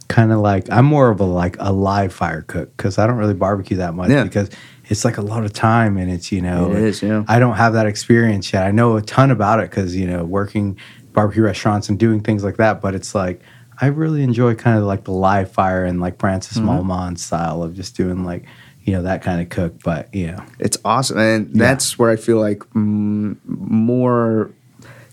kind 0.09 0.31
of 0.33 0.39
like 0.41 0.71
i'm 0.71 0.85
more 0.85 1.09
of 1.11 1.21
a 1.21 1.25
like 1.25 1.57
a 1.59 1.73
live 1.73 2.13
fire 2.13 2.43
cook 2.43 2.75
because 2.77 2.99
i 2.99 3.07
don't 3.07 3.17
really 3.17 3.35
barbecue 3.35 3.77
that 3.79 3.95
much 3.95 4.11
Yeah. 4.11 4.25
because 4.25 4.51
it's 4.93 5.05
like 5.05 5.17
a 5.19 5.23
lot 5.23 5.45
of 5.45 5.53
time 5.53 5.97
and 5.97 6.09
it's 6.11 6.31
you 6.31 6.41
know 6.41 6.71
It 6.71 6.79
is, 6.83 7.03
yeah. 7.03 7.25
i 7.27 7.39
don't 7.41 7.57
have 7.57 7.73
that 7.73 7.87
experience 7.87 8.53
yet 8.53 8.63
i 8.65 8.71
know 8.71 8.97
a 8.97 9.03
ton 9.03 9.31
about 9.33 9.59
it 9.59 9.71
because 9.71 9.97
you 9.97 10.07
know 10.07 10.23
working 10.25 10.79
barbecue 11.13 11.43
restaurants 11.43 11.89
and 11.89 11.99
doing 11.99 12.21
things 12.21 12.45
like 12.45 12.59
that 12.59 12.81
but 12.81 12.95
it's 12.95 13.15
like 13.15 13.41
i 13.81 13.87
really 13.87 14.23
enjoy 14.23 14.55
kind 14.55 14.79
of 14.79 14.85
like 14.85 15.05
the 15.05 15.11
live 15.13 15.51
fire 15.51 15.85
and 15.85 16.01
like 16.01 16.21
francis 16.21 16.59
Mm-hmm. 16.59 16.69
Mallmann 16.91 17.19
style 17.19 17.63
of 17.63 17.75
just 17.75 17.97
doing 17.97 18.25
like 18.25 18.45
you 18.85 18.93
know 18.93 19.03
that 19.03 19.23
kind 19.23 19.41
of 19.41 19.49
cook 19.49 19.75
but 19.83 20.13
you 20.15 20.27
know 20.29 20.45
It's 20.59 20.77
awesome, 20.85 21.19
and 21.19 21.55
that's 21.55 21.99
where 21.99 22.11
I 22.11 22.17
feel 22.17 22.39
like 22.41 22.59
mm, 22.75 23.37
more 23.45 24.51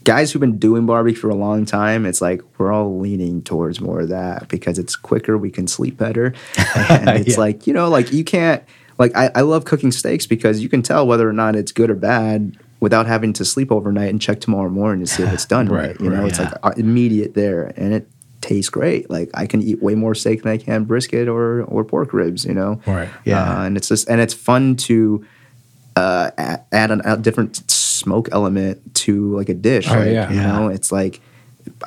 guys 0.03 0.31
who've 0.31 0.39
been 0.39 0.57
doing 0.57 0.85
barbecue 0.87 1.19
for 1.19 1.29
a 1.29 1.35
long 1.35 1.65
time. 1.65 2.05
It's 2.07 2.19
like 2.21 2.41
we're 2.57 2.71
all 2.71 2.99
leaning 2.99 3.43
towards 3.43 3.79
more 3.79 3.99
of 4.01 4.09
that 4.09 4.47
because 4.47 4.79
it's 4.79 4.95
quicker. 4.95 5.37
We 5.37 5.51
can 5.51 5.67
sleep 5.67 5.97
better, 5.97 6.33
and 6.89 7.09
it's 7.09 7.35
Yeah. 7.35 7.39
like 7.45 7.67
you 7.67 7.73
know, 7.73 7.89
like 7.89 8.11
you 8.11 8.23
can't. 8.23 8.63
Like 8.99 9.15
I, 9.15 9.31
I 9.33 9.41
love 9.41 9.65
cooking 9.65 9.91
steaks 9.91 10.27
because 10.27 10.61
you 10.61 10.69
can 10.69 10.81
tell 10.83 11.07
whether 11.07 11.27
or 11.27 11.33
not 11.33 11.55
it's 11.55 11.71
good 11.71 11.89
or 11.89 11.95
bad 11.95 12.57
without 12.81 13.07
having 13.07 13.33
to 13.33 13.45
sleep 13.45 13.71
overnight 13.71 14.09
and 14.09 14.21
check 14.21 14.39
tomorrow 14.41 14.69
morning 14.69 15.05
to 15.05 15.07
see 15.11 15.23
if 15.23 15.33
it's 15.33 15.45
done 15.55 15.67
right. 15.69 15.87
Right, 15.89 16.01
You 16.01 16.09
know, 16.09 16.19
right. 16.21 16.29
it's 16.29 16.39
Yeah. 16.39 16.45
like 16.49 16.59
uh, 16.63 16.73
immediate 16.77 17.33
there, 17.33 17.73
and 17.77 17.93
it 17.93 18.07
tastes 18.41 18.69
great. 18.69 19.09
Like 19.09 19.29
I 19.33 19.47
can 19.47 19.61
eat 19.61 19.81
way 19.81 19.95
more 19.95 20.13
steak 20.15 20.43
than 20.43 20.51
I 20.51 20.57
can 20.57 20.83
brisket 20.83 21.27
or 21.29 21.63
or 21.63 21.83
pork 21.85 22.13
ribs. 22.13 22.43
You 22.45 22.53
know, 22.53 22.81
Right. 22.85 23.09
Yeah. 23.25 23.41
uh, 23.61 23.63
and 23.65 23.77
it's 23.77 23.87
just 23.87 24.09
and 24.09 24.19
it's 24.21 24.33
fun 24.33 24.75
to 24.87 25.25
uh, 25.95 26.31
a- 26.37 26.59
add 26.71 26.91
an, 26.91 27.01
a 27.05 27.17
different 27.17 27.69
smoke 27.71 28.29
element 28.31 28.95
to 28.95 29.35
like 29.35 29.49
a 29.49 29.53
dish. 29.53 29.89
Oh, 29.89 29.95
like, 29.97 30.07
yeah. 30.07 30.29
you 30.29 30.35
Yeah. 30.39 30.51
know, 30.59 30.67
it's 30.67 30.91
like 30.91 31.21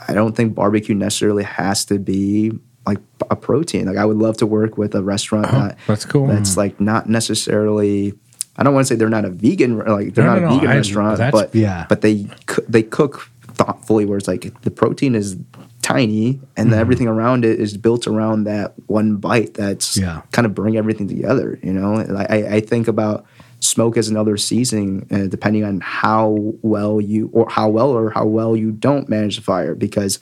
I 0.08 0.12
don't 0.14 0.34
think 0.36 0.54
barbecue 0.54 0.94
necessarily 0.94 1.44
has 1.44 1.84
to 1.86 1.98
be 1.98 2.52
like 2.86 2.98
a 3.30 3.36
protein. 3.36 3.86
Like 3.86 3.96
I 3.96 4.04
would 4.04 4.16
love 4.18 4.36
to 4.38 4.46
work 4.46 4.76
with 4.78 4.94
a 4.94 5.02
restaurant 5.02 5.46
Oh, 5.50 5.58
that 5.60 5.78
that's 5.86 6.04
cool. 6.04 6.26
That's 6.26 6.56
like 6.56 6.80
not 6.80 7.08
necessarily. 7.08 8.14
I 8.56 8.62
don't 8.62 8.74
want 8.74 8.86
to 8.86 8.92
say 8.92 8.98
they're 8.98 9.08
not 9.08 9.24
a 9.24 9.30
vegan, 9.30 9.78
like 9.78 10.14
they're 10.14 10.24
No, 10.26 10.34
not 10.34 10.40
no, 10.42 10.48
a 10.48 10.54
vegan 10.54 10.70
I- 10.70 10.76
restaurant, 10.76 11.18
that's- 11.18 11.32
but 11.32 11.54
Yeah. 11.54 11.86
but 11.88 12.00
they 12.02 12.26
coo- 12.46 12.64
they 12.68 12.82
cook 12.82 13.28
thoughtfully. 13.42 14.04
Where 14.04 14.18
it's 14.18 14.28
like 14.28 14.60
the 14.62 14.70
protein 14.70 15.14
is 15.14 15.36
tiny 15.80 16.38
and 16.56 16.70
then 16.72 16.78
everything 16.78 17.08
around 17.08 17.44
it 17.44 17.58
is 17.58 17.76
built 17.76 18.06
around 18.06 18.44
that 18.44 18.74
one 18.86 19.16
bite. 19.16 19.54
That's 19.54 19.96
Yeah. 19.96 20.22
kind 20.30 20.46
of 20.46 20.54
bring 20.54 20.76
everything 20.76 21.08
together. 21.08 21.58
You 21.62 21.72
know, 21.72 21.94
And 21.96 22.16
I, 22.16 22.26
I- 22.30 22.54
I 22.56 22.60
think 22.60 22.86
about 22.88 23.24
smoke 23.60 23.96
as 23.96 24.08
another 24.08 24.36
seasoning, 24.36 25.06
uh, 25.10 25.26
depending 25.26 25.64
on 25.64 25.80
how 25.80 26.54
well 26.62 27.00
you 27.00 27.30
or 27.32 27.48
how 27.48 27.68
well 27.68 27.90
or 27.90 28.10
how 28.10 28.24
well 28.26 28.56
you 28.56 28.70
don't 28.72 29.08
manage 29.08 29.36
the 29.36 29.42
fire. 29.42 29.74
Because 29.74 30.18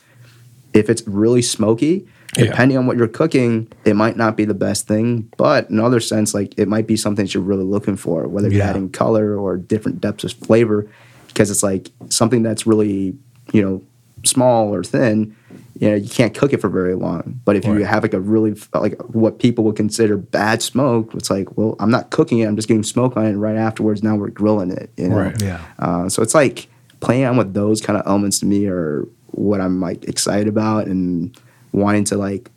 if 0.73 0.89
it's 0.89 1.03
really 1.07 1.41
smoky, 1.41 2.05
Yeah. 2.37 2.45
depending 2.45 2.77
on 2.77 2.87
what 2.87 2.95
you're 2.97 3.07
cooking, 3.09 3.67
it 3.83 3.95
might 3.95 4.15
not 4.15 4.37
be 4.37 4.45
the 4.45 4.53
best 4.53 4.87
thing. 4.87 5.29
But 5.37 5.69
in 5.69 5.79
other 5.79 5.99
sense, 5.99 6.33
like 6.33 6.53
it 6.57 6.67
might 6.67 6.87
be 6.87 6.95
something 6.95 7.25
that 7.25 7.33
you're 7.33 7.43
really 7.43 7.65
looking 7.65 7.97
for, 7.97 8.27
whether 8.27 8.47
you're 8.49 8.59
Yeah. 8.59 8.69
adding 8.69 8.89
color 8.89 9.37
or 9.37 9.57
different 9.57 9.99
depths 9.99 10.23
of 10.23 10.33
flavor. 10.33 10.87
Because 11.27 11.49
it's 11.51 11.63
like 11.63 11.89
something 12.09 12.43
that's 12.43 12.65
really, 12.67 13.15
you 13.53 13.61
know, 13.61 13.81
small 14.23 14.73
or 14.73 14.83
thin, 14.83 15.35
you 15.79 15.89
know, 15.89 15.95
you 15.95 16.07
can't 16.09 16.33
cook 16.33 16.53
it 16.53 16.61
for 16.61 16.69
very 16.69 16.93
long. 16.93 17.39
But 17.43 17.55
if 17.55 17.65
you 17.65 17.83
have 17.85 18.03
like 18.03 18.13
a 18.13 18.19
really 18.19 18.53
like 18.73 18.97
what 19.13 19.39
people 19.39 19.63
would 19.65 19.75
consider 19.75 20.15
bad 20.17 20.61
smoke, 20.61 21.13
it's 21.15 21.29
like, 21.29 21.57
well, 21.57 21.75
I'm 21.79 21.89
not 21.89 22.11
cooking 22.11 22.39
it. 22.39 22.45
I'm 22.45 22.55
just 22.55 22.67
getting 22.67 22.83
smoke 22.83 23.17
on 23.17 23.25
it 23.25 23.33
right 23.35 23.55
afterwards. 23.55 24.03
Now 24.03 24.15
we're 24.15 24.29
grilling 24.29 24.71
it. 24.71 24.91
You 24.97 25.09
know? 25.09 25.15
Right. 25.17 25.41
Yeah. 25.41 25.59
Uh, 25.79 26.07
so 26.07 26.21
it's 26.21 26.35
like 26.35 26.67
playing 26.99 27.25
on 27.25 27.35
with 27.35 27.53
those 27.53 27.81
kind 27.81 27.97
of 27.99 28.05
elements 28.05 28.39
to 28.39 28.45
me 28.45 28.67
are 28.67 29.07
what 29.31 29.59
I'm 29.59 29.79
like 29.81 30.03
excited 30.03 30.47
about 30.47 30.85
and 30.87 31.35
wanting 31.71 32.03
to 32.05 32.17
like. 32.17 32.49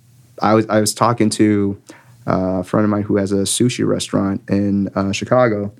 I 0.42 0.54
was 0.54 0.66
I 0.68 0.80
was 0.80 0.94
talking 0.94 1.30
to 1.30 1.80
uh, 2.26 2.60
a 2.60 2.64
friend 2.64 2.84
of 2.84 2.90
mine 2.90 3.02
who 3.02 3.16
has 3.16 3.32
a 3.32 3.42
sushi 3.42 3.86
restaurant 3.86 4.42
in 4.48 4.88
uh, 4.88 5.12
Chicago, 5.12 5.72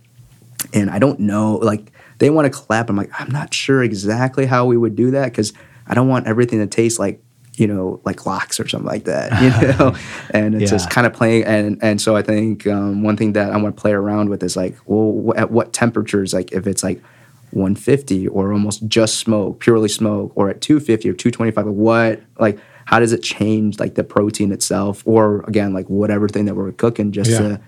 and 0.73 0.91
I 0.91 0.99
don't 0.99 1.21
know 1.21 1.55
like 1.57 1.93
they 2.19 2.31
want 2.31 2.53
to 2.53 2.59
collab. 2.59 2.89
I'm 2.89 2.97
like 2.97 3.11
I'm 3.19 3.31
not 3.31 3.53
sure 3.53 3.83
exactly 3.83 4.47
how 4.47 4.67
we 4.67 4.77
would 4.77 4.97
do 4.97 5.11
that 5.13 5.27
because 5.27 5.53
I 5.87 5.95
don't 5.95 6.09
want 6.09 6.27
everything 6.27 6.61
to 6.61 6.67
taste 6.67 6.99
like 6.99 7.21
you 7.57 7.67
know 7.67 8.01
like 8.05 8.27
lox 8.27 8.59
or 8.59 8.67
something 8.67 8.89
like 8.89 9.05
that 9.05 9.31
you 9.43 9.79
know 9.79 9.97
and 10.31 10.55
it's 10.61 10.71
just 10.71 10.91
kind 10.91 11.07
of 11.07 11.13
playing 11.13 11.45
and 11.45 11.79
and 11.83 12.01
so 12.01 12.17
I 12.17 12.23
think 12.23 12.67
um, 12.67 13.03
one 13.03 13.17
thing 13.17 13.33
that 13.35 13.53
I 13.53 13.57
want 13.57 13.77
to 13.77 13.81
play 13.81 13.93
around 13.93 14.29
with 14.29 14.43
is 14.43 14.57
like 14.57 14.77
well 14.87 15.33
at 15.37 15.51
what 15.51 15.73
temperatures 15.73 16.35
like 16.35 16.53
if 16.53 16.67
it's 16.67 16.83
like 16.83 17.01
150 17.51 18.29
or 18.29 18.53
almost 18.53 18.87
just 18.89 19.19
smoke 19.19 19.61
purely 19.61 19.89
smoke 19.89 20.33
or 20.35 20.51
at 20.51 20.61
250 20.61 21.09
or 21.09 21.13
225 21.13 21.67
what 21.67 22.21
like 22.39 22.59
how 22.87 22.99
does 23.01 23.13
it 23.13 23.23
change 23.23 23.79
like 23.81 23.95
the 23.95 24.05
protein 24.05 24.53
itself 24.53 25.03
or 25.07 25.43
again 25.49 25.73
like 25.73 25.89
whatever 25.89 26.29
thing 26.29 26.45
that 26.47 26.55
we're 26.57 26.73
cooking 26.73 27.13
just 27.13 27.31
Yeah. 27.31 27.39
to 27.39 27.61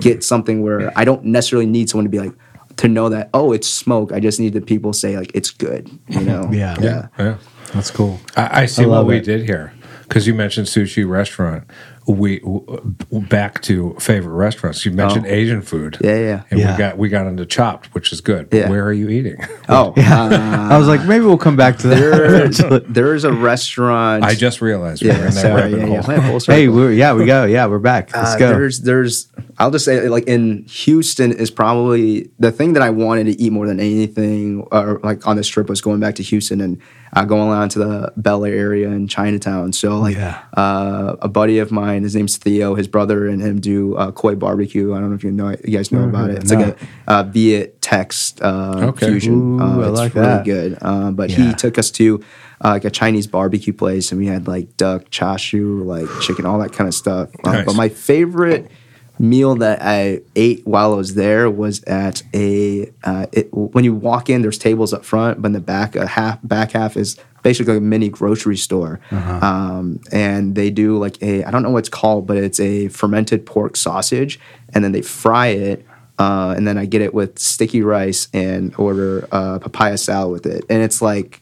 get 0.00 0.24
something 0.24 0.62
where 0.62 0.92
I 0.96 1.04
don't 1.04 1.24
necessarily 1.24 1.66
need 1.66 1.90
someone 1.90 2.04
to 2.04 2.10
be 2.10 2.18
like 2.18 2.32
to 2.76 2.88
know 2.88 3.08
that 3.10 3.28
oh 3.34 3.52
it's 3.52 3.68
smoke 3.68 4.12
I 4.12 4.20
just 4.20 4.40
need 4.40 4.52
the 4.54 4.60
people 4.60 4.92
say 4.92 5.16
like 5.16 5.30
it's 5.34 5.50
good 5.50 5.90
you 6.08 6.20
know 6.20 6.48
Yeah. 6.52 6.76
yeah 6.80 7.08
Yeah. 7.18 7.36
that's 7.72 7.90
cool 7.90 8.18
I, 8.36 8.62
I 8.62 8.66
see 8.66 8.84
I 8.84 8.86
what 8.86 8.94
love 8.98 9.06
we 9.06 9.20
did 9.20 9.44
here 9.44 9.72
because 10.02 10.26
you 10.26 10.34
mentioned 10.34 10.66
sushi 10.66 11.08
restaurant. 11.08 11.64
We 12.06 12.40
w- 12.40 12.94
back 13.30 13.62
to 13.62 13.96
favorite 13.98 14.34
restaurants. 14.34 14.84
You 14.84 14.92
mentioned 14.92 15.24
Oh. 15.26 15.30
Asian 15.30 15.62
food. 15.62 15.96
Yeah, 16.02 16.16
yeah. 16.18 16.42
And 16.50 16.60
Yeah. 16.60 16.72
we 16.72 16.78
got 16.78 16.98
we 16.98 17.08
got 17.08 17.26
into 17.26 17.46
Chopped, 17.46 17.94
which 17.94 18.12
is 18.12 18.20
good. 18.20 18.48
Yeah. 18.52 18.68
Where 18.68 18.84
are 18.84 18.92
you 18.92 19.08
eating? 19.08 19.36
oh 19.68 19.94
uh, 19.96 20.68
I 20.70 20.76
was 20.76 20.86
like, 20.86 21.04
maybe 21.06 21.24
we'll 21.24 21.38
come 21.38 21.56
back 21.56 21.78
to 21.78 21.88
that. 21.88 22.54
there, 22.68 22.78
there's 22.88 23.24
a 23.24 23.32
restaurant 23.32 24.22
I 24.24 24.34
just 24.34 24.60
realized 24.60 25.02
we're 25.02 25.08
yeah 25.12 25.18
in 25.18 25.24
that 25.24 25.32
sorry 25.32 25.54
rabbit 25.74 25.78
yeah, 25.78 26.02
hole. 26.02 26.40
yeah. 26.46 26.54
Hey, 26.54 26.68
we're 26.68 26.92
yeah, 26.92 27.14
we 27.14 27.24
go. 27.24 27.44
Yeah, 27.44 27.66
we're 27.66 27.78
back. 27.78 28.14
Let's 28.14 28.34
Uh, 28.34 28.38
go. 28.38 28.48
There's, 28.50 28.80
there's, 28.80 29.28
I'll 29.58 29.70
just 29.70 29.84
say, 29.84 30.08
like 30.08 30.24
in 30.24 30.64
Houston 30.64 31.32
is 31.32 31.50
probably 31.50 32.30
the 32.38 32.52
thing 32.52 32.74
that 32.74 32.82
I 32.82 32.90
wanted 32.90 33.24
to 33.24 33.40
eat 33.40 33.50
more 33.52 33.66
than 33.66 33.80
anything, 33.80 34.60
or 34.72 35.00
like 35.02 35.26
on 35.26 35.36
this 35.36 35.48
trip 35.48 35.68
was 35.68 35.80
going 35.80 36.00
back 36.00 36.16
to 36.16 36.22
Houston 36.22 36.60
and 36.60 36.78
uh, 37.14 37.24
going 37.24 37.50
on 37.50 37.68
to 37.70 37.78
the 37.78 38.12
Bellaire 38.20 38.54
area 38.56 38.88
in 38.88 39.06
Chinatown. 39.08 39.72
So 39.72 39.98
like, 39.98 40.16
Yeah. 40.16 40.40
uh, 40.56 41.16
a 41.22 41.28
buddy 41.28 41.58
of 41.58 41.70
mine, 41.70 42.02
his 42.02 42.14
name's 42.16 42.36
Theo, 42.36 42.74
his 42.74 42.88
brother 42.88 43.28
and 43.28 43.40
him 43.40 43.60
do 43.60 43.94
uh, 43.96 44.10
Khoi 44.12 44.34
barbecue. 44.34 44.94
I 44.94 45.00
don't 45.00 45.10
know 45.10 45.16
if 45.16 45.24
you 45.24 45.30
know, 45.30 45.50
you 45.64 45.76
guys 45.76 45.92
know 45.92 46.04
about 46.04 46.30
it. 46.30 46.38
It's 46.42 46.50
it. 46.52 46.58
like 46.58 46.76
a 46.76 47.10
uh, 47.10 47.22
Viet-Tex 47.24 48.34
uh, 48.42 48.80
Okay. 48.90 49.06
fusion. 49.06 49.58
Ooh, 49.58 49.62
uh, 49.62 49.78
I 49.86 49.88
it's 49.90 49.98
like 49.98 50.14
really 50.14 50.26
that. 50.28 50.44
good. 50.44 50.78
Uh, 50.82 51.10
but 51.12 51.30
Yeah. 51.30 51.36
he 51.36 51.54
took 51.54 51.78
us 51.78 51.90
to 51.92 52.22
uh, 52.64 52.70
like 52.70 52.84
a 52.84 52.90
Chinese 52.90 53.26
barbecue 53.26 53.72
place, 53.72 54.10
and 54.10 54.18
we 54.20 54.26
had 54.26 54.46
like 54.46 54.76
duck, 54.76 55.10
chashu, 55.10 55.84
like 55.84 56.08
chicken, 56.20 56.46
all 56.46 56.58
that 56.60 56.72
kind 56.72 56.88
of 56.88 56.94
stuff. 56.94 57.28
Uh, 57.44 57.52
Nice. 57.52 57.66
But 57.66 57.76
my 57.76 57.88
favorite 57.88 58.70
meal 59.18 59.54
that 59.56 59.80
I 59.80 60.20
ate 60.34 60.66
while 60.66 60.92
I 60.92 60.96
was 60.96 61.14
there 61.14 61.48
was 61.50 61.82
at 61.84 62.22
a 62.34 62.90
uh, 63.04 63.26
it, 63.32 63.48
when 63.52 63.84
you 63.84 63.94
walk 63.94 64.28
in, 64.28 64.42
there's 64.42 64.58
tables 64.58 64.92
up 64.92 65.04
front, 65.04 65.40
but 65.40 65.46
in 65.48 65.52
the 65.52 65.60
back 65.60 65.94
a 65.96 66.06
half 66.06 66.38
back 66.42 66.72
half 66.72 66.96
is 66.96 67.16
basically 67.42 67.76
a 67.76 67.80
mini 67.80 68.08
grocery 68.08 68.56
store, 68.56 69.00
um, 69.10 70.00
and 70.12 70.54
they 70.54 70.70
do 70.70 70.98
like 70.98 71.20
a 71.22 71.44
I 71.44 71.50
don't 71.50 71.62
know 71.62 71.70
what 71.70 71.78
it's 71.80 71.88
called, 71.88 72.26
but 72.26 72.36
it's 72.38 72.58
a 72.60 72.88
fermented 72.88 73.46
pork 73.46 73.76
sausage, 73.76 74.40
and 74.74 74.82
then 74.84 74.92
they 74.92 75.02
fry 75.02 75.48
it. 75.48 75.86
Uh, 76.16 76.54
and 76.56 76.64
then 76.66 76.78
I 76.78 76.86
get 76.86 77.02
it 77.02 77.12
with 77.12 77.40
sticky 77.40 77.82
rice 77.82 78.28
and 78.32 78.72
order 78.78 79.26
uh, 79.32 79.58
papaya 79.58 79.98
salad 79.98 80.30
with 80.32 80.46
it, 80.46 80.64
and 80.70 80.80
it's 80.82 81.02
like 81.02 81.40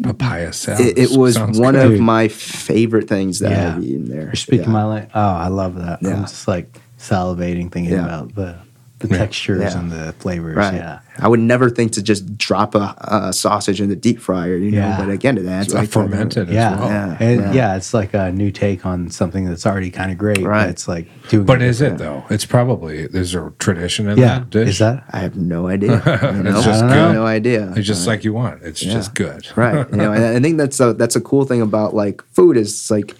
Papaya 0.00 0.52
salad. 0.52 0.80
it, 0.86 0.98
it 0.98 1.16
was 1.18 1.34
Sounds 1.34 1.58
one 1.58 1.74
good. 1.74 1.94
of 1.94 2.00
my 2.00 2.28
favorite 2.28 3.08
things 3.08 3.38
that 3.40 3.50
Yeah. 3.50 3.74
I've 3.76 3.82
eaten 3.82 4.04
there. 4.08 4.26
You're 4.26 4.34
speaking 4.34 4.66
Yeah. 4.66 4.70
my 4.72 4.84
language. 4.84 5.10
Oh, 5.14 5.20
I 5.20 5.48
love 5.48 5.74
that. 5.76 6.00
Yeah. 6.02 6.14
I'm 6.16 6.20
just 6.22 6.46
like 6.46 6.78
salivating 7.08 7.70
thinking 7.72 7.92
Yeah. 7.94 8.04
about 8.04 8.34
the 8.34 8.56
the 8.98 9.08
Yeah. 9.08 9.18
textures 9.18 9.60
Yeah. 9.60 9.78
and 9.78 9.92
the 9.92 10.14
flavors. 10.20 10.56
Right. 10.56 10.72
Yeah. 10.76 11.00
I 11.18 11.28
would 11.28 11.38
never 11.40 11.68
think 11.68 11.92
to 11.92 12.02
just 12.02 12.38
drop 12.38 12.74
a, 12.74 12.94
a 13.28 13.30
sausage 13.34 13.78
in 13.78 13.90
the 13.90 13.94
deep 13.94 14.18
fryer, 14.18 14.56
you 14.56 14.70
know. 14.70 14.78
Yeah. 14.78 14.96
But 14.98 15.10
again, 15.10 15.36
it 15.36 15.44
adds 15.44 15.66
It's 15.66 15.74
like 15.74 15.90
fermented 15.90 16.48
as 16.48 16.54
Yeah. 16.54 16.80
well. 16.80 16.88
Yeah. 16.88 17.16
And 17.20 17.40
yeah. 17.42 17.52
yeah. 17.52 17.76
it's 17.76 17.92
like 17.92 18.14
a 18.14 18.32
new 18.32 18.50
take 18.50 18.86
on 18.86 19.10
something 19.10 19.44
that's 19.44 19.66
already 19.66 19.90
kind 19.90 20.10
of 20.10 20.16
great. 20.16 20.38
Right. 20.42 20.62
But 20.62 20.70
it's 20.70 20.88
like 20.88 21.08
doing 21.28 21.44
But 21.44 21.60
it 21.60 21.68
is 21.68 21.82
it 21.82 21.98
though? 21.98 22.24
It's 22.30 22.46
probably 22.46 23.06
there's 23.06 23.34
a 23.34 23.52
tradition 23.58 24.08
in 24.08 24.16
Yeah. 24.16 24.38
that 24.38 24.48
dish. 24.48 24.68
Is 24.70 24.78
that? 24.78 25.04
I 25.12 25.18
have 25.18 25.36
no 25.36 25.68
idea. 25.68 26.00
You 26.34 26.42
know? 26.42 26.56
It's 26.56 26.64
just 26.64 26.82
I 26.82 26.94
good. 26.94 27.12
no 27.12 27.26
idea. 27.26 27.74
It's 27.76 27.86
just 27.86 28.08
Uh, 28.08 28.12
like 28.12 28.24
you 28.24 28.32
want. 28.32 28.62
It's 28.62 28.80
just 28.80 29.14
good. 29.14 29.46
right. 29.56 29.86
You 29.90 29.98
know, 29.98 30.12
and 30.12 30.24
I 30.24 30.40
think 30.40 30.56
that's 30.56 30.80
a 30.80 30.94
that's 30.94 31.16
a 31.16 31.20
cool 31.20 31.44
thing 31.44 31.60
about 31.60 31.94
like 31.94 32.22
food 32.32 32.56
is 32.56 32.90
like 32.90 33.14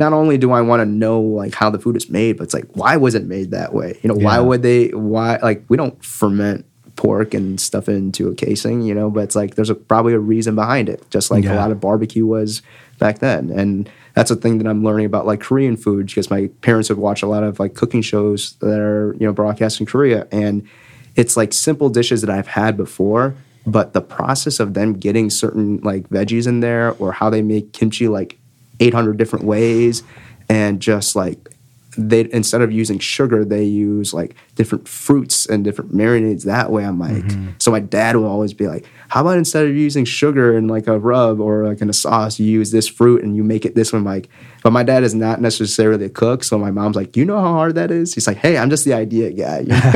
not 0.00 0.14
only 0.14 0.38
do 0.38 0.50
I 0.50 0.62
want 0.62 0.80
to 0.80 0.86
know 0.86 1.20
like 1.20 1.54
how 1.54 1.70
the 1.70 1.78
food 1.78 1.94
is 1.94 2.08
made, 2.10 2.38
but 2.38 2.44
it's 2.44 2.54
like 2.54 2.66
why 2.72 2.96
was 2.96 3.14
it 3.14 3.24
made 3.24 3.52
that 3.52 3.74
way? 3.74 3.98
You 4.02 4.08
know, 4.08 4.14
why 4.14 4.40
would 4.40 4.62
they? 4.62 4.88
Why 4.88 5.36
like 5.36 5.62
we 5.68 5.76
don't 5.76 6.02
ferment 6.04 6.64
pork 6.96 7.34
and 7.34 7.60
stuff 7.60 7.88
into 7.88 8.28
a 8.28 8.34
casing, 8.34 8.82
you 8.82 8.94
know, 8.94 9.10
but 9.10 9.20
it's 9.20 9.36
like 9.36 9.54
there's 9.54 9.70
a, 9.70 9.74
probably 9.74 10.12
a 10.12 10.18
reason 10.18 10.54
behind 10.54 10.88
it, 10.88 11.08
just 11.10 11.30
like 11.30 11.44
a 11.44 11.54
lot 11.54 11.70
of 11.70 11.80
barbecue 11.80 12.26
was 12.26 12.62
back 12.98 13.20
then. 13.20 13.50
And 13.50 13.88
that's 14.14 14.30
a 14.30 14.36
thing 14.36 14.58
that 14.58 14.66
I'm 14.66 14.82
learning 14.84 15.06
about 15.06 15.26
like 15.26 15.40
Korean 15.40 15.76
food 15.76 16.06
because 16.06 16.30
my 16.30 16.50
parents 16.62 16.88
would 16.88 16.98
watch 16.98 17.22
a 17.22 17.26
lot 17.26 17.42
of 17.42 17.60
like 17.60 17.74
cooking 17.74 18.02
shows 18.02 18.54
that 18.60 18.78
are, 18.80 19.14
you 19.18 19.26
know, 19.26 19.32
broadcast 19.32 19.80
in 19.80 19.86
Korea. 19.86 20.26
And 20.32 20.68
it's 21.16 21.36
like 21.36 21.52
simple 21.52 21.88
dishes 21.88 22.20
that 22.20 22.30
I've 22.30 22.48
had 22.48 22.76
before, 22.76 23.34
but 23.66 23.92
the 23.92 24.02
process 24.02 24.60
of 24.60 24.74
them 24.74 24.94
getting 24.94 25.30
certain 25.30 25.78
like 25.78 26.08
veggies 26.08 26.46
in 26.46 26.60
there 26.60 26.92
or 26.98 27.12
how 27.12 27.30
they 27.30 27.42
make 27.42 27.72
kimchi 27.72 28.08
like 28.08 28.38
800 28.80 29.16
different 29.16 29.44
ways 29.44 30.02
and 30.48 30.80
just 30.80 31.14
like 31.14 31.50
they 31.96 32.28
instead 32.32 32.62
of 32.62 32.72
using 32.72 32.98
sugar 32.98 33.44
they 33.44 33.64
use 33.64 34.14
like 34.14 34.34
different 34.60 34.86
fruits 34.86 35.46
and 35.46 35.64
different 35.64 35.90
marinades 36.00 36.44
that 36.44 36.70
way 36.70 36.84
i'm 36.84 36.98
like 36.98 37.24
so 37.58 37.70
my 37.70 37.80
dad 37.80 38.14
will 38.16 38.26
always 38.26 38.52
be 38.52 38.66
like 38.66 38.84
how 39.08 39.22
about 39.22 39.38
instead 39.38 39.64
of 39.66 39.74
using 39.74 40.04
sugar 40.04 40.46
in 40.58 40.68
like 40.68 40.86
a 40.86 40.98
rub 40.98 41.40
or 41.40 41.66
like 41.66 41.80
in 41.80 41.88
a 41.88 41.92
sauce 42.04 42.38
you 42.38 42.46
use 42.46 42.70
this 42.70 42.86
fruit 42.86 43.22
and 43.22 43.36
you 43.36 43.42
make 43.42 43.64
it 43.64 43.74
this 43.74 43.90
one 43.94 44.04
like 44.04 44.28
but 44.62 44.70
my 44.70 44.82
dad 44.82 45.02
is 45.02 45.14
not 45.14 45.40
necessarily 45.40 46.04
a 46.04 46.10
cook 46.10 46.44
so 46.44 46.58
my 46.58 46.70
mom's 46.70 46.96
like 46.96 47.16
you 47.16 47.24
know 47.24 47.40
how 47.40 47.54
hard 47.54 47.74
that 47.74 47.90
is 47.90 48.12
he's 48.14 48.26
like 48.26 48.36
hey 48.36 48.58
i'm 48.58 48.68
just 48.68 48.84
the 48.84 48.92
idea 48.92 49.30
guy 49.32 49.60
you 49.60 49.66
know? 49.68 49.90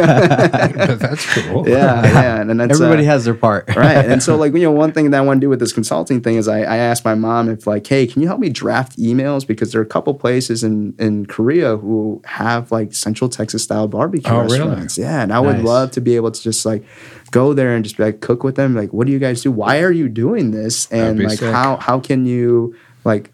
but 0.87 0.99
that's 0.99 1.27
cool. 1.35 1.69
yeah 1.69 2.03
yeah 2.07 2.41
and 2.41 2.61
that's 2.61 2.81
Everybody 2.81 3.07
uh, 3.07 3.11
has 3.11 3.25
their 3.25 3.35
part. 3.35 3.75
right. 3.77 4.05
And 4.05 4.23
so, 4.27 4.37
like, 4.37 4.53
you 4.55 4.62
know, 4.62 4.73
one 4.73 4.93
thing 4.93 5.11
that 5.11 5.19
I 5.19 5.21
want 5.21 5.39
to 5.39 5.45
do 5.45 5.49
with 5.49 5.61
this 5.61 5.73
consulting 5.73 6.21
thing 6.21 6.37
is 6.37 6.49
I, 6.49 6.61
I 6.61 6.77
asked 6.77 7.05
my 7.05 7.15
mom 7.15 7.49
if, 7.49 7.67
like, 7.67 7.87
hey, 7.87 8.07
can 8.07 8.23
you 8.23 8.29
help 8.29 8.41
me 8.41 8.49
draft 8.49 8.97
emails? 8.99 9.47
Because 9.47 9.73
there 9.73 9.81
are 9.81 9.85
a 9.85 9.89
couple 9.89 10.15
places 10.15 10.62
in, 10.62 10.95
in 10.99 11.27
Korea 11.27 11.77
who 11.77 12.23
have, 12.25 12.71
like, 12.73 12.95
Central 12.95 13.29
Texas 13.29 13.62
style 13.62 13.89
barbecue 13.89 14.33
Oh, 14.33 14.47
really? 14.59 14.68
restaurants. 14.70 14.98
Yeah. 14.98 15.22
And 15.22 15.32
I 15.32 15.40
would 15.40 15.62
love 15.62 15.90
to 15.92 16.00
be 16.00 16.16
able 16.16 16.30
to 16.30 16.42
just, 16.42 16.64
like, 16.64 16.84
go 17.30 17.52
there 17.52 17.74
and 17.74 17.84
just, 17.84 17.98
like, 17.98 18.20
cook 18.20 18.44
with 18.44 18.57
them. 18.57 18.74
Like, 18.74 18.92
what 18.92 19.07
do 19.07 19.12
you 19.12 19.18
guys 19.18 19.42
do? 19.42 19.50
Why 19.50 19.80
are 19.80 19.92
you 19.92 20.09
doing 20.09 20.50
this? 20.50 20.90
And, 20.90 21.22
like, 21.22 21.38
sick. 21.38 21.52
how, 21.52 21.76
how 21.76 22.00
can 22.00 22.26
you, 22.26 22.76
like, 23.05 23.30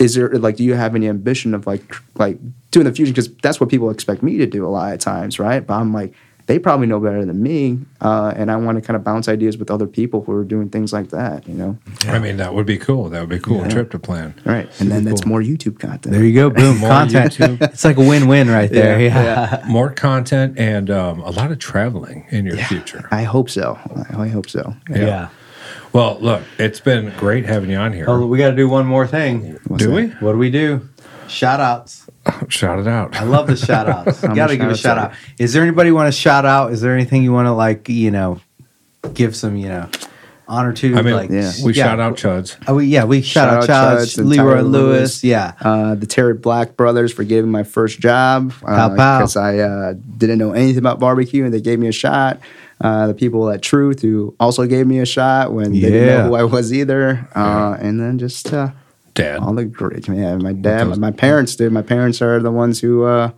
is 0.00 0.14
there 0.14 0.30
like 0.30 0.56
do 0.56 0.64
you 0.64 0.74
have 0.74 0.94
any 0.94 1.08
ambition 1.08 1.54
of 1.54 1.66
like 1.66 1.94
like 2.16 2.38
doing 2.70 2.86
the 2.86 2.92
fusion 2.92 3.14
because 3.14 3.32
that's 3.36 3.60
what 3.60 3.68
people 3.68 3.90
expect 3.90 4.22
me 4.22 4.38
to 4.38 4.46
do 4.46 4.66
a 4.66 4.68
lot 4.68 4.92
of 4.92 4.98
times 4.98 5.38
right 5.38 5.66
but 5.66 5.74
i'm 5.74 5.92
like 5.92 6.12
they 6.50 6.58
probably 6.58 6.88
know 6.92 6.98
better 6.98 7.24
than 7.24 7.40
me 7.50 7.78
uh, 8.00 8.32
and 8.36 8.50
i 8.50 8.56
want 8.56 8.76
to 8.76 8.82
kind 8.82 8.96
of 8.96 9.04
bounce 9.04 9.28
ideas 9.28 9.56
with 9.56 9.70
other 9.70 9.86
people 9.86 10.18
who 10.24 10.32
are 10.32 10.42
doing 10.54 10.68
things 10.68 10.92
like 10.92 11.08
that 11.10 11.46
you 11.46 11.54
know 11.54 11.78
I 12.08 12.18
mean, 12.18 12.36
that 12.38 12.54
would 12.54 12.66
be 12.66 12.78
cool. 12.78 13.08
That 13.10 13.20
would 13.20 13.28
be 13.28 13.36
a 13.36 13.40
cool 13.48 13.62
trip 13.68 13.90
to 13.92 13.98
plan. 13.98 14.34
right 14.44 14.68
and 14.80 14.90
then 14.90 15.04
that's 15.04 15.24
more 15.24 15.42
youtube 15.42 15.78
content 15.78 16.12
There 16.14 16.24
you 16.24 16.34
go. 16.34 16.50
Boom. 16.50 16.78
More 16.84 16.90
Content. 16.90 17.32
YouTube. 17.36 17.62
It's 17.74 17.84
like 17.84 17.98
a 17.98 18.06
win-win 18.12 18.48
right 18.58 18.70
there. 18.70 18.98
Yeah, 19.00 19.60
Yeah. 19.60 19.64
More 19.78 19.90
content 19.90 20.58
and 20.58 20.90
um, 20.90 21.20
a 21.20 21.30
lot 21.30 21.52
of 21.52 21.58
traveling 21.58 22.26
in 22.30 22.44
your 22.46 22.56
future. 22.56 23.06
i 23.12 23.22
hope 23.22 23.48
so 23.48 23.78
i, 24.10 24.22
I 24.24 24.28
hope 24.28 24.48
so 24.48 24.74
Yeah. 24.88 25.28
Well, 25.92 26.18
look, 26.20 26.42
it's 26.58 26.80
been 26.80 27.12
great 27.18 27.44
having 27.46 27.70
you 27.70 27.76
on 27.76 27.92
here. 27.92 28.04
Oh, 28.08 28.24
we 28.26 28.38
got 28.38 28.50
to 28.50 28.56
do 28.56 28.68
one 28.68 28.86
more 28.86 29.06
thing. 29.08 29.58
Do 29.76 29.90
we? 29.92 30.06
What 30.24 30.32
do 30.32 30.38
we 30.38 30.50
do? 30.50 30.88
Shout 31.26 31.58
outs. 31.60 32.06
Shout 32.48 32.78
it 32.78 32.86
out. 32.86 33.16
I 33.16 33.24
love 33.24 33.46
the 33.46 33.56
shout 33.66 33.88
outs. 33.88 34.22
You 34.22 34.28
got 34.34 34.48
to 34.48 34.52
much 34.54 34.58
give 34.58 34.70
a 34.70 34.76
shout 34.76 34.96
shout 34.96 34.98
out. 34.98 35.14
Is 35.38 35.52
there 35.52 35.62
anybody 35.62 35.88
you 35.88 35.94
want 35.94 36.12
to 36.12 36.18
shout 36.18 36.44
out? 36.44 36.72
Is 36.72 36.80
there 36.80 36.94
anything 36.94 37.22
you 37.22 37.32
want 37.32 37.46
to 37.46 37.52
like, 37.52 37.88
you 37.88 38.10
know, 38.10 38.40
give 39.14 39.34
some, 39.34 39.56
you 39.56 39.68
know, 39.68 39.88
honor 40.46 40.72
to? 40.74 40.96
I 40.96 41.02
mean, 41.02 41.14
like, 41.14 41.30
Yeah. 41.30 41.50
we 41.64 41.72
yeah. 41.72 41.84
shout 41.84 41.98
out 42.00 42.16
Chuds. 42.16 42.56
Oh, 42.68 42.74
we, 42.74 42.86
yeah, 42.86 43.04
we 43.04 43.22
shout, 43.22 43.48
out 43.48 43.68
Chuds, 43.68 44.18
and 44.18 44.28
Leroy 44.28 44.56
Tyler 44.56 44.62
Lewis. 44.62 45.24
Yeah. 45.24 45.54
uh, 45.60 45.94
the 45.94 46.06
Terry 46.06 46.34
Black 46.34 46.76
brothers 46.76 47.12
for 47.12 47.24
giving 47.24 47.50
my 47.50 47.62
first 47.62 48.00
job 48.00 48.52
Pow, 48.60 48.88
pow. 48.94 49.18
because 49.18 49.36
I 49.36 49.58
uh, 49.58 49.94
didn't 50.18 50.38
know 50.38 50.52
anything 50.52 50.78
about 50.78 50.98
barbecue 51.00 51.44
and 51.44 51.54
they 51.54 51.60
gave 51.62 51.78
me 51.78 51.88
a 51.88 51.92
shot. 51.92 52.38
Uh, 52.82 53.06
the 53.08 53.14
people 53.14 53.48
at 53.50 53.60
Truth 53.62 54.00
who 54.00 54.34
also 54.40 54.66
gave 54.66 54.86
me 54.86 55.00
a 55.00 55.06
shot 55.06 55.52
when 55.52 55.72
they 55.72 55.80
didn't 55.80 56.06
know 56.06 56.28
who 56.28 56.34
I 56.34 56.44
was 56.44 56.72
either, 56.72 57.28
uh, 57.34 57.76
and 57.78 58.00
then 58.00 58.18
just 58.18 58.52
uh, 58.54 58.70
Dad. 59.14 59.38
all 59.40 59.52
the 59.54 59.64
great 59.64 60.06
yeah, 60.08 60.36
my 60.36 60.52
dad, 60.52 60.86
Those- 60.88 60.98
my 60.98 61.10
parents 61.10 61.56
did. 61.56 61.72
My 61.72 61.82
parents 61.82 62.22
are 62.22 62.40
the 62.40 62.50
ones 62.50 62.80
who 62.80 63.04
uh, 63.04 63.30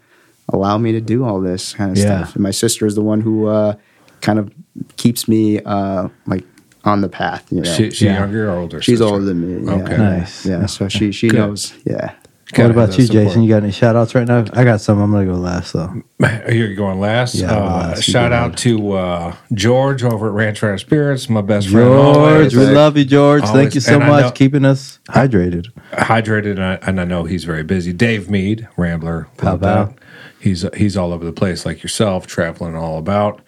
allow 0.49 0.77
me 0.79 0.93
to 0.93 1.01
do 1.01 1.25
all 1.25 1.41
this 1.41 1.73
kind 1.75 1.91
of 1.91 1.97
Yeah. 1.99 2.05
stuff. 2.25 2.35
And 2.37 2.43
my 2.43 2.51
sister 2.51 2.87
is 2.87 2.95
the 2.95 3.03
one 3.03 3.21
who 3.21 3.47
uh, 3.47 3.75
kind 4.21 4.39
of 4.39 4.53
keeps 4.97 5.27
me 5.29 5.61
uh, 5.61 6.09
like 6.27 6.45
on 6.85 7.01
the 7.01 7.09
path. 7.09 7.47
You 7.51 7.63
know, 7.63 7.73
She, 7.75 7.91
she 7.91 8.05
Yeah. 8.07 8.21
younger 8.21 8.49
or 8.51 8.57
older? 8.59 8.83
she's 8.83 8.99
sister? 8.99 9.13
older 9.13 9.25
than 9.25 9.41
me. 9.41 9.67
Yeah. 9.67 9.83
Okay. 9.83 9.97
Nice. 9.97 10.45
Yeah, 10.47 10.67
so 10.67 10.89
she 10.89 11.13
she 11.13 11.29
Good. 11.29 11.39
knows. 11.39 11.73
Yeah. 11.85 12.13
Gotta 12.53 12.69
what 12.69 12.73
about 12.85 12.91
that 12.91 12.99
you, 12.99 13.09
Jason? 13.09 13.43
You 13.43 13.49
got 13.49 13.63
any 13.63 13.73
shout 13.73 13.97
outs 13.97 14.15
right 14.15 14.27
now? 14.29 14.45
I 14.53 14.65
got 14.65 14.81
some. 14.81 15.01
I'm 15.01 15.11
going 15.11 15.27
to 15.27 15.33
go 15.33 15.39
last, 15.39 15.73
though. 15.73 16.03
You're 16.53 16.75
going 16.75 17.01
last. 17.01 17.35
Yeah, 17.35 17.53
uh, 17.57 17.65
last. 17.65 18.03
Shout 18.05 18.33
out 18.33 18.49
ahead. 18.49 18.59
to 18.59 18.93
uh, 18.93 19.37
George 19.55 20.05
over 20.05 20.29
at 20.29 20.33
Ranch 20.35 20.63
Runner 20.63 20.77
Spirits, 20.79 21.29
my 21.31 21.41
best 21.41 21.69
friend. 21.71 21.87
George, 21.87 22.55
we 22.55 22.67
love 22.67 22.97
you, 22.97 23.05
George. 23.05 23.43
Always. 23.45 23.63
Thank 23.63 23.75
you 23.75 23.81
so 23.81 23.99
And 23.99 24.09
much 24.09 24.23
know- 24.25 24.31
keeping 24.33 24.65
us 24.65 25.01
hydrated. 25.09 25.69
hydrated, 25.93 26.53
and 26.53 26.65
I, 26.65 26.75
and 26.83 27.01
I 27.01 27.05
know 27.05 27.25
he's 27.25 27.45
very 27.45 27.63
busy. 27.65 27.93
Dave 27.93 28.29
Mead, 28.31 28.69
Rambler, 28.77 29.29
Pow, 29.39 29.53
love 29.53 29.61
pow. 29.63 29.85
that. 29.87 29.95
He's 30.39 30.67
he's 30.77 30.97
all 30.97 31.13
over 31.13 31.25
the 31.25 31.33
place 31.33 31.65
like 31.65 31.83
yourself, 31.83 32.27
traveling 32.27 32.75
all 32.77 32.99
about. 32.99 33.41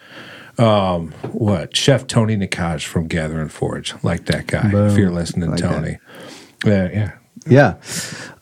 Um, 0.57 1.11
what 1.33 1.77
Chef 1.77 2.07
Tony 2.07 2.37
Nikaj 2.37 2.87
from 2.87 3.09
Gather 3.09 3.41
and 3.41 3.51
Forage, 3.53 3.93
like 4.05 4.27
that 4.27 4.47
guy. 4.47 4.71
Boom. 4.71 4.89
If 4.91 4.97
you're 4.97 5.11
listening, 5.11 5.51
Like 5.51 5.59
Tony. 5.61 5.99
Yeah, 6.65 6.89
yeah. 6.91 7.13
Yeah. 7.47 7.75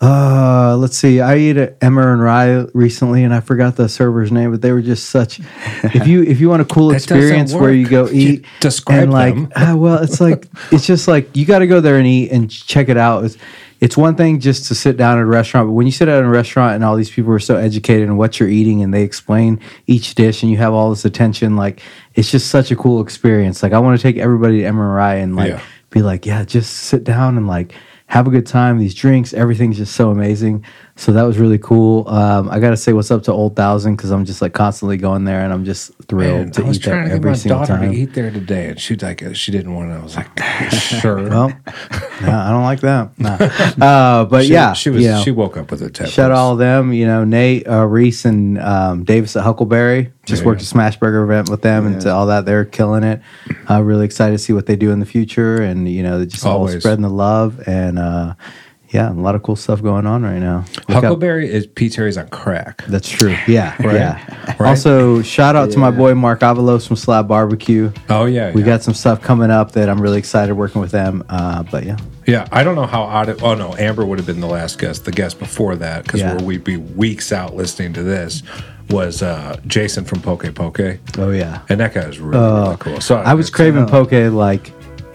Uh, 0.01 0.77
let's 0.79 0.97
see. 0.97 1.21
I 1.21 1.35
ate 1.35 1.57
at 1.57 1.77
Emmer 1.81 2.13
and 2.13 2.23
Rye 2.23 2.67
recently, 2.75 3.25
and 3.25 3.33
I 3.35 3.41
forgot 3.41 3.77
the 3.77 3.89
server's 3.89 4.33
name, 4.33 4.51
but 4.51 4.63
they 4.63 4.73
were 4.73 4.83
just 4.83 5.11
such. 5.11 5.41
If 5.85 6.07
you 6.07 6.23
if 6.23 6.41
you 6.41 6.49
want 6.49 6.63
a 6.63 6.65
cool 6.65 6.91
experience 6.95 7.53
where 7.55 7.73
you 7.73 7.87
go 7.89 8.09
You 8.11 8.29
eat, 8.35 8.45
describe 8.61 9.03
and 9.05 9.13
like, 9.13 9.35
them. 9.35 9.53
ah, 9.57 9.75
well, 9.77 10.03
it's 10.03 10.21
like 10.21 10.47
it's 10.73 10.87
just 10.87 11.09
like 11.09 11.37
you 11.37 11.47
got 11.47 11.61
to 11.61 11.67
go 11.67 11.81
there 11.81 11.99
and 11.99 12.07
eat 12.07 12.31
and 12.31 12.51
check 12.51 12.89
it 12.89 12.97
out. 12.97 13.25
It's, 13.25 13.37
it's 13.81 13.97
one 13.97 14.15
thing 14.15 14.39
just 14.39 14.67
to 14.67 14.77
sit 14.77 14.97
down 14.97 15.19
at 15.19 15.23
a 15.23 15.27
restaurant, 15.27 15.69
but 15.69 15.73
when 15.73 15.87
you 15.87 15.93
sit 15.93 16.07
at 16.09 16.23
a 16.23 16.29
restaurant 16.29 16.77
and 16.77 16.85
all 16.85 16.95
these 16.95 17.11
people 17.11 17.33
are 17.33 17.41
so 17.41 17.57
educated 17.57 18.05
in 18.05 18.17
what 18.17 18.39
you're 18.39 18.49
eating 18.49 18.81
and 18.83 18.95
they 18.95 19.03
explain 19.03 19.59
each 19.89 20.15
dish 20.15 20.43
and 20.45 20.53
you 20.53 20.59
have 20.59 20.73
all 20.73 20.91
this 20.91 21.05
attention, 21.05 21.57
like 21.57 21.81
it's 22.15 22.31
just 22.31 22.49
such 22.49 22.71
a 22.71 22.77
cool 22.77 23.01
experience. 23.01 23.61
Like 23.63 23.73
I 23.73 23.81
want 23.81 23.99
to 23.99 24.03
take 24.03 24.19
everybody 24.19 24.61
to 24.61 24.65
Emmer 24.67 24.85
and 24.87 24.95
Rye 24.95 25.15
and 25.17 25.35
like 25.35 25.49
Yeah. 25.51 25.63
be 25.91 26.01
like, 26.03 26.27
yeah, 26.27 26.45
just 26.45 26.73
sit 26.75 27.03
down 27.03 27.37
and 27.37 27.49
like 27.49 27.75
have 28.13 28.27
a 28.27 28.31
good 28.31 28.47
time. 28.47 28.77
These 28.77 28.95
drinks, 28.95 29.33
everything's 29.33 29.79
just 29.79 29.97
so 29.97 30.11
amazing. 30.11 30.67
So 30.95 31.11
that 31.13 31.23
was 31.23 31.39
really 31.39 31.59
cool. 31.59 32.07
Um, 32.07 32.51
I 32.51 32.61
got 32.61 32.71
to 32.71 32.77
say 32.77 32.93
what's 32.93 33.11
up 33.11 33.23
to 33.25 33.33
Old 33.33 33.57
Thousand 33.57 33.97
because 33.97 34.11
I'm 34.11 34.27
just 34.27 34.43
like 34.43 34.53
constantly 34.53 34.99
going 34.99 35.25
there 35.25 35.41
and 35.43 35.51
I'm 35.53 35.65
just 35.65 35.91
thrilled 36.07 36.39
Man, 36.45 36.51
to 36.53 36.65
I 36.65 36.69
was 36.69 36.77
eat 36.77 36.83
there 36.85 36.95
trying 36.95 37.05
to 37.05 37.09
get 37.09 37.17
every 37.17 37.31
my 37.31 37.37
single 37.37 37.59
daughter 37.61 37.73
time. 37.79 37.91
to 37.93 37.97
eat 37.97 38.13
there 38.15 38.31
today, 38.31 38.69
and 38.69 38.79
she's 38.81 39.03
like, 39.03 39.23
she 39.35 39.53
didn't 39.53 39.75
want 39.75 39.91
to. 39.91 39.97
I 39.97 40.03
was 40.03 40.17
like, 40.17 40.71
sure. 40.71 41.17
Well, 41.29 41.49
no, 41.49 42.31
I 42.31 42.51
don't 42.51 42.63
like 42.63 42.81
that. 42.81 43.19
No. 43.19 43.39
Uh, 43.83 44.25
but 44.27 44.45
she, 44.45 44.53
yeah, 44.53 44.75
she 44.75 44.91
was. 44.91 45.03
you 45.03 45.09
know, 45.11 45.23
she 45.23 45.31
woke 45.31 45.57
up 45.57 45.71
with 45.71 45.81
a 45.83 45.89
tip. 45.91 46.09
shout 46.09 46.31
out 46.31 46.37
all 46.37 46.53
of 46.53 46.59
them. 46.59 46.93
You 46.93 47.07
know, 47.07 47.25
Nate, 47.25 47.67
uh, 47.67 47.87
Reese, 47.87 48.25
and 48.27 48.59
um, 48.61 49.03
Davis 49.05 49.35
at 49.35 49.43
Huckleberry. 49.45 50.13
Just 50.27 50.43
Yeah. 50.43 50.47
worked 50.49 50.61
a 50.63 50.65
Smashburger 50.65 51.25
event 51.25 51.49
with 51.49 51.63
them 51.63 51.87
and 51.87 52.07
all 52.07 52.27
that. 52.27 52.45
They're 52.45 52.65
killing 52.67 53.03
it. 53.03 53.21
Uh, 53.69 53.83
really 53.83 54.05
excited 54.05 54.33
to 54.33 54.39
see 54.39 54.53
what 54.53 54.67
they 54.67 54.77
do 54.77 54.91
in 54.91 55.01
the 55.01 55.07
future, 55.07 55.57
and 55.63 55.89
you 55.89 56.03
know, 56.03 56.19
they're 56.19 56.27
just 56.27 56.45
all 56.47 56.59
Always. 56.59 56.79
spreading 56.81 57.03
the 57.03 57.09
love 57.11 57.67
and. 57.67 57.99
Uh, 57.99 58.35
yeah, 58.93 59.11
a 59.11 59.15
lot 59.15 59.35
of 59.35 59.43
cool 59.43 59.57
stuff 59.57 59.83
going 59.83 60.07
on 60.07 60.23
right 60.23 60.39
now. 60.39 60.65
Look 60.89 60.91
out- 60.91 61.03
Huckleberry 61.05 61.51
is 61.51 61.67
P. 61.67 61.89
Terry's 61.89 62.17
on 62.19 62.29
crack. 62.29 62.85
That's 62.87 63.09
true. 63.09 63.35
Yeah, 63.49 63.75
Right? 63.83 63.95
yeah. 63.95 64.55
Right? 64.59 64.69
Also, 64.71 65.23
shout 65.23 65.57
out 65.57 65.71
to 65.73 65.79
my 65.79 65.91
boy 65.91 66.15
Mark 66.15 66.41
Avalos 66.41 66.87
from 66.87 66.97
Slab 66.97 67.27
Barbecue. 67.29 67.91
Oh 68.09 68.27
yeah, 68.27 68.53
We 68.53 68.61
yeah. 68.61 68.67
got 68.67 68.83
some 68.83 68.95
stuff 68.95 69.21
coming 69.23 69.51
up 69.51 69.73
that 69.73 69.89
I'm 69.89 70.01
really 70.01 70.19
excited 70.19 70.55
working 70.55 70.81
with 70.81 70.91
them. 70.91 71.25
Uh, 71.29 71.63
but 71.65 71.85
yeah, 71.85 71.97
Yeah, 72.27 72.47
I 72.53 72.63
don't 72.65 72.75
know 72.77 72.87
how 72.87 73.03
odd 73.03 73.29
it. 73.29 73.43
Oh 73.43 73.55
no, 73.55 73.75
Amber 73.77 74.05
would 74.05 74.19
have 74.19 74.27
been 74.27 74.41
the 74.41 74.47
last 74.47 74.79
guest. 74.79 75.05
The 75.05 75.11
guest 75.13 75.39
before 75.39 75.75
that, 75.77 76.05
because 76.05 76.21
Yeah. 76.21 76.35
where 76.37 76.45
we'd 76.45 76.65
be 76.65 76.77
weeks 76.77 77.33
out 77.33 77.55
listening 77.57 77.93
to 77.95 78.03
this, 78.03 78.43
was 78.91 79.23
uh, 79.23 79.59
Jason 79.67 80.05
from 80.05 80.21
Poke 80.21 80.45
Poke, 80.55 80.81
oh 81.19 81.31
yeah. 81.31 81.63
and 81.71 81.81
that 81.81 81.95
guy 81.95 82.03
is 82.03 82.19
really, 82.19 82.39
really 82.63 82.77
cool. 82.79 83.01
So 83.01 83.17
I 83.17 83.33
was 83.35 83.47
it's- 83.49 83.55
craving 83.57 83.87
poke 83.87 84.13
like 84.35 84.71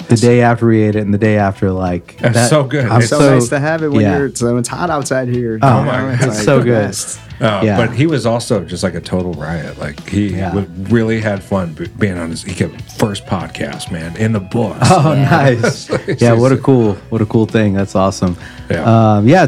the 0.10 0.16
day 0.16 0.41
after 0.41 0.68
we 0.68 0.82
ate 0.84 0.95
it, 0.95 1.01
and 1.01 1.14
the 1.14 1.18
day 1.18 1.38
after 1.38 1.72
like 1.72 2.18
That's 2.18 2.49
so 2.49 2.64
good. 2.64 2.86
I'm 2.86 3.01
It's 3.01 3.10
so, 3.10 3.20
nice 3.36 3.49
to 3.49 3.60
have 3.60 3.84
it 3.84 3.89
when 3.89 4.01
yeah. 4.01 4.18
you're 4.18 4.36
so 4.36 4.55
it's 4.58 4.70
hot 4.70 4.89
outside 4.89 5.28
here. 5.28 5.60
Oh 5.62 5.80
you 5.80 5.86
my 5.86 5.97
know? 5.97 6.18
God, 6.18 6.28
it's 6.28 6.38
like 6.38 6.45
so 6.45 6.64
good. 6.64 6.88
best. 6.88 7.20
Uh, 7.39 7.62
Yeah. 7.64 7.78
But 7.78 7.95
he 7.95 8.08
was 8.08 8.26
also 8.26 8.64
just 8.66 8.84
like 8.84 8.95
a 8.95 9.01
total 9.01 9.34
riot. 9.34 9.78
Like 9.78 10.08
he 10.10 10.30
Yeah. 10.36 10.49
w- 10.53 10.68
really 10.89 11.22
had 11.22 11.43
fun 11.43 11.76
being 11.99 12.18
on 12.18 12.32
his 12.32 12.43
he 12.43 12.53
kept 12.55 12.82
first 12.93 13.26
podcast, 13.28 13.91
man, 13.91 14.16
in 14.18 14.32
the 14.32 14.39
books. 14.39 14.88
Oh, 14.89 15.14
nice. 15.32 15.89
yeah, 16.22 16.34
what 16.34 16.51
a 16.51 16.58
cool, 16.58 16.93
what 17.10 17.22
a 17.22 17.26
cool 17.26 17.45
thing. 17.45 17.74
That's 17.74 17.95
awesome. 17.95 18.36
Yeah. 18.72 19.16
Um, 19.18 19.28
yeah. 19.28 19.47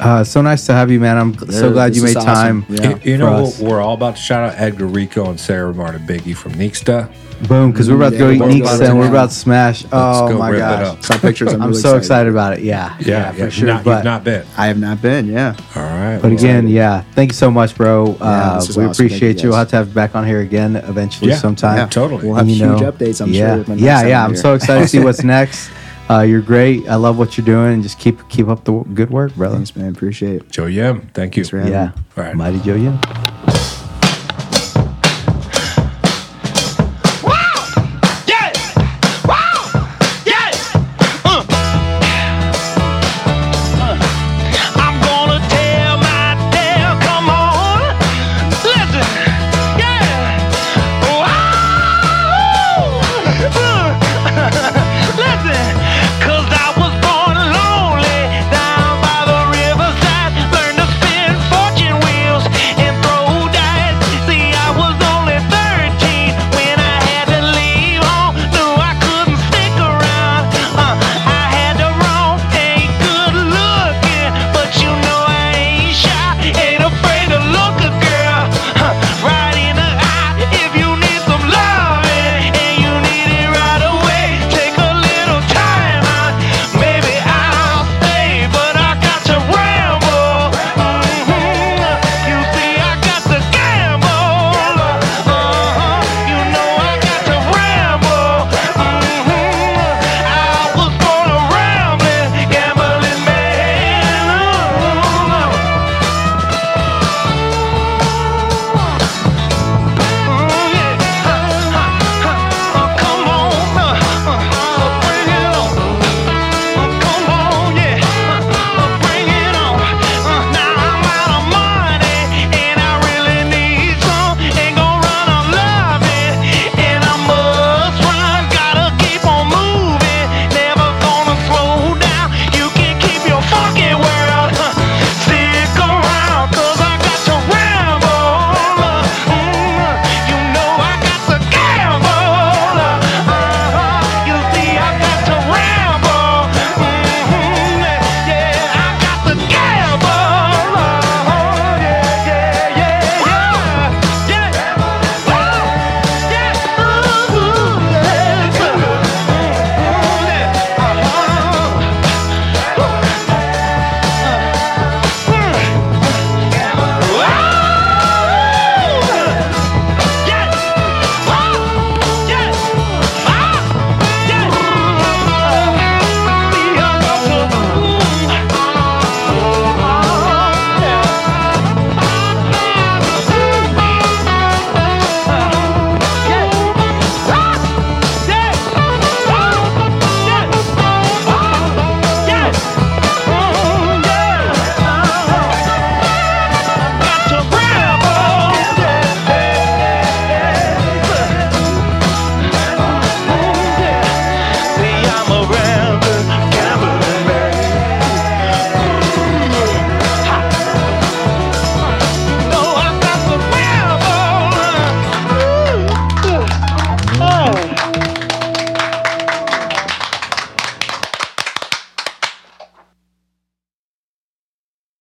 Uh, 0.00 0.24
so 0.24 0.42
nice 0.42 0.66
to 0.66 0.72
have 0.72 0.90
you, 0.90 0.98
man. 0.98 1.16
I'm 1.16 1.38
so 1.52 1.72
glad 1.72 1.94
you 1.94 2.02
made 2.02 2.16
awesome. 2.16 2.64
time. 2.64 2.66
Yeah. 2.68 2.88
You, 3.04 3.12
you 3.12 3.18
know, 3.18 3.50
we're 3.60 3.80
all 3.80 3.94
about 3.94 4.16
to 4.16 4.22
shout 4.22 4.42
out 4.48 4.58
Edgar 4.60 4.86
Rico 4.86 5.30
and 5.30 5.38
Sara 5.38 5.72
Mardanbigi 5.72 6.36
from 6.36 6.52
Nixta. 6.54 7.08
Boom, 7.48 7.72
because 7.72 7.90
we're 7.90 7.96
about 7.96 8.10
to 8.12 8.18
go 8.18 8.26
we're 8.26 8.32
eat 8.32 8.36
about 8.40 8.48
Neeks 8.54 8.80
and 8.80 8.98
we're 8.98 9.08
about 9.08 9.30
to 9.30 9.34
smash. 9.36 9.84
oh 9.92 10.28
go 10.28 10.38
my 10.38 10.48
rip 10.48 10.58
it 10.58 10.60
gosh. 10.60 10.86
up. 10.86 11.02
Saw 11.04 11.18
pictures. 11.18 11.52
I'm, 11.52 11.60
I'm 11.62 11.68
really 11.70 11.80
so 11.82 11.96
excited 11.96 12.30
about 12.30 12.54
it. 12.54 12.60
Yeah. 12.60 12.96
Yeah, 13.00 13.32
for 13.32 13.50
sure. 13.50 13.66
Not, 13.66 13.84
but 13.84 14.04
not 14.04 14.24
been. 14.24 14.46
I 14.56 14.66
have 14.68 14.78
not 14.78 15.02
been. 15.02 15.26
Yeah. 15.26 15.54
All 15.76 15.82
right. 15.82 16.16
But 16.16 16.30
well, 16.30 16.32
again, 16.38 16.68
yeah, 16.68 17.02
thank 17.14 17.32
you 17.32 17.36
so 17.36 17.50
much, 17.50 17.76
bro. 17.76 18.06
Yeah, 18.06 18.12
uh, 18.24 18.54
we 18.54 18.56
awesome. 18.58 18.88
Appreciate 18.90 19.36
you, 19.38 19.42
you. 19.44 19.48
We'll 19.50 19.58
have 19.58 19.68
to 19.70 19.76
have 19.76 19.88
you 19.88 19.94
back 19.94 20.14
on 20.14 20.26
here 20.26 20.40
again 20.40 20.76
eventually 20.76 21.30
Yeah, 21.30 21.36
sometime. 21.38 21.76
yeah, 21.76 21.86
totally. 21.86 22.26
We'll 22.26 22.36
have 22.36 22.48
You 22.48 22.54
huge 22.54 22.80
know, 22.80 22.92
updates. 22.92 23.20
I'm 23.20 23.32
yeah, 23.32 23.48
sure. 23.50 23.58
with 23.58 23.68
my 23.68 23.74
next 23.74 23.84
yeah, 23.84 24.06
yeah. 24.06 24.24
I'm 24.24 24.30
I'm 24.30 24.36
so 24.36 24.54
excited 24.54 24.82
to 24.82 24.88
see 24.88 25.00
what's 25.00 25.22
next. 25.36 25.70
Uh, 26.10 26.20
you're 26.20 26.42
great. 26.42 26.86
I 26.88 26.96
love 26.96 27.18
what 27.18 27.36
you're 27.38 27.44
doing. 27.46 27.74
And 27.74 27.82
just 27.82 27.98
keep 27.98 28.28
keep 28.28 28.48
up 28.48 28.64
the 28.64 28.72
good 28.94 29.10
work, 29.10 29.34
brother. 29.34 29.56
Thanks, 29.56 29.74
man. 29.74 29.88
Appreciate 29.94 30.36
it. 30.36 30.50
Joe 30.50 30.66
Yim, 30.66 31.08
thank 31.14 31.36
you. 31.36 31.44
Thanks 31.44 31.70
Yeah. 31.70 31.86
me. 31.86 31.92
All 32.16 32.24
right. 32.24 32.34
Mighty 32.36 32.60
Joe, 32.60 32.74
yeah. 32.74 33.30